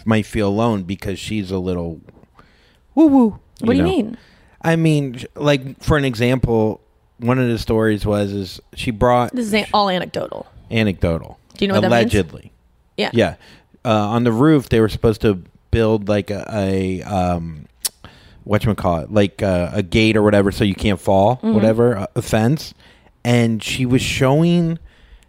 might 0.05 0.27
feel 0.27 0.49
alone 0.49 0.83
because 0.83 1.19
she's 1.19 1.51
a 1.51 1.59
little 1.59 2.01
woo 2.95 3.07
woo. 3.07 3.39
What 3.61 3.73
do 3.73 3.79
you 3.79 3.83
mean? 3.85 4.19
I 4.62 4.77
mean, 4.77 5.23
like 5.37 5.83
for 5.83 5.97
an 5.97 6.05
example, 6.05 6.81
one 7.19 7.39
of 7.39 7.49
the 7.49 7.59
stories 7.59 8.05
was 8.05 8.33
is 8.33 8.61
she 8.75 8.91
brought 8.91 9.33
This 9.35 9.47
is 9.47 9.55
a- 9.55 9.67
all 9.73 9.89
anecdotal. 9.89 10.47
anecdotal. 10.71 11.39
Do 11.57 11.65
you 11.65 11.69
know 11.69 11.75
what 11.75 11.83
that 11.83 11.91
means? 11.91 12.15
allegedly? 12.15 12.53
Yeah. 12.97 13.11
Yeah. 13.12 13.37
Uh, 13.85 13.91
on 14.09 14.25
the 14.25 14.33
roof, 14.33 14.69
they 14.71 14.81
were 14.81 14.89
supposed 14.89 15.21
to 15.21 15.43
build 15.71 16.09
like 16.09 16.31
a, 16.31 16.45
a 16.53 17.03
um, 17.03 17.67
what 18.45 18.65
you 18.65 18.75
call 18.75 18.99
it, 19.01 19.12
like 19.12 19.43
uh, 19.43 19.71
a 19.73 19.83
gate 19.83 20.17
or 20.17 20.23
whatever, 20.23 20.51
so 20.53 20.65
you 20.65 20.75
can't 20.75 21.01
fall, 21.01 21.37
Mhm. 21.43 21.55
whatever, 21.55 21.93
a, 21.93 22.09
a 22.17 22.23
fence. 22.23 22.75
And 23.25 23.62
she 23.62 23.87
was 23.87 24.03
showing 24.03 24.79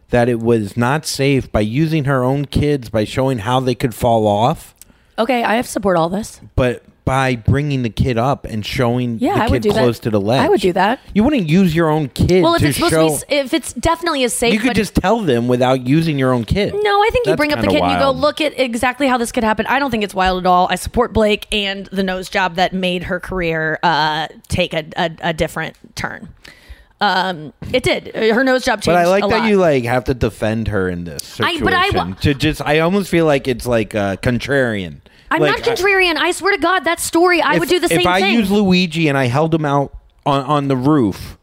that 0.09 0.27
it 0.29 0.39
was 0.39 0.75
not 0.77 1.05
safe 1.05 1.51
by 1.51 1.61
using 1.61 2.05
her 2.05 2.23
own 2.23 2.45
kids 2.45 2.89
by 2.89 3.03
showing 3.05 3.39
how 3.39 3.59
they 3.59 3.75
could 3.75 3.95
fall 3.95 4.27
off, 4.27 4.75
Okay, 5.17 5.43
I 5.43 5.55
have 5.55 5.65
support 5.67 5.95
all 5.97 6.09
this. 6.09 6.41
but 6.55 6.83
by 7.05 7.35
bringing 7.35 7.83
the 7.83 7.89
kid 7.89 8.17
up 8.17 8.45
and 8.45 8.65
showing 8.65 9.17
Yeah, 9.19 9.35
the 9.35 9.41
I 9.41 9.45
kid 9.45 9.51
would 9.51 9.61
do 9.61 9.71
close 9.71 9.97
that. 9.99 10.03
to 10.03 10.09
the 10.09 10.19
ledge. 10.19 10.41
I 10.45 10.49
would 10.49 10.59
do 10.59 10.73
that. 10.73 10.99
You 11.13 11.23
wouldn't 11.23 11.47
use 11.47 11.73
your 11.75 11.89
own 11.89 12.09
kid 12.09 12.43
Well, 12.43 12.55
if 12.55 12.61
to 12.61 12.67
it's 12.69 12.77
supposed 12.77 12.93
show. 12.93 13.07
to 13.19 13.25
be, 13.27 13.35
s- 13.35 13.45
if 13.45 13.53
it's 13.53 13.73
definitely 13.73 14.23
as 14.23 14.33
safe, 14.33 14.53
you 14.53 14.59
could 14.59 14.69
but 14.69 14.75
just 14.75 14.95
tell 14.95 15.19
them 15.21 15.47
without 15.47 15.85
using 15.87 16.17
your 16.19 16.33
own 16.33 16.43
kid. 16.45 16.73
No, 16.73 16.79
I 17.01 17.09
think 17.13 17.27
you 17.27 17.31
That's 17.31 17.37
bring 17.37 17.53
up 17.53 17.59
the 17.61 17.67
kinda 17.67 17.79
kid 17.79 17.83
and 17.83 17.91
you 17.93 17.97
go, 17.99 18.05
wild. 18.11 18.17
look 18.17 18.41
at 18.41 18.59
exactly 18.59 19.07
how 19.07 19.17
this 19.19 19.31
could 19.31 19.43
happen. 19.43 19.65
I 19.67 19.77
don't 19.79 19.91
think 19.91 20.03
it's 20.03 20.15
wild 20.15 20.39
at 20.43 20.47
all. 20.47 20.67
I 20.69 20.75
support 20.75 21.13
Blake 21.13 21.47
and 21.51 21.85
the 21.87 22.03
nose 22.03 22.27
job 22.27 22.55
that 22.55 22.73
made 22.73 23.03
her 23.03 23.19
career 23.19 23.79
uh, 23.83 24.27
take 24.47 24.73
a, 24.73 24.85
a, 24.97 25.11
a 25.21 25.33
different 25.33 25.75
turn. 25.95 26.29
Um, 27.01 27.51
it 27.73 27.83
did. 27.83 28.15
Her 28.15 28.43
nose 28.43 28.63
job 28.63 28.81
changed. 28.81 28.87
But 28.87 28.95
I 28.95 29.05
like 29.05 29.21
that 29.29 29.39
lot. 29.41 29.49
you 29.49 29.57
like 29.57 29.83
have 29.83 30.05
to 30.05 30.13
defend 30.13 30.69
her 30.69 30.87
in 30.89 31.03
this 31.03 31.39
I- 31.41 31.53
situation. 31.53 31.63
but 31.65 31.73
I 31.73 31.89
wa- 31.89 32.13
to 32.21 32.33
just, 32.33 32.61
I 32.61 32.79
almost 32.79 33.09
feel 33.09 33.25
like 33.25 33.47
it's 33.47 33.65
like 33.67 33.93
uh, 33.93 34.15
contrarian. 34.17 35.01
I'm 35.29 35.41
Like, 35.41 35.57
not 35.65 35.77
contrarian. 35.77 36.15
I, 36.17 36.31
swear 36.31 36.53
to 36.55 36.61
God, 36.61 36.85
that 36.85 36.99
story, 36.99 37.41
I 37.41 37.55
if- 37.55 37.59
would 37.59 37.69
do 37.69 37.79
the 37.79 37.87
same 37.89 37.97
thing. 37.97 38.07
If 38.07 38.13
I 38.13 38.21
thing. 38.21 38.35
use 38.35 38.49
Luigi 38.51 39.07
and 39.09 39.17
I 39.17 39.25
held 39.25 39.53
him 39.53 39.65
out 39.65 39.91
on, 40.25 40.43
on 40.45 40.67
the 40.69 40.77
roof, 40.77 41.37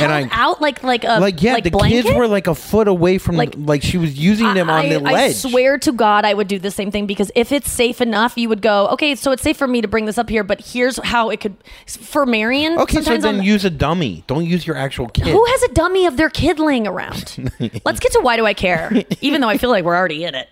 and 0.00 0.10
I 0.12 0.28
out 0.32 0.60
like 0.60 0.82
like 0.82 1.04
a 1.04 1.18
like 1.20 1.40
yeah, 1.42 1.60
the 1.60 1.70
blanket? 1.70 2.04
kids 2.04 2.16
were 2.16 2.26
like 2.26 2.46
a 2.48 2.54
foot 2.54 2.88
away 2.88 3.18
from 3.18 3.36
Like- 3.36 3.54
like, 3.54 3.68
like 3.68 3.82
she 3.82 3.98
was 3.98 4.18
using 4.18 4.52
them 4.54 4.68
on 4.68 4.86
I, 4.86 4.88
the 4.88 4.96
I 5.08 5.12
ledge. 5.12 5.36
swear 5.36 5.78
to 5.78 5.92
God, 5.92 6.24
I 6.24 6.34
would 6.34 6.48
do 6.48 6.58
the 6.58 6.70
same 6.70 6.90
thing 6.90 7.06
because 7.06 7.30
if 7.36 7.52
it's 7.52 7.70
safe 7.70 8.00
enough, 8.00 8.36
you 8.36 8.48
would 8.48 8.62
go, 8.62 8.88
okay, 8.88 9.14
so 9.14 9.30
it's 9.30 9.42
safe 9.42 9.56
for 9.56 9.68
me 9.68 9.80
to 9.80 9.88
bring 9.88 10.04
this 10.06 10.18
up 10.18 10.28
here, 10.28 10.42
but 10.42 10.60
here's 10.60 10.98
how 11.04 11.30
it 11.30 11.40
could. 11.40 11.56
For 11.86 12.26
Marion, 12.26 12.78
okay, 12.80 13.00
so 13.00 13.16
then 13.16 13.36
on- 13.38 13.42
use 13.44 13.64
a 13.64 13.70
dummy. 13.70 14.24
Don't 14.26 14.44
use 14.44 14.66
your 14.66 14.76
actual 14.76 15.08
kid. 15.08 15.28
Who 15.28 15.44
has 15.44 15.62
a 15.62 15.68
dummy 15.68 16.06
of 16.06 16.16
their 16.16 16.30
kid 16.30 16.58
laying 16.58 16.86
around? 16.86 17.52
Let's 17.84 18.00
get 18.00 18.12
to 18.12 18.20
why 18.20 18.36
do 18.36 18.44
I 18.44 18.54
care? 18.54 18.90
Even 19.20 19.40
though 19.40 19.48
I 19.48 19.56
feel 19.58 19.70
like 19.70 19.84
we're 19.84 19.96
already 19.96 20.24
in 20.24 20.34
it. 20.34 20.48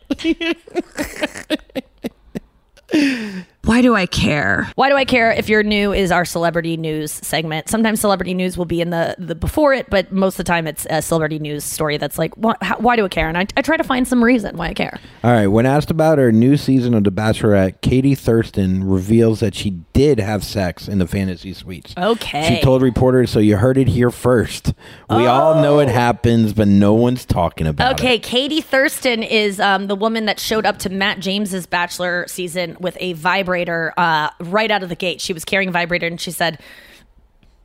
Why 3.65 3.81
do 3.81 3.95
I 3.95 4.05
care? 4.05 4.71
Why 4.75 4.91
do 4.91 4.97
I 4.97 5.07
care? 5.07 5.31
If 5.33 5.49
you're 5.49 5.63
new, 5.63 5.95
is 5.95 6.13
our 6.13 6.27
celebrity 6.27 6.77
news 6.77 7.11
segment. 7.11 7.71
Sometimes 7.71 7.99
celebrity 7.99 8.35
news 8.35 8.59
will 8.59 8.67
be 8.67 8.83
in 8.83 8.91
the, 8.91 9.17
the 9.19 9.35
before 9.35 9.73
it, 9.73 9.89
but 9.89 10.13
most 10.13 10.35
of 10.35 10.39
the 10.39 10.45
time 10.45 10.67
it's 10.67 10.87
a 10.91 11.01
celebrity 11.01 11.39
news 11.39 11.65
story 11.65 11.97
that's 11.97 12.19
like, 12.19 12.35
why, 12.35 12.55
how, 12.61 12.77
why 12.77 12.95
do 12.95 13.07
I 13.07 13.09
care? 13.09 13.27
And 13.27 13.39
I, 13.39 13.47
I 13.57 13.63
try 13.63 13.79
to 13.79 13.85
find 13.85 14.07
some 14.07 14.23
reason 14.23 14.59
why 14.59 14.69
I 14.69 14.75
care. 14.75 15.01
All 15.23 15.33
right. 15.33 15.47
When 15.47 15.65
asked 15.65 15.91
about 15.91 16.19
her 16.19 16.31
new 16.31 16.59
season 16.59 16.93
of 16.93 17.05
The 17.05 17.11
Bachelorette, 17.11 17.81
Katie 17.81 18.15
Thurston 18.15 18.85
reveals 18.85 19.41
that 19.41 19.55
she 19.55 19.71
did 19.95 20.19
have 20.19 20.45
sex 20.45 20.87
in 20.87 20.99
the 20.99 21.07
fantasy 21.07 21.55
suites. 21.55 21.95
Okay. 21.97 22.57
She 22.57 22.63
told 22.63 22.83
reporters, 22.83 23.31
"So 23.31 23.39
you 23.39 23.57
heard 23.57 23.79
it 23.79 23.89
here 23.89 24.11
first. 24.11 24.75
We 25.09 25.27
all 25.27 25.63
know 25.63 25.79
it 25.79 25.89
happens, 25.89 26.53
but 26.53 26.67
no 26.67 26.95
one's 26.95 27.25
talking 27.25 27.67
about 27.67 27.93
it." 27.93 27.95
Okay, 27.95 28.19
Katie 28.19 28.61
Thurston 28.61 29.23
is 29.23 29.61
um, 29.61 29.87
the 29.87 29.95
woman 29.95 30.27
that 30.27 30.41
showed 30.41 30.67
up 30.67 30.81
to 30.81 30.91
Matt 30.91 31.21
James's 31.21 31.67
Bachelor 31.67 32.27
season 32.27 32.77
with 32.81 32.97
a 33.01 33.13
vibrator 33.55 33.95
uh, 33.97 34.31
right 34.41 34.71
out 34.71 34.83
of 34.83 34.89
the 34.89 34.97
gate. 34.97 35.21
She 35.21 35.33
was 35.33 35.45
carrying 35.45 35.69
a 35.69 35.73
vibrator, 35.73 36.07
and 36.07 36.21
she 36.21 36.31
said, 36.31 36.61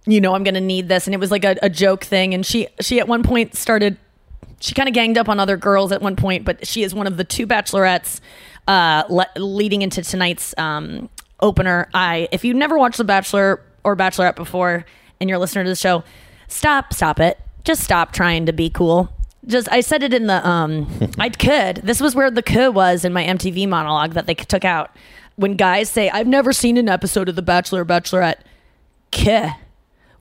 "You 0.06 0.22
know, 0.22 0.36
I'm 0.36 0.44
going 0.44 0.54
to 0.54 0.62
need 0.62 0.88
this." 0.88 1.08
And 1.08 1.14
it 1.14 1.20
was 1.20 1.32
like 1.32 1.44
a, 1.44 1.58
a 1.62 1.70
joke 1.70 2.04
thing. 2.04 2.34
And 2.34 2.46
she 2.46 2.68
she 2.80 3.00
at 3.00 3.08
one 3.08 3.24
point 3.24 3.56
started. 3.56 3.98
She 4.62 4.74
kind 4.74 4.90
of 4.90 4.94
ganged 4.94 5.18
up 5.18 5.30
on 5.30 5.40
other 5.40 5.58
girls 5.58 5.92
at 5.92 6.02
one 6.02 6.16
point, 6.16 6.44
but 6.44 6.68
she 6.68 6.84
is 6.84 6.94
one 6.94 7.08
of 7.08 7.16
the 7.16 7.24
two 7.24 7.48
bachelorettes 7.48 8.20
uh, 8.68 9.04
le- 9.10 9.30
leading 9.38 9.82
into 9.82 10.02
tonight's 10.02 10.54
um, 10.58 11.10
opener. 11.40 11.88
I 11.94 12.28
if 12.32 12.44
you've 12.44 12.58
never 12.58 12.78
watched 12.78 12.98
The 12.98 13.06
Bachelor 13.06 13.62
or 13.84 13.96
Bachelorette 13.96 14.36
before, 14.36 14.86
and 15.20 15.30
you're 15.30 15.38
a 15.38 15.40
listener 15.40 15.64
to 15.64 15.70
the 15.70 15.76
show, 15.76 16.04
stop, 16.48 16.94
stop 16.94 17.20
it. 17.20 17.40
Just 17.64 17.84
stop 17.84 18.12
trying 18.12 18.46
to 18.46 18.54
be 18.54 18.70
cool. 18.70 19.10
Just 19.48 19.72
I 19.72 19.80
said 19.80 20.04
it 20.04 20.14
in 20.14 20.28
the 20.28 20.46
um 20.48 20.88
I 21.18 21.30
could. 21.30 21.78
This 21.78 22.02
was 22.02 22.14
where 22.14 22.30
the 22.30 22.44
could 22.44 22.76
was 22.76 23.06
in 23.06 23.14
my 23.14 23.24
MTV 23.24 23.68
monologue 23.68 24.14
that 24.14 24.26
they 24.28 24.34
took 24.34 24.66
out. 24.66 24.92
When 25.40 25.56
guys 25.56 25.90
say, 25.90 26.10
I've 26.10 26.28
never 26.28 26.52
seen 26.52 26.76
an 26.76 26.90
episode 26.90 27.30
of 27.30 27.38
The 27.38 27.42
Bachelor 27.42 27.84
or 27.84 27.86
Bachelorette. 27.86 28.42
Kuh. 29.14 29.52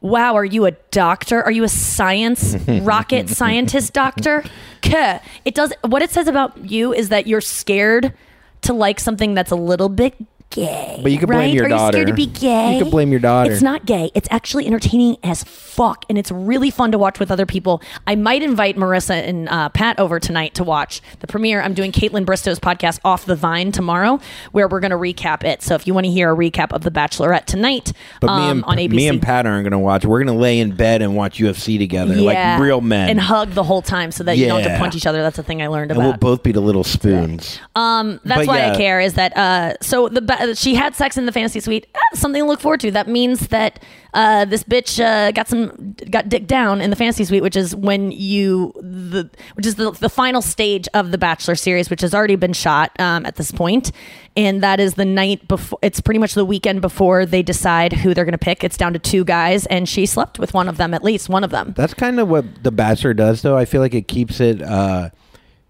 Wow, 0.01 0.37
are 0.37 0.45
you 0.45 0.64
a 0.64 0.71
doctor? 0.93 1.43
Are 1.43 1.51
you 1.51 1.64
a 1.64 1.69
science 1.69 2.55
rocket 2.69 3.29
scientist 3.29 3.93
doctor? 3.93 4.45
Kuh. 4.81 5.19
It 5.45 5.57
does 5.57 5.73
what 5.85 6.03
it 6.03 6.11
says 6.11 6.29
about 6.29 6.71
you 6.71 6.93
is 6.93 7.09
that 7.09 7.27
you're 7.27 7.41
scared 7.41 8.14
to 8.62 8.73
like 8.73 9.01
something 9.01 9.35
that's 9.35 9.51
a 9.51 9.57
little 9.57 9.89
bit 9.89 10.14
gay. 10.51 10.99
But 11.03 11.12
you 11.12 11.18
could 11.18 11.28
blame 11.28 11.40
right? 11.40 11.55
your 11.55 11.66
Are 11.66 11.68
daughter. 11.68 11.99
you 11.99 12.05
scared 12.05 12.09
to 12.09 12.14
be 12.14 12.26
gay? 12.26 12.74
You 12.76 12.82
could 12.84 12.90
blame 12.90 13.11
your 13.11 13.20
daughter. 13.20 13.53
It's 13.53 13.62
not 13.62 13.84
gay. 13.86 14.11
It's 14.14 14.28
actually 14.30 14.66
entertaining 14.66 15.16
as 15.22 15.44
fuck, 15.44 16.05
and 16.09 16.18
it's 16.18 16.30
really 16.30 16.70
fun 16.70 16.92
to 16.92 16.99
watch 16.99 17.18
with 17.20 17.30
other 17.30 17.46
people. 17.46 17.82
I 18.07 18.14
might 18.14 18.42
invite 18.42 18.76
Marissa 18.76 19.14
and 19.26 19.49
uh, 19.49 19.68
Pat 19.68 19.99
over 19.99 20.18
tonight 20.18 20.55
to 20.55 20.64
watch 20.64 21.01
the 21.20 21.26
premiere. 21.26 21.61
I'm 21.61 21.74
doing 21.74 21.92
Kaitlyn 21.92 22.24
Bristowe's 22.24 22.59
podcast 22.59 22.99
Off 23.05 23.24
the 23.26 23.36
Vine 23.36 23.72
tomorrow, 23.72 24.20
where 24.53 24.66
we're 24.68 24.80
going 24.80 24.90
to 24.90 24.96
recap 24.96 25.44
it. 25.44 25.62
So 25.62 25.74
if 25.74 25.86
you 25.86 25.94
want 25.94 26.07
to 26.07 26.11
hear 26.12 26.32
a 26.32 26.36
recap 26.36 26.72
of 26.72 26.82
The 26.82 26.90
Bachelorette 26.90 27.44
tonight 27.44 27.92
But 28.20 28.30
um, 28.30 28.40
me 28.42 28.51
and 28.51 28.64
on 28.64 28.76
ABC, 28.76 28.90
me 28.94 29.09
and 29.09 29.22
Pat 29.22 29.46
aren't 29.46 29.64
going 29.64 29.72
to 29.72 29.78
watch. 29.78 30.05
We're 30.05 30.22
going 30.24 30.34
to 30.36 30.40
lay 30.40 30.59
in 30.61 30.74
bed 30.74 31.03
and 31.03 31.14
watch 31.14 31.38
UFC 31.38 31.78
together, 31.78 32.14
yeah, 32.14 32.55
like 32.55 32.61
real 32.61 32.80
men, 32.80 33.11
and 33.11 33.20
hug 33.20 33.51
the 33.51 33.62
whole 33.64 33.82
time 33.82 34.11
so 34.11 34.24
that 34.24 34.36
you 34.38 34.46
don't 34.46 34.62
have 34.62 34.72
to 34.72 34.78
punch 34.78 34.96
each 34.96 35.07
other. 35.07 35.22
That's 35.22 35.36
the 35.36 35.42
thing 35.42 35.62
I 35.62 35.68
learned 35.68 35.90
and 35.90 36.01
about. 36.01 36.09
we'll 36.09 36.16
both 36.36 36.42
be 36.42 36.53
the 36.53 36.61
little 36.61 36.84
spoons. 36.84 37.61
Um, 37.76 38.20
that's 38.24 38.40
But 38.40 38.46
why 38.49 38.59
yeah. 38.59 38.72
I 38.72 38.76
care. 38.76 39.01
Is 39.01 39.14
that 39.14 39.36
uh? 39.36 39.74
So 39.80 40.09
the 40.09 40.22
ba- 40.22 40.38
she 40.55 40.74
had 40.74 40.95
sex 40.95 41.16
in 41.16 41.26
the 41.26 41.32
fantasy 41.32 41.61
suite. 41.61 41.86
Ah, 41.95 42.01
something 42.14 42.43
to 42.43 42.49
look 42.49 42.61
forward 42.61 42.80
to. 42.80 42.91
That 42.91 43.09
means 43.09 43.49
that 43.49 43.82
uh, 44.14 44.45
this 44.45 44.62
bitch 44.62 45.03
uh, 45.03 45.32
got 45.32 45.49
some 45.49 45.95
got 46.11 46.28
dick 46.28 46.47
down 46.47 46.80
in 46.80 46.91
the 46.91 46.97
fantasy 46.97 47.24
suite, 47.24 47.43
which 47.43 47.57
is 47.57 47.74
when 47.76 48.11
you 48.11 48.72
the 48.76 49.30
which 49.55 49.66
is 49.66 49.74
the 49.76 49.91
the 49.93 50.09
final 50.09 50.41
stage 50.43 50.89
of 50.95 51.11
the 51.11 51.18
Bachelor 51.18 51.55
series, 51.55 51.91
which 51.91 52.01
has 52.01 52.14
already 52.14 52.36
been 52.36 52.53
shot 52.53 52.91
um, 53.01 53.26
at 53.26 53.36
this 53.36 53.51
point, 53.53 53.93
and 54.36 54.62
that 54.62 54.80
is 54.80 54.95
the 54.95 55.05
night 55.05 55.47
before. 55.49 55.78
It's 55.82 56.01
pretty 56.01 56.18
much 56.18 56.34
the 56.34 56.45
weekend 56.45 56.80
before 56.80 57.26
they 57.26 57.43
decide 57.43 57.93
who 57.93 58.14
they're 58.14 58.24
going 58.24 58.32
to 58.32 58.39
pick. 58.39 58.64
It's 58.64 58.76
down 58.76 58.93
to 58.95 58.99
two 58.99 59.24
guys, 59.24 59.66
and 59.66 59.89
she 59.89 60.07
slept 60.07 60.39
with 60.39 60.55
one 60.55 60.68
of 60.68 60.76
them, 60.76 60.95
at 60.95 61.05
least 61.05 61.28
one 61.28 61.45
of 61.45 61.51
them. 61.51 61.74
That's 61.76 61.95
kind 61.95 62.18
of 62.20 62.28
what 62.28 62.62
The 62.62 62.70
Bachelor 62.70 63.14
does, 63.14 63.43
though. 63.43 63.57
I 63.57 63.64
feel 63.64 63.80
like 63.80 63.95
it 63.95 64.09
keeps 64.09 64.41
it. 64.41 64.62
Uh, 64.62 65.11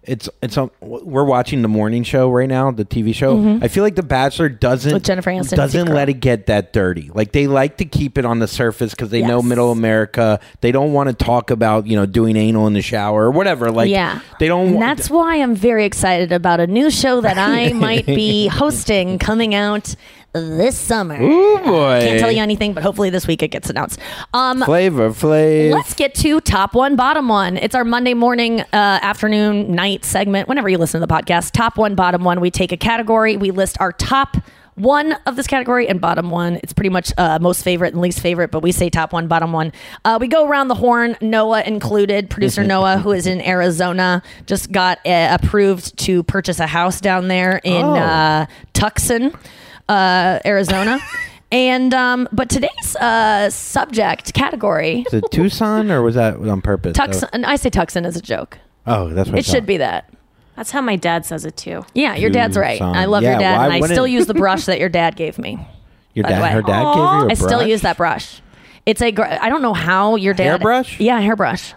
it's 0.09 0.27
it's 0.41 0.57
on. 0.57 0.71
We're 0.81 1.23
watching 1.23 1.61
the 1.61 1.67
morning 1.67 2.03
show 2.03 2.29
right 2.31 2.49
now, 2.49 2.71
the 2.71 2.83
TV 2.83 3.13
show. 3.13 3.37
Mhm. 3.37 3.63
I 3.63 3.67
feel 3.67 3.83
like 3.83 3.95
The 3.95 4.03
Bachelor 4.03 4.49
doesn't 4.49 4.91
With 4.93 5.03
Jennifer 5.03 5.29
Aniston 5.31 5.55
doesn't 5.55 5.87
let 5.87 6.09
it 6.09 6.13
get 6.15 6.47
that 6.47 6.73
dirty. 6.73 7.11
Like 7.13 7.31
they 7.31 7.45
like 7.47 7.77
to 7.77 7.85
keep 7.85 8.17
it 8.17 8.25
on 8.25 8.39
the 8.39 8.47
surface 8.47 8.91
because 8.91 9.09
they 9.11 9.21
know 9.21 9.41
Middle 9.41 9.71
America. 9.71 10.39
They 10.61 10.71
don't 10.71 10.93
want 10.93 11.09
to 11.09 11.13
talk 11.25 11.51
about 11.51 11.85
you 11.87 11.95
know 11.95 12.05
doing 12.05 12.35
anal 12.35 12.65
in 12.67 12.73
the 12.73 12.81
shower 12.81 13.25
or 13.25 13.31
whatever. 13.31 13.71
Like 13.71 13.89
yeah, 13.91 14.19
they 14.39 14.47
don't. 14.47 14.65
And 14.67 14.75
wa- 14.75 14.81
that's 14.81 15.09
why 15.09 15.35
I'm 15.41 15.55
very 15.55 15.85
excited 15.85 16.31
about 16.31 16.59
a 16.59 16.67
new 16.67 16.89
show 16.89 17.21
that 17.21 17.37
I 17.37 17.71
might 17.73 18.05
be 18.05 18.47
hosting 18.47 19.19
coming 19.19 19.53
out 19.53 19.95
this 20.33 20.77
summer. 20.77 21.19
Ooh 21.21 21.57
boy! 21.59 21.99
Can't 22.01 22.19
tell 22.19 22.31
you 22.31 22.41
anything, 22.41 22.73
but 22.73 22.83
hopefully 22.83 23.09
this 23.09 23.25
week 23.27 23.41
it 23.43 23.49
gets 23.49 23.69
announced. 23.69 23.99
Um, 24.33 24.61
Flavor 24.63 25.09
Flav. 25.09 25.73
Let's 25.73 25.93
get 25.93 26.13
to 26.15 26.39
top 26.41 26.73
one, 26.75 26.95
bottom 26.95 27.27
one. 27.27 27.57
It's 27.57 27.75
our 27.75 27.83
Monday 27.85 28.13
morning, 28.13 28.61
uh, 28.61 28.65
afternoon, 28.73 29.73
night 29.73 30.05
segment. 30.05 30.47
Whenever 30.47 30.69
you 30.69 30.77
listen 30.77 31.01
to 31.01 31.07
the 31.07 31.13
podcast, 31.13 31.51
top 31.51 31.77
one, 31.77 31.95
bottom 31.95 32.23
one. 32.23 32.39
We 32.41 32.51
take 32.51 32.71
a 32.71 32.77
category, 32.77 33.37
we 33.37 33.51
list 33.51 33.77
our 33.79 33.91
top 33.91 34.37
one 34.75 35.11
of 35.25 35.35
this 35.35 35.45
category 35.45 35.89
and 35.89 35.99
bottom 35.99 36.29
one. 36.29 36.55
It's 36.63 36.71
pretty 36.71 36.89
much 36.89 37.11
uh, 37.17 37.37
most 37.41 37.63
favorite 37.65 37.91
and 37.93 38.01
least 38.01 38.21
favorite, 38.21 38.49
but 38.49 38.61
we 38.63 38.71
say 38.71 38.89
top 38.89 39.11
one, 39.11 39.27
bottom 39.27 39.51
one. 39.51 39.73
Uh, 40.05 40.17
we 40.21 40.29
go 40.29 40.47
around 40.47 40.69
the 40.69 40.75
horn, 40.75 41.17
Noa 41.19 41.63
included. 41.63 42.29
Producer 42.29 42.63
Noa, 42.65 42.97
who 42.97 43.11
is 43.11 43.27
in 43.27 43.41
Arizona, 43.41 44.23
just 44.45 44.71
got 44.71 44.99
uh, 45.05 45.37
approved 45.41 45.97
to 45.99 46.23
purchase 46.23 46.61
a 46.61 46.67
house 46.67 47.01
down 47.01 47.27
there 47.27 47.59
in 47.65 47.83
Oh. 47.83 47.93
uh, 47.95 48.45
Tucson, 48.71 49.33
uh, 49.89 50.39
Arizona. 50.45 50.99
And 51.51 51.93
um, 51.95 52.27
but 52.31 52.47
today's 52.49 52.95
uh, 52.97 53.49
subject 53.49 54.33
category 54.35 55.03
Is 55.07 55.15
it 55.15 55.23
Tucson 55.31 55.89
or 55.89 56.03
was 56.03 56.13
that 56.15 56.35
on 56.35 56.61
purpose? 56.61 56.95
Tucson. 56.95 57.43
I 57.43 57.55
say 57.55 57.71
Tucson 57.71 58.05
as 58.05 58.15
a 58.15 58.21
joke. 58.21 58.59
Oh, 58.85 59.09
that's 59.09 59.29
what 59.29 59.35
I 59.35 59.39
It 59.39 59.45
should 59.45 59.53
thought. 59.55 59.65
be 59.65 59.77
that. 59.77 60.13
That's 60.55 60.69
how 60.71 60.81
my 60.81 60.95
dad 60.95 61.25
says 61.25 61.45
it 61.45 61.57
too. 61.57 61.85
Yeah, 61.95 62.15
your 62.15 62.29
dad's 62.29 62.55
right. 62.55 62.77
Tucson. 62.77 62.95
I 62.95 63.05
love 63.05 63.23
Yeah, 63.23 63.31
your 63.31 63.39
dad, 63.39 63.57
why 63.57 63.63
and 63.65 63.73
I 63.73 63.79
wouldn't- 63.79 63.95
still 63.95 64.05
use 64.07 64.27
the 64.27 64.33
brush 64.35 64.65
that 64.65 64.79
your 64.79 64.89
dad 64.89 65.15
gave 65.15 65.39
me. 65.39 65.57
Your 66.13 66.23
by 66.23 66.29
the 66.29 66.35
dad, 66.35 66.41
way. 66.43 66.49
her 66.51 66.61
dad 66.61 66.83
gave 66.93 66.95
you 66.95 67.01
a 67.01 67.31
I 67.31 67.33
still 67.33 67.47
brush? 67.59 67.67
use 67.69 67.81
that 67.81 67.97
brush. 67.97 68.41
It's 68.85 69.01
a. 69.01 69.11
Gr- 69.11 69.23
I 69.23 69.49
don't 69.49 69.61
know 69.63 69.73
how 69.73 70.17
your 70.17 70.33
dad 70.35 70.61
Hairbrush? 70.61 70.99
Yeah, 70.99 71.19
hairbrush. 71.19 71.73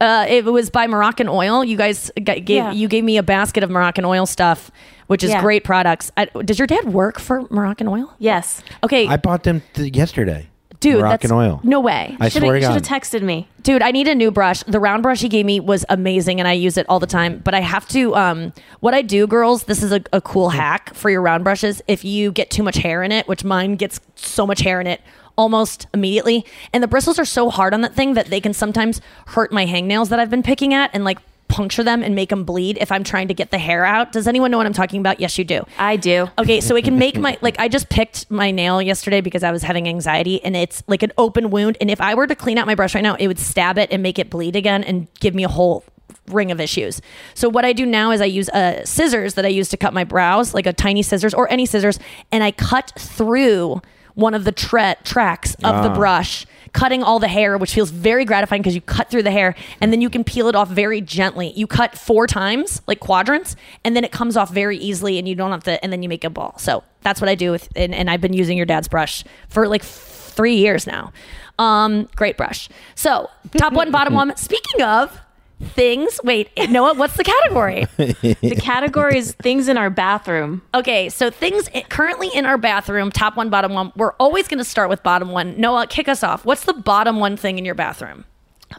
Uh, 0.00 0.26
it 0.28 0.44
was 0.44 0.70
by 0.70 0.86
Moroccan 0.86 1.28
Oil. 1.28 1.64
You 1.64 1.76
guys 1.76 2.10
g- 2.16 2.22
gave 2.22 2.48
Yeah. 2.48 2.72
you 2.72 2.88
gave 2.88 3.04
me 3.04 3.16
a 3.16 3.22
basket 3.22 3.62
of 3.62 3.70
Moroccan 3.70 4.04
Oil 4.04 4.26
stuff, 4.26 4.70
which 5.06 5.22
is 5.24 5.30
Yeah. 5.30 5.40
great 5.40 5.64
products. 5.64 6.10
I, 6.16 6.26
does 6.44 6.58
your 6.58 6.66
dad 6.66 6.92
work 6.92 7.18
for 7.18 7.42
Moroccan 7.50 7.88
Oil? 7.88 8.12
Yes. 8.18 8.62
Okay, 8.84 9.06
I 9.06 9.16
bought 9.16 9.42
them 9.44 9.62
th- 9.74 9.94
yesterday. 9.94 10.48
dude, 10.80 10.96
Moroccan 10.98 11.28
that's 11.28 11.32
oil. 11.32 11.60
no 11.62 11.78
way. 11.78 12.16
I 12.18 12.28
swear 12.28 12.54
to 12.58 12.60
Should 12.60 12.72
have 12.72 12.82
texted 12.82 13.22
me. 13.22 13.46
dude 13.62 13.82
i 13.82 13.92
need 13.92 14.08
a 14.08 14.14
new 14.16 14.32
brush 14.32 14.64
the 14.64 14.80
round 14.80 15.00
brush 15.04 15.20
he 15.20 15.28
gave 15.28 15.46
me 15.46 15.60
was 15.60 15.84
amazing 15.88 16.40
and 16.40 16.48
i 16.48 16.52
use 16.52 16.76
it 16.76 16.84
all 16.88 16.98
the 16.98 17.06
time 17.06 17.40
but 17.44 17.54
i 17.54 17.60
have 17.60 17.86
to 17.86 18.12
um 18.16 18.52
what 18.80 18.92
i 18.92 19.00
do 19.00 19.24
girls 19.28 19.62
this 19.70 19.80
is 19.84 19.92
a, 19.92 20.00
a 20.12 20.20
cool 20.20 20.48
hack 20.50 20.92
for 20.92 21.08
your 21.08 21.22
round 21.22 21.44
brushes 21.44 21.80
if 21.86 22.04
you 22.04 22.32
get 22.32 22.50
too 22.50 22.64
much 22.64 22.74
hair 22.78 23.04
in 23.04 23.12
it 23.12 23.28
which 23.28 23.44
mine 23.44 23.76
gets 23.76 24.00
so 24.16 24.44
much 24.44 24.58
hair 24.62 24.80
in 24.80 24.88
it 24.88 25.00
almost 25.36 25.86
immediately. 25.94 26.44
And 26.72 26.82
the 26.82 26.88
bristles 26.88 27.18
are 27.18 27.24
so 27.24 27.50
hard 27.50 27.74
on 27.74 27.80
that 27.82 27.94
thing 27.94 28.14
that 28.14 28.26
they 28.26 28.40
can 28.40 28.52
sometimes 28.52 29.00
hurt 29.28 29.52
my 29.52 29.66
hangnails 29.66 30.08
that 30.10 30.18
i've 30.18 30.30
been 30.30 30.42
picking 30.42 30.74
at 30.74 30.90
and 30.92 31.04
like 31.04 31.18
puncture 31.48 31.82
them 31.82 32.02
and 32.02 32.14
make 32.14 32.30
them 32.30 32.44
bleed 32.44 32.78
if 32.80 32.90
i'm 32.90 33.04
trying 33.04 33.28
to 33.28 33.34
get 33.34 33.50
the 33.50 33.58
hair 33.58 33.84
out. 33.84 34.10
Does 34.12 34.26
anyone 34.26 34.50
know 34.50 34.56
what 34.56 34.66
i'm 34.66 34.72
talking 34.72 35.00
about? 35.00 35.20
Yes 35.20 35.36
you 35.36 35.44
do. 35.44 35.64
I 35.78 35.96
do. 35.96 36.28
Okay, 36.38 36.60
so 36.60 36.76
it 36.76 36.84
can 36.84 36.98
make 36.98 37.18
my 37.18 37.36
like 37.42 37.58
I 37.58 37.68
just 37.68 37.88
picked 37.90 38.30
my 38.30 38.50
nail 38.50 38.80
yesterday 38.80 39.20
because 39.20 39.42
I 39.42 39.50
was 39.50 39.62
having 39.62 39.86
anxiety 39.86 40.42
and 40.42 40.56
it's 40.56 40.82
like 40.86 41.02
an 41.02 41.12
open 41.18 41.50
wound. 41.50 41.76
And 41.80 41.90
if 41.90 42.00
I 42.00 42.14
were 42.14 42.26
to 42.26 42.34
clean 42.34 42.56
out 42.58 42.66
my 42.66 42.74
brush 42.74 42.94
right 42.94 43.02
now, 43.04 43.16
it 43.16 43.26
would 43.28 43.38
stab 43.38 43.76
it 43.78 43.90
and 43.92 44.02
make 44.02 44.18
it 44.18 44.30
bleed 44.30 44.56
again 44.56 44.82
and 44.82 45.08
give 45.20 45.34
me 45.34 45.44
a 45.44 45.48
whole 45.48 45.84
ring 46.28 46.50
of 46.50 46.60
issues. 46.60 47.00
So 47.34 47.48
what 47.48 47.64
I 47.64 47.72
do 47.72 47.84
now 47.84 48.10
is 48.10 48.20
I 48.20 48.26
use 48.26 48.48
uh, 48.48 48.84
scissors 48.84 49.34
that 49.34 49.44
I 49.44 49.48
use 49.48 49.68
to 49.70 49.76
cut 49.76 49.92
my 49.92 50.04
brows, 50.04 50.54
like 50.54 50.66
a 50.66 50.72
tiny 50.72 51.02
scissors 51.02 51.34
or 51.34 51.50
any 51.50 51.66
scissors, 51.66 51.98
and 52.30 52.42
I 52.42 52.52
cut 52.52 52.92
through 52.98 53.82
one 54.14 54.34
of 54.34 54.44
the 54.44 54.52
tra- 54.52 54.96
tracks 55.04 55.54
of 55.56 55.82
the 55.82 55.90
Ah. 55.90 55.94
brush, 55.94 56.46
cutting 56.72 57.02
all 57.02 57.18
the 57.18 57.28
hair, 57.28 57.58
which 57.58 57.74
feels 57.74 57.90
very 57.90 58.24
gratifying 58.24 58.62
because 58.62 58.74
you 58.74 58.80
cut 58.80 59.10
through 59.10 59.22
the 59.22 59.30
hair 59.30 59.54
and 59.80 59.92
then 59.92 60.00
you 60.00 60.08
can 60.08 60.24
peel 60.24 60.48
it 60.48 60.54
off 60.54 60.68
very 60.68 61.00
gently. 61.00 61.52
You 61.54 61.66
cut 61.66 61.96
four 61.98 62.26
times, 62.26 62.80
like 62.86 62.98
quadrants, 63.00 63.56
and 63.84 63.94
then 63.94 64.04
it 64.04 64.12
comes 64.12 64.36
off 64.36 64.50
very 64.50 64.76
easily 64.78 65.18
and 65.18 65.28
you 65.28 65.34
don't 65.34 65.50
have 65.50 65.64
to, 65.64 65.82
and 65.82 65.92
then 65.92 66.02
you 66.02 66.08
make 66.08 66.24
a 66.24 66.30
ball. 66.30 66.54
So 66.58 66.82
that's 67.02 67.20
what 67.20 67.28
I 67.28 67.34
do 67.34 67.50
with, 67.50 67.68
and, 67.76 67.94
and 67.94 68.08
I've 68.08 68.20
been 68.22 68.32
using 68.32 68.56
your 68.56 68.66
dad's 68.66 68.88
brush 68.88 69.22
for 69.48 69.68
like 69.68 69.82
three 69.82 70.54
years 70.54 70.86
now. 70.86 71.12
Um, 71.58 72.08
great 72.16 72.36
brush. 72.38 72.68
So 72.94 73.28
top 73.58 73.74
one, 73.74 73.90
bottom 73.90 74.14
one. 74.14 74.34
Speaking 74.36 74.82
of 74.82 75.20
things, 75.62 76.20
wait, 76.24 76.50
Noa, 76.70 76.94
what's 76.94 77.16
the 77.16 77.24
category? 77.24 77.86
The 78.42 78.56
category 78.60 79.18
is 79.18 79.32
things 79.32 79.68
in 79.68 79.78
our 79.78 79.90
bathroom. 79.90 80.62
Okay, 80.74 81.08
so 81.08 81.30
things 81.30 81.68
currently 81.88 82.28
in 82.34 82.44
our 82.46 82.58
bathroom, 82.58 83.10
top 83.10 83.36
one, 83.36 83.50
bottom 83.50 83.72
one. 83.72 83.92
We're 83.96 84.12
always 84.14 84.48
going 84.48 84.58
to 84.58 84.64
start 84.64 84.88
with 84.90 85.02
bottom 85.02 85.30
one. 85.30 85.58
Noa, 85.60 85.86
kick 85.86 86.08
us 86.08 86.22
off. 86.22 86.44
What's 86.44 86.64
the 86.64 86.72
bottom 86.74 87.18
one 87.20 87.36
thing 87.36 87.58
in 87.58 87.64
your 87.64 87.74
bathroom? 87.74 88.24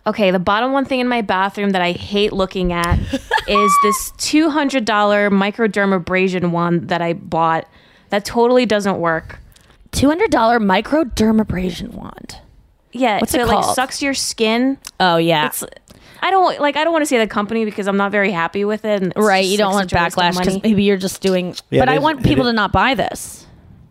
Okay, 0.08 0.32
the 0.32 0.40
bottom 0.40 0.72
one 0.72 0.86
thing 0.86 1.00
in 1.00 1.08
my 1.08 1.22
bathroom 1.22 1.70
that 1.72 1.82
I 1.82 1.92
hate 1.92 2.34
looking 2.34 2.74
at 2.74 3.00
is 3.48 3.78
this 3.84 4.12
$200 4.18 4.84
microdermabrasion 4.86 6.52
one 6.52 6.88
that 6.88 7.02
I 7.02 7.14
bought 7.14 7.68
That 8.10 8.26
totally 8.26 8.66
doesn't 8.66 9.00
work. 9.00 9.40
Two 9.92 10.08
hundred 10.10 10.32
dollar 10.32 10.60
microdermabrasion 10.60 11.94
wand. 11.94 12.40
Yeah, 12.92 13.20
What's 13.20 13.32
so 13.32 13.40
it 13.40 13.44
it 13.44 13.48
like 13.48 13.76
sucks 13.76 14.02
your 14.02 14.14
skin. 14.16 14.78
Oh 15.00 15.18
yeah. 15.18 15.48
It's 15.48 15.64
I 16.24 16.32
don't 16.32 16.60
like 16.60 16.76
I 16.78 16.84
don't 16.84 16.94
want 16.94 17.04
to 17.04 17.08
say 17.08 17.18
the 17.20 17.28
company 17.28 17.66
because 17.66 17.88
I'm 17.88 17.98
not 17.98 18.12
very 18.12 18.32
happy 18.32 18.64
with 18.66 18.86
it. 18.86 19.04
and 19.04 19.14
right. 19.16 19.46
You 19.46 19.58
don't 19.58 19.74
want 19.74 19.90
such 19.90 20.00
a 20.00 20.04
waste 20.04 20.18
of 20.18 20.24
backlash 20.24 20.38
because 20.40 20.64
maybe 20.64 20.84
you're 20.84 20.98
just 20.98 21.22
doing. 21.22 21.54
Yeah, 21.70 21.82
but 21.82 21.90
I 21.90 21.96
is- 21.98 22.02
want 22.02 22.24
people 22.24 22.46
to 22.46 22.54
not 22.54 22.72
buy 22.72 22.96
this. 22.96 23.46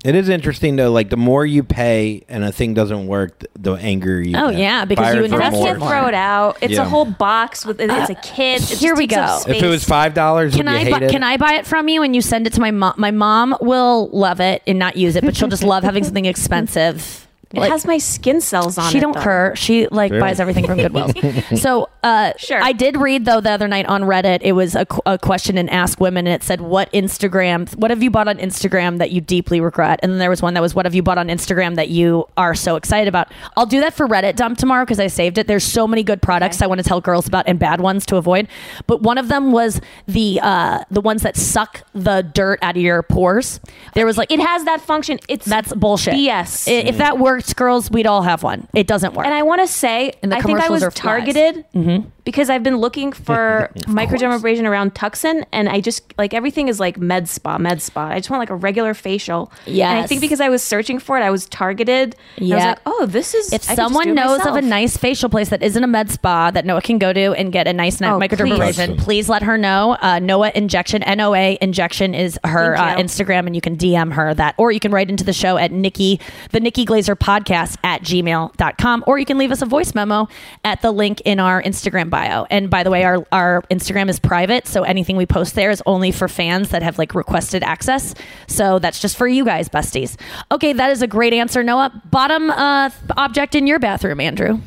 It 0.04 0.16
is 0.16 0.28
interesting 0.28 0.74
though. 0.74 0.90
Like 0.90 1.10
the 1.10 1.16
more 1.16 1.46
you 1.46 1.62
pay 1.62 2.24
and 2.28 2.42
a 2.42 2.50
thing 2.50 2.74
doesn't 2.74 3.06
work, 3.06 3.44
the 3.56 3.74
angrier 3.74 4.18
you. 4.20 4.32
Get. 4.32 4.42
Oh, 4.42 4.50
get. 4.50 4.58
yeah, 4.58 4.84
because 4.84 5.04
Buyers 5.04 5.14
you 5.14 5.20
are 5.20 5.24
invest 5.26 5.52
more- 5.56 5.66
can't 5.66 5.78
throw 5.78 6.06
it 6.08 6.14
out. 6.14 6.58
It's 6.60 6.72
Yeah. 6.72 6.82
a 6.82 6.88
whole 6.88 7.04
box 7.04 7.64
with 7.64 7.80
it's 7.80 8.10
a 8.10 8.14
kid. 8.16 8.62
It 8.62 8.78
Here 8.78 8.96
we 8.96 9.06
go. 9.06 9.38
If 9.46 9.62
it 9.62 9.68
was 9.68 9.84
five 9.84 10.12
dollars, 10.14 10.56
Can 10.56 10.66
would 10.66 10.72
you 10.72 10.78
I 10.78 10.84
hate 10.84 10.98
bu- 10.98 11.04
it? 11.04 11.10
can 11.12 11.22
I 11.22 11.36
buy 11.36 11.52
it 11.54 11.66
from 11.68 11.88
you 11.88 12.02
and 12.02 12.16
you 12.16 12.20
send 12.22 12.48
it 12.48 12.52
to 12.54 12.60
my 12.60 12.72
mom? 12.72 12.94
My 12.96 13.12
mom 13.12 13.54
will 13.60 14.08
love 14.12 14.40
it 14.40 14.62
and 14.66 14.76
not 14.76 14.96
use 14.96 15.14
it, 15.14 15.24
but 15.24 15.36
she'll 15.36 15.46
just 15.48 15.62
love 15.62 15.84
having 15.84 16.02
something 16.02 16.24
expensive. 16.24 17.21
It 17.54 17.60
Like- 17.60 17.70
has 17.70 17.86
my 17.86 17.98
skin 17.98 18.40
cells 18.40 18.78
on 18.78 18.84
she 18.84 18.88
it. 18.88 18.92
She 18.92 19.00
don't 19.00 19.12
though. 19.14 19.20
cur. 19.22 19.52
She 19.56 19.86
like 19.88 20.10
Sure. 20.12 20.20
buys 20.20 20.40
everything 20.40 20.66
from 20.66 20.78
Goodwill. 20.78 21.12
so 21.56 21.88
uh, 22.02 22.32
Sure. 22.38 22.60
I 22.62 22.72
did 22.72 22.96
read 22.96 23.24
though 23.24 23.40
the 23.40 23.50
other 23.50 23.68
night 23.68 23.86
on 23.86 24.02
Reddit. 24.02 24.38
It 24.42 24.52
was 24.52 24.74
a, 24.74 24.86
a 25.06 25.18
question 25.18 25.58
and 25.58 25.68
ask 25.70 26.00
women, 26.00 26.26
and 26.26 26.34
it 26.34 26.42
said, 26.44 26.60
"What 26.60 26.90
Instagram? 26.92 27.74
What 27.76 27.90
have 27.90 28.02
you 28.02 28.10
bought 28.10 28.26
on 28.28 28.38
Instagram 28.38 28.98
that 28.98 29.10
you 29.10 29.20
deeply 29.20 29.60
regret?" 29.60 30.00
And 30.02 30.12
then 30.12 30.18
there 30.18 30.30
was 30.30 30.42
one 30.42 30.54
that 30.54 30.60
was, 30.60 30.74
"What 30.74 30.86
have 30.86 30.94
you 30.94 31.02
bought 31.02 31.18
on 31.18 31.28
Instagram 31.28 31.76
that 31.76 31.88
you 31.90 32.26
are 32.36 32.54
so 32.54 32.76
excited 32.76 33.08
about?" 33.08 33.28
I'll 33.56 33.66
do 33.66 33.80
that 33.80 33.94
for 33.94 34.06
Reddit 34.08 34.36
dump 34.36 34.58
tomorrow 34.58 34.84
because 34.84 34.98
I 35.00 35.06
saved 35.08 35.38
it. 35.38 35.46
There's 35.46 35.64
so 35.64 35.86
many 35.86 36.02
good 36.02 36.22
products 36.22 36.60
I 36.62 36.66
want 36.66 36.78
to 36.80 36.84
tell 36.84 37.00
girls 37.00 37.26
about 37.28 37.44
and 37.46 37.58
bad 37.58 37.80
ones 37.80 38.06
to 38.06 38.16
avoid. 38.16 38.48
But 38.86 39.02
one 39.02 39.18
of 39.18 39.28
them 39.28 39.52
was 39.52 39.80
the 40.06 40.40
uh, 40.42 40.84
the 40.90 41.00
ones 41.00 41.22
that 41.22 41.36
suck 41.36 41.82
the 41.94 42.22
dirt 42.22 42.58
out 42.62 42.76
of 42.76 42.82
your 42.82 43.02
pores. 43.02 43.60
There 43.94 44.06
was 44.06 44.16
like 44.18 44.30
It 44.32 44.40
has 44.40 44.64
that 44.64 44.80
function. 44.80 45.18
It's 45.28 45.44
that's 45.46 45.72
bullshit. 45.74 46.14
BS. 46.14 46.68
I- 46.68 46.88
If 46.88 46.96
that 46.98 47.18
worked, 47.42 47.56
girls, 47.56 47.90
we'd 47.90 48.06
all 48.06 48.22
have 48.22 48.42
one. 48.42 48.68
It 48.74 48.86
doesn't 48.86 49.14
work. 49.14 49.26
And 49.26 49.34
I 49.34 49.42
want 49.42 49.60
to 49.60 49.66
say, 49.66 50.12
And 50.22 50.32
I 50.34 50.40
think 50.40 50.60
I 50.60 50.68
was 50.68 50.82
targeted 50.94 51.64
Mm-hmm. 51.74 52.08
because 52.24 52.48
I've 52.50 52.62
been 52.62 52.76
looking 52.76 53.12
for 53.26 53.70
microdermabrasion 53.86 54.64
around 54.64 54.94
Tucson, 54.94 55.44
and 55.52 55.68
I 55.68 55.80
just 55.80 56.02
like 56.18 56.34
everything 56.34 56.68
is 56.68 56.78
like 56.80 56.98
med 56.98 57.28
spa, 57.28 57.58
med 57.58 57.80
spa. 57.82 58.08
I 58.08 58.18
just 58.18 58.30
want 58.30 58.40
like 58.40 58.50
a 58.50 58.54
regular 58.56 58.94
facial. 58.94 59.50
Yeah. 59.66 59.90
And 59.90 59.98
I 60.00 60.06
think 60.06 60.20
because 60.20 60.40
I 60.40 60.48
was 60.48 60.62
searching 60.62 60.98
for 60.98 61.18
it, 61.18 61.22
I 61.22 61.30
was 61.30 61.46
targeted. 61.48 62.14
and 62.36 62.52
I 62.52 62.56
was 62.56 62.64
like, 62.64 62.78
oh, 62.86 63.06
this 63.06 63.34
is. 63.34 63.52
if 63.52 63.68
I 63.70 63.74
someone 63.74 64.04
do 64.06 64.10
it 64.12 64.14
knows 64.14 64.44
of 64.46 64.54
a 64.56 64.62
nice 64.62 64.96
facial 64.96 65.28
place 65.28 65.48
that 65.48 65.62
isn't 65.62 65.82
a 65.82 65.86
med 65.86 66.10
spa 66.10 66.50
that 66.50 66.64
Noa 66.64 66.80
can 66.82 66.98
go 66.98 67.12
to 67.12 67.32
and 67.32 67.52
get 67.52 67.66
a 67.66 67.72
nice 67.72 68.00
Oh, 68.02 68.18
microdermabrasion, 68.18 68.94
please. 68.96 69.04
please. 69.04 69.28
let 69.28 69.42
her 69.42 69.56
know. 69.58 69.96
Uh, 70.00 70.18
Noa 70.18 70.50
Injection, 70.54 71.02
N 71.02 71.20
O 71.20 71.34
A 71.34 71.58
Injection 71.60 72.14
is 72.14 72.38
her 72.44 72.76
uh, 72.76 72.96
Instagram, 72.96 73.46
and 73.46 73.54
you 73.54 73.60
can 73.60 73.76
DM 73.76 74.12
her 74.12 74.34
that, 74.34 74.54
or 74.58 74.72
you 74.72 74.80
can 74.80 74.92
write 74.92 75.08
into 75.10 75.24
the 75.24 75.32
show 75.32 75.56
at 75.56 75.72
Nikki, 75.72 76.20
the 76.50 76.60
Nikki 76.60 76.84
Glazer 76.84 77.16
podcast 77.16 77.31
at 77.38 78.02
gmail.com, 78.02 79.04
or 79.06 79.18
you 79.18 79.24
can 79.24 79.38
leave 79.38 79.50
us 79.50 79.62
a 79.62 79.66
voice 79.66 79.94
memo 79.94 80.28
at 80.64 80.82
the 80.82 80.90
link 80.90 81.20
in 81.24 81.40
our 81.40 81.62
Instagram 81.62 82.10
bio. 82.10 82.46
And 82.50 82.70
by 82.70 82.82
the 82.82 82.90
way, 82.90 83.04
our, 83.04 83.26
our 83.32 83.62
Instagram 83.70 84.08
is 84.08 84.18
private, 84.18 84.66
so 84.66 84.82
anything 84.82 85.16
we 85.16 85.26
post 85.26 85.54
there 85.54 85.70
is 85.70 85.82
only 85.86 86.12
for 86.12 86.28
fans 86.28 86.70
that 86.70 86.82
have 86.82 86.98
like 86.98 87.14
requested 87.14 87.62
access. 87.62 88.14
So 88.46 88.78
that's 88.78 89.00
just 89.00 89.16
for 89.16 89.26
you 89.26 89.44
guys, 89.44 89.68
besties. 89.68 90.18
Okay, 90.50 90.72
that 90.72 90.90
is 90.90 91.02
a 91.02 91.06
great 91.06 91.32
answer, 91.32 91.62
Noa. 91.62 91.90
Bottom 92.10 92.50
uh, 92.50 92.90
object 93.16 93.54
in 93.54 93.66
your 93.66 93.78
bathroom, 93.78 94.20
Andrew. 94.20 94.60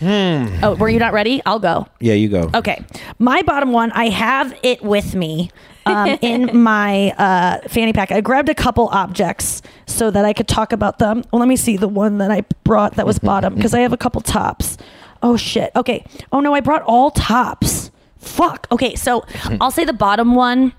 Hmm. 0.00 0.46
Oh, 0.62 0.74
were 0.76 0.88
you 0.88 0.98
not 0.98 1.12
ready? 1.12 1.42
I'll 1.44 1.58
go. 1.58 1.86
Yeah, 2.00 2.14
you 2.14 2.28
go. 2.30 2.50
Okay. 2.54 2.82
My 3.18 3.42
bottom 3.42 3.70
one, 3.70 3.92
I 3.92 4.08
have 4.08 4.58
it 4.62 4.82
with 4.82 5.14
me 5.14 5.50
um, 5.84 6.18
in 6.22 6.58
my 6.58 7.10
uh, 7.18 7.68
fanny 7.68 7.92
pack. 7.92 8.10
I 8.10 8.22
grabbed 8.22 8.48
a 8.48 8.54
couple 8.54 8.88
objects 8.88 9.60
so 9.86 10.10
that 10.10 10.24
I 10.24 10.32
could 10.32 10.48
talk 10.48 10.72
about 10.72 10.98
them. 10.98 11.22
Well, 11.30 11.40
let 11.40 11.48
me 11.48 11.56
see 11.56 11.76
the 11.76 11.88
one 11.88 12.16
that 12.18 12.30
I 12.30 12.42
brought 12.64 12.96
that 12.96 13.06
was 13.06 13.18
bottom 13.30 13.54
because 13.54 13.74
I 13.74 13.80
have 13.80 13.92
a 13.92 13.98
couple 13.98 14.22
tops. 14.22 14.78
Oh, 15.22 15.36
shit. 15.36 15.70
Okay. 15.76 16.06
Oh, 16.32 16.40
no, 16.40 16.54
I 16.54 16.60
brought 16.60 16.82
all 16.82 17.10
tops. 17.10 17.90
Fuck. 18.18 18.66
Okay. 18.72 18.94
So 18.96 19.24
I'll 19.60 19.70
say 19.70 19.84
the 19.84 19.92
bottom 19.92 20.34
one 20.34 20.72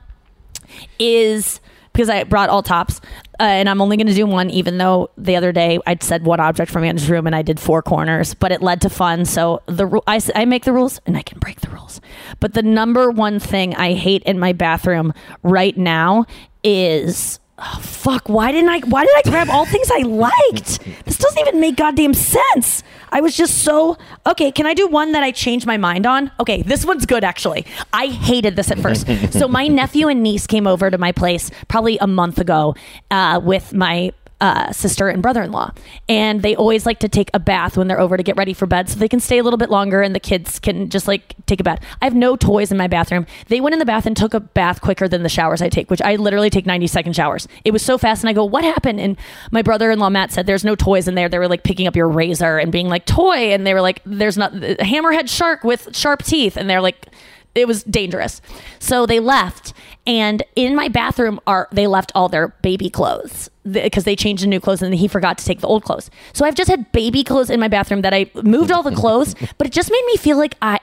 is 0.97 1.59
because 1.93 2.09
I 2.09 2.23
brought 2.23 2.49
all 2.49 2.63
tops, 2.63 3.01
uh, 3.41 3.45
and 3.45 3.67
I'm 3.67 3.81
only 3.81 3.97
going 3.97 4.05
to 4.05 4.13
do 4.13 4.27
one, 4.27 4.51
even 4.51 4.77
though 4.77 5.09
the 5.17 5.35
other 5.35 5.51
day 5.51 5.79
I'd 5.87 6.03
said 6.03 6.23
one 6.23 6.39
object 6.39 6.71
from 6.71 6.83
Andrew's 6.83 7.09
room 7.09 7.25
and 7.25 7.35
I 7.35 7.41
did 7.41 7.59
four 7.59 7.81
corners, 7.81 8.35
but 8.35 8.51
it 8.51 8.61
led 8.61 8.81
to 8.81 8.89
fun. 8.89 9.25
So 9.25 9.63
the 9.65 9.99
I, 10.05 10.21
I 10.35 10.45
make 10.45 10.63
the 10.63 10.71
rules 10.71 11.01
and 11.07 11.17
I 11.17 11.23
can 11.23 11.39
break 11.39 11.59
the 11.61 11.69
rules. 11.69 11.99
But 12.39 12.53
the 12.53 12.61
number 12.61 13.09
one 13.09 13.39
thing 13.39 13.73
I 13.75 13.93
hate 13.93 14.21
in 14.23 14.37
my 14.37 14.53
bathroom 14.53 15.11
right 15.41 15.75
now 15.75 16.25
is. 16.63 17.39
Oh, 17.63 17.79
fuck, 17.79 18.27
why 18.27 18.51
didn't 18.51 18.69
I 18.69 18.79
why 18.79 19.05
did 19.05 19.15
I 19.17 19.29
grab 19.29 19.49
all 19.49 19.65
things 19.65 19.89
I 19.91 19.99
liked? 19.99 20.79
This 21.05 21.17
doesn't 21.17 21.39
even 21.39 21.59
make 21.59 21.75
goddamn 21.75 22.15
sense. 22.15 22.81
I 23.11 23.21
was 23.21 23.35
just 23.35 23.59
so 23.59 23.97
okay, 24.25 24.51
can 24.51 24.65
I 24.65 24.73
do 24.73 24.87
one 24.87 25.11
that 25.11 25.23
I 25.23 25.31
changed 25.31 25.65
my 25.65 25.77
mind 25.77 26.05
on? 26.05 26.31
Okay, 26.39 26.61
this 26.61 26.85
one's 26.85 27.05
good 27.05 27.23
actually. 27.23 27.65
I 27.93 28.07
hated 28.07 28.55
this 28.55 28.71
at 28.71 28.79
first. 28.79 29.07
so 29.31 29.47
my 29.47 29.67
nephew 29.67 30.07
and 30.07 30.23
niece 30.23 30.47
came 30.47 30.67
over 30.67 30.89
to 30.89 30.97
my 30.97 31.11
place 31.11 31.51
probably 31.67 31.97
a 31.99 32.07
month 32.07 32.39
ago 32.39 32.75
uh, 33.09 33.39
with 33.43 33.73
my 33.73 34.11
uh, 34.41 34.71
sister 34.71 35.07
and 35.07 35.21
brother-in-law. 35.21 35.71
And 36.09 36.41
they 36.41 36.55
always 36.55 36.85
like 36.85 36.99
to 36.99 37.07
take 37.07 37.29
a 37.33 37.39
bath 37.39 37.77
when 37.77 37.87
they're 37.87 37.99
over 37.99 38.17
to 38.17 38.23
get 38.23 38.35
ready 38.35 38.53
for 38.53 38.65
bed 38.65 38.89
so 38.89 38.97
they 38.97 39.07
can 39.07 39.19
stay 39.19 39.37
a 39.37 39.43
little 39.43 39.57
bit 39.57 39.69
longer 39.69 40.01
and 40.01 40.15
the 40.15 40.19
kids 40.19 40.59
can 40.59 40.89
just 40.89 41.07
like 41.07 41.35
take 41.45 41.59
a 41.59 41.63
bath. 41.63 41.79
I 42.01 42.05
have 42.05 42.15
no 42.15 42.35
toys 42.35 42.71
in 42.71 42.77
my 42.77 42.87
bathroom. 42.87 43.27
They 43.47 43.61
went 43.61 43.73
in 43.73 43.79
the 43.79 43.85
bath 43.85 44.07
and 44.07 44.17
took 44.17 44.33
a 44.33 44.39
bath 44.39 44.81
quicker 44.81 45.07
than 45.07 45.21
the 45.21 45.29
showers 45.29 45.61
i 45.61 45.69
take 45.69 45.91
which 45.91 46.01
i 46.01 46.15
literally 46.15 46.49
take 46.49 46.65
90 46.65 46.87
second 46.87 47.15
showers. 47.15 47.47
It 47.63 47.71
was 47.71 47.83
so 47.83 47.99
fast 47.99 48.23
and 48.23 48.29
i 48.29 48.33
go 48.33 48.43
what 48.43 48.63
happened? 48.63 48.99
And 48.99 49.15
my 49.51 49.61
brother-in-law 49.61 50.09
matt 50.09 50.31
said 50.31 50.47
there's 50.47 50.65
no 50.65 50.75
toys 50.75 51.07
in 51.07 51.13
there. 51.13 51.29
They 51.29 51.37
were 51.37 51.47
like 51.47 51.63
picking 51.63 51.85
up 51.85 51.95
your 51.95 52.09
razor 52.09 52.57
and 52.57 52.71
being 52.71 52.89
like 52.89 53.05
toy! 53.05 53.53
And 53.53 53.65
they 53.67 53.75
were 53.75 53.81
like 53.81 54.01
there's 54.05 54.37
not 54.37 54.55
a 54.55 54.77
hammerhead 54.77 55.29
shark 55.29 55.63
with 55.63 55.95
sharp 55.95 56.23
teeth. 56.23 56.57
And 56.57 56.67
they're 56.67 56.81
like 56.81 57.07
it 57.55 57.67
was 57.67 57.83
dangerous. 57.83 58.41
So 58.79 59.05
they 59.05 59.19
left, 59.19 59.73
and 60.07 60.43
in 60.55 60.75
my 60.75 60.87
bathroom 60.87 61.39
are 61.45 61.67
they 61.71 61.87
left 61.87 62.11
all 62.15 62.29
their 62.29 62.49
baby 62.61 62.89
clothes 62.89 63.49
because 63.69 64.03
they 64.03 64.15
changed 64.15 64.43
to 64.43 64.49
new 64.49 64.59
clothes, 64.59 64.81
and 64.81 64.93
he 64.95 65.07
forgot 65.07 65.37
to 65.37 65.45
take 65.45 65.59
the 65.59 65.67
old 65.67 65.83
clothes. 65.83 66.09
So 66.33 66.45
I've 66.45 66.55
just 66.55 66.69
had 66.69 66.91
baby 66.91 67.23
clothes 67.23 67.49
in 67.49 67.59
my 67.59 67.67
bathroom 67.67 68.01
that 68.01 68.13
I 68.13 68.31
moved 68.35 68.71
all 68.71 68.83
the 68.83 68.95
clothes, 68.95 69.35
but 69.57 69.67
it 69.67 69.73
just 69.73 69.91
made 69.91 70.03
me 70.07 70.17
feel 70.17 70.37
like 70.37 70.55
I, 70.61 70.79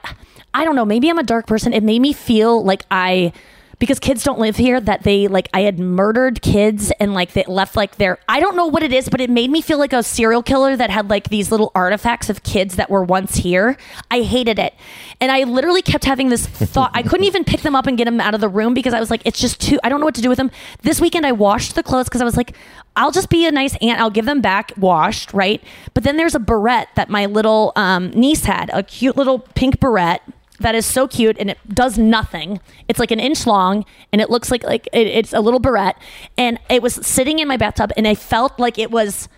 I 0.53 0.63
don't 0.63 0.75
know, 0.75 0.85
maybe 0.85 1.09
I'm 1.09 1.19
a 1.19 1.23
dark 1.23 1.47
person. 1.47 1.73
It 1.73 1.83
made 1.83 2.01
me 2.01 2.13
feel 2.13 2.63
like 2.63 2.83
I 2.91 3.33
because 3.79 3.97
kids 3.97 4.23
don't 4.23 4.39
live 4.39 4.57
here 4.57 4.79
that 4.79 5.03
they 5.03 5.27
like 5.27 5.49
I 5.53 5.61
had 5.61 5.79
murdered 5.79 6.41
kids 6.41 6.91
and 6.99 7.13
like 7.13 7.31
they 7.31 7.45
left 7.47 7.75
like 7.77 7.95
their 7.95 8.19
I 8.27 8.41
don't 8.41 8.55
know 8.55 8.67
what 8.67 8.83
it 8.83 8.91
is, 8.91 9.07
but 9.09 9.21
it 9.21 9.29
made 9.29 9.49
me 9.49 9.61
feel 9.61 9.79
like 9.79 9.93
a 9.93 10.03
serial 10.03 10.43
killer 10.43 10.75
that 10.75 10.89
had 10.89 11.09
like 11.09 11.29
these 11.29 11.49
little 11.49 11.71
artifacts 11.73 12.29
of 12.29 12.43
kids 12.43 12.75
that 12.75 12.89
were 12.89 13.03
once 13.03 13.37
here. 13.37 13.77
I 14.11 14.21
hated 14.21 14.59
it. 14.59 14.73
And 15.21 15.31
I 15.31 15.43
literally 15.43 15.81
kept 15.81 16.03
having 16.03 16.29
this 16.29 16.45
thought. 16.45 16.91
I 16.93 17.03
couldn't 17.03 17.25
even 17.25 17.45
pick 17.45 17.61
them 17.61 17.75
up 17.75 17.87
and 17.87 17.97
get 17.97 18.05
them 18.05 18.19
out 18.19 18.33
of 18.33 18.41
the 18.41 18.49
room 18.49 18.73
because 18.73 18.93
I 18.93 18.99
was 18.99 19.09
like, 19.09 19.21
it's 19.25 19.39
just 19.39 19.61
too 19.61 19.79
I 19.83 19.89
don't 19.89 19.99
know 20.01 20.05
what 20.05 20.15
to 20.15 20.21
do 20.21 20.29
with 20.29 20.37
them. 20.37 20.51
This 20.81 20.99
weekend 20.99 21.25
I 21.25 21.31
washed 21.31 21.75
the 21.75 21.83
clothes 21.83 22.09
because 22.09 22.21
I 22.21 22.25
was 22.25 22.35
like, 22.35 22.55
I'll 22.97 23.11
just 23.11 23.29
be 23.29 23.45
a 23.45 23.51
nice 23.51 23.77
aunt. 23.77 24.01
I'll 24.01 24.09
give 24.09 24.25
them 24.25 24.41
back 24.41 24.73
washed, 24.75 25.33
right? 25.33 25.63
But 25.93 26.03
then 26.03 26.17
there's 26.17 26.35
a 26.35 26.39
barrette 26.39 26.89
that 26.95 27.09
my 27.09 27.27
little 27.27 27.71
um, 27.77 28.09
niece 28.11 28.43
had, 28.43 28.69
a 28.73 28.83
cute 28.83 29.15
little 29.15 29.39
pink 29.39 29.79
barrette 29.79 30.21
that 30.59 30.75
is 30.75 30.85
so 30.85 31.07
cute 31.07 31.37
and 31.39 31.49
it 31.49 31.57
does 31.69 31.97
nothing. 31.97 32.59
It's 32.87 32.99
like 32.99 33.11
an 33.11 33.19
inch 33.19 33.45
long 33.45 33.85
and 34.11 34.21
it 34.21 34.29
looks 34.29 34.51
like 34.51 34.63
like 34.63 34.87
it, 34.93 35.07
it's 35.07 35.33
a 35.33 35.39
little 35.39 35.59
barrette. 35.59 35.97
And 36.37 36.59
it 36.69 36.81
was 36.81 36.95
sitting 36.95 37.39
in 37.39 37.47
my 37.47 37.57
bathtub 37.57 37.91
and 37.97 38.07
I 38.07 38.15
felt 38.15 38.59
like 38.59 38.77
it 38.77 38.91
was 38.91 39.29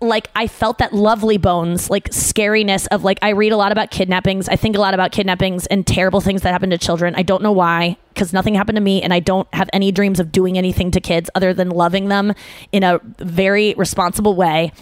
like 0.00 0.30
I 0.36 0.46
felt 0.46 0.78
that 0.78 0.92
lovely 0.92 1.38
bones, 1.38 1.90
like 1.90 2.10
scariness 2.10 2.86
of 2.90 3.04
like 3.04 3.18
I 3.22 3.30
read 3.30 3.52
a 3.52 3.56
lot 3.56 3.72
about 3.72 3.90
kidnappings. 3.90 4.48
I 4.48 4.56
think 4.56 4.76
a 4.76 4.80
lot 4.80 4.94
about 4.94 5.12
kidnappings 5.12 5.66
and 5.66 5.86
terrible 5.86 6.20
things 6.20 6.42
that 6.42 6.52
happen 6.52 6.70
to 6.70 6.78
children. 6.78 7.14
I 7.16 7.22
don't 7.22 7.42
know 7.42 7.52
why, 7.52 7.96
because 8.14 8.32
nothing 8.32 8.54
happened 8.54 8.76
to 8.76 8.82
me, 8.82 9.02
and 9.02 9.12
I 9.12 9.20
don't 9.20 9.52
have 9.52 9.68
any 9.72 9.90
dreams 9.90 10.20
of 10.20 10.30
doing 10.30 10.56
anything 10.56 10.90
to 10.92 11.00
kids 11.00 11.30
other 11.34 11.52
than 11.52 11.70
loving 11.70 12.08
them 12.08 12.32
in 12.70 12.84
a 12.84 13.00
very 13.18 13.74
responsible 13.76 14.36
way. 14.36 14.72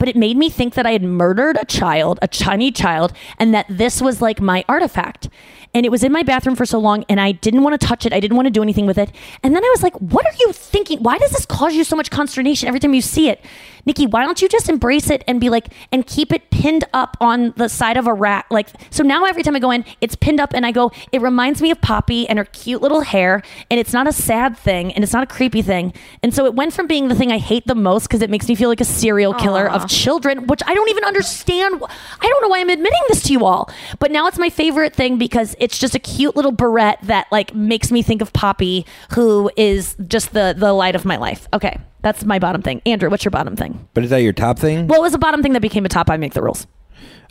But 0.00 0.08
it 0.08 0.16
made 0.16 0.38
me 0.38 0.48
think 0.48 0.74
that 0.74 0.86
I 0.86 0.92
had 0.92 1.04
murdered 1.04 1.58
a 1.60 1.66
child, 1.66 2.18
a 2.22 2.26
tiny 2.26 2.72
child, 2.72 3.12
and 3.38 3.54
that 3.54 3.66
this 3.68 4.00
was 4.00 4.22
like 4.22 4.40
my 4.40 4.64
artifact. 4.66 5.28
And 5.72 5.86
it 5.86 5.90
was 5.90 6.02
in 6.02 6.10
my 6.10 6.22
bathroom 6.22 6.56
for 6.56 6.66
so 6.66 6.78
long, 6.78 7.04
and 7.08 7.20
I 7.20 7.32
didn't 7.32 7.62
want 7.62 7.80
to 7.80 7.86
touch 7.86 8.04
it. 8.04 8.12
I 8.12 8.20
didn't 8.20 8.36
want 8.36 8.46
to 8.46 8.50
do 8.50 8.62
anything 8.62 8.86
with 8.86 8.98
it. 8.98 9.12
And 9.42 9.54
then 9.54 9.64
I 9.64 9.68
was 9.70 9.82
like, 9.82 9.94
what 10.00 10.26
are 10.26 10.34
you 10.40 10.52
thinking? 10.52 11.02
Why 11.02 11.16
does 11.18 11.30
this 11.30 11.46
cause 11.46 11.74
you 11.74 11.84
so 11.84 11.94
much 11.96 12.10
consternation 12.10 12.66
every 12.66 12.80
time 12.80 12.92
you 12.92 13.00
see 13.00 13.28
it? 13.28 13.40
Nikki, 13.86 14.06
why 14.06 14.24
don't 14.24 14.42
you 14.42 14.48
just 14.48 14.68
embrace 14.68 15.08
it 15.10 15.24
and 15.26 15.40
be 15.40 15.48
like, 15.48 15.72
and 15.90 16.06
keep 16.06 16.32
it 16.32 16.50
pinned 16.50 16.84
up 16.92 17.16
on 17.20 17.54
the 17.56 17.68
side 17.68 17.96
of 17.96 18.06
a 18.06 18.12
rack? 18.12 18.46
Like, 18.50 18.68
so 18.90 19.02
now 19.02 19.24
every 19.24 19.42
time 19.42 19.56
I 19.56 19.58
go 19.58 19.70
in, 19.70 19.84
it's 20.00 20.16
pinned 20.16 20.40
up, 20.40 20.52
and 20.52 20.66
I 20.66 20.72
go, 20.72 20.90
it 21.12 21.22
reminds 21.22 21.62
me 21.62 21.70
of 21.70 21.80
Poppy 21.80 22.28
and 22.28 22.38
her 22.38 22.44
cute 22.44 22.82
little 22.82 23.02
hair, 23.02 23.42
and 23.70 23.80
it's 23.80 23.92
not 23.92 24.06
a 24.06 24.12
sad 24.12 24.56
thing, 24.56 24.92
and 24.92 25.02
it's 25.04 25.12
not 25.12 25.22
a 25.22 25.26
creepy 25.26 25.62
thing. 25.62 25.94
And 26.22 26.34
so 26.34 26.44
it 26.46 26.54
went 26.54 26.72
from 26.72 26.86
being 26.88 27.08
the 27.08 27.14
thing 27.14 27.32
I 27.32 27.38
hate 27.38 27.66
the 27.66 27.74
most 27.74 28.08
because 28.08 28.22
it 28.22 28.28
makes 28.30 28.48
me 28.48 28.54
feel 28.54 28.68
like 28.68 28.80
a 28.80 28.84
serial 28.84 29.34
killer 29.34 29.70
of 29.70 29.88
children, 29.88 30.46
which 30.46 30.62
I 30.66 30.74
don't 30.74 30.90
even 30.90 31.04
understand. 31.04 31.82
I 32.20 32.28
don't 32.28 32.42
know 32.42 32.48
why 32.48 32.60
I'm 32.60 32.70
admitting 32.70 33.00
this 33.08 33.22
to 33.24 33.32
you 33.32 33.46
all, 33.46 33.70
but 33.98 34.10
now 34.10 34.26
it's 34.26 34.38
my 34.38 34.50
favorite 34.50 34.94
thing 34.94 35.16
because 35.16 35.56
it's 35.60 35.78
just 35.78 35.94
a 35.94 35.98
cute 35.98 36.34
little 36.36 36.52
barrette 36.52 36.98
that 37.02 37.26
like 37.30 37.54
makes 37.54 37.92
me 37.92 38.02
think 38.02 38.20
of 38.22 38.32
Poppy, 38.32 38.84
who 39.14 39.50
is 39.56 39.94
just 40.08 40.32
the 40.32 40.54
the 40.56 40.72
light 40.72 40.94
of 40.96 41.04
my 41.04 41.16
life. 41.16 41.46
Okay, 41.52 41.78
that's 42.02 42.24
my 42.24 42.38
bottom 42.38 42.62
thing. 42.62 42.82
Andrew, 42.86 43.08
what's 43.10 43.24
your 43.24 43.30
bottom 43.30 43.54
thing? 43.56 43.86
But 43.94 44.04
is 44.04 44.10
that 44.10 44.18
your 44.22 44.32
top 44.32 44.58
thing? 44.58 44.88
What 44.88 45.00
was 45.00 45.14
a 45.14 45.18
bottom 45.18 45.42
thing 45.42 45.52
that 45.52 45.60
became 45.62 45.84
a 45.84 45.88
top? 45.88 46.10
I 46.10 46.16
make 46.16 46.32
the 46.34 46.42
rules. 46.42 46.66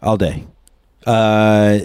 All 0.01 0.15
day. 0.15 0.45
Uh, 1.05 1.79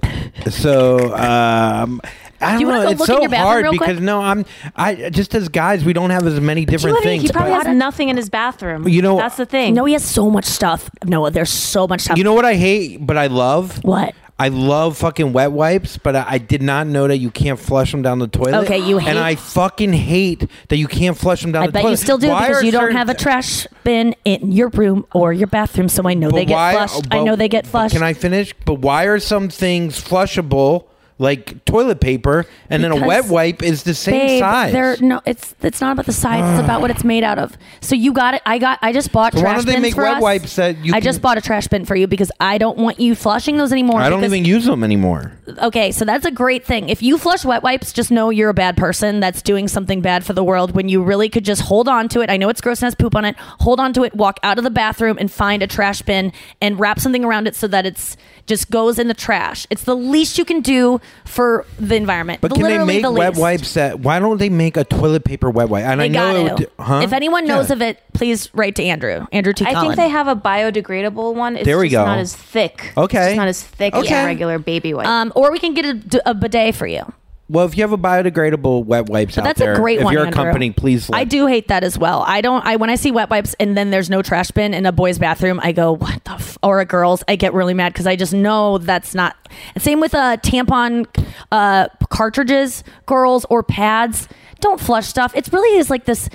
so 0.50 1.14
um, 1.14 2.00
I 2.40 2.54
Do 2.54 2.60
you 2.60 2.66
don't 2.66 2.68
wanna 2.68 2.78
know. 2.78 2.84
go 2.84 2.90
It's 2.90 3.00
look 3.00 3.08
in 3.08 3.14
so 3.14 3.20
your 3.22 3.30
bathroom 3.30 3.46
hard 3.46 3.62
real 3.62 3.70
quick? 3.78 3.88
because 3.88 4.00
no, 4.02 4.20
I'm 4.20 4.44
I 4.76 5.08
just 5.10 5.34
as 5.34 5.48
guys 5.48 5.84
we 5.84 5.92
don't 5.92 6.10
have 6.10 6.26
as 6.26 6.40
many 6.40 6.64
different 6.64 6.98
things. 7.02 7.22
he 7.22 7.28
probably 7.30 7.52
but- 7.52 7.66
has 7.66 7.76
nothing 7.76 8.08
in 8.08 8.16
his 8.16 8.28
bathroom. 8.28 8.88
You 8.88 9.02
know- 9.02 9.16
that's 9.16 9.36
the 9.36 9.46
thing. 9.46 9.74
No, 9.74 9.84
he 9.84 9.92
has 9.92 10.04
so 10.04 10.30
much 10.30 10.44
stuff. 10.44 10.90
Noa, 11.04 11.30
there's 11.30 11.50
so 11.50 11.86
much 11.86 12.02
stuff. 12.02 12.18
You 12.18 12.24
know 12.24 12.34
what 12.34 12.44
I 12.44 12.54
hate, 12.54 13.06
but 13.06 13.16
I 13.16 13.28
love 13.28 13.82
what? 13.84 14.14
I 14.36 14.48
love 14.48 14.98
fucking 14.98 15.32
wet 15.32 15.52
wipes, 15.52 15.96
but 15.96 16.16
I, 16.16 16.24
I 16.26 16.38
did 16.38 16.60
not 16.60 16.88
know 16.88 17.06
that 17.06 17.18
you 17.18 17.30
can't 17.30 17.58
flush 17.58 17.92
them 17.92 18.02
down 18.02 18.18
the 18.18 18.26
toilet. 18.26 18.64
Okay, 18.64 18.78
you 18.78 18.98
hate- 18.98 19.10
and 19.10 19.18
I 19.18 19.36
fucking 19.36 19.92
hate 19.92 20.50
that 20.70 20.76
you 20.76 20.88
can't 20.88 21.16
flush 21.16 21.42
them 21.42 21.52
down 21.52 21.62
I 21.62 21.66
the 21.66 21.72
bet 21.72 21.82
toilet. 21.82 21.90
you 21.92 21.96
still 21.98 22.18
do 22.18 22.28
Why 22.30 22.48
because 22.48 22.64
you 22.64 22.72
don't 22.72 22.92
have 22.92 23.08
a 23.08 23.14
trash 23.14 23.68
bin 23.84 24.16
in 24.24 24.50
your 24.50 24.70
room 24.70 25.06
or 25.14 25.32
your 25.32 25.46
bathroom, 25.46 25.88
so 25.88 26.08
I 26.08 26.14
know 26.14 26.30
But 26.30 26.36
they 26.36 26.44
get 26.46 26.54
why- 26.56 26.72
flushed. 26.74 27.06
I 27.12 27.22
know 27.22 27.36
they 27.36 27.48
get 27.48 27.64
flushed. 27.64 27.94
Can 27.94 28.02
I 28.02 28.12
finish? 28.12 28.52
But 28.64 28.80
why 28.80 29.04
are 29.04 29.20
some 29.20 29.48
things 29.48 30.02
flushable, 30.02 30.86
like 31.18 31.64
toilet 31.64 32.00
paper, 32.00 32.44
and 32.68 32.82
then 32.82 32.90
a 32.90 33.06
wet 33.06 33.26
wipe 33.26 33.62
is 33.62 33.84
the 33.84 33.94
same 33.94 34.14
Babe, 34.26 34.40
size? 34.40 34.72
They're 34.72 34.96
no, 35.00 35.20
it's 35.24 35.54
it's 35.62 35.80
not 35.80 35.92
about 35.92 36.06
the 36.06 36.12
size. 36.12 36.42
it's 36.58 36.64
about 36.64 36.80
what 36.80 36.90
it's 36.90 37.04
made 37.04 37.22
out 37.22 37.38
of. 37.38 37.56
So 37.80 37.94
you 37.94 38.12
got 38.12 38.34
it. 38.34 38.42
I 38.44 38.58
got. 38.58 38.78
I 38.82 38.92
just 38.92 39.12
bought 39.12 39.32
So 39.32 39.38
why 39.38 39.52
trash 39.52 39.56
don't 39.64 39.74
they 39.74 39.80
make 39.80 39.96
wet 39.96 40.16
us. 40.16 40.22
wipes 40.22 40.56
that 40.56 40.84
you 40.84 40.92
I 40.92 40.96
can- 40.96 41.04
just 41.04 41.22
bought 41.22 41.38
a 41.38 41.40
trash 41.40 41.68
bin 41.68 41.84
for 41.84 41.94
you 41.94 42.06
because 42.08 42.32
I 42.40 42.58
don't 42.58 42.78
want 42.78 42.98
you 42.98 43.14
flushing 43.14 43.56
those 43.58 43.70
anymore. 43.70 44.00
I 44.00 44.10
don't 44.10 44.20
because- 44.20 44.32
even 44.34 44.44
use 44.44 44.64
them 44.64 44.82
anymore. 44.82 45.32
Okay, 45.62 45.92
so 45.92 46.04
that's 46.04 46.24
a 46.26 46.30
great 46.32 46.64
thing. 46.64 46.88
If 46.88 47.02
you 47.02 47.16
flush 47.18 47.44
wet 47.44 47.62
wipes, 47.62 47.92
just 47.92 48.10
know 48.10 48.30
you're 48.30 48.50
a 48.50 48.54
bad 48.54 48.76
person 48.76 49.20
that's 49.20 49.40
doing 49.42 49.68
something 49.68 50.00
bad 50.00 50.24
for 50.24 50.32
the 50.32 50.42
world 50.42 50.74
when 50.74 50.88
you 50.88 51.02
really 51.02 51.28
could 51.28 51.44
just 51.44 51.62
hold 51.62 51.86
on 51.86 52.08
to 52.08 52.22
it. 52.22 52.30
I 52.30 52.36
know 52.38 52.48
it's 52.48 52.60
gross 52.60 52.80
and 52.80 52.86
has 52.86 52.94
poop 52.94 53.14
on 53.14 53.24
it. 53.24 53.36
Hold 53.60 53.78
on 53.78 53.92
to 53.92 54.02
it, 54.04 54.14
walk 54.16 54.40
out 54.42 54.58
of 54.58 54.64
the 54.64 54.70
bathroom 54.70 55.16
and 55.20 55.30
find 55.30 55.62
a 55.62 55.66
trash 55.66 56.02
bin 56.02 56.32
and 56.60 56.80
wrap 56.80 56.98
something 56.98 57.24
around 57.24 57.46
it 57.46 57.54
so 57.54 57.68
that 57.68 57.86
it's 57.86 58.16
just 58.46 58.70
goes 58.70 58.98
in 58.98 59.08
the 59.08 59.14
trash. 59.14 59.66
It's 59.70 59.84
the 59.84 59.96
least 59.96 60.36
you 60.38 60.44
can 60.44 60.60
do 60.60 61.00
for 61.24 61.64
the 61.78 61.96
environment. 61.96 62.40
But 62.42 62.52
can 62.52 62.62
they 62.62 62.70
Literally 62.72 62.94
make 62.94 63.02
the 63.02 63.10
wet 63.12 63.30
least. 63.30 63.40
wipes 63.40 63.74
that? 63.74 64.00
Why 64.00 64.18
don't 64.18 64.38
they 64.38 64.48
make 64.50 64.76
a 64.76 64.84
toilet 64.84 65.24
paper 65.24 65.50
wet 65.50 65.68
wipe? 65.68 65.84
And 65.84 66.00
They 66.00 66.04
I 66.04 66.08
know, 66.08 66.32
got 66.32 66.36
it 66.36 66.48
to. 66.48 66.54
would, 66.78 66.86
huh? 66.86 67.00
If 67.02 67.12
anyone 67.12 67.46
knows 67.46 67.68
Yeah. 67.70 67.76
of 67.76 67.82
it, 67.82 68.02
please 68.12 68.50
write 68.54 68.74
to 68.76 68.82
Andrew. 68.84 69.26
Andrew 69.32 69.52
T. 69.52 69.64
I 69.64 69.72
Cullen. 69.72 69.86
think 69.88 69.96
they 69.96 70.08
have 70.10 70.28
a 70.28 70.36
biodegradable 70.36 71.34
one. 71.34 71.56
It's 71.56 71.64
There 71.64 71.78
we 71.78 71.88
just 71.88 72.00
go. 72.00 72.04
not 72.04 72.18
as 72.18 72.34
thick. 72.36 72.92
Okay. 72.96 73.18
It's 73.18 73.26
just 73.28 73.36
not 73.36 73.48
as 73.48 73.62
thick 73.62 73.94
as 73.94 74.04
Okay. 74.04 74.22
a 74.22 74.26
regular 74.26 74.58
baby 74.58 74.92
wipe. 74.94 75.06
Um, 75.06 75.32
or 75.34 75.50
we 75.50 75.58
can 75.58 75.72
get 75.74 75.84
a, 75.86 76.30
a 76.30 76.34
bidet 76.34 76.74
for 76.74 76.86
you. 76.86 77.10
Well, 77.48 77.66
if 77.66 77.76
you 77.76 77.82
have 77.82 77.92
a 77.92 77.98
biodegradable 77.98 78.86
wet 78.86 79.10
wipes 79.10 79.34
But 79.34 79.42
out 79.42 79.44
that's 79.44 79.58
there, 79.58 79.74
a 79.74 79.76
great 79.76 79.98
if 79.98 80.04
one. 80.04 80.14
you're 80.14 80.22
a 80.22 80.26
Andrew. 80.26 80.44
company, 80.44 80.70
please. 80.70 81.10
Let 81.10 81.18
I 81.18 81.24
do 81.24 81.46
hate 81.46 81.68
that 81.68 81.84
as 81.84 81.98
well. 81.98 82.24
I 82.26 82.40
don't. 82.40 82.64
I 82.64 82.76
when 82.76 82.88
I 82.88 82.94
see 82.94 83.10
wet 83.10 83.28
wipes 83.28 83.54
and 83.60 83.76
then 83.76 83.90
there's 83.90 84.08
no 84.08 84.22
trash 84.22 84.50
bin 84.50 84.72
in 84.72 84.86
a 84.86 84.92
boy's 84.92 85.18
bathroom, 85.18 85.60
I 85.62 85.72
go, 85.72 85.92
"What 85.92 86.24
the?" 86.24 86.32
F-? 86.32 86.56
Or 86.62 86.80
a 86.80 86.86
girl's, 86.86 87.22
I 87.28 87.36
get 87.36 87.52
really 87.52 87.74
mad 87.74 87.92
because 87.92 88.06
I 88.06 88.16
just 88.16 88.32
know 88.32 88.78
that's 88.78 89.14
not. 89.14 89.36
Same 89.76 90.00
with 90.00 90.14
uh, 90.14 90.38
tampon 90.38 91.06
uh, 91.52 91.88
cartridges, 92.08 92.82
girls 93.04 93.44
or 93.50 93.62
pads. 93.62 94.26
Don't 94.60 94.80
flush 94.80 95.06
stuff. 95.06 95.36
It 95.36 95.52
really 95.52 95.78
is 95.78 95.90
like 95.90 96.06
this. 96.06 96.30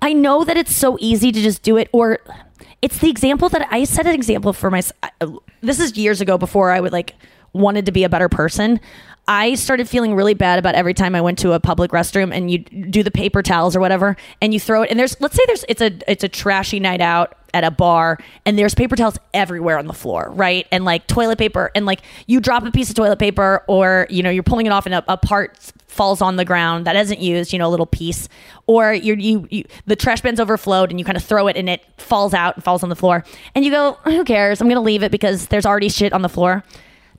I 0.00 0.14
know 0.14 0.44
that 0.44 0.56
it's 0.56 0.74
so 0.74 0.96
easy 0.98 1.30
to 1.30 1.42
just 1.42 1.62
do 1.62 1.76
it, 1.76 1.88
or 1.92 2.20
it's 2.80 2.98
the 2.98 3.10
example 3.10 3.50
that 3.50 3.68
I 3.70 3.84
set 3.84 4.06
an 4.06 4.14
example 4.14 4.54
for 4.54 4.70
myself. 4.70 4.96
This 5.60 5.78
is 5.78 5.96
years 5.98 6.22
ago 6.22 6.38
before 6.38 6.70
I 6.70 6.80
would 6.80 6.92
like 6.92 7.14
wanted 7.54 7.86
to 7.86 7.92
be 7.92 8.04
a 8.04 8.08
better 8.08 8.28
person. 8.28 8.80
I 9.26 9.54
started 9.54 9.88
feeling 9.88 10.14
really 10.14 10.34
bad 10.34 10.58
about 10.58 10.74
every 10.74 10.92
time 10.92 11.14
I 11.14 11.22
went 11.22 11.38
to 11.38 11.52
a 11.52 11.60
public 11.60 11.92
restroom 11.92 12.34
and 12.34 12.50
you 12.50 12.58
do 12.58 13.02
the 13.02 13.10
paper 13.10 13.42
towels 13.42 13.74
or 13.74 13.80
whatever 13.80 14.16
and 14.42 14.52
you 14.52 14.60
throw 14.60 14.82
it 14.82 14.90
and 14.90 15.00
there's 15.00 15.18
let's 15.18 15.34
say 15.34 15.42
there's 15.46 15.64
it's 15.66 15.80
a 15.80 15.92
it's 16.06 16.22
a 16.24 16.28
trashy 16.28 16.78
night 16.78 17.00
out 17.00 17.34
at 17.54 17.64
a 17.64 17.70
bar 17.70 18.18
and 18.44 18.58
there's 18.58 18.74
paper 18.74 18.96
towels 18.96 19.18
everywhere 19.32 19.78
on 19.78 19.86
the 19.86 19.94
floor, 19.94 20.30
right? 20.34 20.66
And 20.70 20.84
like 20.84 21.06
toilet 21.06 21.38
paper 21.38 21.70
and 21.74 21.86
like 21.86 22.02
you 22.26 22.38
drop 22.38 22.64
a 22.64 22.70
piece 22.70 22.90
of 22.90 22.96
toilet 22.96 23.18
paper 23.18 23.64
or 23.66 24.06
you 24.10 24.22
know 24.22 24.28
you're 24.28 24.42
pulling 24.42 24.66
it 24.66 24.72
off 24.72 24.84
and 24.84 24.94
a, 24.94 25.04
a 25.08 25.16
part 25.16 25.72
falls 25.94 26.20
on 26.20 26.36
the 26.36 26.44
ground 26.44 26.86
that 26.86 26.96
isn't 26.96 27.20
used, 27.20 27.52
you 27.52 27.58
know, 27.58 27.68
a 27.68 27.70
little 27.70 27.86
piece, 27.86 28.28
or 28.66 28.92
you 28.92 29.14
you 29.14 29.64
the 29.86 29.96
trash 29.96 30.20
bin's 30.20 30.40
overflowed 30.40 30.90
and 30.90 30.98
you 30.98 31.04
kind 31.04 31.16
of 31.16 31.24
throw 31.24 31.46
it 31.46 31.56
and 31.56 31.70
it 31.70 31.82
falls 31.96 32.34
out 32.34 32.56
and 32.56 32.64
falls 32.64 32.82
on 32.82 32.88
the 32.88 32.96
floor, 32.96 33.24
and 33.54 33.64
you 33.64 33.70
go, 33.70 33.92
who 34.04 34.24
cares? 34.24 34.60
I'm 34.60 34.68
gonna 34.68 34.82
leave 34.82 35.02
it 35.02 35.12
because 35.12 35.46
there's 35.46 35.64
already 35.64 35.88
shit 35.88 36.12
on 36.12 36.22
the 36.22 36.28
floor. 36.28 36.64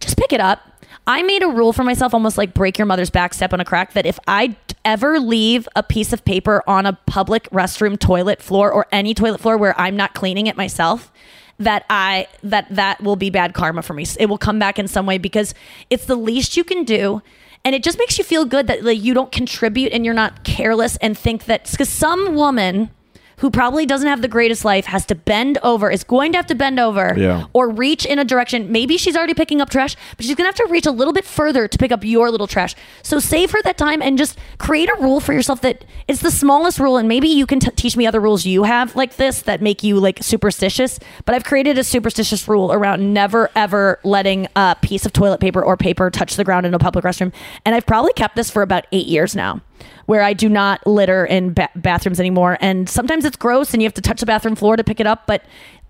Just 0.06 0.18
pick 0.18 0.32
it 0.32 0.40
up. 0.40 0.62
I 1.08 1.24
made 1.24 1.44
a 1.44 1.48
rule 1.48 1.74
for 1.74 1.84
myself, 1.84 2.14
almost 2.14 2.38
like 2.38 2.54
break 2.54 2.78
your 2.78 2.86
mother's 2.86 3.10
back, 3.10 3.34
step 3.34 3.54
on 3.54 3.60
a 3.60 3.66
crack, 3.66 3.94
that 3.94 4.06
if 4.06 4.20
I 4.28 4.56
ever 4.84 5.20
leave 5.20 5.68
a 5.76 5.82
piece 5.82 6.14
of 6.14 6.24
paper 6.26 6.64
on 6.68 6.86
a 6.86 6.94
public 6.94 7.50
restroom 7.50 7.98
toilet 8.00 8.42
floor 8.42 8.72
or 8.72 8.86
any 8.92 9.14
toilet 9.14 9.40
floor 9.40 9.58
where 9.58 9.80
I'm 9.80 9.96
not 9.96 10.14
cleaning 10.14 10.48
it 10.48 10.56
myself, 10.56 11.12
that 11.58 11.86
I 11.90 12.28
that 12.44 12.68
that 12.70 13.02
will 13.02 13.16
be 13.16 13.30
bad 13.30 13.54
karma 13.54 13.82
for 13.82 13.94
me. 13.94 14.06
It 14.20 14.28
will 14.28 14.38
come 14.38 14.60
back 14.60 14.78
in 14.78 14.88
some 14.88 15.06
way 15.06 15.18
because 15.18 15.54
it's 15.90 16.06
the 16.06 16.16
least 16.16 16.56
you 16.56 16.64
can 16.64 16.84
do. 16.84 17.22
And 17.64 17.74
it 17.74 17.82
just 17.84 17.98
makes 17.98 18.20
you 18.20 18.24
feel 18.24 18.46
good 18.46 18.68
that 18.68 18.84
like 18.84 19.02
you 19.02 19.16
don't 19.16 19.32
contribute 19.32 19.92
and 19.92 20.06
you're 20.06 20.14
not 20.14 20.44
careless 20.44 20.98
and 20.98 21.18
think 21.18 21.46
that 21.46 21.70
because 21.72 21.90
some 21.90 22.36
woman 22.36 22.92
who 23.38 23.50
probably 23.52 23.86
doesn't 23.86 24.08
have 24.08 24.22
the 24.22 24.28
greatest 24.28 24.64
life 24.66 24.86
has 24.86 25.06
to 25.08 25.16
bend 25.16 25.58
over, 25.64 25.92
is 25.92 26.04
going 26.04 26.32
to 26.32 26.38
have 26.38 26.48
to 26.48 26.56
bend 26.56 26.80
over 26.80 27.14
Yeah. 27.18 27.46
or 27.54 27.70
reach 27.70 28.06
in 28.06 28.20
a 28.20 28.24
direction. 28.26 28.72
Maybe 28.72 28.98
she's 28.98 29.16
already 29.16 29.34
picking 29.34 29.62
up 29.62 29.70
trash, 29.70 29.96
but 30.16 30.26
she's 30.26 30.36
going 30.36 30.52
to 30.52 30.58
have 30.58 30.68
to 30.68 30.72
reach 30.72 30.86
a 30.86 30.92
little 30.92 31.14
bit 31.14 31.26
further 31.26 31.68
to 31.68 31.78
pick 31.78 31.92
up 31.92 32.04
your 32.04 32.32
little 32.32 32.48
trash. 32.48 32.76
So 33.04 33.20
save 33.20 33.52
her 33.52 33.62
that 33.64 33.78
time 33.78 34.02
and 34.02 34.18
just 34.18 34.38
create 34.58 34.90
a 34.90 34.96
rule 35.02 35.20
for 35.20 35.34
yourself 35.34 35.62
that 35.62 35.86
it's 36.08 36.22
the 36.22 36.32
smallest 36.32 36.80
rule. 36.80 36.98
And 36.98 37.08
maybe 37.08 37.28
you 37.28 37.46
can 37.46 37.60
t- 37.60 37.72
teach 37.72 37.98
me 37.98 38.06
other 38.08 38.20
rules 38.22 38.46
you 38.46 38.64
have 38.64 38.96
like 38.96 39.16
this 39.18 39.42
that 39.44 39.62
make 39.62 39.84
you 39.84 40.00
like 40.00 40.24
superstitious. 40.24 41.00
But 41.26 41.36
I've 41.36 41.44
created 41.44 41.78
a 41.78 41.84
superstitious 41.84 42.48
rule 42.48 42.72
around 42.72 43.14
never 43.14 43.50
ever 43.56 44.00
letting 44.04 44.48
a 44.56 44.76
piece 44.82 45.06
of 45.06 45.14
toilet 45.14 45.40
paper 45.40 45.62
or 45.64 45.76
paper 45.78 46.10
touch 46.10 46.36
the 46.36 46.44
ground 46.44 46.66
in 46.66 46.74
a 46.74 46.80
public 46.80 47.04
restroom. 47.06 47.34
And 47.66 47.76
I've 47.76 47.86
probably 47.86 48.14
kept 48.14 48.36
this 48.36 48.50
for 48.50 48.62
about 48.62 48.86
eight 48.92 49.08
years 49.08 49.36
now 49.36 49.62
where 50.06 50.22
I 50.22 50.34
do 50.34 50.50
not 50.50 50.86
litter 50.86 51.26
in 51.26 51.54
ba- 51.54 51.70
bathrooms 51.76 52.20
anymore. 52.20 52.58
And 52.62 52.90
sometimes 52.90 53.26
it's 53.26 53.38
gross 53.38 53.74
and 53.74 53.82
you 53.82 53.88
have 53.88 53.94
to 53.96 54.02
touch 54.02 54.20
the 54.20 54.26
bathroom 54.26 54.56
floor 54.56 54.76
to 54.76 54.84
pick 54.84 55.00
it 55.00 55.08
up, 55.08 55.26
but 55.28 55.44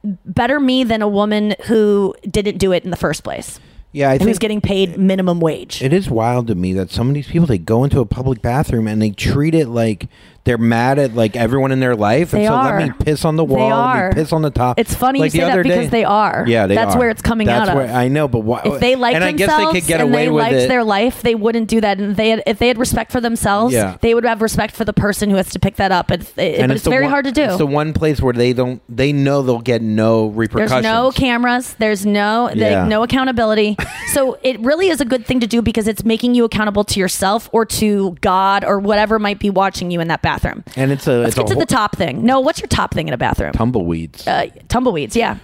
better 0.04 0.60
me 0.60 0.84
than 0.84 1.02
a 1.02 1.08
woman 1.08 1.56
who 1.66 2.16
didn't 2.30 2.58
do 2.58 2.72
it 2.72 2.84
in 2.84 2.92
the 2.92 2.98
first 2.98 3.24
place. 3.24 3.60
Yeah, 3.92 4.10
I 4.12 4.18
who's 4.18 4.40
getting 4.40 4.60
paid 4.60 4.98
minimum 4.98 5.40
wage. 5.40 5.82
it 5.82 5.94
is 5.94 6.10
wild 6.10 6.48
to 6.48 6.56
me 6.56 6.74
that 6.74 6.92
some 6.92 7.08
of 7.08 7.14
these 7.14 7.30
people 7.30 7.48
they 7.48 7.58
go 7.58 7.86
into 7.86 8.02
a 8.02 8.06
public 8.06 8.42
bathroom 8.42 8.90
and 8.90 9.02
they 9.02 9.12
treat 9.12 9.56
it 9.56 9.70
like 9.70 10.10
they're 10.46 10.58
mad 10.58 11.00
at 11.00 11.14
like 11.16 11.36
everyone 11.36 11.72
in 11.72 11.80
their 11.80 11.96
life, 11.96 12.32
and 12.34 12.42
They 12.44 12.48
so 12.48 12.54
are. 12.54 12.80
let 12.80 12.88
me 12.88 13.06
piss 13.06 13.26
on 13.26 13.36
the 13.36 13.44
wall, 13.44 13.70
let 13.70 14.10
me 14.16 14.22
piss 14.24 14.32
on 14.32 14.42
the 14.44 14.52
top. 14.52 14.80
It's 14.80 14.94
funny 14.96 15.20
Like 15.20 15.34
you 15.34 15.42
say 15.42 15.48
that 15.48 15.64
because 15.64 15.86
day- 15.86 15.90
they 15.90 16.04
are. 16.06 16.46
Yeah, 16.48 16.68
they 16.68 16.76
That's 16.76 16.96
are. 16.96 17.00
where 17.00 17.10
it's 17.10 17.22
coming 17.22 17.48
That's 17.48 17.70
out 17.70 17.76
where, 17.76 17.86
of. 17.86 17.92
I 17.92 18.08
know, 18.08 18.28
but 18.28 18.40
why? 18.40 18.62
if 18.64 18.80
they 18.80 18.96
liked 18.96 19.16
and 19.16 19.24
I 19.24 19.32
guess 19.32 19.50
themselves 19.50 19.74
they 19.74 19.82
could 19.82 19.88
get 19.88 20.02
and 20.02 20.14
away 20.14 20.26
they 20.26 20.32
with 20.32 20.44
liked 20.44 20.56
it. 20.56 20.68
their 20.70 20.84
life, 20.84 21.22
they 21.22 21.36
wouldn't 21.36 21.68
do 21.68 21.82
that. 21.82 21.98
And 22.00 22.16
they 22.16 22.30
had, 22.30 22.44
if 22.46 22.60
they 22.60 22.68
had 22.68 22.78
respect 22.78 23.12
for 23.12 23.20
themselves, 23.20 23.74
Yeah. 23.74 23.98
they 24.02 24.14
would 24.14 24.24
have 24.24 24.42
respect 24.42 24.76
for 24.76 24.86
the 24.86 24.94
person 24.94 25.30
who 25.30 25.36
has 25.36 25.50
to 25.50 25.60
pick 25.60 25.76
that 25.78 25.92
up. 25.92 26.12
It's, 26.12 26.32
it, 26.38 26.60
and 26.60 26.72
it's, 26.72 26.84
the 26.84 26.92
very 26.92 27.04
one- 27.06 27.12
hard 27.12 27.26
to 27.26 27.32
do. 27.32 27.42
It's 27.44 27.58
the 27.58 27.66
one 27.66 27.94
place 27.94 28.22
where 28.22 28.34
they 28.34 28.54
don't. 28.54 28.82
They 28.88 29.12
know 29.14 29.42
they'll 29.42 29.60
get 29.62 29.82
no 29.82 30.28
repercussions. 30.28 30.72
There's 30.72 30.84
no 30.84 31.12
cameras. 31.12 31.76
There's 31.80 32.06
no 32.06 32.50
Yeah. 32.54 32.86
no 32.86 33.02
accountability. 33.04 33.78
so 34.14 34.38
it 34.44 34.60
really 34.60 34.90
is 34.90 35.02
a 35.02 35.06
good 35.06 35.26
thing 35.26 35.40
to 35.40 35.48
do 35.48 35.62
because 35.64 35.88
it's 35.88 36.06
making 36.06 36.36
you 36.36 36.46
accountable 36.46 36.84
to 36.84 37.00
yourself 37.00 37.50
or 37.52 37.66
to 37.66 38.16
God 38.22 38.64
or 38.64 38.80
whatever 38.80 39.18
might 39.18 39.40
be 39.40 39.50
watching 39.50 39.90
you 39.90 40.00
in 40.00 40.08
that 40.10 40.22
bathroom. 40.36 40.64
and 40.76 40.92
it's 40.92 41.08
a 41.08 41.18
Let's 41.20 41.30
it's 41.30 41.36
get 41.38 41.52
a 41.52 41.54
to 41.54 41.60
the 41.60 41.66
top 41.66 41.96
thing. 41.96 42.24
No, 42.26 42.40
what's 42.40 42.60
your 42.60 42.68
top 42.68 42.94
thing 42.94 43.08
in 43.08 43.14
a 43.14 43.18
bathroom? 43.18 43.54
tumbleweeds. 43.54 44.28
Uh, 44.28 44.48
tumbleweeds. 44.68 45.16
Yeah. 45.16 45.38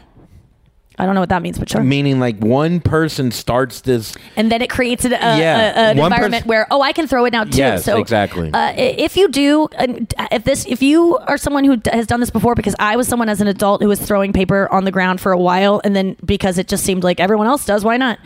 I 0.99 1.05
don't 1.05 1.15
know 1.15 1.21
what 1.21 1.29
that 1.29 1.41
means, 1.41 1.57
but 1.57 1.67
sure. 1.69 1.81
Meaning, 1.81 2.19
like 2.19 2.37
one 2.39 2.79
person 2.79 3.31
starts 3.31 3.81
this. 3.81 4.13
and 4.35 4.51
then 4.51 4.61
it 4.61 4.69
creates 4.69 5.03
an, 5.05 5.13
a, 5.13 5.15
Yeah. 5.17 5.39
a- 5.39 5.91
an 5.91 5.97
One 5.97 6.11
environment 6.11 6.43
pers- 6.43 6.49
where 6.49 6.67
oh 6.69 6.81
I 6.81 6.91
can 6.91 7.07
throw 7.07 7.25
it 7.25 7.31
now 7.33 7.45
too. 7.45 7.57
Yes, 7.57 7.85
so 7.85 7.97
exactly. 7.97 8.51
Uh, 8.53 8.57
i- 8.57 8.73
if 8.75 9.17
you 9.17 9.27
do, 9.29 9.67
and 9.77 10.13
if 10.31 10.43
this, 10.43 10.65
if 10.67 10.83
you 10.83 11.17
are 11.27 11.37
someone 11.37 11.63
who 11.63 11.77
d- 11.77 11.89
has 11.91 12.05
done 12.05 12.19
this 12.19 12.29
before, 12.29 12.53
because 12.53 12.75
I 12.77 12.97
was 12.97 13.07
someone 13.07 13.29
as 13.29 13.41
an 13.41 13.47
adult 13.47 13.81
who 13.81 13.87
was 13.87 13.99
throwing 13.99 14.31
paper 14.33 14.67
on 14.71 14.83
the 14.83 14.91
ground 14.91 15.21
for 15.21 15.31
a 15.31 15.39
while, 15.39 15.81
and 15.83 15.95
then 15.95 16.17
because 16.23 16.57
it 16.59 16.67
just 16.67 16.83
seemed 16.83 17.03
like 17.03 17.19
everyone 17.19 17.47
else 17.47 17.65
does, 17.65 17.83
why 17.83 17.97
not? 17.97 18.19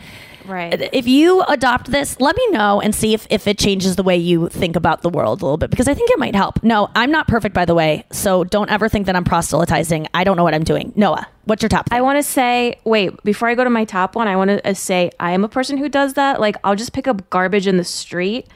Right. 0.46 0.88
If 0.92 1.06
you 1.06 1.42
adopt 1.42 1.90
this, 1.90 2.20
let 2.20 2.36
me 2.36 2.48
know 2.50 2.80
and 2.80 2.94
see 2.94 3.14
if, 3.14 3.26
if 3.30 3.46
it 3.46 3.58
changes 3.58 3.96
the 3.96 4.02
way 4.02 4.16
you 4.16 4.48
think 4.48 4.76
about 4.76 5.02
the 5.02 5.10
world 5.10 5.42
a 5.42 5.44
little 5.44 5.56
bit 5.56 5.70
because 5.70 5.88
I 5.88 5.94
think 5.94 6.10
it 6.10 6.18
might 6.18 6.34
help. 6.34 6.62
No, 6.62 6.90
I'm 6.94 7.10
not 7.10 7.28
perfect, 7.28 7.54
by 7.54 7.64
the 7.64 7.74
way. 7.74 8.04
So 8.12 8.44
don't 8.44 8.70
ever 8.70 8.88
think 8.88 9.06
that 9.06 9.16
I'm 9.16 9.24
proselytizing. 9.24 10.06
I 10.14 10.24
don't 10.24 10.36
know 10.36 10.44
what 10.44 10.54
I'm 10.54 10.64
doing. 10.64 10.92
Noa, 10.96 11.26
what's 11.46 11.62
your 11.62 11.68
top? 11.68 11.88
I 11.90 12.00
want 12.02 12.18
to 12.18 12.22
say, 12.22 12.78
wait, 12.84 13.22
before 13.22 13.48
I 13.48 13.54
go 13.54 13.64
to 13.64 13.70
my 13.70 13.84
top 13.84 14.14
one, 14.14 14.28
I 14.28 14.36
want 14.36 14.50
to 14.50 14.68
uh, 14.68 14.74
say 14.74 15.10
I 15.18 15.30
am 15.30 15.44
a 15.44 15.48
person 15.48 15.78
who 15.78 15.88
does 15.88 16.14
that. 16.14 16.40
Like, 16.40 16.56
I'll 16.64 16.76
just 16.76 16.92
pick 16.92 17.08
up 17.08 17.30
garbage 17.30 17.66
in 17.66 17.76
the 17.76 17.84
street. 17.84 18.46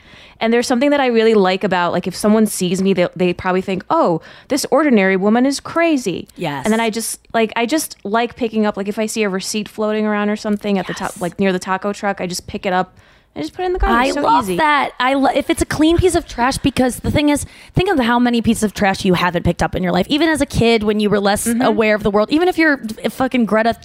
And 0.40 0.52
there's 0.52 0.66
something 0.66 0.90
that 0.90 1.00
I 1.00 1.06
really 1.06 1.34
like 1.34 1.64
about, 1.64 1.92
like, 1.92 2.06
if 2.06 2.16
someone 2.16 2.46
sees 2.46 2.82
me, 2.82 2.92
they, 2.92 3.08
they 3.14 3.32
probably 3.32 3.60
think, 3.60 3.84
oh, 3.90 4.20
this 4.48 4.66
ordinary 4.70 5.16
woman 5.16 5.46
is 5.46 5.60
crazy. 5.60 6.28
Yes. 6.36 6.64
And 6.64 6.72
then 6.72 6.80
I 6.80 6.90
just, 6.90 7.20
like, 7.32 7.52
I 7.56 7.64
just 7.64 7.96
like 8.04 8.36
picking 8.36 8.66
up, 8.66 8.76
like, 8.76 8.88
if 8.88 8.98
I 8.98 9.06
see 9.06 9.22
a 9.22 9.28
receipt 9.28 9.68
floating 9.68 10.04
around 10.04 10.28
or 10.28 10.36
something 10.36 10.78
at 10.78 10.86
the 10.86 10.94
top, 10.94 11.20
like 11.20 11.38
near 11.38 11.52
the 11.52 11.58
taco 11.58 11.92
truck, 11.92 12.20
I 12.20 12.26
just 12.26 12.46
pick 12.46 12.66
it 12.66 12.72
up 12.72 12.96
I 13.36 13.40
just 13.42 13.52
put 13.54 13.62
it 13.62 13.66
in 13.66 13.72
the 13.74 13.78
garbage. 13.78 14.08
I 14.08 14.10
so 14.10 14.22
love 14.22 14.44
easy. 14.44 14.56
that. 14.56 14.92
I 14.98 15.14
lo- 15.14 15.30
if 15.32 15.50
it's 15.50 15.62
a 15.62 15.66
clean 15.66 15.96
piece 15.98 16.14
of 16.16 16.26
trash 16.26 16.58
because 16.58 16.96
the 17.00 17.10
thing 17.12 17.28
is, 17.28 17.46
think 17.74 17.88
of 17.88 17.98
how 17.98 18.18
many 18.18 18.42
pieces 18.42 18.64
of 18.64 18.74
trash 18.74 19.04
you 19.04 19.14
haven't 19.14 19.44
picked 19.44 19.62
up 19.62 19.74
in 19.76 19.82
your 19.82 19.92
life. 19.92 20.06
Even 20.08 20.28
as 20.28 20.40
a 20.40 20.46
kid, 20.46 20.82
when 20.82 20.98
you 21.00 21.08
were 21.08 21.20
less 21.20 21.46
Mm-hmm. 21.46 21.62
aware 21.62 21.94
of 21.94 22.02
the 22.02 22.10
world. 22.10 22.30
Even 22.32 22.48
if 22.48 22.58
you're 22.58 22.80
f- 23.04 23.12
fucking 23.12 23.46
Greta, 23.46 23.76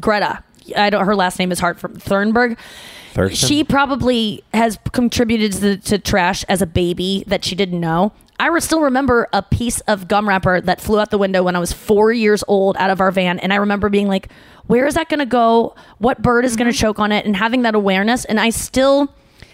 Greta. 0.00 0.42
I 0.76 0.90
don't. 0.90 1.04
Her 1.06 1.16
last 1.16 1.38
name 1.38 1.50
is 1.50 1.58
hard 1.58 1.80
from 1.80 1.94
Thunberg. 1.96 2.56
Thurston? 3.14 3.48
She 3.48 3.64
probably 3.64 4.44
has 4.54 4.78
contributed 4.92 5.52
to, 5.54 5.76
to 5.78 5.98
trash 5.98 6.44
as 6.44 6.62
a 6.62 6.66
baby 6.66 7.24
that 7.26 7.44
she 7.44 7.54
didn't 7.56 7.80
know. 7.80 8.12
I 8.38 8.56
still 8.60 8.80
remember 8.82 9.28
a 9.32 9.42
piece 9.42 9.80
of 9.80 10.08
gum 10.08 10.28
wrapper 10.28 10.60
that 10.62 10.80
flew 10.80 10.98
out 11.00 11.10
the 11.10 11.18
window 11.18 11.42
when 11.42 11.56
I 11.56 11.58
was 11.58 11.72
four 11.72 12.12
years 12.12 12.42
old 12.48 12.76
out 12.78 12.88
of 12.90 13.00
our 13.00 13.10
van. 13.10 13.38
And 13.40 13.52
I 13.52 13.56
remember 13.56 13.88
being 13.88 14.08
like, 14.08 14.28
where 14.70 14.86
is 14.86 14.94
that 14.94 15.08
going 15.08 15.18
to 15.18 15.26
go? 15.26 15.74
What 15.98 16.22
bird 16.22 16.44
is 16.44 16.54
going 16.54 16.70
to 16.70 16.72
mm-hmm. 16.72 16.80
choke 16.80 17.00
on 17.00 17.10
it? 17.10 17.26
And 17.26 17.36
having 17.36 17.62
that 17.62 17.74
awareness. 17.74 18.24
And 18.24 18.38
I 18.38 18.50
still, 18.50 19.12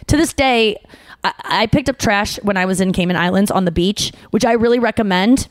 to 0.09 0.16
this 0.16 0.34
day, 0.34 0.76
I, 1.24 1.32
I 1.43 1.66
picked 1.66 1.88
up 1.88 1.98
trash 1.98 2.36
when 2.43 2.59
I 2.59 2.66
was 2.66 2.82
in 2.82 2.93
Cayman 2.93 3.16
Islands 3.16 3.51
on 3.51 3.64
the 3.64 3.70
beach, 3.70 4.12
which 4.30 4.44
I 4.44 4.52
really 4.52 4.78
recommend 4.78 5.48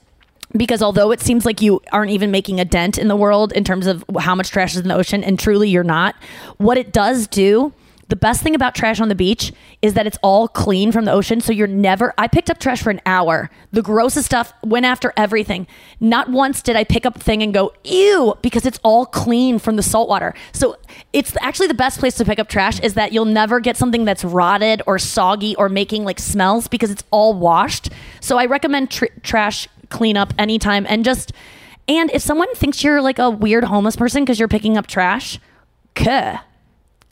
because 0.56 0.84
although 0.84 1.12
it 1.12 1.20
seems 1.20 1.46
like 1.46 1.62
you 1.62 1.82
aren't 1.92 2.12
even 2.12 2.30
making 2.30 2.60
a 2.60 2.66
dent 2.66 3.00
in 3.00 3.08
the 3.08 3.16
world 3.16 3.52
in 3.54 3.64
terms 3.64 3.88
of 3.88 4.06
how 4.20 4.36
much 4.36 4.52
trash 4.52 4.76
is 4.76 4.82
in 4.82 4.88
the 4.88 4.96
ocean, 4.96 5.24
and 5.24 5.40
truly 5.40 5.68
you're 5.68 5.84
not, 5.84 6.16
what 6.58 6.78
it 6.78 6.94
does 6.94 7.28
do. 7.28 7.74
The 8.08 8.16
best 8.16 8.44
thing 8.44 8.54
about 8.54 8.76
trash 8.76 9.00
on 9.00 9.10
the 9.10 9.16
beach 9.16 9.52
is 9.82 9.96
that 9.96 10.06
it's 10.06 10.18
all 10.22 10.48
clean 10.48 10.92
from 10.92 11.06
the 11.06 11.12
ocean. 11.12 11.42
So 11.42 11.52
you're 11.52 11.66
never. 11.68 12.14
I 12.18 12.28
picked 12.28 12.52
up 12.52 12.60
trash 12.60 12.82
for 12.84 12.92
an 12.92 13.02
hour. 13.06 13.50
The 13.72 13.82
grossest 13.82 14.28
stuff 14.28 14.54
went 14.64 14.86
after 14.86 15.12
everything. 15.18 15.66
Not 16.00 16.30
once 16.30 16.62
did 16.62 16.76
I 16.76 16.84
pick 16.84 17.06
up 17.06 17.16
a 17.16 17.20
thing 17.20 17.42
and 17.42 17.54
go, 17.54 17.74
ew, 17.84 18.36
because 18.44 18.66
it's 18.66 18.80
all 18.84 19.08
clean 19.08 19.58
from 19.58 19.76
the 19.76 19.84
salt 19.84 20.08
water. 20.08 20.36
So 20.54 20.78
it's 21.14 21.36
actually 21.42 21.68
the 21.68 21.74
best 21.74 22.00
place 22.00 22.16
to 22.16 22.26
pick 22.26 22.38
up 22.38 22.48
trash 22.48 22.80
is 22.82 22.94
that 22.94 23.12
you'll 23.12 23.26
never 23.26 23.60
get 23.60 23.76
something 23.76 24.06
that's 24.06 24.24
rotted 24.24 24.84
or 24.86 25.00
soggy 25.00 25.56
or 25.56 25.68
making 25.68 26.04
like 26.04 26.20
smells 26.20 26.68
because 26.68 26.92
it's 26.92 27.04
all 27.10 27.34
washed. 27.34 27.90
So 28.22 28.38
I 28.38 28.46
recommend 28.46 28.92
tr- 28.92 29.06
trash 29.24 29.68
cleanup 29.90 30.34
anytime 30.38 30.86
and 30.90 31.06
just 31.06 31.32
and 31.88 32.10
if 32.12 32.22
someone 32.22 32.54
thinks 32.56 32.84
you're 32.84 33.02
like 33.02 33.20
a 33.20 33.30
weird 33.30 33.64
homeless 33.64 33.96
person 33.96 34.24
because 34.24 34.40
you're 34.40 34.48
picking 34.48 34.78
up 34.78 34.88
trash 34.88 35.40
kuh 35.94 36.38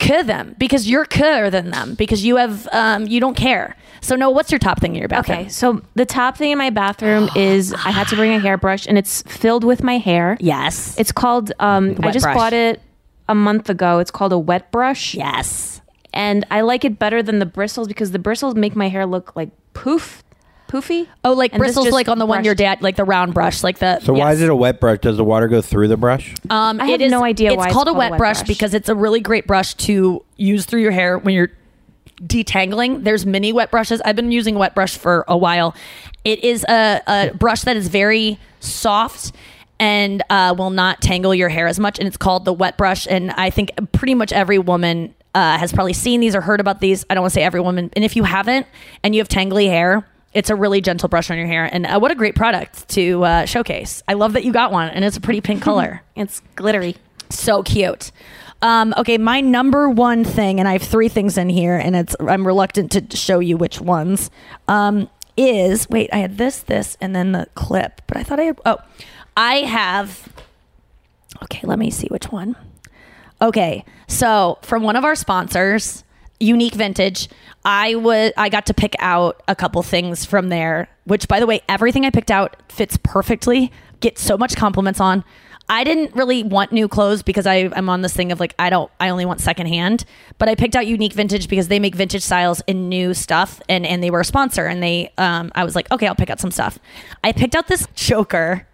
kuh 0.06 0.22
them 0.22 0.54
because 0.58 0.88
you're 0.88 1.04
cooler 1.04 1.50
than 1.50 1.70
them 1.70 1.94
because 1.94 2.24
you 2.24 2.36
have 2.36 2.68
um 2.72 3.06
you 3.06 3.20
don't 3.20 3.36
care 3.36 3.76
so 4.00 4.14
no 4.16 4.28
what's 4.30 4.52
your 4.52 4.58
top 4.58 4.80
thing 4.80 4.94
in 4.94 4.98
your 5.00 5.08
bathroom 5.08 5.38
Okay, 5.38 5.48
so 5.48 5.80
the 5.94 6.04
top 6.04 6.36
thing 6.36 6.50
in 6.50 6.58
my 6.58 6.70
bathroom 6.70 7.28
is 7.36 7.72
I 7.72 7.90
had 7.90 8.08
to 8.08 8.16
bring 8.16 8.32
a 8.32 8.38
hairbrush 8.38 8.86
and 8.86 8.98
it's 8.98 9.22
filled 9.22 9.64
with 9.64 9.82
my 9.82 9.98
hair. 9.98 10.36
Yes. 10.40 10.98
It's 10.98 11.12
called 11.12 11.52
um 11.58 11.96
I 12.02 12.10
just 12.10 12.24
brush. 12.24 12.36
bought 12.36 12.52
it 12.52 12.82
a 13.28 13.34
month 13.34 13.70
ago. 13.70 13.98
It's 14.00 14.10
called 14.10 14.32
a 14.32 14.38
wet 14.38 14.70
brush. 14.70 15.14
Yes. 15.14 15.80
And 16.12 16.46
I 16.50 16.60
like 16.60 16.84
it 16.84 16.98
better 16.98 17.22
than 17.22 17.38
the 17.38 17.46
bristles 17.46 17.88
because 17.88 18.10
the 18.10 18.18
bristles 18.18 18.54
make 18.54 18.76
my 18.76 18.88
hair 18.88 19.06
look 19.06 19.34
like 19.34 19.50
poof 19.72 20.22
poofy. 20.80 21.06
oh 21.24 21.32
like 21.32 21.52
And 21.52 21.60
this 21.62 21.68
bristles 21.68 21.86
just 21.86 21.94
like 21.94 22.08
on 22.08 22.18
the 22.18 22.26
one 22.26 22.44
your 22.44 22.54
brushed- 22.54 22.58
dad 22.78 22.82
like 22.82 22.96
the 22.96 23.04
round 23.04 23.34
brush 23.34 23.62
like 23.62 23.78
the 23.78 24.00
So 24.00 24.12
why 24.12 24.30
yes. 24.30 24.36
is 24.36 24.42
it 24.42 24.50
a 24.50 24.56
wet 24.56 24.80
brush? 24.80 24.98
Does 25.00 25.16
the 25.16 25.24
water 25.24 25.48
go 25.48 25.60
through 25.60 25.88
the 25.88 25.96
brush? 25.96 26.34
Um, 26.50 26.80
I 26.80 26.86
have 26.86 27.00
it 27.00 27.04
is- 27.04 27.10
no 27.12 27.22
idea 27.24 27.50
It's 27.50 27.56
why 27.56 27.66
it's 27.66 27.72
called 27.74 27.88
a 27.88 27.92
wet, 27.92 28.08
a 28.08 28.10
wet 28.12 28.18
brush, 28.18 28.38
brush. 28.38 28.48
because 28.48 28.74
it's 28.74 28.88
a 28.88 28.94
really 28.94 29.20
great 29.20 29.46
brush 29.46 29.74
to 29.74 30.24
use 30.36 30.64
through 30.66 30.82
your 30.82 30.92
hair 30.92 31.18
when 31.18 31.34
you're 31.34 31.50
detangling. 32.22 33.04
There's 33.04 33.26
mini 33.26 33.52
wet 33.52 33.70
brushes. 33.70 34.00
I've 34.04 34.16
been 34.16 34.32
using 34.32 34.56
a 34.56 34.58
wet 34.58 34.74
brush 34.74 34.96
for 34.96 35.24
a 35.28 35.36
while. 35.36 35.74
It 36.24 36.42
is 36.44 36.64
a, 36.68 37.02
a 37.06 37.34
brush 37.34 37.62
that 37.62 37.76
is 37.76 37.88
very 37.88 38.38
soft 38.60 39.32
and 39.80 40.22
uh, 40.30 40.54
will 40.56 40.70
not 40.70 41.00
tangle 41.02 41.34
your 41.34 41.48
hair 41.48 41.66
as 41.66 41.78
much. 41.80 41.98
And 41.98 42.06
it's 42.06 42.16
called 42.16 42.44
the 42.44 42.52
wet 42.52 42.76
brush. 42.78 43.06
And 43.10 43.30
I 43.32 43.50
think 43.50 43.72
pretty 43.92 44.14
much 44.14 44.32
every 44.32 44.58
woman 44.58 45.14
uh, 45.34 45.58
has 45.58 45.72
probably 45.72 45.92
seen 45.92 46.20
these 46.20 46.34
or 46.36 46.40
heard 46.40 46.60
about 46.60 46.80
these. 46.80 47.04
I 47.10 47.14
don't 47.14 47.22
want 47.22 47.32
to 47.32 47.34
say 47.34 47.42
every 47.42 47.60
woman. 47.60 47.90
And 47.94 48.04
if 48.04 48.14
you 48.16 48.22
haven't 48.22 48.66
and 49.02 49.14
you 49.14 49.20
have 49.20 49.28
tangly 49.28 49.66
hair, 49.66 50.06
it's 50.34 50.50
a 50.50 50.56
really 50.56 50.80
gentle 50.80 51.08
brush 51.08 51.30
on 51.30 51.38
your 51.38 51.46
hair. 51.46 51.68
And 51.72 51.86
uh, 51.86 51.98
what 51.98 52.10
a 52.10 52.14
great 52.14 52.34
product 52.34 52.88
to 52.90 53.24
uh, 53.24 53.46
showcase. 53.46 54.02
I 54.08 54.14
love 54.14 54.34
that 54.34 54.44
you 54.44 54.52
got 54.52 54.72
one 54.72 54.90
and 54.90 55.04
it's 55.04 55.16
a 55.16 55.20
pretty 55.20 55.40
pink 55.40 55.62
color. 55.68 56.02
It's 56.16 56.40
glittery. 56.56 56.96
So 57.30 57.62
cute. 57.62 58.10
Um, 58.62 58.94
okay, 58.96 59.18
my 59.18 59.40
number 59.40 59.90
one 59.90 60.24
thing, 60.24 60.58
and 60.58 60.66
I 60.66 60.72
have 60.72 60.82
three 60.82 61.08
things 61.08 61.36
in 61.36 61.50
here, 61.50 61.76
and 61.76 61.94
it's 61.94 62.16
I'm 62.18 62.46
reluctant 62.46 62.92
to 62.92 63.16
show 63.16 63.38
you 63.38 63.58
which 63.58 63.78
ones. 63.78 64.30
Um, 64.68 65.10
is 65.36 65.90
wait, 65.90 66.08
I 66.14 66.18
had 66.18 66.38
this, 66.38 66.60
this, 66.60 66.96
and 67.00 67.14
then 67.14 67.32
the 67.32 67.46
clip, 67.54 68.00
but 68.06 68.16
I 68.16 68.22
thought 68.22 68.40
I 68.40 68.44
had. 68.44 68.60
Oh, 68.64 68.78
I 69.36 69.56
have. 69.56 70.32
Okay, 71.42 71.60
let 71.64 71.78
me 71.78 71.90
see 71.90 72.06
which 72.06 72.32
one. 72.32 72.56
Okay, 73.42 73.84
so 74.06 74.58
from 74.62 74.82
one 74.82 74.96
of 74.96 75.04
our 75.04 75.16
sponsors, 75.16 76.04
Unique 76.40 76.74
Vintage, 76.74 77.28
I 77.64 77.94
was 77.94 78.32
I 78.36 78.48
got 78.48 78.66
to 78.66 78.74
pick 78.74 78.94
out 78.98 79.42
a 79.48 79.54
couple 79.54 79.82
things 79.82 80.24
from 80.24 80.48
there. 80.48 80.88
Which, 81.04 81.28
by 81.28 81.40
the 81.40 81.46
way, 81.46 81.60
everything 81.68 82.04
I 82.04 82.10
picked 82.10 82.30
out 82.30 82.56
fits 82.70 82.98
perfectly. 83.02 83.70
Get 84.00 84.18
so 84.18 84.36
much 84.36 84.56
compliments 84.56 85.00
on. 85.00 85.24
I 85.68 85.82
didn't 85.82 86.14
really 86.14 86.42
want 86.42 86.72
new 86.72 86.88
clothes 86.88 87.22
because 87.22 87.46
I, 87.46 87.70
I'm 87.74 87.88
on 87.88 88.02
this 88.02 88.12
thing 88.12 88.32
of 88.32 88.40
like 88.40 88.54
I 88.58 88.68
don't 88.68 88.90
I 89.00 89.08
only 89.08 89.24
want 89.24 89.40
secondhand. 89.40 90.04
But 90.38 90.48
I 90.48 90.54
picked 90.54 90.76
out 90.76 90.86
Unique 90.86 91.14
Vintage 91.14 91.48
because 91.48 91.68
they 91.68 91.78
make 91.78 91.94
vintage 91.94 92.22
styles 92.22 92.62
and 92.68 92.88
new 92.90 93.14
stuff, 93.14 93.62
and 93.68 93.86
and 93.86 94.02
they 94.02 94.10
were 94.10 94.20
a 94.20 94.24
sponsor, 94.24 94.66
and 94.66 94.82
they 94.82 95.12
um 95.16 95.52
I 95.54 95.64
was 95.64 95.74
like 95.74 95.90
okay 95.90 96.06
I'll 96.06 96.14
pick 96.14 96.30
out 96.30 96.40
some 96.40 96.50
stuff. 96.50 96.78
I 97.22 97.32
picked 97.32 97.54
out 97.54 97.68
this 97.68 97.86
choker 97.94 98.66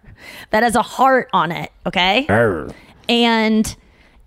that 0.49 0.63
has 0.63 0.75
a 0.75 0.81
heart 0.81 1.29
on 1.33 1.51
it. 1.51 1.71
Okay 1.85 2.25
and 3.09 3.75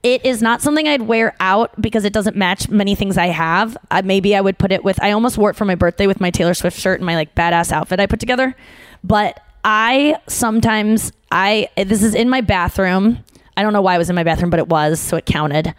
it 0.04 0.24
is 0.24 0.42
not 0.42 0.60
something 0.60 0.86
I'd 0.86 1.02
wear 1.02 1.34
out 1.40 1.80
because 1.80 2.04
it 2.04 2.12
doesn't 2.12 2.36
match 2.36 2.68
many 2.68 2.94
things 2.94 3.16
I 3.16 3.28
have. 3.28 3.76
Maybe 4.04 4.36
I 4.36 4.40
would 4.42 4.58
put 4.58 4.70
it 4.70 4.84
with. 4.84 5.02
I 5.02 5.12
almost 5.12 5.38
wore 5.38 5.48
it 5.48 5.56
for 5.56 5.64
my 5.64 5.74
birthday 5.74 6.06
with 6.06 6.20
my 6.20 6.30
Taylor 6.30 6.52
Swift 6.52 6.78
shirt 6.78 7.00
and 7.00 7.06
my 7.06 7.14
like 7.14 7.34
badass 7.34 7.72
outfit 7.72 7.98
I 7.98 8.06
put 8.06 8.20
together. 8.20 8.54
But 9.02 9.40
I 9.64 10.18
sometimes 10.26 11.10
I 11.32 11.68
this 11.76 12.02
is 12.02 12.14
in 12.14 12.28
my 12.28 12.42
bathroom. 12.42 13.24
I 13.56 13.62
don't 13.62 13.72
know 13.72 13.80
why 13.80 13.94
it 13.94 13.98
was 13.98 14.10
in 14.10 14.14
my 14.14 14.24
bathroom, 14.24 14.50
but 14.50 14.60
it 14.60 14.68
was, 14.68 15.00
so 15.00 15.16
it 15.16 15.24
counted. 15.24 15.74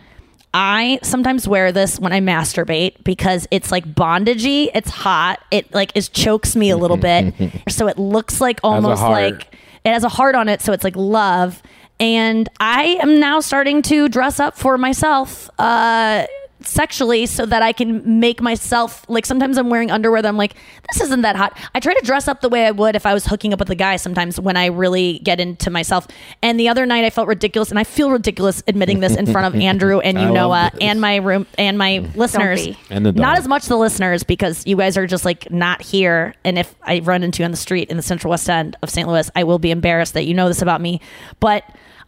I 0.55 0.99
sometimes 1.03 1.47
wear 1.47 1.71
this 1.71 1.99
when 1.99 2.11
I 2.11 2.19
masturbate 2.19 3.03
because 3.03 3.47
it's 3.51 3.71
like 3.71 3.85
bondagey. 3.85 4.71
It's 4.73 4.89
hot. 4.89 5.39
It 5.51 5.71
like 5.71 5.95
is 5.95 6.09
chokes 6.09 6.55
me 6.55 6.71
a 6.71 6.77
little 6.77 6.97
bit, 6.97 7.35
so 7.69 7.87
it 7.87 7.99
looks 7.99 8.41
like 8.41 8.59
almost 8.63 9.03
like 9.03 9.53
it 9.83 9.93
has 9.93 10.03
a 10.03 10.09
heart 10.09 10.33
on 10.33 10.49
it, 10.49 10.61
so 10.61 10.73
it's 10.73 10.83
like 10.83 10.95
love. 10.95 11.61
And 11.99 12.49
I 12.59 12.97
am 13.01 13.19
now 13.19 13.39
starting 13.39 13.81
to 13.83 14.09
dress 14.09 14.39
up 14.39 14.57
for 14.57 14.77
myself 14.77 15.49
uh, 15.59 16.25
sexually 16.67 17.25
so 17.25 17.45
that 17.45 17.61
I 17.61 17.71
can 17.71 18.19
make 18.19 18.41
myself 18.41 19.05
like 19.07 19.25
sometimes 19.25 19.57
I'm 19.57 19.69
wearing 19.69 19.91
underwear 19.91 20.21
that 20.21 20.27
I'm 20.27 20.37
like, 20.37 20.55
this 20.91 21.01
isn't 21.01 21.21
that 21.21 21.35
hot. 21.35 21.57
I 21.73 21.79
try 21.79 21.93
to 21.93 22.05
dress 22.05 22.27
up 22.27 22.41
the 22.41 22.49
way 22.49 22.65
I 22.65 22.71
would 22.71 22.95
if 22.95 23.05
I 23.05 23.13
was 23.13 23.25
hooking 23.25 23.53
up 23.53 23.59
with 23.59 23.69
a 23.69 23.75
guy 23.75 23.95
sometimes 23.97 24.39
when 24.39 24.57
I 24.57 24.67
really 24.67 25.19
get 25.19 25.39
into 25.39 25.69
myself. 25.69 26.07
And 26.41 26.59
the 26.59 26.69
other 26.69 26.85
night 26.85 27.05
I 27.05 27.09
felt 27.09 27.27
ridiculous 27.27 27.69
and 27.69 27.79
I 27.79 27.83
feel 27.83 28.11
ridiculous 28.11 28.63
admitting 28.67 28.99
this 28.99 29.15
in 29.15 29.25
front 29.25 29.53
of 29.53 29.61
Andrew 29.61 29.99
and 29.99 30.17
you 30.17 30.27
I 30.27 30.31
Noa 30.31 30.71
and 30.81 30.99
my 30.99 31.17
room 31.17 31.45
and 31.57 31.77
my 31.77 31.99
listeners. 32.15 32.67
And 32.89 33.05
the 33.05 33.11
dog. 33.11 33.21
Not 33.21 33.37
as 33.37 33.47
much 33.47 33.65
the 33.65 33.77
listeners 33.77 34.23
because 34.23 34.65
you 34.65 34.75
guys 34.77 34.97
are 34.97 35.07
just 35.07 35.25
like 35.25 35.51
not 35.51 35.81
here. 35.81 36.33
And 36.43 36.57
if 36.57 36.73
I 36.83 36.99
run 36.99 37.23
into 37.23 37.41
you 37.41 37.45
on 37.45 37.51
the 37.51 37.57
street 37.57 37.89
in 37.89 37.97
the 37.97 38.03
Central 38.03 38.31
West 38.31 38.49
End 38.49 38.75
of 38.81 38.89
St. 38.89 39.07
Louis, 39.07 39.29
I 39.35 39.43
will 39.43 39.59
be 39.59 39.71
embarrassed 39.71 40.13
that 40.13 40.25
you 40.25 40.33
know 40.33 40.47
this 40.47 40.61
about 40.61 40.81
me. 40.81 41.01
But 41.39 41.63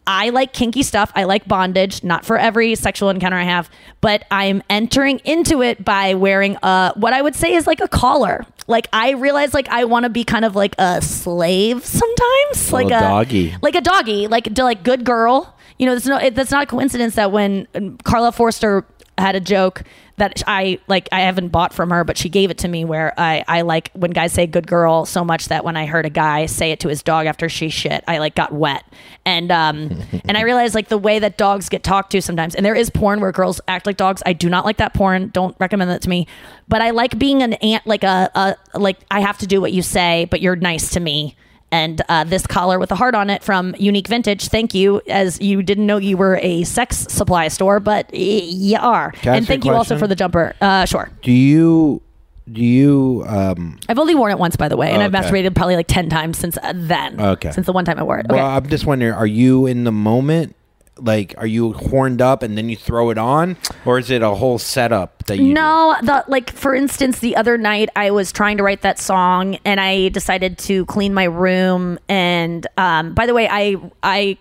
I 0.08 0.30
like 0.30 0.54
kinky 0.54 0.84
stuff. 0.84 1.12
I 1.14 1.26
like 1.26 1.48
bondage, 1.48 2.04
not 2.04 2.26
for 2.26 2.38
every 2.38 2.76
sexual 2.76 3.10
encounter 3.10 3.38
I 3.38 3.44
have, 3.44 3.70
but 4.00 4.26
I'm 4.32 4.64
entering 4.70 5.20
into 5.26 5.62
it 5.62 5.84
by 5.84 6.14
wearing 6.14 6.58
a 6.64 6.94
what 6.96 7.14
I 7.14 7.22
would 7.22 7.36
say 7.36 7.54
is 7.54 7.68
like 7.68 7.82
a 7.82 7.88
collar. 7.90 8.46
Like 8.68 8.88
I 8.94 9.12
realize 9.12 9.54
like 9.54 9.68
I 9.68 9.84
want 9.84 10.04
to 10.04 10.10
be 10.10 10.24
kind 10.24 10.46
of 10.46 10.56
like 10.56 10.76
a 10.80 11.02
slave 11.02 11.86
sometimes, 11.86 12.72
like 12.72 12.88
a 12.88 13.02
doggy. 13.02 13.56
like 13.62 13.76
a 13.76 13.82
doggy, 13.82 14.28
like 14.28 14.54
to 14.56 14.64
like 14.64 14.84
good 14.84 15.04
girl. 15.04 15.54
You 15.78 15.86
know, 15.86 15.96
it's 15.96 16.06
no, 16.06 16.18
it, 16.18 16.34
that's 16.36 16.52
not 16.52 16.64
a 16.64 16.66
coincidence 16.66 17.16
that 17.16 17.32
when 17.32 17.68
um, 17.76 17.98
Carla 17.98 18.32
Forster 18.32 18.86
had 19.18 19.36
a 19.36 19.40
joke 19.40 19.84
that 20.18 20.42
I 20.48 20.80
like, 20.88 21.08
I 21.12 21.22
haven't 21.22 21.50
bought 21.50 21.74
from 21.74 21.92
her, 21.92 22.04
but 22.04 22.18
she 22.18 22.28
gave 22.28 22.50
it 22.50 22.58
to 22.60 22.68
me 22.68 22.86
where 22.86 23.14
I, 23.18 23.44
I 23.48 23.62
like 23.62 23.92
when 23.94 24.12
guys 24.12 24.34
say 24.34 24.48
good 24.48 24.66
girl 24.66 25.06
so 25.06 25.24
much 25.24 25.48
that 25.50 25.64
when 25.64 25.78
I 25.78 25.86
heard 25.86 26.06
a 26.06 26.10
guy 26.10 26.48
say 26.48 26.72
it 26.72 26.80
to 26.82 26.88
his 26.90 27.04
dog 27.04 27.28
after 27.28 27.48
she 27.48 27.70
shit, 27.70 28.04
I 28.08 28.18
like 28.18 28.34
got 28.34 28.52
wet. 28.52 28.84
And, 29.26 29.52
um, 29.52 30.02
and 30.28 30.36
I 30.36 30.42
realized 30.44 30.74
like 30.74 30.90
the 30.90 30.98
way 30.98 31.20
that 31.20 31.38
dogs 31.38 31.70
get 31.70 31.84
talked 31.84 32.12
to 32.14 32.22
sometimes, 32.22 32.56
and 32.56 32.66
there 32.66 32.76
is 32.76 32.90
porn 32.90 33.22
where 33.22 33.32
girls 33.32 33.62
act 33.68 33.86
like 33.86 33.98
dogs. 33.98 34.24
I 34.26 34.34
do 34.34 34.50
not 34.50 34.66
like 34.66 34.78
that 34.78 34.96
porn. 34.96 35.30
Don't 35.30 35.56
recommend 35.60 35.92
that 35.92 36.02
to 36.02 36.10
me. 36.10 36.28
But 36.68 36.82
I 36.82 36.90
like 36.90 37.20
being 37.20 37.44
an 37.44 37.54
aunt 37.54 37.86
like 37.86 38.04
a, 38.04 38.30
a 38.34 38.80
like 38.80 38.98
I 39.12 39.20
have 39.20 39.38
to 39.40 39.48
do 39.48 39.62
what 39.62 39.72
you 39.72 39.84
say, 39.84 40.26
but 40.32 40.42
you're 40.42 40.56
nice 40.56 40.90
to 40.92 41.00
me 41.00 41.36
and 41.72 42.02
uh, 42.10 42.24
this 42.24 42.48
collar 42.48 42.80
with 42.80 42.92
a 42.92 42.96
heart 42.96 43.16
on 43.16 43.30
it 43.30 43.44
from 43.44 43.76
Unique 43.78 44.08
Vintage. 44.08 44.48
Thank 44.48 44.74
you, 44.74 45.02
as 45.10 45.40
you 45.42 45.62
didn't 45.62 45.86
know 45.86 45.98
you 45.98 46.18
were 46.18 46.40
a 46.42 46.64
sex 46.64 46.98
supply 47.10 47.48
store, 47.50 47.80
but 47.80 48.14
you 48.14 48.78
are. 48.80 49.14
And 49.24 49.46
thank 49.46 49.66
you 49.66 49.74
also 49.74 49.98
for 49.98 50.08
the 50.08 50.16
jumper. 50.16 50.54
Uh, 50.62 50.86
sure. 50.86 51.10
Do 51.22 51.32
you 51.32 52.02
do 52.50 52.62
you 52.64 53.26
um 53.28 53.78
I've 53.90 54.00
only 54.00 54.16
worn 54.16 54.32
it 54.32 54.40
once, 54.40 54.56
by 54.56 54.70
the 54.70 54.78
way, 54.78 54.90
and 54.92 55.04
I've 55.04 55.14
Okay. 55.14 55.24
masturbated 55.30 55.54
probably 55.56 55.76
like 55.76 55.88
ten 55.88 56.10
times 56.10 56.38
since 56.38 56.58
uh, 56.64 56.72
then. 56.74 57.20
Okay. 57.20 57.52
Since 57.52 57.66
the 57.66 57.74
one 57.74 57.84
time 57.84 58.00
I 58.00 58.04
wore 58.04 58.20
it. 58.20 58.26
Okay. 58.28 58.36
well 58.36 58.46
I'm 58.48 58.70
just 58.70 58.86
wondering 58.86 59.12
are 59.14 59.28
you 59.28 59.66
in 59.66 59.84
the 59.84 59.92
moment 59.92 60.56
like 61.00 61.34
are 61.38 61.48
you 61.48 61.74
horned 61.74 62.22
up 62.22 62.44
and 62.44 62.58
then 62.58 62.70
you 62.70 62.76
throw 62.76 63.10
it 63.10 63.18
on 63.18 63.58
or 63.86 63.98
is 64.00 64.10
it 64.10 64.22
a 64.22 64.32
whole 64.32 64.60
setup 64.60 65.18
that 65.28 65.38
you 65.38 65.54
no, 65.54 65.96
the 66.02 66.24
like 66.28 66.52
for 66.52 66.74
instance, 66.74 67.20
the 67.20 67.36
other 67.36 67.58
night 67.58 67.90
I 67.96 68.12
was 68.12 68.32
trying 68.32 68.58
to 68.58 68.64
write 68.64 68.82
that 68.82 69.00
song 69.00 69.56
and 69.66 69.80
I 69.80 70.10
decided 70.10 70.58
to 70.60 70.86
clean 70.86 71.14
my 71.14 71.26
room. 71.26 72.00
And 72.10 72.66
um, 72.78 73.14
by 73.14 73.26
the 73.26 73.34
way, 73.34 73.48
I 73.50 73.78
I 74.04 74.38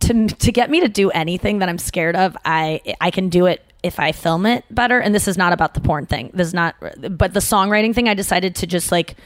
to 0.00 0.26
to 0.26 0.52
get 0.52 0.70
me 0.70 0.80
to 0.80 0.88
do 0.88 1.10
anything 1.10 1.58
that 1.60 1.68
I'm 1.68 1.78
scared 1.78 2.16
of, 2.16 2.36
I 2.44 2.80
I 3.00 3.10
can 3.10 3.28
do 3.28 3.46
it 3.46 3.62
if 3.82 4.00
I 4.00 4.12
film 4.12 4.46
it 4.46 4.64
better. 4.70 4.98
And 4.98 5.14
this 5.14 5.28
is 5.28 5.36
not 5.36 5.52
about 5.52 5.74
the 5.74 5.80
porn 5.80 6.06
thing. 6.06 6.30
This 6.34 6.48
is 6.48 6.54
not. 6.54 6.74
But 6.80 7.34
the 7.34 7.40
songwriting 7.40 7.94
thing, 7.94 8.08
I 8.08 8.14
decided 8.14 8.54
to 8.56 8.66
just 8.66 8.90
like 8.90 9.16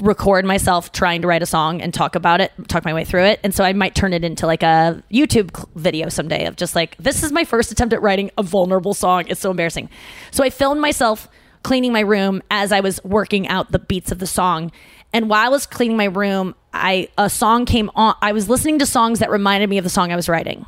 record 0.00 0.44
myself 0.44 0.92
trying 0.92 1.22
to 1.22 1.28
write 1.28 1.42
a 1.42 1.46
song 1.46 1.82
and 1.82 1.92
talk 1.92 2.14
about 2.14 2.40
it, 2.40 2.52
talk 2.68 2.84
my 2.84 2.94
way 2.94 3.04
through 3.04 3.24
it. 3.24 3.40
And 3.42 3.54
so 3.54 3.64
I 3.64 3.72
might 3.72 3.94
turn 3.94 4.12
it 4.12 4.24
into 4.24 4.46
like 4.46 4.62
a 4.62 5.02
YouTube 5.10 5.68
video 5.74 6.08
someday 6.08 6.46
of 6.46 6.56
just 6.56 6.74
like, 6.74 6.96
this 6.98 7.22
is 7.22 7.32
my 7.32 7.44
first 7.44 7.70
attempt 7.72 7.92
at 7.92 8.02
writing 8.02 8.30
a 8.38 8.42
vulnerable 8.42 8.94
song. 8.94 9.24
It's 9.28 9.40
so 9.40 9.50
embarrassing. 9.50 9.90
So 10.30 10.42
I 10.42 10.50
filmed 10.50 10.80
myself 10.80 11.28
cleaning 11.62 11.92
my 11.92 12.00
room 12.00 12.42
as 12.50 12.72
I 12.72 12.80
was 12.80 13.02
working 13.04 13.46
out 13.48 13.72
the 13.72 13.78
beats 13.78 14.10
of 14.10 14.18
the 14.18 14.26
song. 14.26 14.72
And 15.12 15.28
while 15.28 15.44
I 15.44 15.48
was 15.48 15.66
cleaning 15.66 15.96
my 15.96 16.06
room, 16.06 16.54
I 16.72 17.08
a 17.18 17.28
song 17.28 17.66
came 17.66 17.90
on. 17.94 18.16
I 18.22 18.32
was 18.32 18.48
listening 18.48 18.78
to 18.78 18.86
songs 18.86 19.18
that 19.18 19.30
reminded 19.30 19.68
me 19.68 19.78
of 19.78 19.84
the 19.84 19.90
song 19.90 20.10
I 20.10 20.16
was 20.16 20.28
writing 20.28 20.64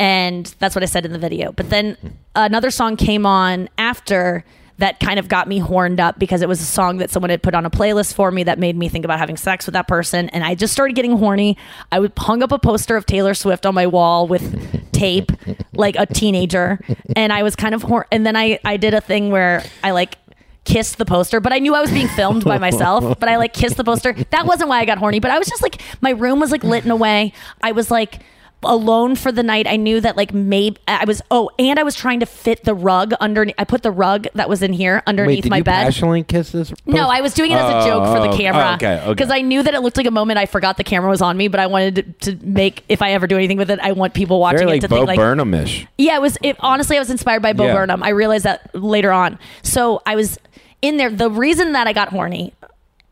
and 0.00 0.46
that's 0.58 0.74
what 0.74 0.82
I 0.82 0.86
said 0.86 1.04
in 1.04 1.12
the 1.12 1.18
video. 1.18 1.52
But 1.52 1.68
then 1.68 1.94
hmm. 1.96 2.08
another 2.34 2.70
song 2.70 2.96
came 2.96 3.26
on 3.26 3.68
after 3.78 4.44
that 4.80 5.00
kind 5.00 5.18
of 5.18 5.28
got 5.28 5.48
me 5.48 5.58
horned 5.58 6.00
up 6.00 6.18
because 6.18 6.42
it 6.42 6.48
was 6.48 6.60
a 6.60 6.64
song 6.64 6.98
that 6.98 7.10
someone 7.10 7.30
had 7.30 7.42
put 7.42 7.54
on 7.54 7.64
a 7.64 7.70
playlist 7.70 8.14
for 8.14 8.30
me 8.30 8.42
that 8.44 8.58
made 8.58 8.76
me 8.76 8.88
think 8.88 9.04
about 9.04 9.18
having 9.18 9.36
sex 9.36 9.66
with 9.66 9.72
that 9.74 9.88
person 9.88 10.28
and 10.30 10.42
I 10.44 10.54
just 10.54 10.72
started 10.72 10.94
getting 10.96 11.16
horny. 11.16 11.56
I 11.92 12.08
hung 12.16 12.42
up 12.42 12.52
a 12.52 12.58
poster 12.58 12.96
of 12.96 13.06
Taylor 13.06 13.34
Swift 13.34 13.66
on 13.66 13.74
my 13.74 13.86
wall 13.86 14.26
with 14.26 14.92
tape 14.92 15.32
like 15.72 15.96
a 15.98 16.06
teenager 16.06 16.80
and 17.16 17.32
I 17.32 17.42
was 17.42 17.56
kind 17.56 17.74
of 17.74 17.82
hor- 17.82 18.06
and 18.10 18.26
then 18.26 18.36
I 18.36 18.58
I 18.64 18.76
did 18.76 18.94
a 18.94 19.00
thing 19.00 19.30
where 19.30 19.64
I 19.82 19.92
like 19.92 20.16
kissed 20.64 20.98
the 20.98 21.04
poster, 21.04 21.40
but 21.40 21.52
I 21.52 21.58
knew 21.58 21.74
I 21.74 21.80
was 21.80 21.90
being 21.90 22.08
filmed 22.08 22.44
by 22.44 22.58
myself. 22.58 23.18
But 23.18 23.28
I 23.28 23.36
like 23.36 23.52
kissed 23.52 23.76
the 23.76 23.84
poster. 23.84 24.12
That 24.30 24.46
wasn't 24.46 24.68
why 24.68 24.80
I 24.80 24.84
got 24.84 24.98
horny, 24.98 25.18
but 25.18 25.30
I 25.30 25.38
was 25.38 25.48
just 25.48 25.62
like, 25.62 25.80
my 26.00 26.10
room 26.10 26.38
was 26.40 26.50
like 26.52 26.62
lit 26.62 26.84
in 26.84 26.90
a 26.90 26.96
way. 26.96 27.32
I 27.62 27.72
was 27.72 27.90
like 27.90 28.20
alone 28.62 29.16
for 29.16 29.32
the 29.32 29.42
night. 29.42 29.66
I 29.66 29.76
knew 29.76 30.00
that 30.00 30.16
like 30.16 30.34
maybe 30.34 30.76
I 30.86 31.04
was, 31.06 31.22
oh, 31.30 31.50
and 31.58 31.78
I 31.78 31.82
was 31.82 31.94
trying 31.94 32.20
to 32.20 32.26
fit 32.26 32.64
the 32.64 32.74
rug 32.74 33.14
underneath. 33.14 33.54
I 33.58 33.64
put 33.64 33.82
the 33.82 33.90
rug 33.90 34.26
that 34.34 34.48
was 34.48 34.62
in 34.62 34.72
here 34.74 35.02
underneath 35.06 35.36
Wait, 35.38 35.42
did 35.44 35.50
my 35.50 35.56
you 35.58 35.64
bed. 35.64 35.84
passionately 35.84 36.22
kiss 36.24 36.52
this? 36.52 36.72
No, 36.84 37.08
I 37.08 37.20
was 37.22 37.32
doing 37.32 37.52
it 37.52 37.54
as 37.56 37.70
a 37.72 37.78
oh, 37.78 37.86
joke 37.86 38.04
for 38.14 38.18
Oh, 38.18 38.30
the 38.30 38.36
camera. 38.36 38.68
oh, 38.70 38.74
okay, 38.74 39.00
okay. 39.00 39.08
Because 39.12 39.30
I 39.30 39.40
knew 39.40 39.62
that 39.62 39.72
it 39.72 39.80
looked 39.80 39.96
like 39.96 40.06
a 40.06 40.10
moment 40.10 40.38
I 40.38 40.46
forgot 40.46 40.76
the 40.76 40.84
camera 40.84 41.08
was 41.08 41.22
on 41.22 41.36
me, 41.36 41.48
but 41.48 41.58
I 41.58 41.66
wanted 41.68 42.20
to, 42.20 42.32
to 42.36 42.46
make, 42.46 42.84
if 42.88 43.00
I 43.00 43.12
ever 43.12 43.26
do 43.26 43.36
anything 43.36 43.56
with 43.56 43.70
it, 43.70 43.78
I 43.80 43.92
want 43.92 44.12
people 44.14 44.40
watching 44.40 44.58
Very 44.58 44.70
it 44.70 44.74
like 44.74 44.80
to 44.82 44.88
Bo 44.88 44.96
think 44.96 45.06
like, 45.08 45.16
Burnham-ish. 45.18 45.86
yeah, 45.96 46.16
it 46.16 46.20
was. 46.20 46.36
It, 46.42 46.56
honestly, 46.60 46.96
I 46.96 47.00
was 47.00 47.10
inspired 47.10 47.40
by 47.42 47.52
Bo 47.54 47.64
Yeah. 47.66 47.74
Burnham. 47.74 48.02
I 48.02 48.10
realized 48.10 48.44
that 48.44 48.74
later 48.74 49.10
on. 49.12 49.38
So 49.62 50.02
I 50.04 50.16
was 50.16 50.38
in 50.82 50.98
there. 50.98 51.10
The 51.10 51.30
reason 51.30 51.72
that 51.72 51.86
I 51.86 51.92
got 51.94 52.08
horny 52.10 52.52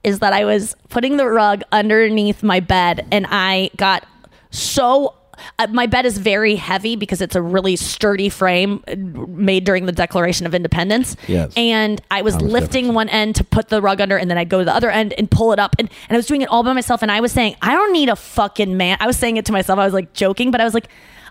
is 0.04 0.18
that 0.20 0.32
I 0.32 0.44
was 0.44 0.76
putting 0.90 1.16
the 1.16 1.26
rug 1.26 1.62
underneath 1.72 2.42
my 2.42 2.60
bed, 2.60 3.06
and 3.10 3.26
I 3.30 3.70
got 3.76 4.06
so. 4.50 5.14
Uh, 5.58 5.66
my 5.70 5.86
bed 5.86 6.06
is 6.06 6.18
very 6.18 6.56
heavy 6.56 6.96
because 6.96 7.20
it's 7.20 7.36
a 7.36 7.42
really 7.42 7.76
sturdy 7.76 8.28
frame 8.28 8.82
uh, 8.88 8.94
made 8.96 9.64
during 9.64 9.86
the 9.86 9.92
Declaration 9.92 10.46
of 10.46 10.54
Independence. 10.54 11.16
Yes. 11.26 11.52
And 11.56 12.00
I 12.10 12.22
was 12.22 12.40
lifting 12.40 12.94
one 12.94 13.08
end 13.08 13.36
to 13.36 13.44
put 13.44 13.68
the 13.68 13.80
rug 13.80 14.00
under, 14.00 14.16
and 14.16 14.30
then 14.30 14.38
I'd 14.38 14.48
go 14.48 14.58
to 14.58 14.64
the 14.64 14.74
other 14.74 14.90
end 14.90 15.14
and 15.18 15.30
pull 15.30 15.52
it 15.52 15.58
up. 15.58 15.76
And, 15.78 15.88
and 16.08 16.16
I 16.16 16.18
was 16.18 16.26
doing 16.26 16.42
it 16.42 16.48
all 16.48 16.62
by 16.62 16.72
myself. 16.72 17.02
And 17.02 17.10
I 17.10 17.20
was 17.20 17.32
saying, 17.32 17.56
I 17.62 17.72
don't 17.72 17.92
need 17.92 18.08
a 18.08 18.16
fucking 18.16 18.76
man. 18.76 18.96
I 19.00 19.06
was 19.06 19.16
saying 19.16 19.36
it 19.36 19.46
to 19.46 19.52
myself. 19.52 19.78
I 19.78 19.84
was 19.84 19.94
like 19.94 20.12
joking, 20.12 20.50
but 20.50 20.60
I 20.60 20.64
was 20.64 20.74
like, 20.74 20.88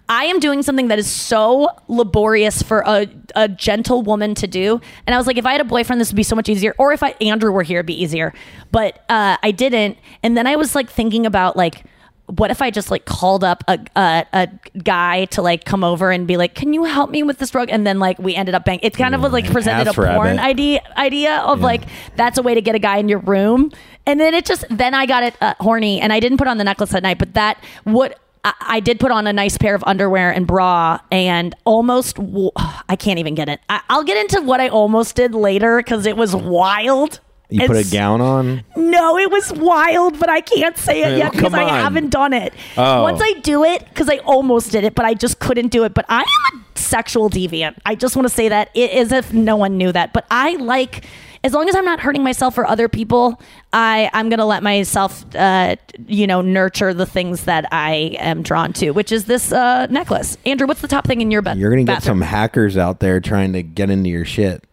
I 0.10 0.26
am 0.26 0.40
doing 0.40 0.64
something 0.64 0.88
that 0.88 1.00
is 1.00 1.10
so 1.10 1.68
laborious 1.90 2.62
for 2.62 2.82
a, 2.86 3.08
a 3.36 3.50
gentle 3.50 4.04
woman 4.04 4.36
to 4.36 4.48
do. 4.48 4.80
And 5.06 5.14
I 5.14 5.18
was 5.18 5.28
like, 5.28 5.38
if 5.38 5.46
I 5.46 5.52
had 5.52 5.60
a 5.60 5.66
boyfriend, 5.66 6.00
this 6.00 6.12
would 6.12 6.16
be 6.16 6.24
so 6.24 6.36
much 6.36 6.48
easier. 6.48 6.74
Or 6.78 6.94
if 6.94 7.04
I, 7.04 7.10
Andrew 7.20 7.52
were 7.52 7.64
here, 7.64 7.80
it'd 7.80 7.88
be 7.88 8.02
easier. 8.02 8.34
But 8.72 9.04
uh, 9.10 9.36
I 9.44 9.52
didn't. 9.52 9.98
And 10.24 10.38
then 10.38 10.48
I 10.48 10.56
was 10.56 10.76
like 10.76 10.90
thinking 10.90 11.26
about 11.26 11.58
like, 11.58 11.84
what 12.28 12.52
if 12.52 12.62
I 12.62 12.72
just 12.72 12.92
like 12.92 13.06
called 13.06 13.44
up 13.44 13.64
a, 13.68 13.80
a 13.96 14.26
a 14.34 14.50
guy 14.80 15.26
to 15.26 15.42
like 15.42 15.64
come 15.66 15.84
over 15.84 16.12
and 16.12 16.28
be 16.28 16.38
like, 16.38 16.56
"Can 16.56 16.74
you 16.74 16.84
help 16.84 17.10
me 17.10 17.24
with 17.24 17.40
this 17.40 17.52
drug?" 17.52 17.70
And 17.72 17.88
then 17.88 18.00
like 18.00 18.20
we 18.20 18.36
ended 18.36 18.54
up 18.54 18.66
bang. 18.66 18.80
It 18.84 18.96
kind 18.96 19.16
of 19.16 19.22
like 19.32 19.50
presented 19.52 19.88
a 19.88 19.94
porn 19.94 20.38
idea 20.38 20.82
idea 20.98 21.38
of 21.40 21.62
like 21.62 21.84
that's 22.16 22.38
a 22.38 22.44
way 22.44 22.54
to 22.54 22.62
get 22.62 22.76
a 22.76 22.80
guy 22.80 22.98
in 22.98 23.08
your 23.08 23.20
room. 23.20 23.72
And 24.06 24.20
then 24.20 24.34
it 24.34 24.46
just 24.46 24.66
then 24.70 24.94
I 24.94 25.06
got 25.06 25.24
it 25.24 25.36
uh, 25.42 25.56
horny, 25.60 26.00
and 26.02 26.12
I 26.12 26.20
didn't 26.20 26.38
put 26.38 26.48
on 26.48 26.58
the 26.58 26.64
necklace 26.64 26.92
that 26.92 27.04
night, 27.04 27.18
but 27.18 27.34
that 27.34 27.64
what. 27.84 28.20
I 28.44 28.54
I 28.60 28.80
did 28.80 29.00
put 29.00 29.12
on 29.12 29.26
a 29.28 29.34
nice 29.34 29.58
pair 29.58 29.74
of 29.74 29.84
underwear 29.86 30.32
and 30.32 30.46
bra, 30.46 31.00
and 31.12 31.56
almost 31.66 32.18
I 32.88 32.96
can't 32.96 33.18
even 33.20 33.34
get 33.34 33.50
it. 33.50 33.60
I, 33.68 33.82
I'll 33.90 34.04
get 34.04 34.16
into 34.18 34.46
what 34.46 34.62
I 34.62 34.70
almost 34.70 35.16
did 35.16 35.34
later 35.34 35.78
because 35.78 36.06
it 36.06 36.16
was 36.16 36.36
wild. 36.36 37.20
You 37.50 37.66
put 37.66 37.78
a 37.78 37.90
gown 37.90 38.20
on. 38.20 38.64
no, 38.76 39.18
it 39.18 39.32
was 39.32 39.54
wild, 39.54 40.20
but 40.20 40.30
I 40.30 40.42
can't 40.42 40.78
say 40.78 41.02
it 41.04 41.18
yet 41.18 41.32
because 41.32 41.54
I 41.54 41.64
haven't 41.64 42.10
done 42.10 42.34
it. 42.34 42.54
Oh. 42.76 43.04
Once 43.04 43.22
I 43.24 43.34
do 43.40 43.64
it, 43.64 43.86
because 43.88 44.10
I 44.10 44.18
almost 44.18 44.72
did 44.72 44.84
it, 44.84 44.96
but 44.96 45.06
I 45.06 45.14
just 45.14 45.40
couldn't 45.40 45.70
do 45.70 45.86
it. 45.86 45.94
But 45.94 46.06
I 46.10 46.22
am 46.22 46.66
a 46.76 46.78
sexual 46.78 47.30
deviant. 47.30 47.78
I 47.86 47.96
just 47.96 48.16
want 48.18 48.28
to 48.28 48.34
say 48.34 48.50
that 48.50 48.70
it 48.74 48.92
is 48.92 49.12
if 49.14 49.32
no 49.34 49.56
one 49.56 49.78
knew 49.78 49.94
that. 49.94 50.12
But 50.12 50.26
I 50.30 50.58
like, 50.58 51.06
as 51.46 51.54
long 51.54 51.70
as 51.70 51.76
I'm 51.76 51.86
not 51.86 52.02
hurting 52.02 52.22
myself 52.22 52.58
or 52.58 52.66
other 52.66 52.90
people, 52.90 53.42
I 53.72 54.10
I'm 54.12 54.28
gonna 54.28 54.46
let 54.46 54.62
myself, 54.62 55.24
uh, 55.34 55.78
you 56.06 56.28
know, 56.28 56.42
nurture 56.42 56.94
the 56.94 57.06
things 57.06 57.46
that 57.46 57.66
I 57.72 58.18
am 58.20 58.42
drawn 58.42 58.74
to, 58.74 58.92
which 58.92 59.14
is 59.14 59.24
this 59.24 59.54
uh, 59.54 59.86
necklace. 59.90 60.38
Andrew, 60.46 60.68
what's 60.68 60.82
the 60.82 60.88
top 60.90 61.08
thing 61.08 61.22
in 61.22 61.32
your 61.32 61.42
bed? 61.42 61.58
You're 61.58 61.70
gonna 61.70 61.84
get 61.84 61.94
bathroom? 61.96 62.20
some 62.20 62.22
hackers 62.24 62.76
out 62.76 63.00
there 63.00 63.22
trying 63.22 63.54
to 63.54 63.64
get 63.64 63.90
into 63.90 64.10
your 64.10 64.26
shit, 64.26 64.66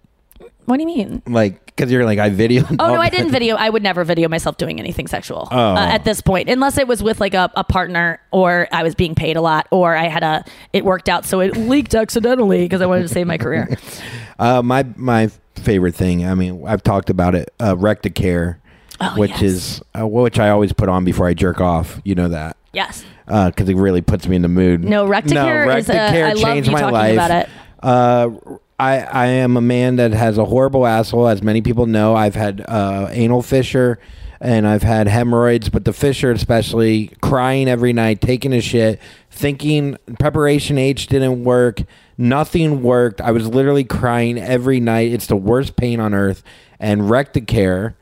What 0.65 0.77
do 0.79 0.81
you 0.83 0.87
mean? 0.89 1.23
like 1.29 1.64
because 1.77 1.91
you're 1.91 2.05
like 2.05 2.19
I 2.19 2.29
video. 2.31 2.65
Oh 2.71 2.75
no, 2.95 3.01
I 3.01 3.09
didn't 3.11 3.31
video. 3.33 3.57
I 3.57 3.69
would 3.69 3.83
never 3.83 4.05
video 4.05 4.29
myself 4.29 4.57
doing 4.57 4.79
anything 4.79 5.07
sexual 5.07 5.49
Oh. 5.51 5.75
uh, 5.75 5.79
at 5.91 6.05
this 6.05 6.21
point, 6.21 6.49
unless 6.49 6.79
it 6.79 6.87
was 6.89 7.03
with 7.03 7.21
like 7.21 7.35
a, 7.35 7.51
a 7.57 7.65
partner 7.65 8.21
or 8.31 8.69
I 8.73 8.83
was 8.83 8.95
being 8.95 9.15
paid 9.15 9.37
a 9.37 9.41
lot 9.41 9.67
or 9.71 9.97
I 9.97 10.09
had 10.09 10.23
a 10.23 10.45
it 10.73 10.85
worked 10.85 11.09
out 11.09 11.25
so 11.25 11.41
it 11.41 11.57
leaked 11.57 11.95
accidentally 11.95 12.65
because 12.65 12.81
I 12.81 12.87
wanted 12.87 13.03
to 13.03 13.09
save 13.09 13.27
my 13.27 13.39
career. 13.39 13.69
Uh, 14.37 14.61
my 14.63 14.85
my 14.97 15.29
favorite 15.55 15.95
thing. 15.95 16.27
I 16.27 16.35
mean, 16.35 16.65
I've 16.67 16.83
talked 16.83 17.09
about 17.09 17.37
it. 17.37 17.55
Uh, 17.61 17.77
Recticare, 17.77 18.57
Oh, 19.01 19.15
which 19.17 19.31
yes. 19.31 19.43
is 19.43 19.83
uh, 19.97 20.05
which 20.09 20.41
I 20.41 20.51
always 20.51 20.73
put 20.73 20.89
on 20.89 21.05
before 21.05 21.29
I 21.29 21.35
jerk 21.35 21.61
off. 21.61 22.01
You 22.05 22.17
know 22.17 22.27
that. 22.29 22.57
Yes. 22.73 23.05
Because 23.27 23.69
it 23.69 23.77
really 23.77 24.01
puts 24.03 24.27
me 24.27 24.35
in 24.35 24.43
the 24.43 24.49
mood. 24.49 24.83
No, 24.83 25.07
Recticare 25.07 25.79
is 25.79 25.89
a- 25.89 26.23
I 26.25 26.33
love 26.33 26.43
changed 26.43 26.67
you 26.69 26.73
my 26.73 26.81
talking 26.81 26.95
life. 26.95 27.13
about 27.15 27.31
it. 27.31 27.49
Uh, 27.81 28.31
I 28.79 28.99
I 29.01 29.27
am 29.27 29.57
a 29.57 29.61
man 29.61 29.97
that 29.97 30.13
has 30.13 30.39
a 30.39 30.45
horrible 30.45 30.87
asshole, 30.87 31.29
as 31.29 31.43
many 31.43 31.63
people 31.63 31.87
know. 31.87 32.15
I've 32.15 32.35
had 32.35 32.65
uh, 32.67 33.09
anal 33.11 33.43
fissure, 33.43 33.99
and 34.41 34.67
I've 34.67 34.83
had 34.83 35.07
hemorrhoids, 35.07 35.69
but 35.69 35.85
the 35.85 35.93
fissure 35.93 36.31
especially, 36.31 37.11
crying 37.23 37.69
every 37.69 37.93
night, 37.93 38.21
taking 38.21 38.53
a 38.53 38.61
shit, 38.61 39.01
thinking 39.31 39.97
preparation 40.19 40.79
H 40.79 41.07
didn't 41.07 41.45
work, 41.45 41.83
nothing 42.19 42.83
worked. 42.83 43.21
I 43.21 43.31
was 43.31 43.47
literally 43.47 43.85
crying 43.85 44.39
every 44.39 44.81
night. 44.81 45.13
It's 45.13 45.27
the 45.27 45.37
worst 45.37 45.77
pain 45.77 46.01
on 46.01 46.15
earth, 46.15 46.43
and 46.81 47.03
Recticare 47.03 47.95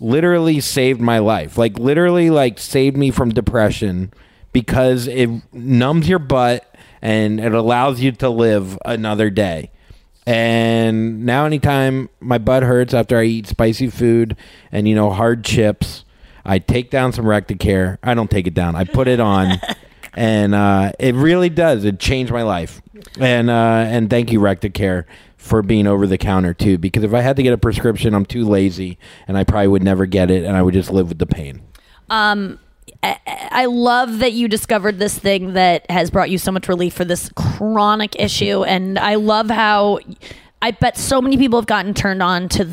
literally 0.00 0.60
saved 0.60 1.00
my 1.00 1.18
life. 1.18 1.58
Like 1.58 1.78
literally 1.78 2.30
like 2.30 2.58
saved 2.58 2.96
me 2.96 3.10
from 3.10 3.30
depression 3.30 4.12
because 4.52 5.06
it 5.06 5.28
numbs 5.52 6.08
your 6.08 6.18
butt 6.18 6.74
and 7.02 7.38
it 7.40 7.52
allows 7.52 8.00
you 8.00 8.12
to 8.12 8.28
live 8.28 8.78
another 8.84 9.30
day. 9.30 9.70
And 10.26 11.24
now 11.24 11.44
anytime 11.44 12.08
my 12.20 12.38
butt 12.38 12.62
hurts 12.62 12.94
after 12.94 13.18
I 13.18 13.24
eat 13.24 13.46
spicy 13.46 13.88
food 13.88 14.36
and 14.70 14.86
you 14.86 14.94
know 14.94 15.10
hard 15.10 15.44
chips, 15.44 16.04
I 16.44 16.58
take 16.58 16.90
down 16.90 17.12
some 17.12 17.24
Recticare. 17.24 17.98
I 18.02 18.14
don't 18.14 18.30
take 18.30 18.46
it 18.46 18.54
down. 18.54 18.76
I 18.76 18.84
put 18.84 19.08
it 19.08 19.20
on. 19.20 19.60
and 20.14 20.54
uh, 20.54 20.92
it 20.98 21.14
really 21.14 21.48
does. 21.48 21.84
It 21.84 21.98
changed 21.98 22.32
my 22.32 22.42
life. 22.42 22.82
And 23.18 23.50
uh, 23.50 23.84
and 23.88 24.10
thank 24.10 24.30
you 24.30 24.40
Recticare 24.40 25.04
for 25.36 25.62
being 25.62 25.86
over 25.86 26.06
the 26.06 26.18
counter 26.18 26.52
too 26.52 26.76
because 26.76 27.02
if 27.02 27.14
I 27.14 27.22
had 27.22 27.36
to 27.36 27.42
get 27.42 27.52
a 27.52 27.58
prescription, 27.58 28.14
I'm 28.14 28.26
too 28.26 28.44
lazy 28.44 28.98
and 29.26 29.38
I 29.38 29.44
probably 29.44 29.68
would 29.68 29.82
never 29.82 30.04
get 30.04 30.30
it 30.30 30.44
and 30.44 30.54
I 30.56 30.62
would 30.62 30.74
just 30.74 30.90
live 30.90 31.08
with 31.08 31.18
the 31.18 31.26
pain. 31.26 31.62
Um, 32.10 32.58
I, 33.02 33.18
I 33.26 33.64
love 33.66 34.18
that 34.18 34.32
you 34.32 34.46
discovered 34.48 34.98
this 34.98 35.18
thing 35.18 35.54
that 35.54 35.90
has 35.90 36.10
brought 36.10 36.30
you 36.30 36.38
so 36.38 36.52
much 36.52 36.68
relief 36.68 36.94
for 36.94 37.04
this 37.04 37.30
chronic 37.34 38.14
issue, 38.18 38.62
and 38.64 38.98
I 38.98 39.14
love 39.14 39.48
how 39.50 40.00
I 40.60 40.72
bet 40.72 40.96
so 40.98 41.20
many 41.22 41.36
people 41.38 41.58
have 41.58 41.66
gotten 41.66 41.94
turned 41.94 42.22
on 42.22 42.48
to 42.50 42.68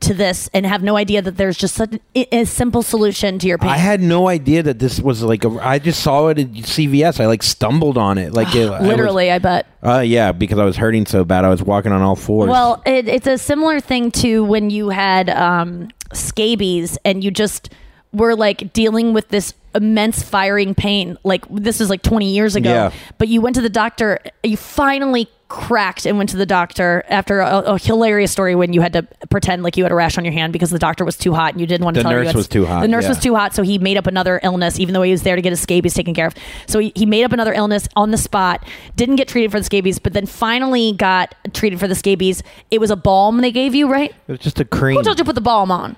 to 0.00 0.14
this 0.14 0.48
and 0.54 0.64
have 0.64 0.82
no 0.82 0.96
idea 0.96 1.20
that 1.20 1.36
there's 1.36 1.58
just 1.58 1.74
such 1.74 1.94
a, 2.16 2.34
a 2.38 2.44
simple 2.46 2.80
solution 2.82 3.38
to 3.38 3.46
your 3.46 3.58
pain. 3.58 3.68
I 3.68 3.76
had 3.76 4.00
no 4.00 4.28
idea 4.28 4.62
that 4.62 4.78
this 4.78 4.98
was 4.98 5.22
like 5.22 5.44
a. 5.44 5.50
I 5.60 5.78
just 5.78 6.02
saw 6.02 6.28
it 6.28 6.38
at 6.38 6.46
CVS. 6.52 7.20
I 7.20 7.26
like 7.26 7.42
stumbled 7.42 7.98
on 7.98 8.16
it. 8.16 8.32
Like 8.32 8.54
it, 8.54 8.68
I 8.70 8.78
was- 8.80 8.88
Literally, 8.88 9.30
I 9.30 9.38
bet. 9.40 9.66
Uh, 9.84 9.98
yeah, 10.00 10.32
because 10.32 10.58
I 10.58 10.64
was 10.64 10.76
hurting 10.76 11.04
so 11.06 11.24
bad. 11.24 11.44
I 11.44 11.48
was 11.48 11.62
walking 11.62 11.90
on 11.92 12.00
all 12.02 12.16
fours. 12.16 12.48
Well, 12.48 12.82
it, 12.86 13.08
it's 13.08 13.26
a 13.26 13.36
similar 13.36 13.80
thing 13.80 14.10
to 14.12 14.42
when 14.44 14.70
you 14.70 14.88
had 14.90 15.28
um, 15.28 15.88
scabies 16.14 16.96
and 17.04 17.22
you 17.24 17.30
just 17.30 17.70
were 18.12 18.34
like 18.34 18.72
dealing 18.72 19.12
with 19.12 19.28
this 19.28 19.54
immense 19.74 20.22
firing 20.22 20.74
pain. 20.74 21.16
Like 21.22 21.44
this 21.50 21.80
is 21.80 21.90
like 21.90 22.02
20 22.02 22.32
years 22.32 22.56
ago. 22.56 22.70
Yeah. 22.70 22.92
But 23.18 23.28
you 23.28 23.40
went 23.40 23.54
to 23.56 23.62
the 23.62 23.68
doctor. 23.68 24.18
You 24.42 24.56
finally 24.56 25.28
cracked 25.48 26.06
and 26.06 26.16
went 26.16 26.30
to 26.30 26.36
the 26.36 26.46
doctor 26.46 27.04
after 27.08 27.40
a, 27.40 27.58
a 27.58 27.78
hilarious 27.78 28.30
story 28.30 28.54
when 28.54 28.72
you 28.72 28.80
had 28.80 28.92
to 28.92 29.02
pretend 29.30 29.64
like 29.64 29.76
you 29.76 29.82
had 29.82 29.90
a 29.90 29.94
rash 29.96 30.16
on 30.16 30.24
your 30.24 30.32
hand 30.32 30.52
because 30.52 30.70
the 30.70 30.78
doctor 30.78 31.04
was 31.04 31.16
too 31.16 31.34
hot 31.34 31.52
and 31.52 31.60
you 31.60 31.66
didn't 31.66 31.84
want 31.84 31.94
to 31.96 31.98
The 31.98 32.02
tell 32.04 32.12
her 32.12 32.18
you 32.18 32.24
nurse 32.24 32.34
was 32.34 32.46
too 32.48 32.66
hot, 32.66 32.82
The 32.82 32.88
nurse 32.88 33.02
yeah. 33.02 33.08
was 33.08 33.18
too 33.18 33.34
hot, 33.34 33.52
so 33.52 33.62
he 33.64 33.76
made 33.78 33.96
up 33.96 34.06
another 34.06 34.38
illness, 34.44 34.78
even 34.78 34.94
though 34.94 35.02
he 35.02 35.10
was 35.10 35.24
there 35.24 35.34
to 35.34 35.42
get 35.42 35.50
his 35.50 35.60
scabies 35.60 35.92
taken 35.94 36.14
care 36.14 36.28
of. 36.28 36.34
So 36.66 36.78
he, 36.78 36.92
he 36.94 37.04
made 37.04 37.24
up 37.24 37.32
another 37.32 37.52
illness 37.52 37.88
on 37.96 38.12
the 38.12 38.16
spot. 38.16 38.64
Didn't 38.94 39.16
get 39.16 39.26
treated 39.26 39.50
for 39.50 39.58
the 39.58 39.64
scabies, 39.64 39.98
but 39.98 40.12
then 40.12 40.26
finally 40.26 40.92
got 40.92 41.34
treated 41.52 41.80
for 41.80 41.88
the 41.88 41.96
scabies. 41.96 42.44
It 42.70 42.80
was 42.80 42.92
a 42.92 42.96
balm 42.96 43.40
they 43.40 43.50
gave 43.52 43.74
you, 43.74 43.90
right? 43.90 44.14
It 44.28 44.30
was 44.32 44.40
just 44.40 44.60
a 44.60 44.64
cream. 44.64 44.98
Who 44.98 45.02
told 45.02 45.18
you 45.18 45.24
to 45.24 45.28
put 45.28 45.34
the 45.34 45.40
balm 45.40 45.72
on? 45.72 45.96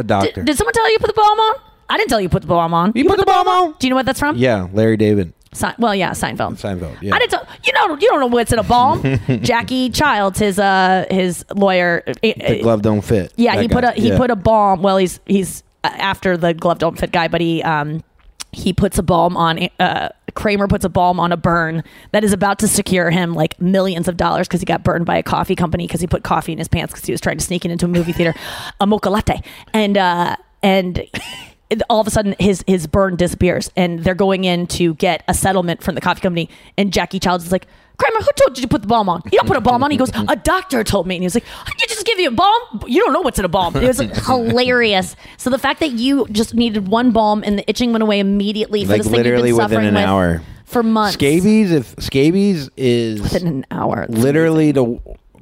A 0.00 0.02
doctor. 0.02 0.32
Did, 0.32 0.46
did 0.46 0.56
someone 0.56 0.72
tell 0.74 0.90
you 0.90 0.98
to 0.98 1.00
put 1.06 1.14
the 1.14 1.20
balm 1.20 1.38
on? 1.38 1.54
I 1.88 1.96
didn't 1.96 2.08
tell 2.10 2.20
you 2.20 2.28
to 2.28 2.32
put 2.32 2.42
the 2.42 2.48
balm 2.48 2.72
on. 2.72 2.92
you 2.94 3.04
put 3.04 3.18
the 3.18 3.24
balm, 3.26 3.48
on? 3.48 3.74
Do 3.78 3.86
you 3.86 3.90
know 3.90 3.96
what 3.96 4.06
that's 4.06 4.18
from? 4.20 4.36
Yeah, 4.36 4.68
Larry 4.72 4.96
David. 4.96 5.32
Se- 5.52 5.74
well, 5.78 5.94
yeah, 5.94 6.10
Seinfeld. 6.12 6.52
Seinfeld. 6.60 6.96
Yeah. 7.02 7.14
I 7.14 7.18
didn't 7.18 7.32
tell 7.32 7.46
you 7.64 7.72
know 7.72 7.88
you 7.96 8.08
don't 8.08 8.20
know 8.20 8.28
what's 8.28 8.52
in 8.52 8.60
a 8.60 8.62
balm. 8.62 9.02
Jackie 9.42 9.90
Chiles, 9.90 10.38
his 10.38 10.58
uh 10.60 11.06
his 11.10 11.44
lawyer. 11.54 12.04
uh, 12.06 12.12
the 12.22 12.60
glove 12.62 12.82
don't 12.82 13.00
fit. 13.02 13.32
Yeah, 13.36 13.56
That 13.56 13.62
he 13.62 13.68
put 13.68 13.82
a 13.84 13.90
he 13.92 14.08
Yeah. 14.10 14.16
put 14.16 14.30
a 14.30 14.36
balm. 14.36 14.82
Well, 14.82 14.96
he's 14.98 15.18
he's 15.26 15.64
uh, 15.82 15.88
after 15.94 16.36
the 16.36 16.54
glove 16.54 16.78
don't 16.78 16.96
fit 16.96 17.10
guy, 17.10 17.26
but 17.26 17.40
he 17.40 17.62
um 17.64 18.04
he 18.52 18.72
puts 18.72 18.96
a 18.98 19.02
balm 19.02 19.36
on. 19.36 19.68
Uh, 19.80 20.10
Kramer 20.34 20.68
puts 20.68 20.84
a 20.84 20.88
balm 20.88 21.20
on 21.20 21.32
a 21.32 21.36
burn 21.36 21.82
that 22.12 22.24
is 22.24 22.32
about 22.32 22.58
to 22.60 22.68
secure 22.68 23.10
him 23.10 23.34
like 23.34 23.60
millions 23.60 24.08
of 24.08 24.16
dollars 24.16 24.48
because 24.48 24.60
he 24.60 24.66
got 24.66 24.82
burned 24.82 25.06
by 25.06 25.16
a 25.16 25.22
coffee 25.22 25.56
company 25.56 25.86
because 25.86 26.00
he 26.00 26.06
put 26.06 26.22
coffee 26.22 26.52
in 26.52 26.58
his 26.58 26.68
pants 26.68 26.92
because 26.92 27.06
he 27.06 27.12
was 27.12 27.20
trying 27.20 27.38
to 27.38 27.44
sneak 27.44 27.64
it 27.64 27.70
into 27.70 27.86
a 27.86 27.88
movie 27.88 28.12
theater, 28.12 28.34
a 28.80 28.86
mocha 28.86 29.10
latte, 29.10 29.42
and 29.72 29.96
uh 29.96 30.36
and. 30.62 31.06
All 31.88 32.00
of 32.00 32.08
a 32.08 32.10
sudden, 32.10 32.34
his 32.40 32.64
his 32.66 32.88
burn 32.88 33.14
disappears, 33.14 33.70
and 33.76 34.00
they're 34.00 34.16
going 34.16 34.42
in 34.42 34.66
to 34.66 34.94
get 34.94 35.22
a 35.28 35.34
settlement 35.34 35.84
from 35.84 35.94
the 35.94 36.00
coffee 36.00 36.20
company. 36.20 36.48
And 36.76 36.92
Jackie 36.92 37.20
Chiles 37.20 37.46
is 37.46 37.52
like, 37.52 37.68
Kramer, 38.00 38.20
who 38.20 38.28
told 38.36 38.56
you 38.56 38.62
to 38.62 38.68
put 38.68 38.80
the 38.82 38.88
balm 38.88 39.08
on? 39.08 39.20
You 39.30 39.38
don't 39.38 39.46
put 39.46 39.56
a 39.58 39.60
balm 39.60 39.84
on. 39.84 39.90
He 39.90 39.96
goes, 39.98 40.10
a 40.14 40.36
doctor 40.36 40.82
told 40.82 41.06
me. 41.06 41.16
And 41.16 41.22
he 41.22 41.26
was 41.26 41.34
like, 41.34 41.44
you 41.80 41.86
just 41.86 42.06
give 42.06 42.18
you 42.18 42.28
a 42.28 42.32
balm? 42.32 42.60
You 42.86 43.02
don't 43.04 43.12
know 43.12 43.20
what's 43.20 43.38
in 43.38 43.44
a 43.44 43.48
balm. 43.48 43.76
It 43.76 43.86
was 43.86 43.98
hilarious. 44.26 45.16
So 45.36 45.50
the 45.50 45.58
fact 45.58 45.80
that 45.80 45.92
you 45.92 46.26
just 46.32 46.54
needed 46.54 46.88
one 46.88 47.10
balm 47.12 47.42
and 47.44 47.58
the 47.58 47.68
itching 47.68 47.92
went 47.92 48.02
away 48.02 48.18
immediately 48.18 48.84
for 48.84 48.92
like 48.92 49.02
this 49.02 49.06
thing 49.08 49.16
you've 49.18 49.24
literally 49.26 49.50
been 49.50 49.56
within 49.56 49.68
suffering 49.70 49.86
an 49.88 49.94
with 49.94 50.04
hour. 50.04 50.42
for 50.64 50.82
months. 50.82 51.14
Scabies, 51.14 51.70
if 51.72 51.94
scabies 51.98 52.70
is 52.76 53.20
Within 53.20 53.46
an 53.46 53.66
hour. 53.70 54.06
That's 54.08 54.22
literally 54.22 54.72
the 54.72 54.98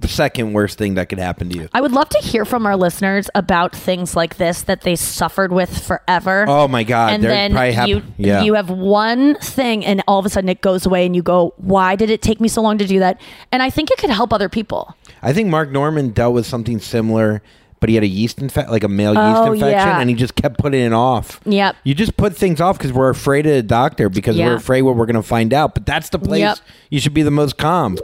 second 0.06 0.52
worst 0.52 0.78
thing 0.78 0.94
that 0.94 1.08
could 1.08 1.18
happen 1.18 1.48
to 1.50 1.56
you. 1.58 1.68
I 1.72 1.80
would 1.80 1.90
love 1.90 2.08
to 2.10 2.18
hear 2.18 2.44
from 2.44 2.64
our 2.66 2.76
listeners 2.76 3.28
about 3.34 3.74
things 3.74 4.14
like 4.14 4.36
this 4.36 4.62
that 4.62 4.82
they 4.82 4.94
suffered 4.94 5.50
with 5.52 5.84
forever. 5.84 6.44
Oh 6.46 6.68
my 6.68 6.84
God, 6.84 7.14
And 7.14 7.24
then 7.24 7.50
hap- 7.52 7.88
you 7.88 8.02
yeah. 8.16 8.42
you 8.42 8.54
have 8.54 8.70
one 8.70 9.34
thing, 9.36 9.84
and 9.84 10.02
all 10.06 10.20
of 10.20 10.26
a 10.26 10.28
sudden 10.28 10.48
it 10.48 10.60
goes 10.60 10.86
away, 10.86 11.04
and 11.06 11.16
you 11.16 11.22
go, 11.22 11.52
"Why 11.56 11.96
did 11.96 12.10
it 12.10 12.22
take 12.22 12.40
me 12.40 12.46
so 12.46 12.62
long 12.62 12.78
to 12.78 12.86
do 12.86 13.00
that?" 13.00 13.20
And 13.50 13.60
I 13.62 13.70
think 13.70 13.90
it 13.90 13.98
could 13.98 14.10
help 14.10 14.32
other 14.32 14.48
people. 14.48 14.94
I 15.22 15.32
think 15.32 15.48
Mark 15.48 15.70
Normand 15.72 16.14
dealt 16.14 16.34
with 16.34 16.46
something 16.46 16.78
similar, 16.78 17.42
but 17.80 17.88
he 17.88 17.96
had 17.96 18.04
a 18.04 18.08
yeast 18.08 18.38
infection, 18.40 18.70
like 18.70 18.84
a 18.84 18.88
male 18.88 19.14
yeast 19.14 19.36
Oh, 19.36 19.52
infection, 19.52 19.70
yeah. 19.88 20.00
and 20.00 20.08
he 20.08 20.14
just 20.14 20.36
kept 20.36 20.58
putting 20.58 20.80
it 20.84 20.92
off. 20.92 21.40
Yep. 21.44 21.74
You 21.82 21.94
just 21.96 22.16
put 22.16 22.36
things 22.36 22.60
off 22.60 22.78
because 22.78 22.92
we're 22.92 23.10
afraid 23.10 23.46
of 23.46 23.52
the 23.54 23.62
doctor 23.64 24.08
because 24.08 24.36
Yeah. 24.36 24.46
we're 24.46 24.54
afraid 24.56 24.82
what 24.82 24.94
we're 24.96 25.06
going 25.06 25.16
to 25.16 25.22
find 25.22 25.52
out. 25.52 25.74
But 25.74 25.86
that's 25.86 26.08
the 26.10 26.18
place 26.20 26.40
Yep. 26.40 26.58
you 26.90 27.00
should 27.00 27.14
be 27.14 27.22
the 27.22 27.30
most 27.32 27.56
calm. 27.58 27.96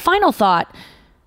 Final 0.00 0.32
thought. 0.32 0.72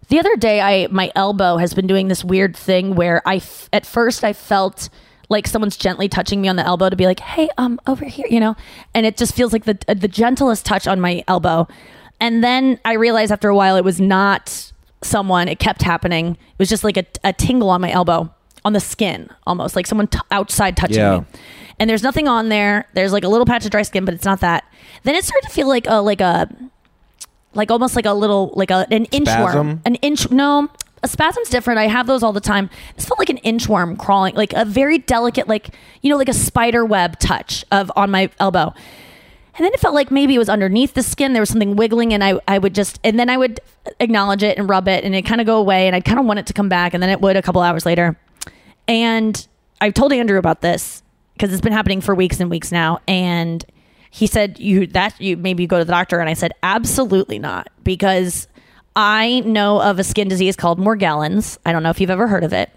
The 0.10 0.20
other 0.20 0.36
day, 0.36 0.62
I 0.62 0.88
my 0.92 1.12
elbow 1.16 1.58
has 1.58 1.74
been 1.74 1.88
doing 1.88 2.08
this 2.08 2.24
weird 2.24 2.56
thing 2.56 2.96
where 2.96 3.22
I 3.26 3.38
f- 3.38 3.70
at 3.74 3.86
first 3.86 4.24
I 4.24 4.34
felt 4.34 4.90
like 5.30 5.48
someone's 5.48 5.76
gently 5.78 6.08
touching 6.08 6.42
me 6.42 6.48
on 6.48 6.56
the 6.56 6.66
elbow 6.66 6.90
to 6.90 6.96
be 6.96 7.06
like, 7.08 7.20
"Hey, 7.20 7.50
um, 7.58 7.80
over 7.88 8.06
here," 8.06 8.28
you 8.30 8.40
know, 8.40 8.56
and 8.94 9.06
it 9.06 9.18
just 9.18 9.34
feels 9.34 9.52
like 9.54 9.64
the 9.66 9.78
the 9.88 10.08
gentlest 10.08 10.66
touch 10.66 10.88
on 10.88 11.00
my 11.00 11.24
elbow. 11.28 11.68
And 12.22 12.44
then 12.44 12.80
I 12.86 12.94
realized 12.94 13.32
after 13.32 13.50
a 13.50 13.56
while 13.56 13.76
it 13.76 13.84
was 13.84 14.00
not 14.00 14.72
someone. 15.02 15.48
It 15.48 15.60
kept 15.60 15.82
happening. 15.82 16.32
It 16.32 16.60
was 16.60 16.70
just 16.70 16.84
like 16.84 16.98
a, 16.98 17.06
a 17.24 17.34
tingle 17.34 17.70
on 17.70 17.82
my 17.82 17.92
elbow, 17.92 18.32
on 18.64 18.74
the 18.74 18.80
skin, 18.80 19.30
almost 19.46 19.76
like 19.76 19.86
someone 19.88 20.08
t- 20.08 20.20
outside 20.32 20.78
touching 20.78 20.98
Yeah. 20.98 21.20
me. 21.20 21.26
And 21.80 21.90
there's 21.90 22.04
nothing 22.04 22.28
on 22.28 22.48
there. 22.50 22.88
There's 22.94 23.12
like 23.12 23.24
a 23.26 23.28
little 23.28 23.46
patch 23.46 23.66
of 23.66 23.72
dry 23.72 23.82
skin, 23.82 24.06
but 24.06 24.14
it's 24.14 24.24
not 24.24 24.40
that. 24.40 24.64
Then 25.04 25.14
it 25.16 25.26
started 25.26 25.48
to 25.48 25.54
feel 25.54 25.68
like 25.68 25.88
a 25.88 25.96
like 25.96 26.22
a 26.22 26.48
like 27.56 27.72
almost 27.72 27.96
like 27.96 28.06
a 28.06 28.14
little 28.14 28.52
like 28.56 28.72
a, 28.72 28.86
an 28.92 29.06
inchworm. 29.08 29.82
An 29.86 29.96
inch 29.96 30.30
no 30.32 30.70
a 31.04 31.08
spasm's 31.08 31.50
different. 31.50 31.80
I 31.80 31.88
have 31.88 32.08
those 32.08 32.24
all 32.24 32.34
the 32.34 32.42
time. 32.42 32.70
This 32.96 33.06
felt 33.06 33.20
like 33.20 33.30
an 33.30 33.38
inchworm 33.38 33.98
crawling 33.98 34.36
like 34.36 34.54
a 34.54 34.66
very 34.66 34.98
delicate 34.98 35.48
like 35.48 35.70
you 36.02 36.10
know 36.10 36.18
like 36.18 36.30
a 36.30 36.34
spider 36.34 36.84
web 36.84 37.20
touch 37.20 37.64
of 37.72 37.92
on 37.96 38.12
my 38.12 38.30
elbow. 38.40 38.74
And 39.58 39.64
then 39.64 39.72
it 39.74 39.80
felt 39.80 39.96
like 39.96 40.12
maybe 40.12 40.36
it 40.36 40.38
was 40.38 40.50
underneath 40.50 40.96
the 40.96 41.04
skin. 41.04 41.32
There 41.32 41.42
was 41.42 41.50
something 41.50 41.76
wiggling 41.76 42.14
and 42.14 42.24
i, 42.24 42.40
I 42.48 42.58
would 42.58 42.76
just 42.76 43.00
and 43.04 43.20
then 43.20 43.30
i 43.30 43.38
would 43.38 43.60
acknowledge 44.00 44.44
it 44.44 44.58
and 44.58 44.68
rub 44.70 44.88
it 44.88 45.04
and 45.04 45.16
it 45.16 45.22
kind 45.22 45.40
of 45.40 45.48
go 45.48 45.58
away 45.58 45.88
and 45.88 45.96
i 45.96 46.02
kind 46.02 46.20
of 46.20 46.26
want 46.26 46.40
it 46.40 46.48
to 46.48 46.54
come 46.54 46.70
back 46.70 46.94
and 46.94 47.02
then 47.02 47.10
it 47.10 47.22
would 47.22 47.38
a 47.38 47.42
couple 47.42 47.62
hours 47.62 47.86
later. 47.86 48.18
And 48.88 49.48
i 49.80 49.90
told 49.92 50.12
andrew 50.12 50.40
about 50.40 50.62
this 50.62 51.04
because 51.34 51.52
it's 51.52 51.62
been 51.62 51.74
happening 51.74 52.02
for 52.02 52.16
weeks 52.16 52.40
and 52.40 52.50
weeks 52.50 52.72
now 52.72 53.00
and 53.08 53.64
he 54.16 54.28
said 54.28 54.58
you 54.60 54.88
that 54.88 55.20
you 55.20 55.36
maybe 55.36 55.68
go 55.68 55.78
to 55.78 55.86
the 55.86 55.92
doctor 55.92 56.20
and 56.20 56.30
i 56.30 56.34
said 56.34 56.54
absolutely 56.64 57.38
not 57.38 57.68
because 57.84 58.48
i 58.96 59.42
know 59.42 59.82
of 59.82 60.00
a 60.00 60.04
skin 60.04 60.28
disease 60.28 60.56
called 60.56 60.80
morgellons 60.80 61.58
i 61.66 61.72
don't 61.72 61.84
know 61.84 61.90
if 61.90 62.00
you've 62.00 62.10
ever 62.10 62.28
heard 62.28 62.44
of 62.44 62.54
it 62.54 62.70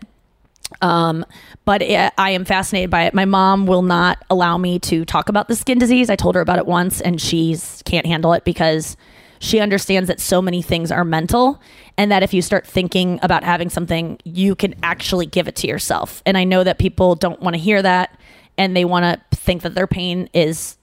um, 0.82 1.24
but 1.64 1.82
it, 1.82 2.12
I 2.18 2.30
am 2.30 2.44
fascinated 2.44 2.90
by 2.90 3.04
it. 3.04 3.14
My 3.14 3.24
mom 3.24 3.66
will 3.66 3.82
not 3.82 4.22
allow 4.30 4.58
me 4.58 4.78
to 4.80 5.04
talk 5.04 5.28
about 5.28 5.48
the 5.48 5.56
skin 5.56 5.78
disease. 5.78 6.10
I 6.10 6.16
told 6.16 6.34
her 6.34 6.40
about 6.40 6.58
it 6.58 6.66
once, 6.66 7.00
and 7.00 7.20
she's 7.20 7.82
can't 7.84 8.06
handle 8.06 8.32
it 8.34 8.44
because 8.44 8.96
she 9.40 9.60
understands 9.60 10.08
that 10.08 10.20
so 10.20 10.42
many 10.42 10.62
things 10.62 10.90
are 10.92 11.04
mental, 11.04 11.60
and 11.96 12.10
that 12.12 12.22
if 12.22 12.34
you 12.34 12.42
start 12.42 12.66
thinking 12.66 13.18
about 13.22 13.44
having 13.44 13.70
something, 13.70 14.18
you 14.24 14.54
can 14.54 14.74
actually 14.82 15.26
give 15.26 15.48
it 15.48 15.56
to 15.56 15.66
yourself. 15.66 16.22
And 16.26 16.36
I 16.36 16.44
know 16.44 16.64
that 16.64 16.78
people 16.78 17.14
don't 17.14 17.40
want 17.40 17.54
to 17.54 17.60
hear 17.60 17.80
that, 17.80 18.18
and 18.56 18.76
they 18.76 18.84
want 18.84 19.04
to 19.04 19.36
think 19.36 19.62
that 19.62 19.74
their 19.74 19.86
pain 19.86 20.28
is 20.34 20.77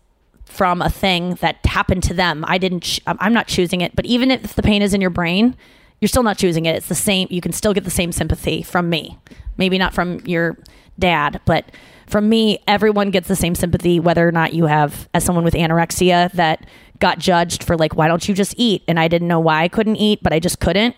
from 0.45 0.81
a 0.81 0.89
thing 0.89 1.35
that 1.35 1.65
happened 1.65 2.03
to 2.03 2.13
them. 2.13 2.45
I 2.47 2.57
didn't. 2.57 2.81
Ch- 2.81 3.01
I'm 3.07 3.17
I'm 3.19 3.33
not 3.33 3.47
choosing 3.47 3.81
it. 3.81 3.95
But 3.95 4.05
even 4.05 4.31
if 4.31 4.55
the 4.55 4.63
pain 4.63 4.81
is 4.81 4.93
in 4.93 5.01
your 5.01 5.09
brain, 5.09 5.55
you're 5.99 6.09
still 6.09 6.23
not 6.23 6.37
choosing 6.37 6.65
it. 6.65 6.75
It's 6.75 6.87
the 6.87 6.95
same. 6.95 7.27
You 7.31 7.41
can 7.41 7.51
still 7.51 7.73
get 7.73 7.83
the 7.83 7.89
same 7.89 8.11
sympathy 8.11 8.61
from 8.63 8.89
me. 8.89 9.17
Maybe 9.57 9.77
not 9.77 9.93
from 9.93 10.19
your 10.25 10.57
dad, 10.97 11.41
but 11.45 11.71
from 12.07 12.29
me, 12.29 12.59
everyone 12.67 13.09
gets 13.09 13.27
the 13.27 13.35
same 13.35 13.55
sympathy, 13.55 13.99
whether 13.99 14.27
or 14.27 14.31
not 14.31 14.53
you 14.53 14.65
have, 14.65 15.09
as 15.13 15.23
someone 15.23 15.43
with 15.43 15.55
anorexia 15.55 16.31
that 16.33 16.65
got 16.99 17.17
judged 17.17 17.63
for 17.63 17.75
like, 17.75 17.95
why 17.95 18.07
don't 18.07 18.27
you 18.27 18.35
just 18.35 18.53
eat? 18.57 18.83
And 18.87 18.99
I 18.99 19.07
didn't 19.07 19.27
know 19.27 19.39
why 19.39 19.63
I 19.63 19.67
couldn't 19.67 19.95
eat, 19.95 20.19
but 20.21 20.31
I 20.31 20.39
just 20.39 20.59
couldn't. 20.59 20.95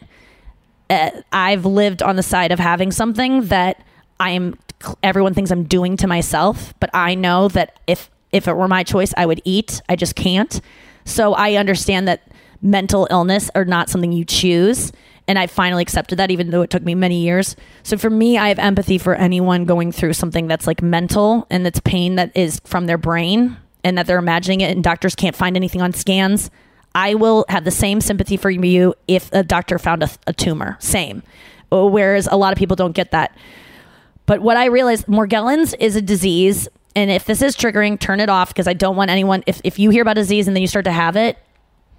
Uh, 0.90 1.12
I've 1.32 1.66
lived 1.66 2.04
on 2.04 2.16
the 2.16 2.24
side 2.24 2.52
of 2.52 2.60
having 2.60 2.92
something 2.92 3.48
that 3.48 3.84
I'm. 4.20 4.58
Everyone 5.02 5.34
thinks 5.34 5.50
I'm 5.50 5.64
doing 5.64 5.98
to 5.98 6.08
myself, 6.08 6.74
but 6.80 6.90
I 6.94 7.16
know 7.16 7.48
that 7.50 7.80
if 7.88 8.12
if 8.38 8.48
it 8.48 8.54
were 8.54 8.68
my 8.68 8.84
choice, 8.84 9.14
I 9.18 9.26
would 9.26 9.42
eat. 9.44 9.82
I 9.90 9.96
just 9.96 10.16
can't. 10.16 10.62
So 11.06 11.34
I 11.34 11.56
understand 11.56 12.08
that 12.08 12.32
mental 12.62 13.08
illness 13.12 13.50
are 13.56 13.66
not 13.66 13.90
something 13.90 14.12
you 14.12 14.26
choose. 14.26 14.92
And 15.28 15.38
I 15.38 15.48
finally 15.48 15.82
accepted 15.82 16.18
that, 16.20 16.32
even 16.32 16.52
though 16.52 16.62
it 16.62 16.70
took 16.70 16.84
me 16.84 16.96
many 16.96 17.22
years. 17.22 17.56
So 17.84 17.98
for 17.98 18.10
me, 18.10 18.38
I 18.38 18.48
have 18.48 18.60
empathy 18.60 18.98
for 18.98 19.14
anyone 19.16 19.66
going 19.66 19.92
through 19.92 20.14
something 20.14 20.48
that's 20.48 20.66
like 20.66 20.82
mental 20.82 21.46
and 21.50 21.66
that's 21.66 21.82
pain 21.82 22.16
that 22.16 22.32
is 22.36 22.62
from 22.64 22.86
their 22.86 22.98
brain 22.98 23.58
and 23.84 23.98
that 23.98 24.08
they're 24.08 24.20
imagining 24.20 24.62
it 24.62 24.72
and 24.72 24.84
doctors 24.84 25.16
can't 25.16 25.36
find 25.36 25.58
anything 25.58 25.82
on 25.82 25.92
scans. 25.92 26.50
I 26.96 27.16
will 27.16 27.46
have 27.50 27.66
the 27.66 27.72
same 27.72 28.00
sympathy 28.00 28.38
for 28.38 28.50
you 28.50 28.96
if 29.08 29.30
a 29.34 29.44
doctor 29.44 29.78
found 29.78 30.02
a, 30.02 30.10
a 30.26 30.34
tumor. 30.34 30.78
Same. 30.80 31.24
Whereas 31.70 32.28
a 32.32 32.38
lot 32.38 32.54
of 32.54 32.58
people 32.58 32.76
don't 32.76 32.94
get 32.94 33.12
that. 33.12 33.38
But 34.26 34.42
what 34.42 34.58
I 34.58 34.66
realized, 34.66 35.08
Morgellons 35.08 35.76
is 35.80 35.96
a 35.96 36.02
disease. 36.02 36.68
And 36.98 37.12
if 37.12 37.26
this 37.26 37.44
is 37.44 37.56
triggering, 37.56 38.00
turn 38.00 38.20
it 38.20 38.28
off 38.28 38.48
because 38.48 38.68
I 38.68 38.74
don't 38.74 38.96
want 38.96 39.12
anyone, 39.12 39.44
if, 39.46 39.62
if 39.64 39.78
you 39.78 39.92
hear 39.92 40.02
about 40.02 40.18
a 40.18 40.22
disease 40.22 40.48
and 40.48 40.56
then 40.56 40.62
you 40.62 40.68
start 40.68 40.86
to 40.86 40.92
have 40.92 41.16
it, 41.16 41.38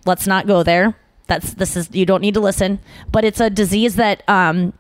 let's 0.07 0.27
not 0.27 0.49
go 0.49 0.65
there. 0.65 0.97
That's, 1.29 1.55
this 1.55 1.77
is, 1.77 1.89
you 1.93 2.05
don't 2.05 2.21
need 2.21 2.35
to 2.35 2.41
listen. 2.41 2.81
But 3.13 3.25
it's 3.25 3.39
a 3.39 3.49
disease 3.49 3.95
that 3.95 4.29
um, 4.29 4.73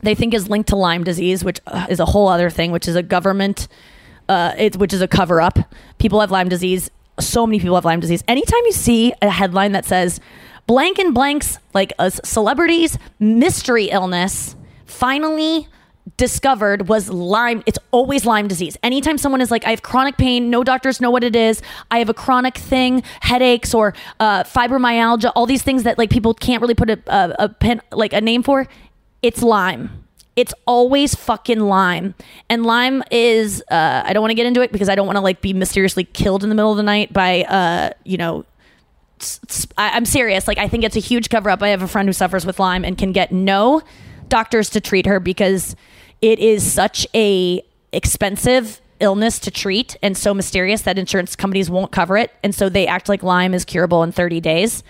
they 0.00 0.14
think 0.14 0.32
is 0.32 0.48
linked 0.48 0.70
to 0.70 0.76
Lyme 0.76 1.04
disease, 1.04 1.44
which 1.44 1.60
uh, 1.66 1.86
is 1.90 2.00
a 2.00 2.06
whole 2.06 2.26
other 2.26 2.48
thing, 2.48 2.72
which 2.72 2.88
is 2.88 2.96
a 2.96 3.02
government, 3.02 3.68
uh, 4.30 4.54
it, 4.56 4.76
which 4.78 4.94
is 4.94 5.02
a 5.02 5.08
cover 5.08 5.42
up. 5.42 5.58
People 5.98 6.20
have 6.20 6.30
Lyme 6.30 6.48
disease. 6.48 6.90
So 7.20 7.46
many 7.46 7.60
people 7.60 7.74
have 7.74 7.84
Lyme 7.84 8.00
disease. 8.00 8.24
Anytime 8.26 8.62
you 8.64 8.72
see 8.72 9.12
a 9.20 9.28
headline 9.28 9.72
that 9.72 9.84
says, 9.84 10.20
blank 10.66 10.98
and 10.98 11.12
blanks, 11.12 11.58
like 11.74 11.92
a 11.98 12.10
celebrity's 12.10 12.96
mystery 13.18 13.90
illness, 13.90 14.56
finally 14.86 15.68
discovered 16.16 16.88
was 16.88 17.08
Lyme. 17.08 17.62
It's 17.66 17.78
always 17.90 18.24
Lyme 18.24 18.48
disease. 18.48 18.76
Anytime 18.82 19.18
someone 19.18 19.40
is 19.40 19.50
like, 19.50 19.66
I 19.66 19.70
have 19.70 19.82
chronic 19.82 20.16
pain, 20.16 20.50
no 20.50 20.62
doctors 20.64 21.00
know 21.00 21.10
what 21.10 21.24
it 21.24 21.34
is. 21.34 21.60
I 21.90 21.98
have 21.98 22.08
a 22.08 22.14
chronic 22.14 22.56
thing, 22.56 23.02
headaches 23.20 23.74
or 23.74 23.92
uh, 24.20 24.44
fibromyalgia, 24.44 25.32
all 25.34 25.46
these 25.46 25.62
things 25.62 25.82
that 25.82 25.98
like 25.98 26.10
people 26.10 26.32
can't 26.32 26.60
really 26.62 26.74
put 26.74 26.90
a, 26.90 27.00
a, 27.06 27.36
a 27.40 27.48
pen, 27.48 27.80
like 27.92 28.12
a 28.12 28.20
name 28.20 28.42
for. 28.42 28.66
It's 29.22 29.42
Lyme. 29.42 30.04
it's 30.36 30.52
always 30.66 31.14
fucking 31.14 31.60
Lyme. 31.60 32.14
And 32.50 32.64
Lyme 32.64 33.02
is 33.10 33.62
uh, 33.70 34.02
I 34.04 34.12
don't 34.12 34.20
want 34.20 34.30
to 34.30 34.34
get 34.34 34.46
into 34.46 34.60
it 34.60 34.70
because 34.70 34.90
I 34.90 34.94
don't 34.94 35.06
want 35.06 35.16
to 35.16 35.22
like 35.22 35.40
be 35.40 35.54
mysteriously 35.54 36.04
killed 36.04 36.44
in 36.44 36.50
the 36.50 36.54
middle 36.54 36.70
of 36.70 36.76
the 36.76 36.82
night 36.82 37.12
by 37.12 37.42
uh, 37.44 37.90
you 38.04 38.18
know 38.18 38.44
I'm 39.78 40.04
serious. 40.04 40.46
Like 40.46 40.58
I 40.58 40.68
think 40.68 40.84
it's 40.84 40.94
a 40.96 41.00
huge 41.00 41.30
cover 41.30 41.48
up. 41.48 41.62
I 41.62 41.68
have 41.68 41.80
a 41.82 41.88
friend 41.88 42.06
who 42.06 42.12
suffers 42.12 42.44
with 42.44 42.58
Lyme 42.58 42.84
and 42.84 42.98
can 42.98 43.12
get 43.12 43.32
no 43.32 43.82
doctors 44.28 44.70
to 44.70 44.80
treat 44.80 45.06
her 45.06 45.20
because 45.20 45.76
it 46.22 46.38
is 46.38 46.70
such 46.70 47.06
a 47.14 47.62
expensive 47.92 48.80
illness 48.98 49.38
to 49.38 49.50
treat 49.50 49.96
and 50.02 50.16
so 50.16 50.32
mysterious 50.32 50.82
that 50.82 50.98
insurance 50.98 51.36
companies 51.36 51.68
won't 51.68 51.92
cover 51.92 52.16
it 52.16 52.32
and 52.42 52.54
so 52.54 52.68
they 52.68 52.86
act 52.86 53.08
like 53.08 53.22
Lyme 53.22 53.52
is 53.52 53.64
curable 53.64 54.02
in 54.02 54.10
30 54.10 54.40
days 54.40 54.82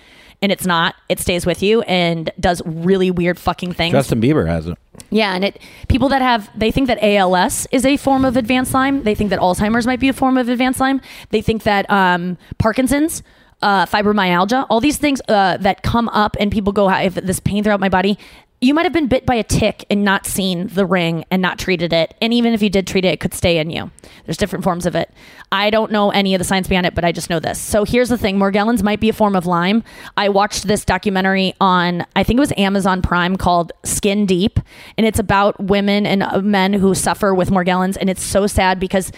and 0.43 0.53
it's 0.53 0.67
not. 0.67 0.95
It 1.09 1.19
stays 1.19 1.47
with 1.47 1.63
you 1.63 1.83
and 1.83 2.31
does 2.39 2.63
really 2.65 3.11
weird 3.11 3.39
fucking 3.39 3.73
things. 3.73 3.93
Justin 3.93 4.21
Bieber 4.21 4.47
has 4.47 4.67
it. 4.67 4.79
Yeah, 5.11 5.35
and 5.35 5.45
it 5.45 5.61
people 5.89 6.09
that 6.11 6.23
have 6.23 6.51
they 6.59 6.71
think 6.71 6.89
that 6.89 7.03
ALS 7.03 7.67
is 7.71 7.85
a 7.85 7.97
form 7.97 8.25
of 8.25 8.37
advanced 8.37 8.75
Lyme. 8.75 9.03
They 9.03 9.15
think 9.15 9.31
that 9.31 9.41
Alzheimer's 9.41 9.87
might 9.87 10.01
be 10.01 10.09
a 10.09 10.13
form 10.13 10.37
of 10.37 10.49
advanced 10.49 10.81
Lyme. 10.81 11.01
They 11.31 11.43
think 11.43 11.63
that 11.63 11.89
um, 11.91 12.39
Parkinson's, 12.59 13.23
uh, 13.63 13.87
fibromyalgia, 13.87 14.67
all 14.69 14.81
these 14.81 14.99
things 14.99 15.21
uh, 15.29 15.57
that 15.59 15.83
come 15.83 16.09
up 16.11 16.37
and 16.39 16.51
people 16.53 16.73
go, 16.73 16.87
I 16.89 17.05
have 17.05 17.15
this 17.27 17.41
pain 17.41 17.65
throughout 17.65 17.81
my 17.81 17.89
body. 17.89 18.19
You 18.59 18.73
might 18.73 18.87
have 18.87 18.93
been 18.93 19.07
bit 19.07 19.27
by 19.27 19.35
a 19.35 19.45
tick 19.45 19.85
and 19.91 20.03
not 20.03 20.25
seen 20.25 20.69
the 20.69 20.87
ring 20.87 21.27
and 21.31 21.43
not 21.43 21.59
treated 21.59 21.93
it. 21.93 22.15
And 22.23 22.33
even 22.33 22.55
if 22.55 22.63
you 22.63 22.71
did 22.71 22.87
treat 22.87 23.05
it, 23.05 23.09
it 23.09 23.21
could 23.21 23.35
stay 23.35 23.59
in 23.59 23.69
you. 23.69 23.91
There's 24.25 24.39
different 24.39 24.65
forms 24.65 24.87
of 24.87 24.95
it. 24.95 25.11
I 25.53 25.69
don't 25.69 25.93
know 25.93 26.11
any 26.11 26.35
of 26.35 26.39
the 26.39 26.45
science 26.45 26.67
behind 26.67 26.87
it, 26.87 26.95
but 26.95 27.05
I 27.05 27.13
just 27.13 27.29
know 27.29 27.39
this. 27.39 27.61
So 27.61 27.85
here's 27.85 28.09
the 28.09 28.17
thing 28.17 28.39
Morgellons 28.39 28.83
might 28.83 28.99
be 28.99 29.11
a 29.11 29.13
form 29.13 29.37
of 29.37 29.45
Lyme. 29.45 29.85
I 30.17 30.31
watched 30.31 30.67
this 30.67 30.87
documentary 30.87 31.55
on, 31.61 32.07
I 32.17 32.23
think 32.23 32.39
it 32.39 32.41
was 32.41 32.53
Amazon 32.57 33.03
Prime 33.03 33.37
called 33.37 33.73
Skin 33.85 34.25
Deep. 34.25 34.59
And 34.97 35.07
it's 35.07 35.19
about 35.19 35.63
women 35.63 36.07
and 36.07 36.23
uh, 36.23 36.41
men 36.41 36.73
who 36.73 36.95
suffer 36.95 37.35
with 37.35 37.51
Morgellons. 37.51 37.99
And 38.01 38.09
it's 38.09 38.23
so 38.23 38.47
sad 38.47 38.81
because 38.81 39.13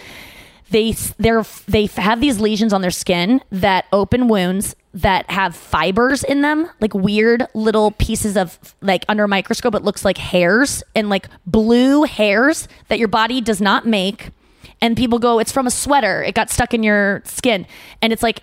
they 0.69 0.91
they 1.67 1.87
have 1.87 2.21
these 2.21 2.39
lesions 2.39 2.73
on 2.73 2.81
their 2.81 2.91
skin 2.91 3.41
that 3.51 3.85
open 3.91 4.27
wounds 4.27 4.75
that 4.93 5.29
have 5.29 5.55
fibers 5.55 6.23
in 6.23 6.41
them 6.41 6.67
like 6.81 6.93
weird 6.93 7.45
little 7.53 7.91
pieces 7.91 8.35
of 8.35 8.57
like 8.81 9.05
under 9.07 9.23
a 9.23 9.27
microscope 9.27 9.75
it 9.75 9.83
looks 9.83 10.03
like 10.03 10.17
hairs 10.17 10.83
and 10.95 11.09
like 11.09 11.27
blue 11.45 12.03
hairs 12.03 12.67
that 12.87 12.97
your 12.97 13.07
body 13.07 13.39
does 13.39 13.61
not 13.61 13.85
make 13.85 14.31
and 14.81 14.97
people 14.97 15.19
go 15.19 15.39
it's 15.39 15.51
from 15.51 15.67
a 15.67 15.71
sweater 15.71 16.23
it 16.23 16.33
got 16.33 16.49
stuck 16.49 16.73
in 16.73 16.81
your 16.81 17.21
skin 17.23 17.67
and 18.01 18.11
it's 18.11 18.23
like 18.23 18.41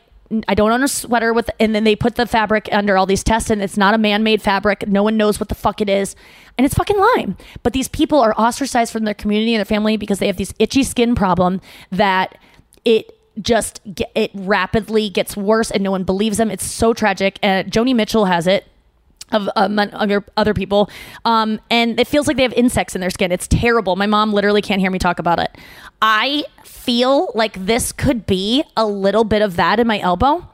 I 0.49 0.55
don't 0.55 0.73
own 0.73 0.83
a 0.83 0.89
sweater 0.89 1.33
with, 1.33 1.49
and 1.61 1.75
then 1.75 1.85
they 1.85 1.95
put 1.95 2.17
the 2.17 2.27
fabric 2.27 2.69
under 2.73 2.97
all 2.97 3.07
these 3.07 3.23
tests, 3.23 3.49
and 3.49 3.63
it's 3.63 3.77
not 3.77 3.95
a 3.95 3.99
man-made 3.99 4.43
fabric. 4.43 4.89
No 4.89 5.03
one 5.03 5.17
knows 5.17 5.39
what 5.39 5.49
the 5.49 5.55
fuck 5.55 5.81
it 5.81 5.89
is, 5.89 6.17
and 6.59 6.65
it's 6.65 6.75
fucking 6.75 6.99
Lyme. 6.99 7.37
But 7.63 7.75
these 7.75 7.87
people 7.87 8.19
are 8.19 8.35
ostracized 8.35 8.93
from 8.93 9.05
their 9.05 9.15
community 9.15 9.55
and 9.55 9.61
their 9.61 9.65
family 9.65 9.97
because 9.97 10.19
they 10.19 10.27
have 10.27 10.37
this 10.37 10.53
itchy 10.59 10.83
skin 10.83 11.15
problem 11.15 11.61
that 11.93 12.37
it 12.85 13.16
just 13.41 13.81
ge- 13.93 14.03
it 14.15 14.31
rapidly 14.35 15.09
gets 15.09 15.37
worse, 15.37 15.71
and 15.71 15.83
no 15.83 15.91
one 15.91 16.05
believes 16.05 16.39
them. 16.39 16.51
It's 16.51 16.65
so 16.65 16.93
tragic. 16.95 17.39
And 17.43 17.71
Joni 17.71 17.95
Mitchell 17.95 18.27
has 18.27 18.47
it 18.47 18.67
of 19.33 19.49
um, 19.57 19.79
other 19.79 20.25
other 20.37 20.55
people, 20.55 20.89
um, 21.25 21.61
and 21.71 21.99
it 21.99 22.07
feels 22.07 22.27
like 22.27 22.37
they 22.37 22.45
have 22.45 22.53
insects 22.53 22.95
in 22.95 23.01
their 23.01 23.11
skin. 23.11 23.33
It's 23.33 23.49
terrible. 23.49 23.97
My 23.97 24.07
mom 24.07 24.33
literally 24.33 24.63
can't 24.63 24.81
hear 24.81 24.91
me 24.91 24.99
talk 24.99 25.19
about 25.19 25.39
it. 25.39 25.57
I 26.01 26.45
feel 26.65 27.33
like 27.35 27.67
this 27.67 27.93
could 27.93 28.27
be 28.27 28.63
a 28.77 28.87
little 28.87 29.25
bit 29.25 29.43
of 29.43 29.57
that 29.57 29.81
in 29.81 29.87
my 29.87 29.99
elbow, 29.99 30.49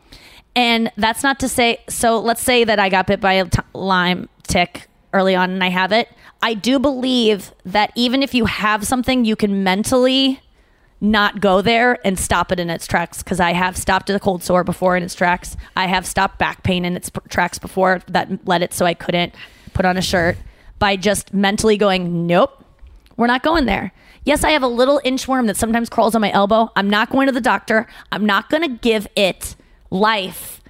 and 0.56 0.90
that's 0.96 1.22
not 1.22 1.38
to 1.40 1.48
say. 1.48 1.80
So 1.88 2.18
let's 2.18 2.42
say 2.42 2.64
that 2.64 2.78
I 2.78 2.88
got 2.88 3.06
bit 3.06 3.20
by 3.20 3.34
a 3.34 3.44
t- 3.46 3.60
Lyme 3.74 4.28
tick 4.44 4.88
early 5.12 5.34
on, 5.34 5.50
and 5.50 5.62
I 5.62 5.68
have 5.68 5.92
it. 5.92 6.08
I 6.40 6.54
do 6.54 6.78
believe 6.78 7.52
that 7.64 7.92
even 7.94 8.22
if 8.22 8.34
you 8.34 8.46
have 8.46 8.86
something, 8.86 9.24
you 9.24 9.36
can 9.36 9.62
mentally 9.62 10.40
not 11.02 11.40
go 11.40 11.60
there 11.60 11.98
and 12.06 12.16
stop 12.18 12.52
it 12.52 12.60
in 12.60 12.70
its 12.70 12.86
tracks 12.86 13.22
because 13.24 13.40
I 13.40 13.52
have 13.52 13.76
stopped 13.76 14.08
a 14.08 14.20
cold 14.20 14.44
sore 14.44 14.62
before 14.62 14.96
in 14.96 15.02
its 15.02 15.16
tracks. 15.16 15.56
I 15.76 15.88
have 15.88 16.06
stopped 16.06 16.38
back 16.38 16.62
pain 16.62 16.84
in 16.84 16.96
its 16.96 17.10
tracks 17.28 17.58
before 17.58 18.00
that 18.06 18.46
led 18.46 18.62
it 18.62 18.72
so 18.72 18.86
I 18.86 18.94
couldn't 18.94 19.34
put 19.74 19.84
on 19.84 19.96
a 19.96 20.00
shirt 20.02 20.36
by 20.78 20.94
just 20.94 21.34
mentally 21.34 21.76
going, 21.76 22.26
nope, 22.28 22.64
we're 23.16 23.26
not 23.26 23.42
going 23.42 23.66
there. 23.66 23.92
Yes, 24.24 24.44
I 24.44 24.50
have 24.50 24.62
a 24.62 24.68
little 24.68 25.00
inchworm 25.04 25.48
that 25.48 25.56
sometimes 25.56 25.88
crawls 25.88 26.14
on 26.14 26.20
my 26.20 26.30
elbow. 26.30 26.70
I'm 26.76 26.88
not 26.88 27.10
going 27.10 27.26
to 27.26 27.32
the 27.32 27.40
doctor. 27.40 27.88
I'm 28.12 28.24
not 28.24 28.48
going 28.48 28.62
to 28.62 28.68
give 28.68 29.08
it 29.16 29.56
life. 29.90 30.60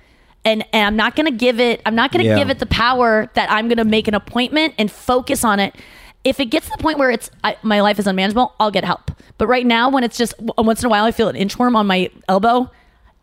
And, 0.46 0.64
and 0.72 0.86
I'm 0.86 0.96
not 0.96 1.14
going 1.14 1.26
to 1.26 1.36
give 1.36 1.60
it 1.60 1.82
I'm 1.84 1.94
not 1.94 2.10
going 2.10 2.24
to 2.24 2.28
Yeah. 2.30 2.38
give 2.38 2.48
it 2.50 2.58
the 2.58 2.66
power 2.66 3.30
that 3.34 3.50
I'm 3.52 3.68
going 3.68 3.76
to 3.76 3.84
make 3.84 4.08
an 4.08 4.14
appointment 4.14 4.74
and 4.78 4.90
focus 4.90 5.44
on 5.44 5.60
it. 5.60 5.76
If 6.24 6.38
it 6.38 6.46
gets 6.46 6.66
to 6.66 6.72
the 6.76 6.82
point 6.82 6.98
where 6.98 7.10
it's 7.10 7.30
I, 7.42 7.56
my 7.62 7.80
life 7.80 7.98
is 7.98 8.06
unmanageable, 8.06 8.54
I'll 8.60 8.70
get 8.70 8.84
help. 8.84 9.10
But 9.38 9.48
right 9.48 9.66
now, 9.66 9.90
when 9.90 10.04
it's 10.04 10.16
just 10.16 10.34
once 10.40 10.80
in 10.80 10.86
a 10.86 10.88
while, 10.88 11.04
I 11.04 11.10
feel 11.10 11.28
an 11.28 11.36
inchworm 11.36 11.74
on 11.76 11.86
my 11.86 12.10
elbow. 12.28 12.70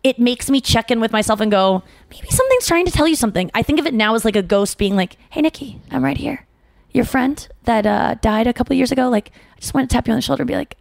It 0.02 0.18
makes 0.18 0.48
me 0.50 0.60
check 0.60 0.90
in 0.90 1.00
with 1.00 1.12
myself 1.12 1.40
and 1.40 1.50
go, 1.50 1.82
maybe 2.10 2.28
something's 2.30 2.66
trying 2.66 2.86
to 2.86 2.92
tell 2.92 3.06
you 3.06 3.16
something. 3.16 3.50
I 3.54 3.62
think 3.62 3.78
of 3.78 3.86
it 3.86 3.92
now 3.94 4.14
as 4.14 4.24
like 4.24 4.36
a 4.36 4.42
ghost 4.42 4.78
being 4.78 4.96
like, 4.96 5.16
"Hey, 5.30 5.42
Nikki, 5.42 5.80
I'm 5.90 6.02
right 6.04 6.16
here. 6.16 6.46
Your 6.92 7.04
friend 7.04 7.46
that 7.64 7.86
uh, 7.86 8.14
died 8.20 8.46
a 8.46 8.52
couple 8.52 8.74
years 8.76 8.90
ago. 8.92 9.08
Like, 9.08 9.30
I 9.56 9.60
just 9.60 9.74
want 9.74 9.88
to 9.88 9.94
tap 9.94 10.06
you 10.08 10.12
on 10.12 10.18
the 10.18 10.22
shoulder 10.22 10.42
and 10.42 10.48
be 10.48 10.56
like, 10.56 10.76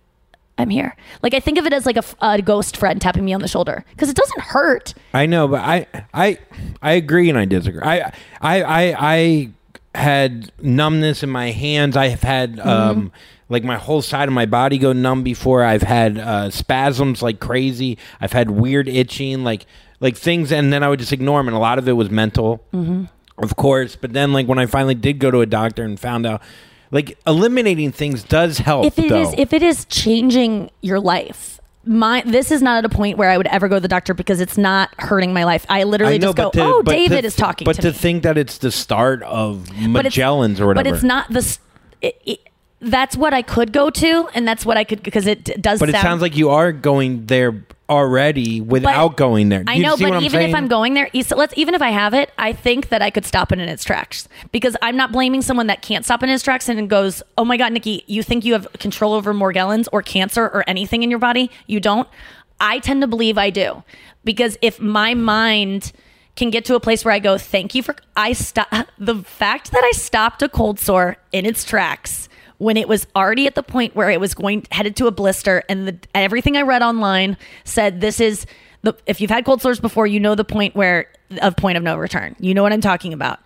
I'm 0.58 0.70
here. 0.70 0.96
Like, 1.22 1.34
I 1.34 1.40
think 1.40 1.58
of 1.58 1.66
it 1.66 1.72
as 1.74 1.86
like 1.86 1.98
a 2.22 2.42
ghost 2.42 2.76
friend 2.76 3.00
tapping 3.00 3.24
me 3.24 3.34
on 3.34 3.42
the 3.42 3.48
shoulder 3.48 3.86
because 3.92 4.10
it 4.10 4.16
doesn't 4.16 4.42
hurt. 4.42 4.94
I 5.14 5.26
know, 5.26 5.48
but 5.48 5.62
I 5.62 5.88
I 6.14 6.38
I 6.82 6.94
agree 6.94 7.30
and 7.30 7.38
I 7.38 7.46
disagree. 7.46 7.82
I 7.82 8.12
I 8.42 8.62
I, 8.64 8.96
I 9.00 9.50
had 9.96 10.52
numbness 10.62 11.24
in 11.24 11.30
my 11.30 11.52
hands. 11.52 11.98
I 11.98 12.08
have 12.10 12.22
had 12.22 12.58
Mm-hmm. 12.58 12.70
um 12.70 13.12
like 13.52 13.64
my 13.64 13.78
whole 13.78 14.04
side 14.04 14.28
of 14.28 14.34
my 14.34 14.46
body 14.46 14.78
go 14.78 14.94
numb 14.94 15.24
before. 15.24 15.64
I've 15.64 15.82
had 15.82 16.20
uh, 16.20 16.52
spasms 16.52 17.24
like 17.24 17.40
crazy. 17.40 17.98
I've 18.22 18.32
had 18.32 18.52
weird 18.52 18.88
itching, 18.88 19.44
like 19.44 19.66
like 20.00 20.16
things, 20.16 20.52
and 20.52 20.72
then 20.72 20.84
I 20.84 20.90
would 20.90 21.00
just 21.00 21.12
ignore 21.12 21.40
them. 21.40 21.48
And 21.48 21.58
a 21.58 21.60
lot 21.60 21.80
of 21.80 21.88
it 21.88 21.94
was 21.94 22.12
mental, 22.12 22.64
Mm-hmm. 22.72 23.06
of 23.44 23.56
course. 23.56 23.96
But 23.96 24.14
then, 24.14 24.34
like 24.34 24.48
when 24.48 24.60
I 24.60 24.68
finally 24.68 24.94
did 24.94 25.18
go 25.18 25.32
to 25.32 25.42
a 25.42 25.48
doctor 25.48 25.84
and 25.84 26.00
found 26.00 26.28
out, 26.28 26.44
like 26.92 27.18
eliminating 27.26 27.92
things 27.92 28.22
does 28.22 28.60
help. 28.60 28.86
if 28.86 29.00
it 29.00 29.12
is 29.12 29.32
though. 29.32 29.36
if 29.42 29.52
it 29.52 29.64
is 29.64 29.86
changing 29.86 30.70
your 30.82 31.00
life 31.00 31.59
my 31.90 32.22
this 32.24 32.52
is 32.52 32.62
not 32.62 32.78
at 32.78 32.86
a 32.86 32.90
point 32.90 33.18
where 33.18 33.32
i 33.32 33.36
would 33.36 33.48
ever 33.48 33.68
go 33.68 33.76
to 33.78 33.80
the 33.80 33.88
doctor 33.88 34.14
because 34.14 34.40
it's 34.40 34.60
not 34.60 34.92
hurting 35.00 35.34
my 35.34 35.44
life 35.44 35.66
i 35.70 35.84
literally 35.84 36.14
I 36.14 36.18
know, 36.18 36.28
just 36.28 36.38
go 36.38 36.52
to- 36.52 36.62
oh 36.64 36.84
but 36.84 36.92
to 36.92 36.98
david 36.98 37.26
is 37.26 37.36
talking 37.36 37.66
But 37.66 37.78
to 37.78 37.82
to 37.82 37.92
think 37.92 38.22
that 38.24 38.38
it's 38.38 38.60
the 38.60 38.72
start 38.72 39.24
of 39.24 39.66
Morgellons 39.74 40.60
or 40.60 40.68
whatever. 40.68 40.84
but 40.84 40.88
it's 40.94 41.04
not 41.04 41.28
the 41.34 41.58
it, 42.02 42.22
it, 42.26 42.40
that's 42.80 43.18
what 43.18 43.34
i 43.34 43.42
could 43.42 43.74
go 43.74 43.90
to 43.90 44.30
and 44.36 44.48
that's 44.48 44.68
what 44.68 44.78
i 44.78 44.84
could 44.84 45.02
because 45.02 45.26
it 45.26 45.60
does 45.60 45.80
But 45.80 45.90
it 45.90 45.96
sounds 45.96 46.22
like 46.22 46.38
you 46.38 46.52
are 46.52 46.72
going 46.72 47.26
there 47.26 47.66
already 47.90 48.62
without 48.62 49.18
going 49.18 49.50
there. 49.50 49.64
I 49.68 49.80
know, 49.80 49.98
but 49.98 50.24
even 50.24 50.42
if? 50.42 50.56
I'm 50.56 50.68
going 50.68 50.94
there, 50.94 51.10
let's 51.14 51.54
even 51.58 51.74
if 51.74 51.82
I 51.82 51.90
have 51.90 52.14
it, 52.14 52.32
I 52.38 52.54
think 52.54 52.90
that 52.90 53.02
I 53.02 53.10
could 53.10 53.26
stop 53.26 53.52
it 53.52 53.60
in 53.60 53.68
its 53.68 53.84
tracks 53.84 54.28
because 54.52 54.76
I'm 54.82 54.96
not 54.96 55.12
blaming 55.12 55.42
someone 55.42 55.68
that 55.68 55.82
can't 55.82 56.06
stop 56.06 56.24
in 56.24 56.30
its 56.30 56.44
tracks 56.44 56.70
and 56.70 56.90
goes, 56.90 57.24
"Oh 57.38 57.46
my 57.46 57.58
god, 57.58 57.74
Nikki, 57.74 58.04
you 58.08 58.24
think 58.24 58.46
you 58.46 58.54
have 58.54 58.68
control 58.74 59.14
over 59.14 59.34
Morgellons 59.34 59.88
or 59.92 60.02
cancer 60.02 60.46
or 60.46 60.64
anything 60.68 61.04
in 61.04 61.10
your 61.10 61.20
body? 61.20 61.50
You 61.68 61.80
don't." 61.80 62.08
I 62.62 62.80
tend 62.80 63.02
to 63.02 63.08
believe 63.08 63.38
I 63.38 63.50
do 63.50 63.84
because 64.24 64.58
if 64.62 64.80
my 64.80 65.14
mind 65.14 65.92
can 66.36 66.50
get 66.50 66.66
to 66.66 66.76
a 66.76 66.80
place 66.80 67.04
where 67.04 67.14
I 67.14 67.20
go, 67.20 67.38
"Thank 67.38 67.76
you 67.76 67.84
for 67.84 67.96
I 68.16 68.34
stop 68.34 68.70
the 68.98 69.16
fact 69.16 69.72
that 69.72 69.84
I 69.84 69.92
stopped 69.92 70.42
a 70.42 70.50
cold 70.50 70.80
sore 70.80 71.18
in 71.32 71.46
its 71.46 71.64
tracks." 71.64 72.29
When 72.60 72.78
it 72.78 72.88
was 72.88 73.08
already 73.16 73.48
at 73.48 73.56
the 73.56 73.64
point 73.64 73.96
where 73.96 74.10
it 74.10 74.20
was 74.20 74.34
going 74.34 74.66
headed 74.72 74.96
to 74.96 75.08
a 75.08 75.12
blister 75.12 75.64
and 75.68 75.88
the, 75.88 75.98
everything 76.14 76.56
i 76.56 76.62
read 76.62 76.82
online 76.82 77.36
said 77.64 78.00
this 78.00 78.20
is 78.20 78.46
the 78.84 78.96
if 79.08 79.20
you've 79.20 79.32
had 79.32 79.44
cold 79.44 79.62
sores 79.62 79.80
before 79.80 80.08
you 80.08 80.20
know 80.20 80.36
the 80.36 80.46
point 80.46 80.76
where 80.76 81.08
of 81.42 81.56
point 81.56 81.78
of 81.78 81.84
no 81.84 81.98
return. 81.98 82.36
You 82.40 82.54
know 82.54 82.64
what 82.64 82.74
i'm 82.74 82.82
talking 82.82 83.14
about. 83.14 83.40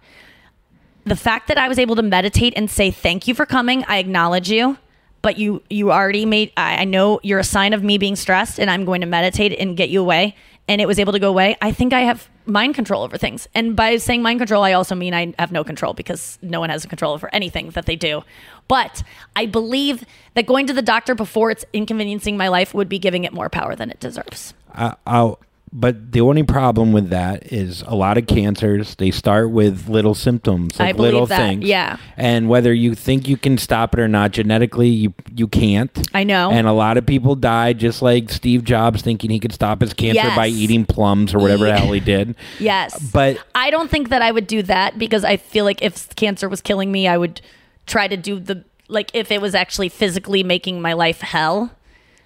The 1.05 1.15
fact 1.15 1.47
that 1.47 1.57
i 1.57 1.67
was 1.67 1.79
able 1.79 1.95
to 1.95 2.03
meditate 2.03 2.53
and 2.55 2.69
say 2.69 2.91
thank 2.91 3.27
you 3.27 3.33
for 3.33 3.45
coming. 3.45 3.83
I 3.85 3.97
acknowledge 3.97 4.51
you 4.51 4.77
but 5.23 5.39
you 5.39 5.63
you 5.71 5.91
already 5.91 6.25
made 6.27 6.51
I, 6.55 6.81
I 6.81 6.83
know 6.83 7.19
you're 7.23 7.39
a 7.39 7.43
sign 7.43 7.73
of 7.73 7.83
me 7.83 7.97
being 7.97 8.15
stressed 8.15 8.59
and 8.59 8.69
i'm 8.69 8.85
going 8.85 9.01
to 9.01 9.07
meditate 9.07 9.57
and 9.57 9.75
get 9.75 9.89
you 9.89 10.01
away 10.01 10.35
and 10.67 10.79
it 10.79 10.85
was 10.85 10.99
able 10.99 11.13
to 11.13 11.19
go 11.19 11.29
away 11.29 11.55
i 11.61 11.71
think 11.71 11.93
i 11.93 12.01
have 12.01 12.29
mind 12.45 12.75
control 12.75 13.03
over 13.03 13.17
things. 13.17 13.47
And 13.55 13.75
by 13.75 13.97
saying 13.97 14.21
mind 14.21 14.39
control 14.39 14.63
i 14.63 14.73
also 14.73 14.95
mean 14.95 15.13
i 15.13 15.33
have 15.39 15.51
no 15.51 15.63
control 15.63 15.93
because 15.93 16.37
no 16.41 16.59
one 16.59 16.69
has 16.69 16.85
control 16.85 17.13
over 17.13 17.29
anything 17.33 17.69
that 17.71 17.85
they 17.85 17.95
do. 17.95 18.23
But 18.67 19.03
i 19.35 19.45
believe 19.45 20.05
that 20.33 20.45
going 20.45 20.67
to 20.67 20.73
the 20.73 20.81
doctor 20.81 21.15
before 21.15 21.51
it's 21.51 21.65
inconveniencing 21.73 22.37
my 22.37 22.47
life 22.47 22.73
would 22.73 22.89
be 22.89 22.99
giving 22.99 23.23
it 23.23 23.33
more 23.33 23.49
power 23.49 23.75
than 23.75 23.89
it 23.89 23.99
deserves. 23.99 24.53
I, 24.73 24.95
I'll, 25.05 25.39
but 25.75 26.11
the 26.11 26.21
only 26.21 26.43
problem 26.43 26.93
with 26.93 27.09
that 27.09 27.51
is 27.51 27.81
a 27.87 27.95
lot 27.95 28.19
of 28.19 28.27
cancers. 28.27 28.93
They 28.93 29.09
start 29.09 29.49
with 29.49 29.89
little 29.89 30.13
symptoms, 30.13 30.79
like 30.79 30.97
little 30.99 31.25
that, 31.25 31.35
things. 31.35 31.65
yeah. 31.65 31.97
And 32.15 32.47
whether 32.47 32.71
you 32.71 32.93
think 32.93 33.27
you 33.27 33.37
can 33.37 33.57
stop 33.57 33.95
it 33.95 33.99
or 33.99 34.07
not, 34.07 34.31
genetically, 34.31 34.89
you 34.89 35.15
you 35.33 35.47
can't. 35.47 35.91
I 36.13 36.25
know. 36.25 36.51
And 36.51 36.67
a 36.67 36.73
lot 36.73 36.97
of 36.97 37.07
people 37.07 37.33
die 37.35 37.73
just 37.73 38.03
like 38.03 38.29
Steve 38.29 38.63
Jobs, 38.63 39.01
thinking 39.01 39.31
he 39.31 39.39
could 39.39 39.51
stop 39.51 39.81
his 39.81 39.95
cancer 39.95 40.31
by 40.35 40.47
eating 40.47 40.85
plums 40.85 41.33
or 41.33 41.39
whatever 41.39 41.65
the 41.65 41.75
hell 41.75 41.91
he 41.91 41.99
did. 41.99 42.35
Yes. 42.59 43.11
But 43.11 43.39
I 43.55 43.71
don't 43.71 43.89
think 43.89 44.09
that 44.09 44.21
I 44.21 44.31
would 44.31 44.47
do 44.47 44.61
that 44.63 44.97
because 44.97 45.23
I 45.25 45.37
feel 45.37 45.65
like 45.65 45.81
if 45.81 46.15
cancer 46.15 46.47
was 46.47 46.61
killing 46.61 46.91
me, 46.91 47.07
I 47.07 47.17
would 47.17 47.41
try 47.87 48.07
to 48.07 48.15
do 48.15 48.39
the 48.39 48.63
like 48.87 49.09
if 49.13 49.31
it 49.31 49.41
was 49.41 49.55
actually 49.55 49.89
physically 49.89 50.43
making 50.43 50.81
my 50.81 50.93
life 50.93 51.21
hell. 51.21 51.71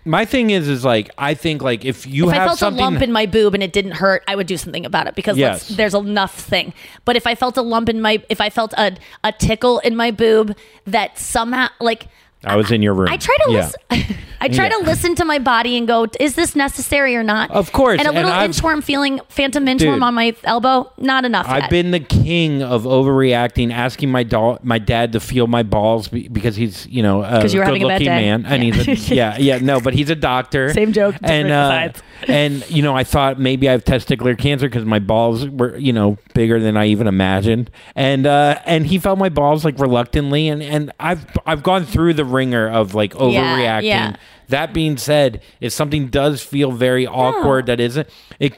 My 0.07 0.25
thing 0.25 0.49
is, 0.49 0.67
is 0.67 0.83
like 0.85 1.09
I 1.17 1.33
think 1.33 1.61
like 1.61 1.85
if 1.85 2.07
you 2.07 2.27
if 2.27 2.33
have 2.33 2.41
I 2.43 2.45
felt 2.47 2.59
something, 2.59 2.81
a 2.81 2.83
lump 2.83 3.01
in 3.01 3.11
my 3.11 3.25
boob 3.25 3.53
and 3.53 3.61
it 3.61 3.73
didn't 3.73 3.91
hurt, 3.91 4.23
I 4.27 4.35
would 4.35 4.47
do 4.47 4.57
something 4.57 4.85
about 4.85 5.07
it 5.07 5.15
because 5.15 5.37
Yes. 5.37 5.67
there's 5.67 5.93
enough 5.93 6.33
thing. 6.39 6.73
But 7.05 7.15
if 7.15 7.27
I 7.27 7.35
felt 7.35 7.57
a 7.57 7.61
lump 7.61 7.89
in 7.89 8.01
my, 8.01 8.23
if 8.29 8.39
I 8.41 8.49
felt 8.49 8.73
a 8.73 8.95
a 9.23 9.31
tickle 9.31 9.79
in 9.79 9.95
my 9.95 10.11
boob 10.11 10.55
that 10.85 11.19
somehow 11.19 11.67
like. 11.79 12.07
I 12.47 12.55
was 12.55 12.71
in 12.71 12.81
your 12.81 12.93
room. 12.93 13.09
I 13.09 13.17
try 13.17 13.35
to 13.45 13.51
Yeah. 13.51 13.57
listen. 13.91 14.15
I 14.39 14.49
try 14.49 14.65
Yeah. 14.65 14.77
to 14.77 14.83
listen 14.83 15.15
to 15.15 15.25
my 15.25 15.39
body 15.39 15.77
and 15.79 15.87
go, 15.87 16.05
is 16.19 16.35
this 16.35 16.55
necessary 16.55 17.15
or 17.15 17.23
not? 17.23 17.49
Of 17.49 17.71
course, 17.71 17.97
And 17.99 18.07
a 18.07 18.11
little 18.11 18.29
I've- 18.31 18.53
inchworm 18.53 18.83
feeling, 18.83 19.19
phantom 19.29 19.65
inchworm 19.65 19.77
Dude. 19.95 20.03
on 20.03 20.13
my 20.13 20.35
elbow, 20.43 20.91
not 20.99 21.25
enough. 21.25 21.47
I've 21.49 21.63
yet. 21.63 21.69
been 21.71 21.89
the 21.89 21.99
king 21.99 22.61
of 22.61 22.83
overreacting, 22.83 23.71
asking 23.73 24.11
my 24.11 24.21
doll, 24.21 24.59
my 24.61 24.77
dad 24.77 25.13
to 25.13 25.19
feel 25.19 25.47
my 25.47 25.63
balls 25.63 26.07
because 26.07 26.55
he's, 26.55 26.85
you 26.87 27.01
know, 27.01 27.23
a 27.23 27.41
'Cause 27.41 27.53
you 27.53 27.59
were 27.61 27.65
a 27.65 27.71
bad 27.71 27.79
good-looking 27.79 28.05
day. 28.05 28.07
man, 28.25 28.45
and 28.47 28.61
he's, 28.61 29.11
a, 29.11 29.15
yeah, 29.15 29.37
yeah, 29.39 29.57
no, 29.57 29.79
but 29.79 29.95
he's 29.95 30.11
a 30.11 30.15
doctor. 30.15 30.71
Same 30.73 30.93
joke, 30.93 31.15
and 31.23 31.51
uh, 31.51 31.89
and 32.27 32.63
you 32.69 32.83
know, 32.83 32.95
I 32.95 33.03
thought 33.03 33.39
maybe 33.39 33.67
I 33.67 33.71
have 33.71 33.83
testicular 33.85 34.37
cancer 34.37 34.67
because 34.69 34.85
my 34.85 34.99
balls 34.99 35.47
were, 35.49 35.75
you 35.77 35.93
know, 35.93 36.17
bigger 36.35 36.59
than 36.59 36.77
I 36.77 36.85
even 36.87 37.07
imagined, 37.07 37.71
and 37.95 38.27
uh, 38.27 38.59
and 38.67 38.85
he 38.85 38.99
felt 38.99 39.17
my 39.17 39.29
balls 39.29 39.65
like 39.65 39.79
reluctantly, 39.79 40.47
and 40.47 40.61
and 40.61 40.91
I've 40.99 41.25
I've 41.47 41.63
gone 41.63 41.85
through 41.85 42.13
the 42.13 42.25
ringer 42.37 42.67
of 42.69 42.95
like 42.95 43.13
overreacting. 43.13 43.83
yeah. 43.83 44.15
That 44.49 44.73
being 44.73 44.95
said, 44.97 45.41
if 45.59 45.73
something 45.73 46.07
does 46.07 46.41
feel 46.41 46.71
very 46.71 47.05
awkward, 47.05 47.65
that 47.65 47.79
isn't 47.79 48.07
it. 48.39 48.53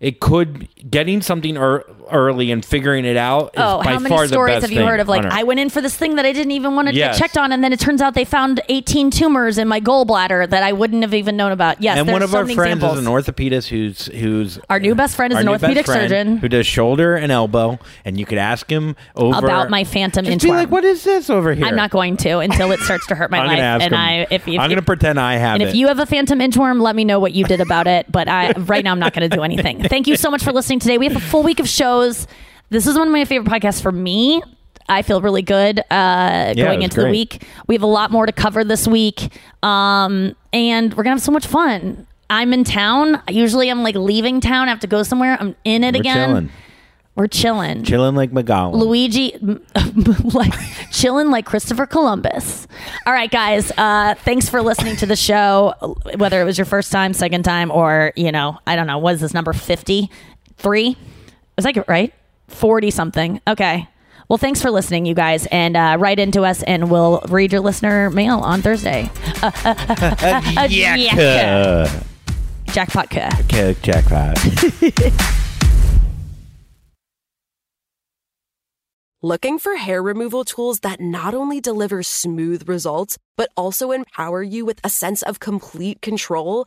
It 0.00 0.20
could 0.20 0.68
getting 0.90 1.22
something 1.22 1.56
ear 1.56 1.84
early 2.10 2.50
and 2.50 2.64
figuring 2.64 3.04
it 3.04 3.16
out. 3.16 3.46
Is 3.48 3.50
Oh, 3.56 3.80
how 3.82 3.98
many 3.98 4.26
stories 4.28 4.62
have 4.62 4.70
you 4.70 4.84
heard 4.84 5.00
of 5.00 5.08
like. 5.08 5.24
I 5.24 5.42
went 5.42 5.60
in 5.60 5.70
for 5.70 5.80
this 5.80 5.96
thing 5.96 6.16
that 6.16 6.24
I 6.26 6.32
didn't 6.32 6.52
even 6.52 6.74
want 6.76 6.88
to 6.88 6.94
Yes. 6.94 7.16
get 7.18 7.22
checked 7.24 7.38
on, 7.38 7.52
and 7.52 7.62
then 7.64 7.72
it 7.72 7.80
turns 7.80 8.00
out 8.02 8.14
they 8.14 8.24
found 8.24 8.60
18 8.68 9.10
tumors 9.10 9.58
in 9.58 9.68
my 9.68 9.80
gallbladder 9.80 10.48
that 10.50 10.62
I 10.62 10.72
wouldn't 10.72 11.02
have 11.02 11.14
even 11.14 11.36
known 11.36 11.52
about. 11.52 11.80
Yes, 11.82 11.98
and 11.98 12.10
one 12.10 12.22
of 12.22 12.30
so 12.30 12.38
our 12.38 12.44
friends 12.46 12.58
examples. 12.82 12.98
is 12.98 13.06
an 13.06 13.12
orthopedist 13.12 13.68
who's 13.68 14.06
who's 14.06 14.58
Our 14.70 14.80
new 14.80 14.94
best 14.94 15.16
friend 15.16 15.32
is 15.32 15.38
an 15.38 15.48
orthopedic 15.48 15.86
surgeon. 15.86 16.38
who 16.38 16.48
does 16.48 16.66
shoulder 16.66 17.14
and 17.16 17.30
elbow, 17.32 17.78
and 18.04 18.18
you 18.18 18.26
could 18.26 18.38
ask 18.38 18.70
him 18.70 18.96
over 19.16 19.38
about 19.46 19.70
my 19.70 19.84
phantom 19.84 20.24
Just 20.24 20.38
inchworm. 20.38 20.42
be 20.42 20.50
like, 20.50 20.70
what 20.70 20.84
is 20.84 21.04
this 21.04 21.30
over 21.30 21.54
here? 21.54 21.66
I'm 21.66 21.76
not 21.76 21.90
going 21.90 22.16
to 22.18 22.38
until 22.38 22.72
it 22.72 22.80
starts 22.80 23.06
to 23.08 23.14
hurt 23.14 23.30
my 23.30 23.38
life. 23.46 23.58
and 23.58 23.82
him. 23.82 23.94
I, 23.94 24.26
if, 24.30 24.46
if 24.48 24.58
I'm 24.58 24.68
gonna 24.68 24.82
pretend 24.82 25.18
I 25.18 25.36
have 25.36 25.54
and 25.54 25.62
it. 25.62 25.68
if 25.70 25.74
you 25.74 25.88
have 25.88 25.98
a 25.98 26.06
phantom 26.06 26.38
inchworm, 26.40 26.80
let 26.80 26.94
me 26.96 27.04
know 27.04 27.18
what 27.18 27.32
you 27.32 27.44
did 27.44 27.60
about 27.60 27.86
it. 27.86 28.10
But 28.10 28.28
I, 28.28 28.52
right 28.52 28.84
now, 28.84 28.92
I'm 28.92 28.98
not 28.98 29.14
going 29.14 29.28
to 29.28 29.34
do 29.36 29.42
anything. 29.42 29.82
Thank 29.88 30.06
you 30.06 30.16
so 30.16 30.30
much 30.30 30.42
for 30.42 30.52
listening 30.52 30.78
today. 30.80 30.98
We 30.98 31.06
have 31.06 31.16
a 31.16 31.20
full 31.20 31.42
week 31.42 31.60
of 31.60 31.68
shows. 31.68 31.93
This 32.70 32.86
is 32.86 32.96
one 32.98 33.06
of 33.08 33.12
my 33.12 33.24
favorite 33.24 33.50
podcasts 33.50 33.80
for 33.80 33.92
me. 33.92 34.42
I 34.88 35.02
feel 35.02 35.20
really 35.22 35.42
good 35.42 35.78
uh, 35.90 36.46
it 36.50 36.56
going 36.56 36.78
was 36.80 36.84
into 36.84 37.00
the 37.02 37.08
week. 37.08 37.42
We 37.66 37.74
have 37.74 37.82
a 37.82 37.86
lot 37.86 38.10
more 38.10 38.26
to 38.26 38.32
cover 38.32 38.64
this 38.64 38.86
week, 38.86 39.32
um, 39.62 40.36
and 40.52 40.92
we're 40.94 41.04
gonna 41.04 41.14
have 41.16 41.22
so 41.22 41.32
much 41.32 41.46
fun. 41.46 42.06
I'm 42.28 42.52
in 42.52 42.64
town. 42.64 43.22
Usually, 43.28 43.70
I'm 43.70 43.82
like 43.82 43.94
leaving 43.94 44.40
town. 44.40 44.66
I 44.68 44.70
have 44.70 44.80
to 44.80 44.86
go 44.86 45.02
somewhere. 45.02 45.36
I'm 45.40 45.54
in 45.64 45.84
it 45.84 45.94
We're 45.94 46.00
again. 46.00 46.28
chilling, 46.28 46.50
We're 47.14 47.26
chilling. 47.28 47.84
chilling 47.84 48.14
like 48.14 48.32
McGowan. 48.32 48.74
Luigi, 48.74 49.36
like 50.34 50.52
chilling 50.92 51.30
like 51.30 51.46
Christopher 51.46 51.86
Columbus. 51.86 52.66
All 53.06 53.12
right, 53.12 53.30
guys. 53.30 53.70
Uh, 53.78 54.16
thanks 54.16 54.48
for 54.50 54.60
listening 54.60 54.96
to 54.96 55.06
the 55.06 55.16
show. 55.16 55.74
Whether 56.16 56.42
it 56.42 56.44
was 56.44 56.58
your 56.58 56.64
first 56.66 56.92
time, 56.92 57.14
second 57.14 57.44
time, 57.44 57.70
or 57.70 58.12
you 58.16 58.32
know, 58.32 58.58
I 58.66 58.76
don't 58.76 58.86
know. 58.86 58.98
What 58.98 59.14
is 59.14 59.20
this 59.22 59.32
number 59.32 59.52
fifty 59.54 60.10
three? 60.58 60.96
Was 61.56 61.66
I 61.66 61.72
get 61.72 61.88
right? 61.88 62.12
Forty 62.48 62.90
something. 62.90 63.40
Okay. 63.46 63.88
Well, 64.28 64.38
thanks 64.38 64.62
for 64.62 64.70
listening, 64.70 65.04
you 65.04 65.14
guys, 65.14 65.46
and 65.46 65.76
uh, 65.76 65.96
write 66.00 66.18
into 66.18 66.42
us, 66.44 66.62
and 66.62 66.90
we'll 66.90 67.22
read 67.28 67.52
your 67.52 67.60
listener 67.60 68.08
mail 68.10 68.38
on 68.38 68.62
Thursday. 68.62 69.10
Uh, 69.42 69.50
uh, 69.64 69.74
uh, 69.88 70.14
uh, 70.22 70.42
uh, 70.60 70.66
Yeah. 70.70 72.02
Jackpot. 72.66 73.10
Ka. 73.10 73.28
Okay, 73.42 73.76
jackpot. 73.82 74.38
Looking 79.22 79.58
for 79.58 79.76
hair 79.76 80.02
removal 80.02 80.44
tools 80.44 80.80
that 80.80 81.00
not 81.00 81.34
only 81.34 81.60
deliver 81.60 82.02
smooth 82.02 82.68
results, 82.68 83.16
but 83.36 83.50
also 83.56 83.90
empower 83.90 84.42
you 84.42 84.64
with 84.66 84.80
a 84.84 84.90
sense 84.90 85.22
of 85.22 85.40
complete 85.40 86.02
control? 86.02 86.66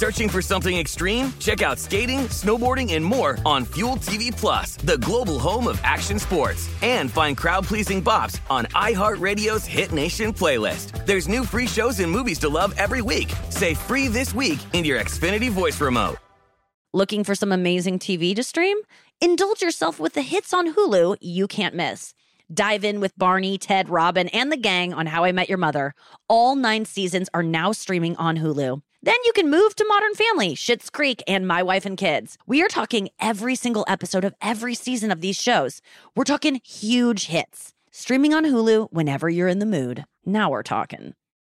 Searching 0.00 0.30
for 0.30 0.40
something 0.40 0.78
extreme? 0.78 1.30
Check 1.40 1.60
out 1.60 1.78
skating, 1.78 2.20
snowboarding, 2.30 2.94
and 2.94 3.04
more 3.04 3.36
on 3.44 3.66
Fuel 3.66 3.96
TV 3.96 4.34
Plus, 4.34 4.76
the 4.76 4.96
global 4.96 5.38
home 5.38 5.68
of 5.68 5.78
action 5.84 6.18
sports. 6.18 6.70
And 6.80 7.12
find 7.12 7.36
crowd-pleasing 7.36 8.02
bops 8.02 8.40
on 8.48 8.64
iHeartRadio's 8.68 9.66
Hit 9.66 9.92
Nation 9.92 10.32
playlist. 10.32 11.04
There's 11.04 11.28
new 11.28 11.44
free 11.44 11.66
shows 11.66 12.00
and 12.00 12.10
movies 12.10 12.38
to 12.38 12.48
love 12.48 12.72
every 12.78 13.02
week. 13.02 13.30
Say 13.50 13.74
free 13.74 14.08
this 14.08 14.34
week 14.34 14.58
in 14.72 14.86
your 14.86 14.98
Xfinity 14.98 15.50
voice 15.50 15.78
remote. 15.78 16.16
Looking 16.94 17.22
for 17.22 17.34
some 17.34 17.52
amazing 17.52 17.98
TV 17.98 18.34
to 18.36 18.42
stream? 18.42 18.78
Indulge 19.20 19.60
yourself 19.60 20.00
with 20.00 20.14
the 20.14 20.22
hits 20.22 20.54
on 20.54 20.72
Hulu 20.72 21.18
you 21.20 21.46
can't 21.46 21.74
miss. 21.74 22.14
Dive 22.50 22.86
in 22.86 23.00
with 23.00 23.18
Barney, 23.18 23.58
Ted, 23.58 23.90
Robin, 23.90 24.28
and 24.28 24.50
the 24.50 24.56
gang 24.56 24.94
on 24.94 25.04
How 25.04 25.24
I 25.24 25.32
Met 25.32 25.50
Your 25.50 25.58
Mother. 25.58 25.92
All 26.26 26.56
nine 26.56 26.86
seasons 26.86 27.28
are 27.34 27.42
now 27.42 27.72
streaming 27.72 28.16
on 28.16 28.38
Hulu. 28.38 28.80
Then 29.02 29.16
you 29.24 29.32
can 29.32 29.50
move 29.50 29.74
to 29.76 29.86
Modern 29.88 30.14
Family, 30.14 30.54
Schitt's 30.54 30.90
Creek, 30.90 31.22
and 31.26 31.48
My 31.48 31.62
Wife 31.62 31.86
and 31.86 31.96
Kids. 31.96 32.36
We 32.46 32.62
are 32.62 32.68
talking 32.68 33.08
every 33.18 33.54
single 33.54 33.86
episode 33.88 34.24
of 34.24 34.34
every 34.42 34.74
season 34.74 35.10
of 35.10 35.22
these 35.22 35.40
shows. 35.40 35.80
We're 36.14 36.24
talking 36.24 36.60
huge 36.62 37.26
hits. 37.26 37.72
Streaming 37.90 38.34
on 38.34 38.44
Hulu 38.44 38.88
whenever 38.92 39.30
you're 39.30 39.48
in 39.48 39.58
the 39.58 39.64
mood. 39.64 40.04
Now 40.26 40.50
we're 40.50 40.62
talking. 40.62 41.14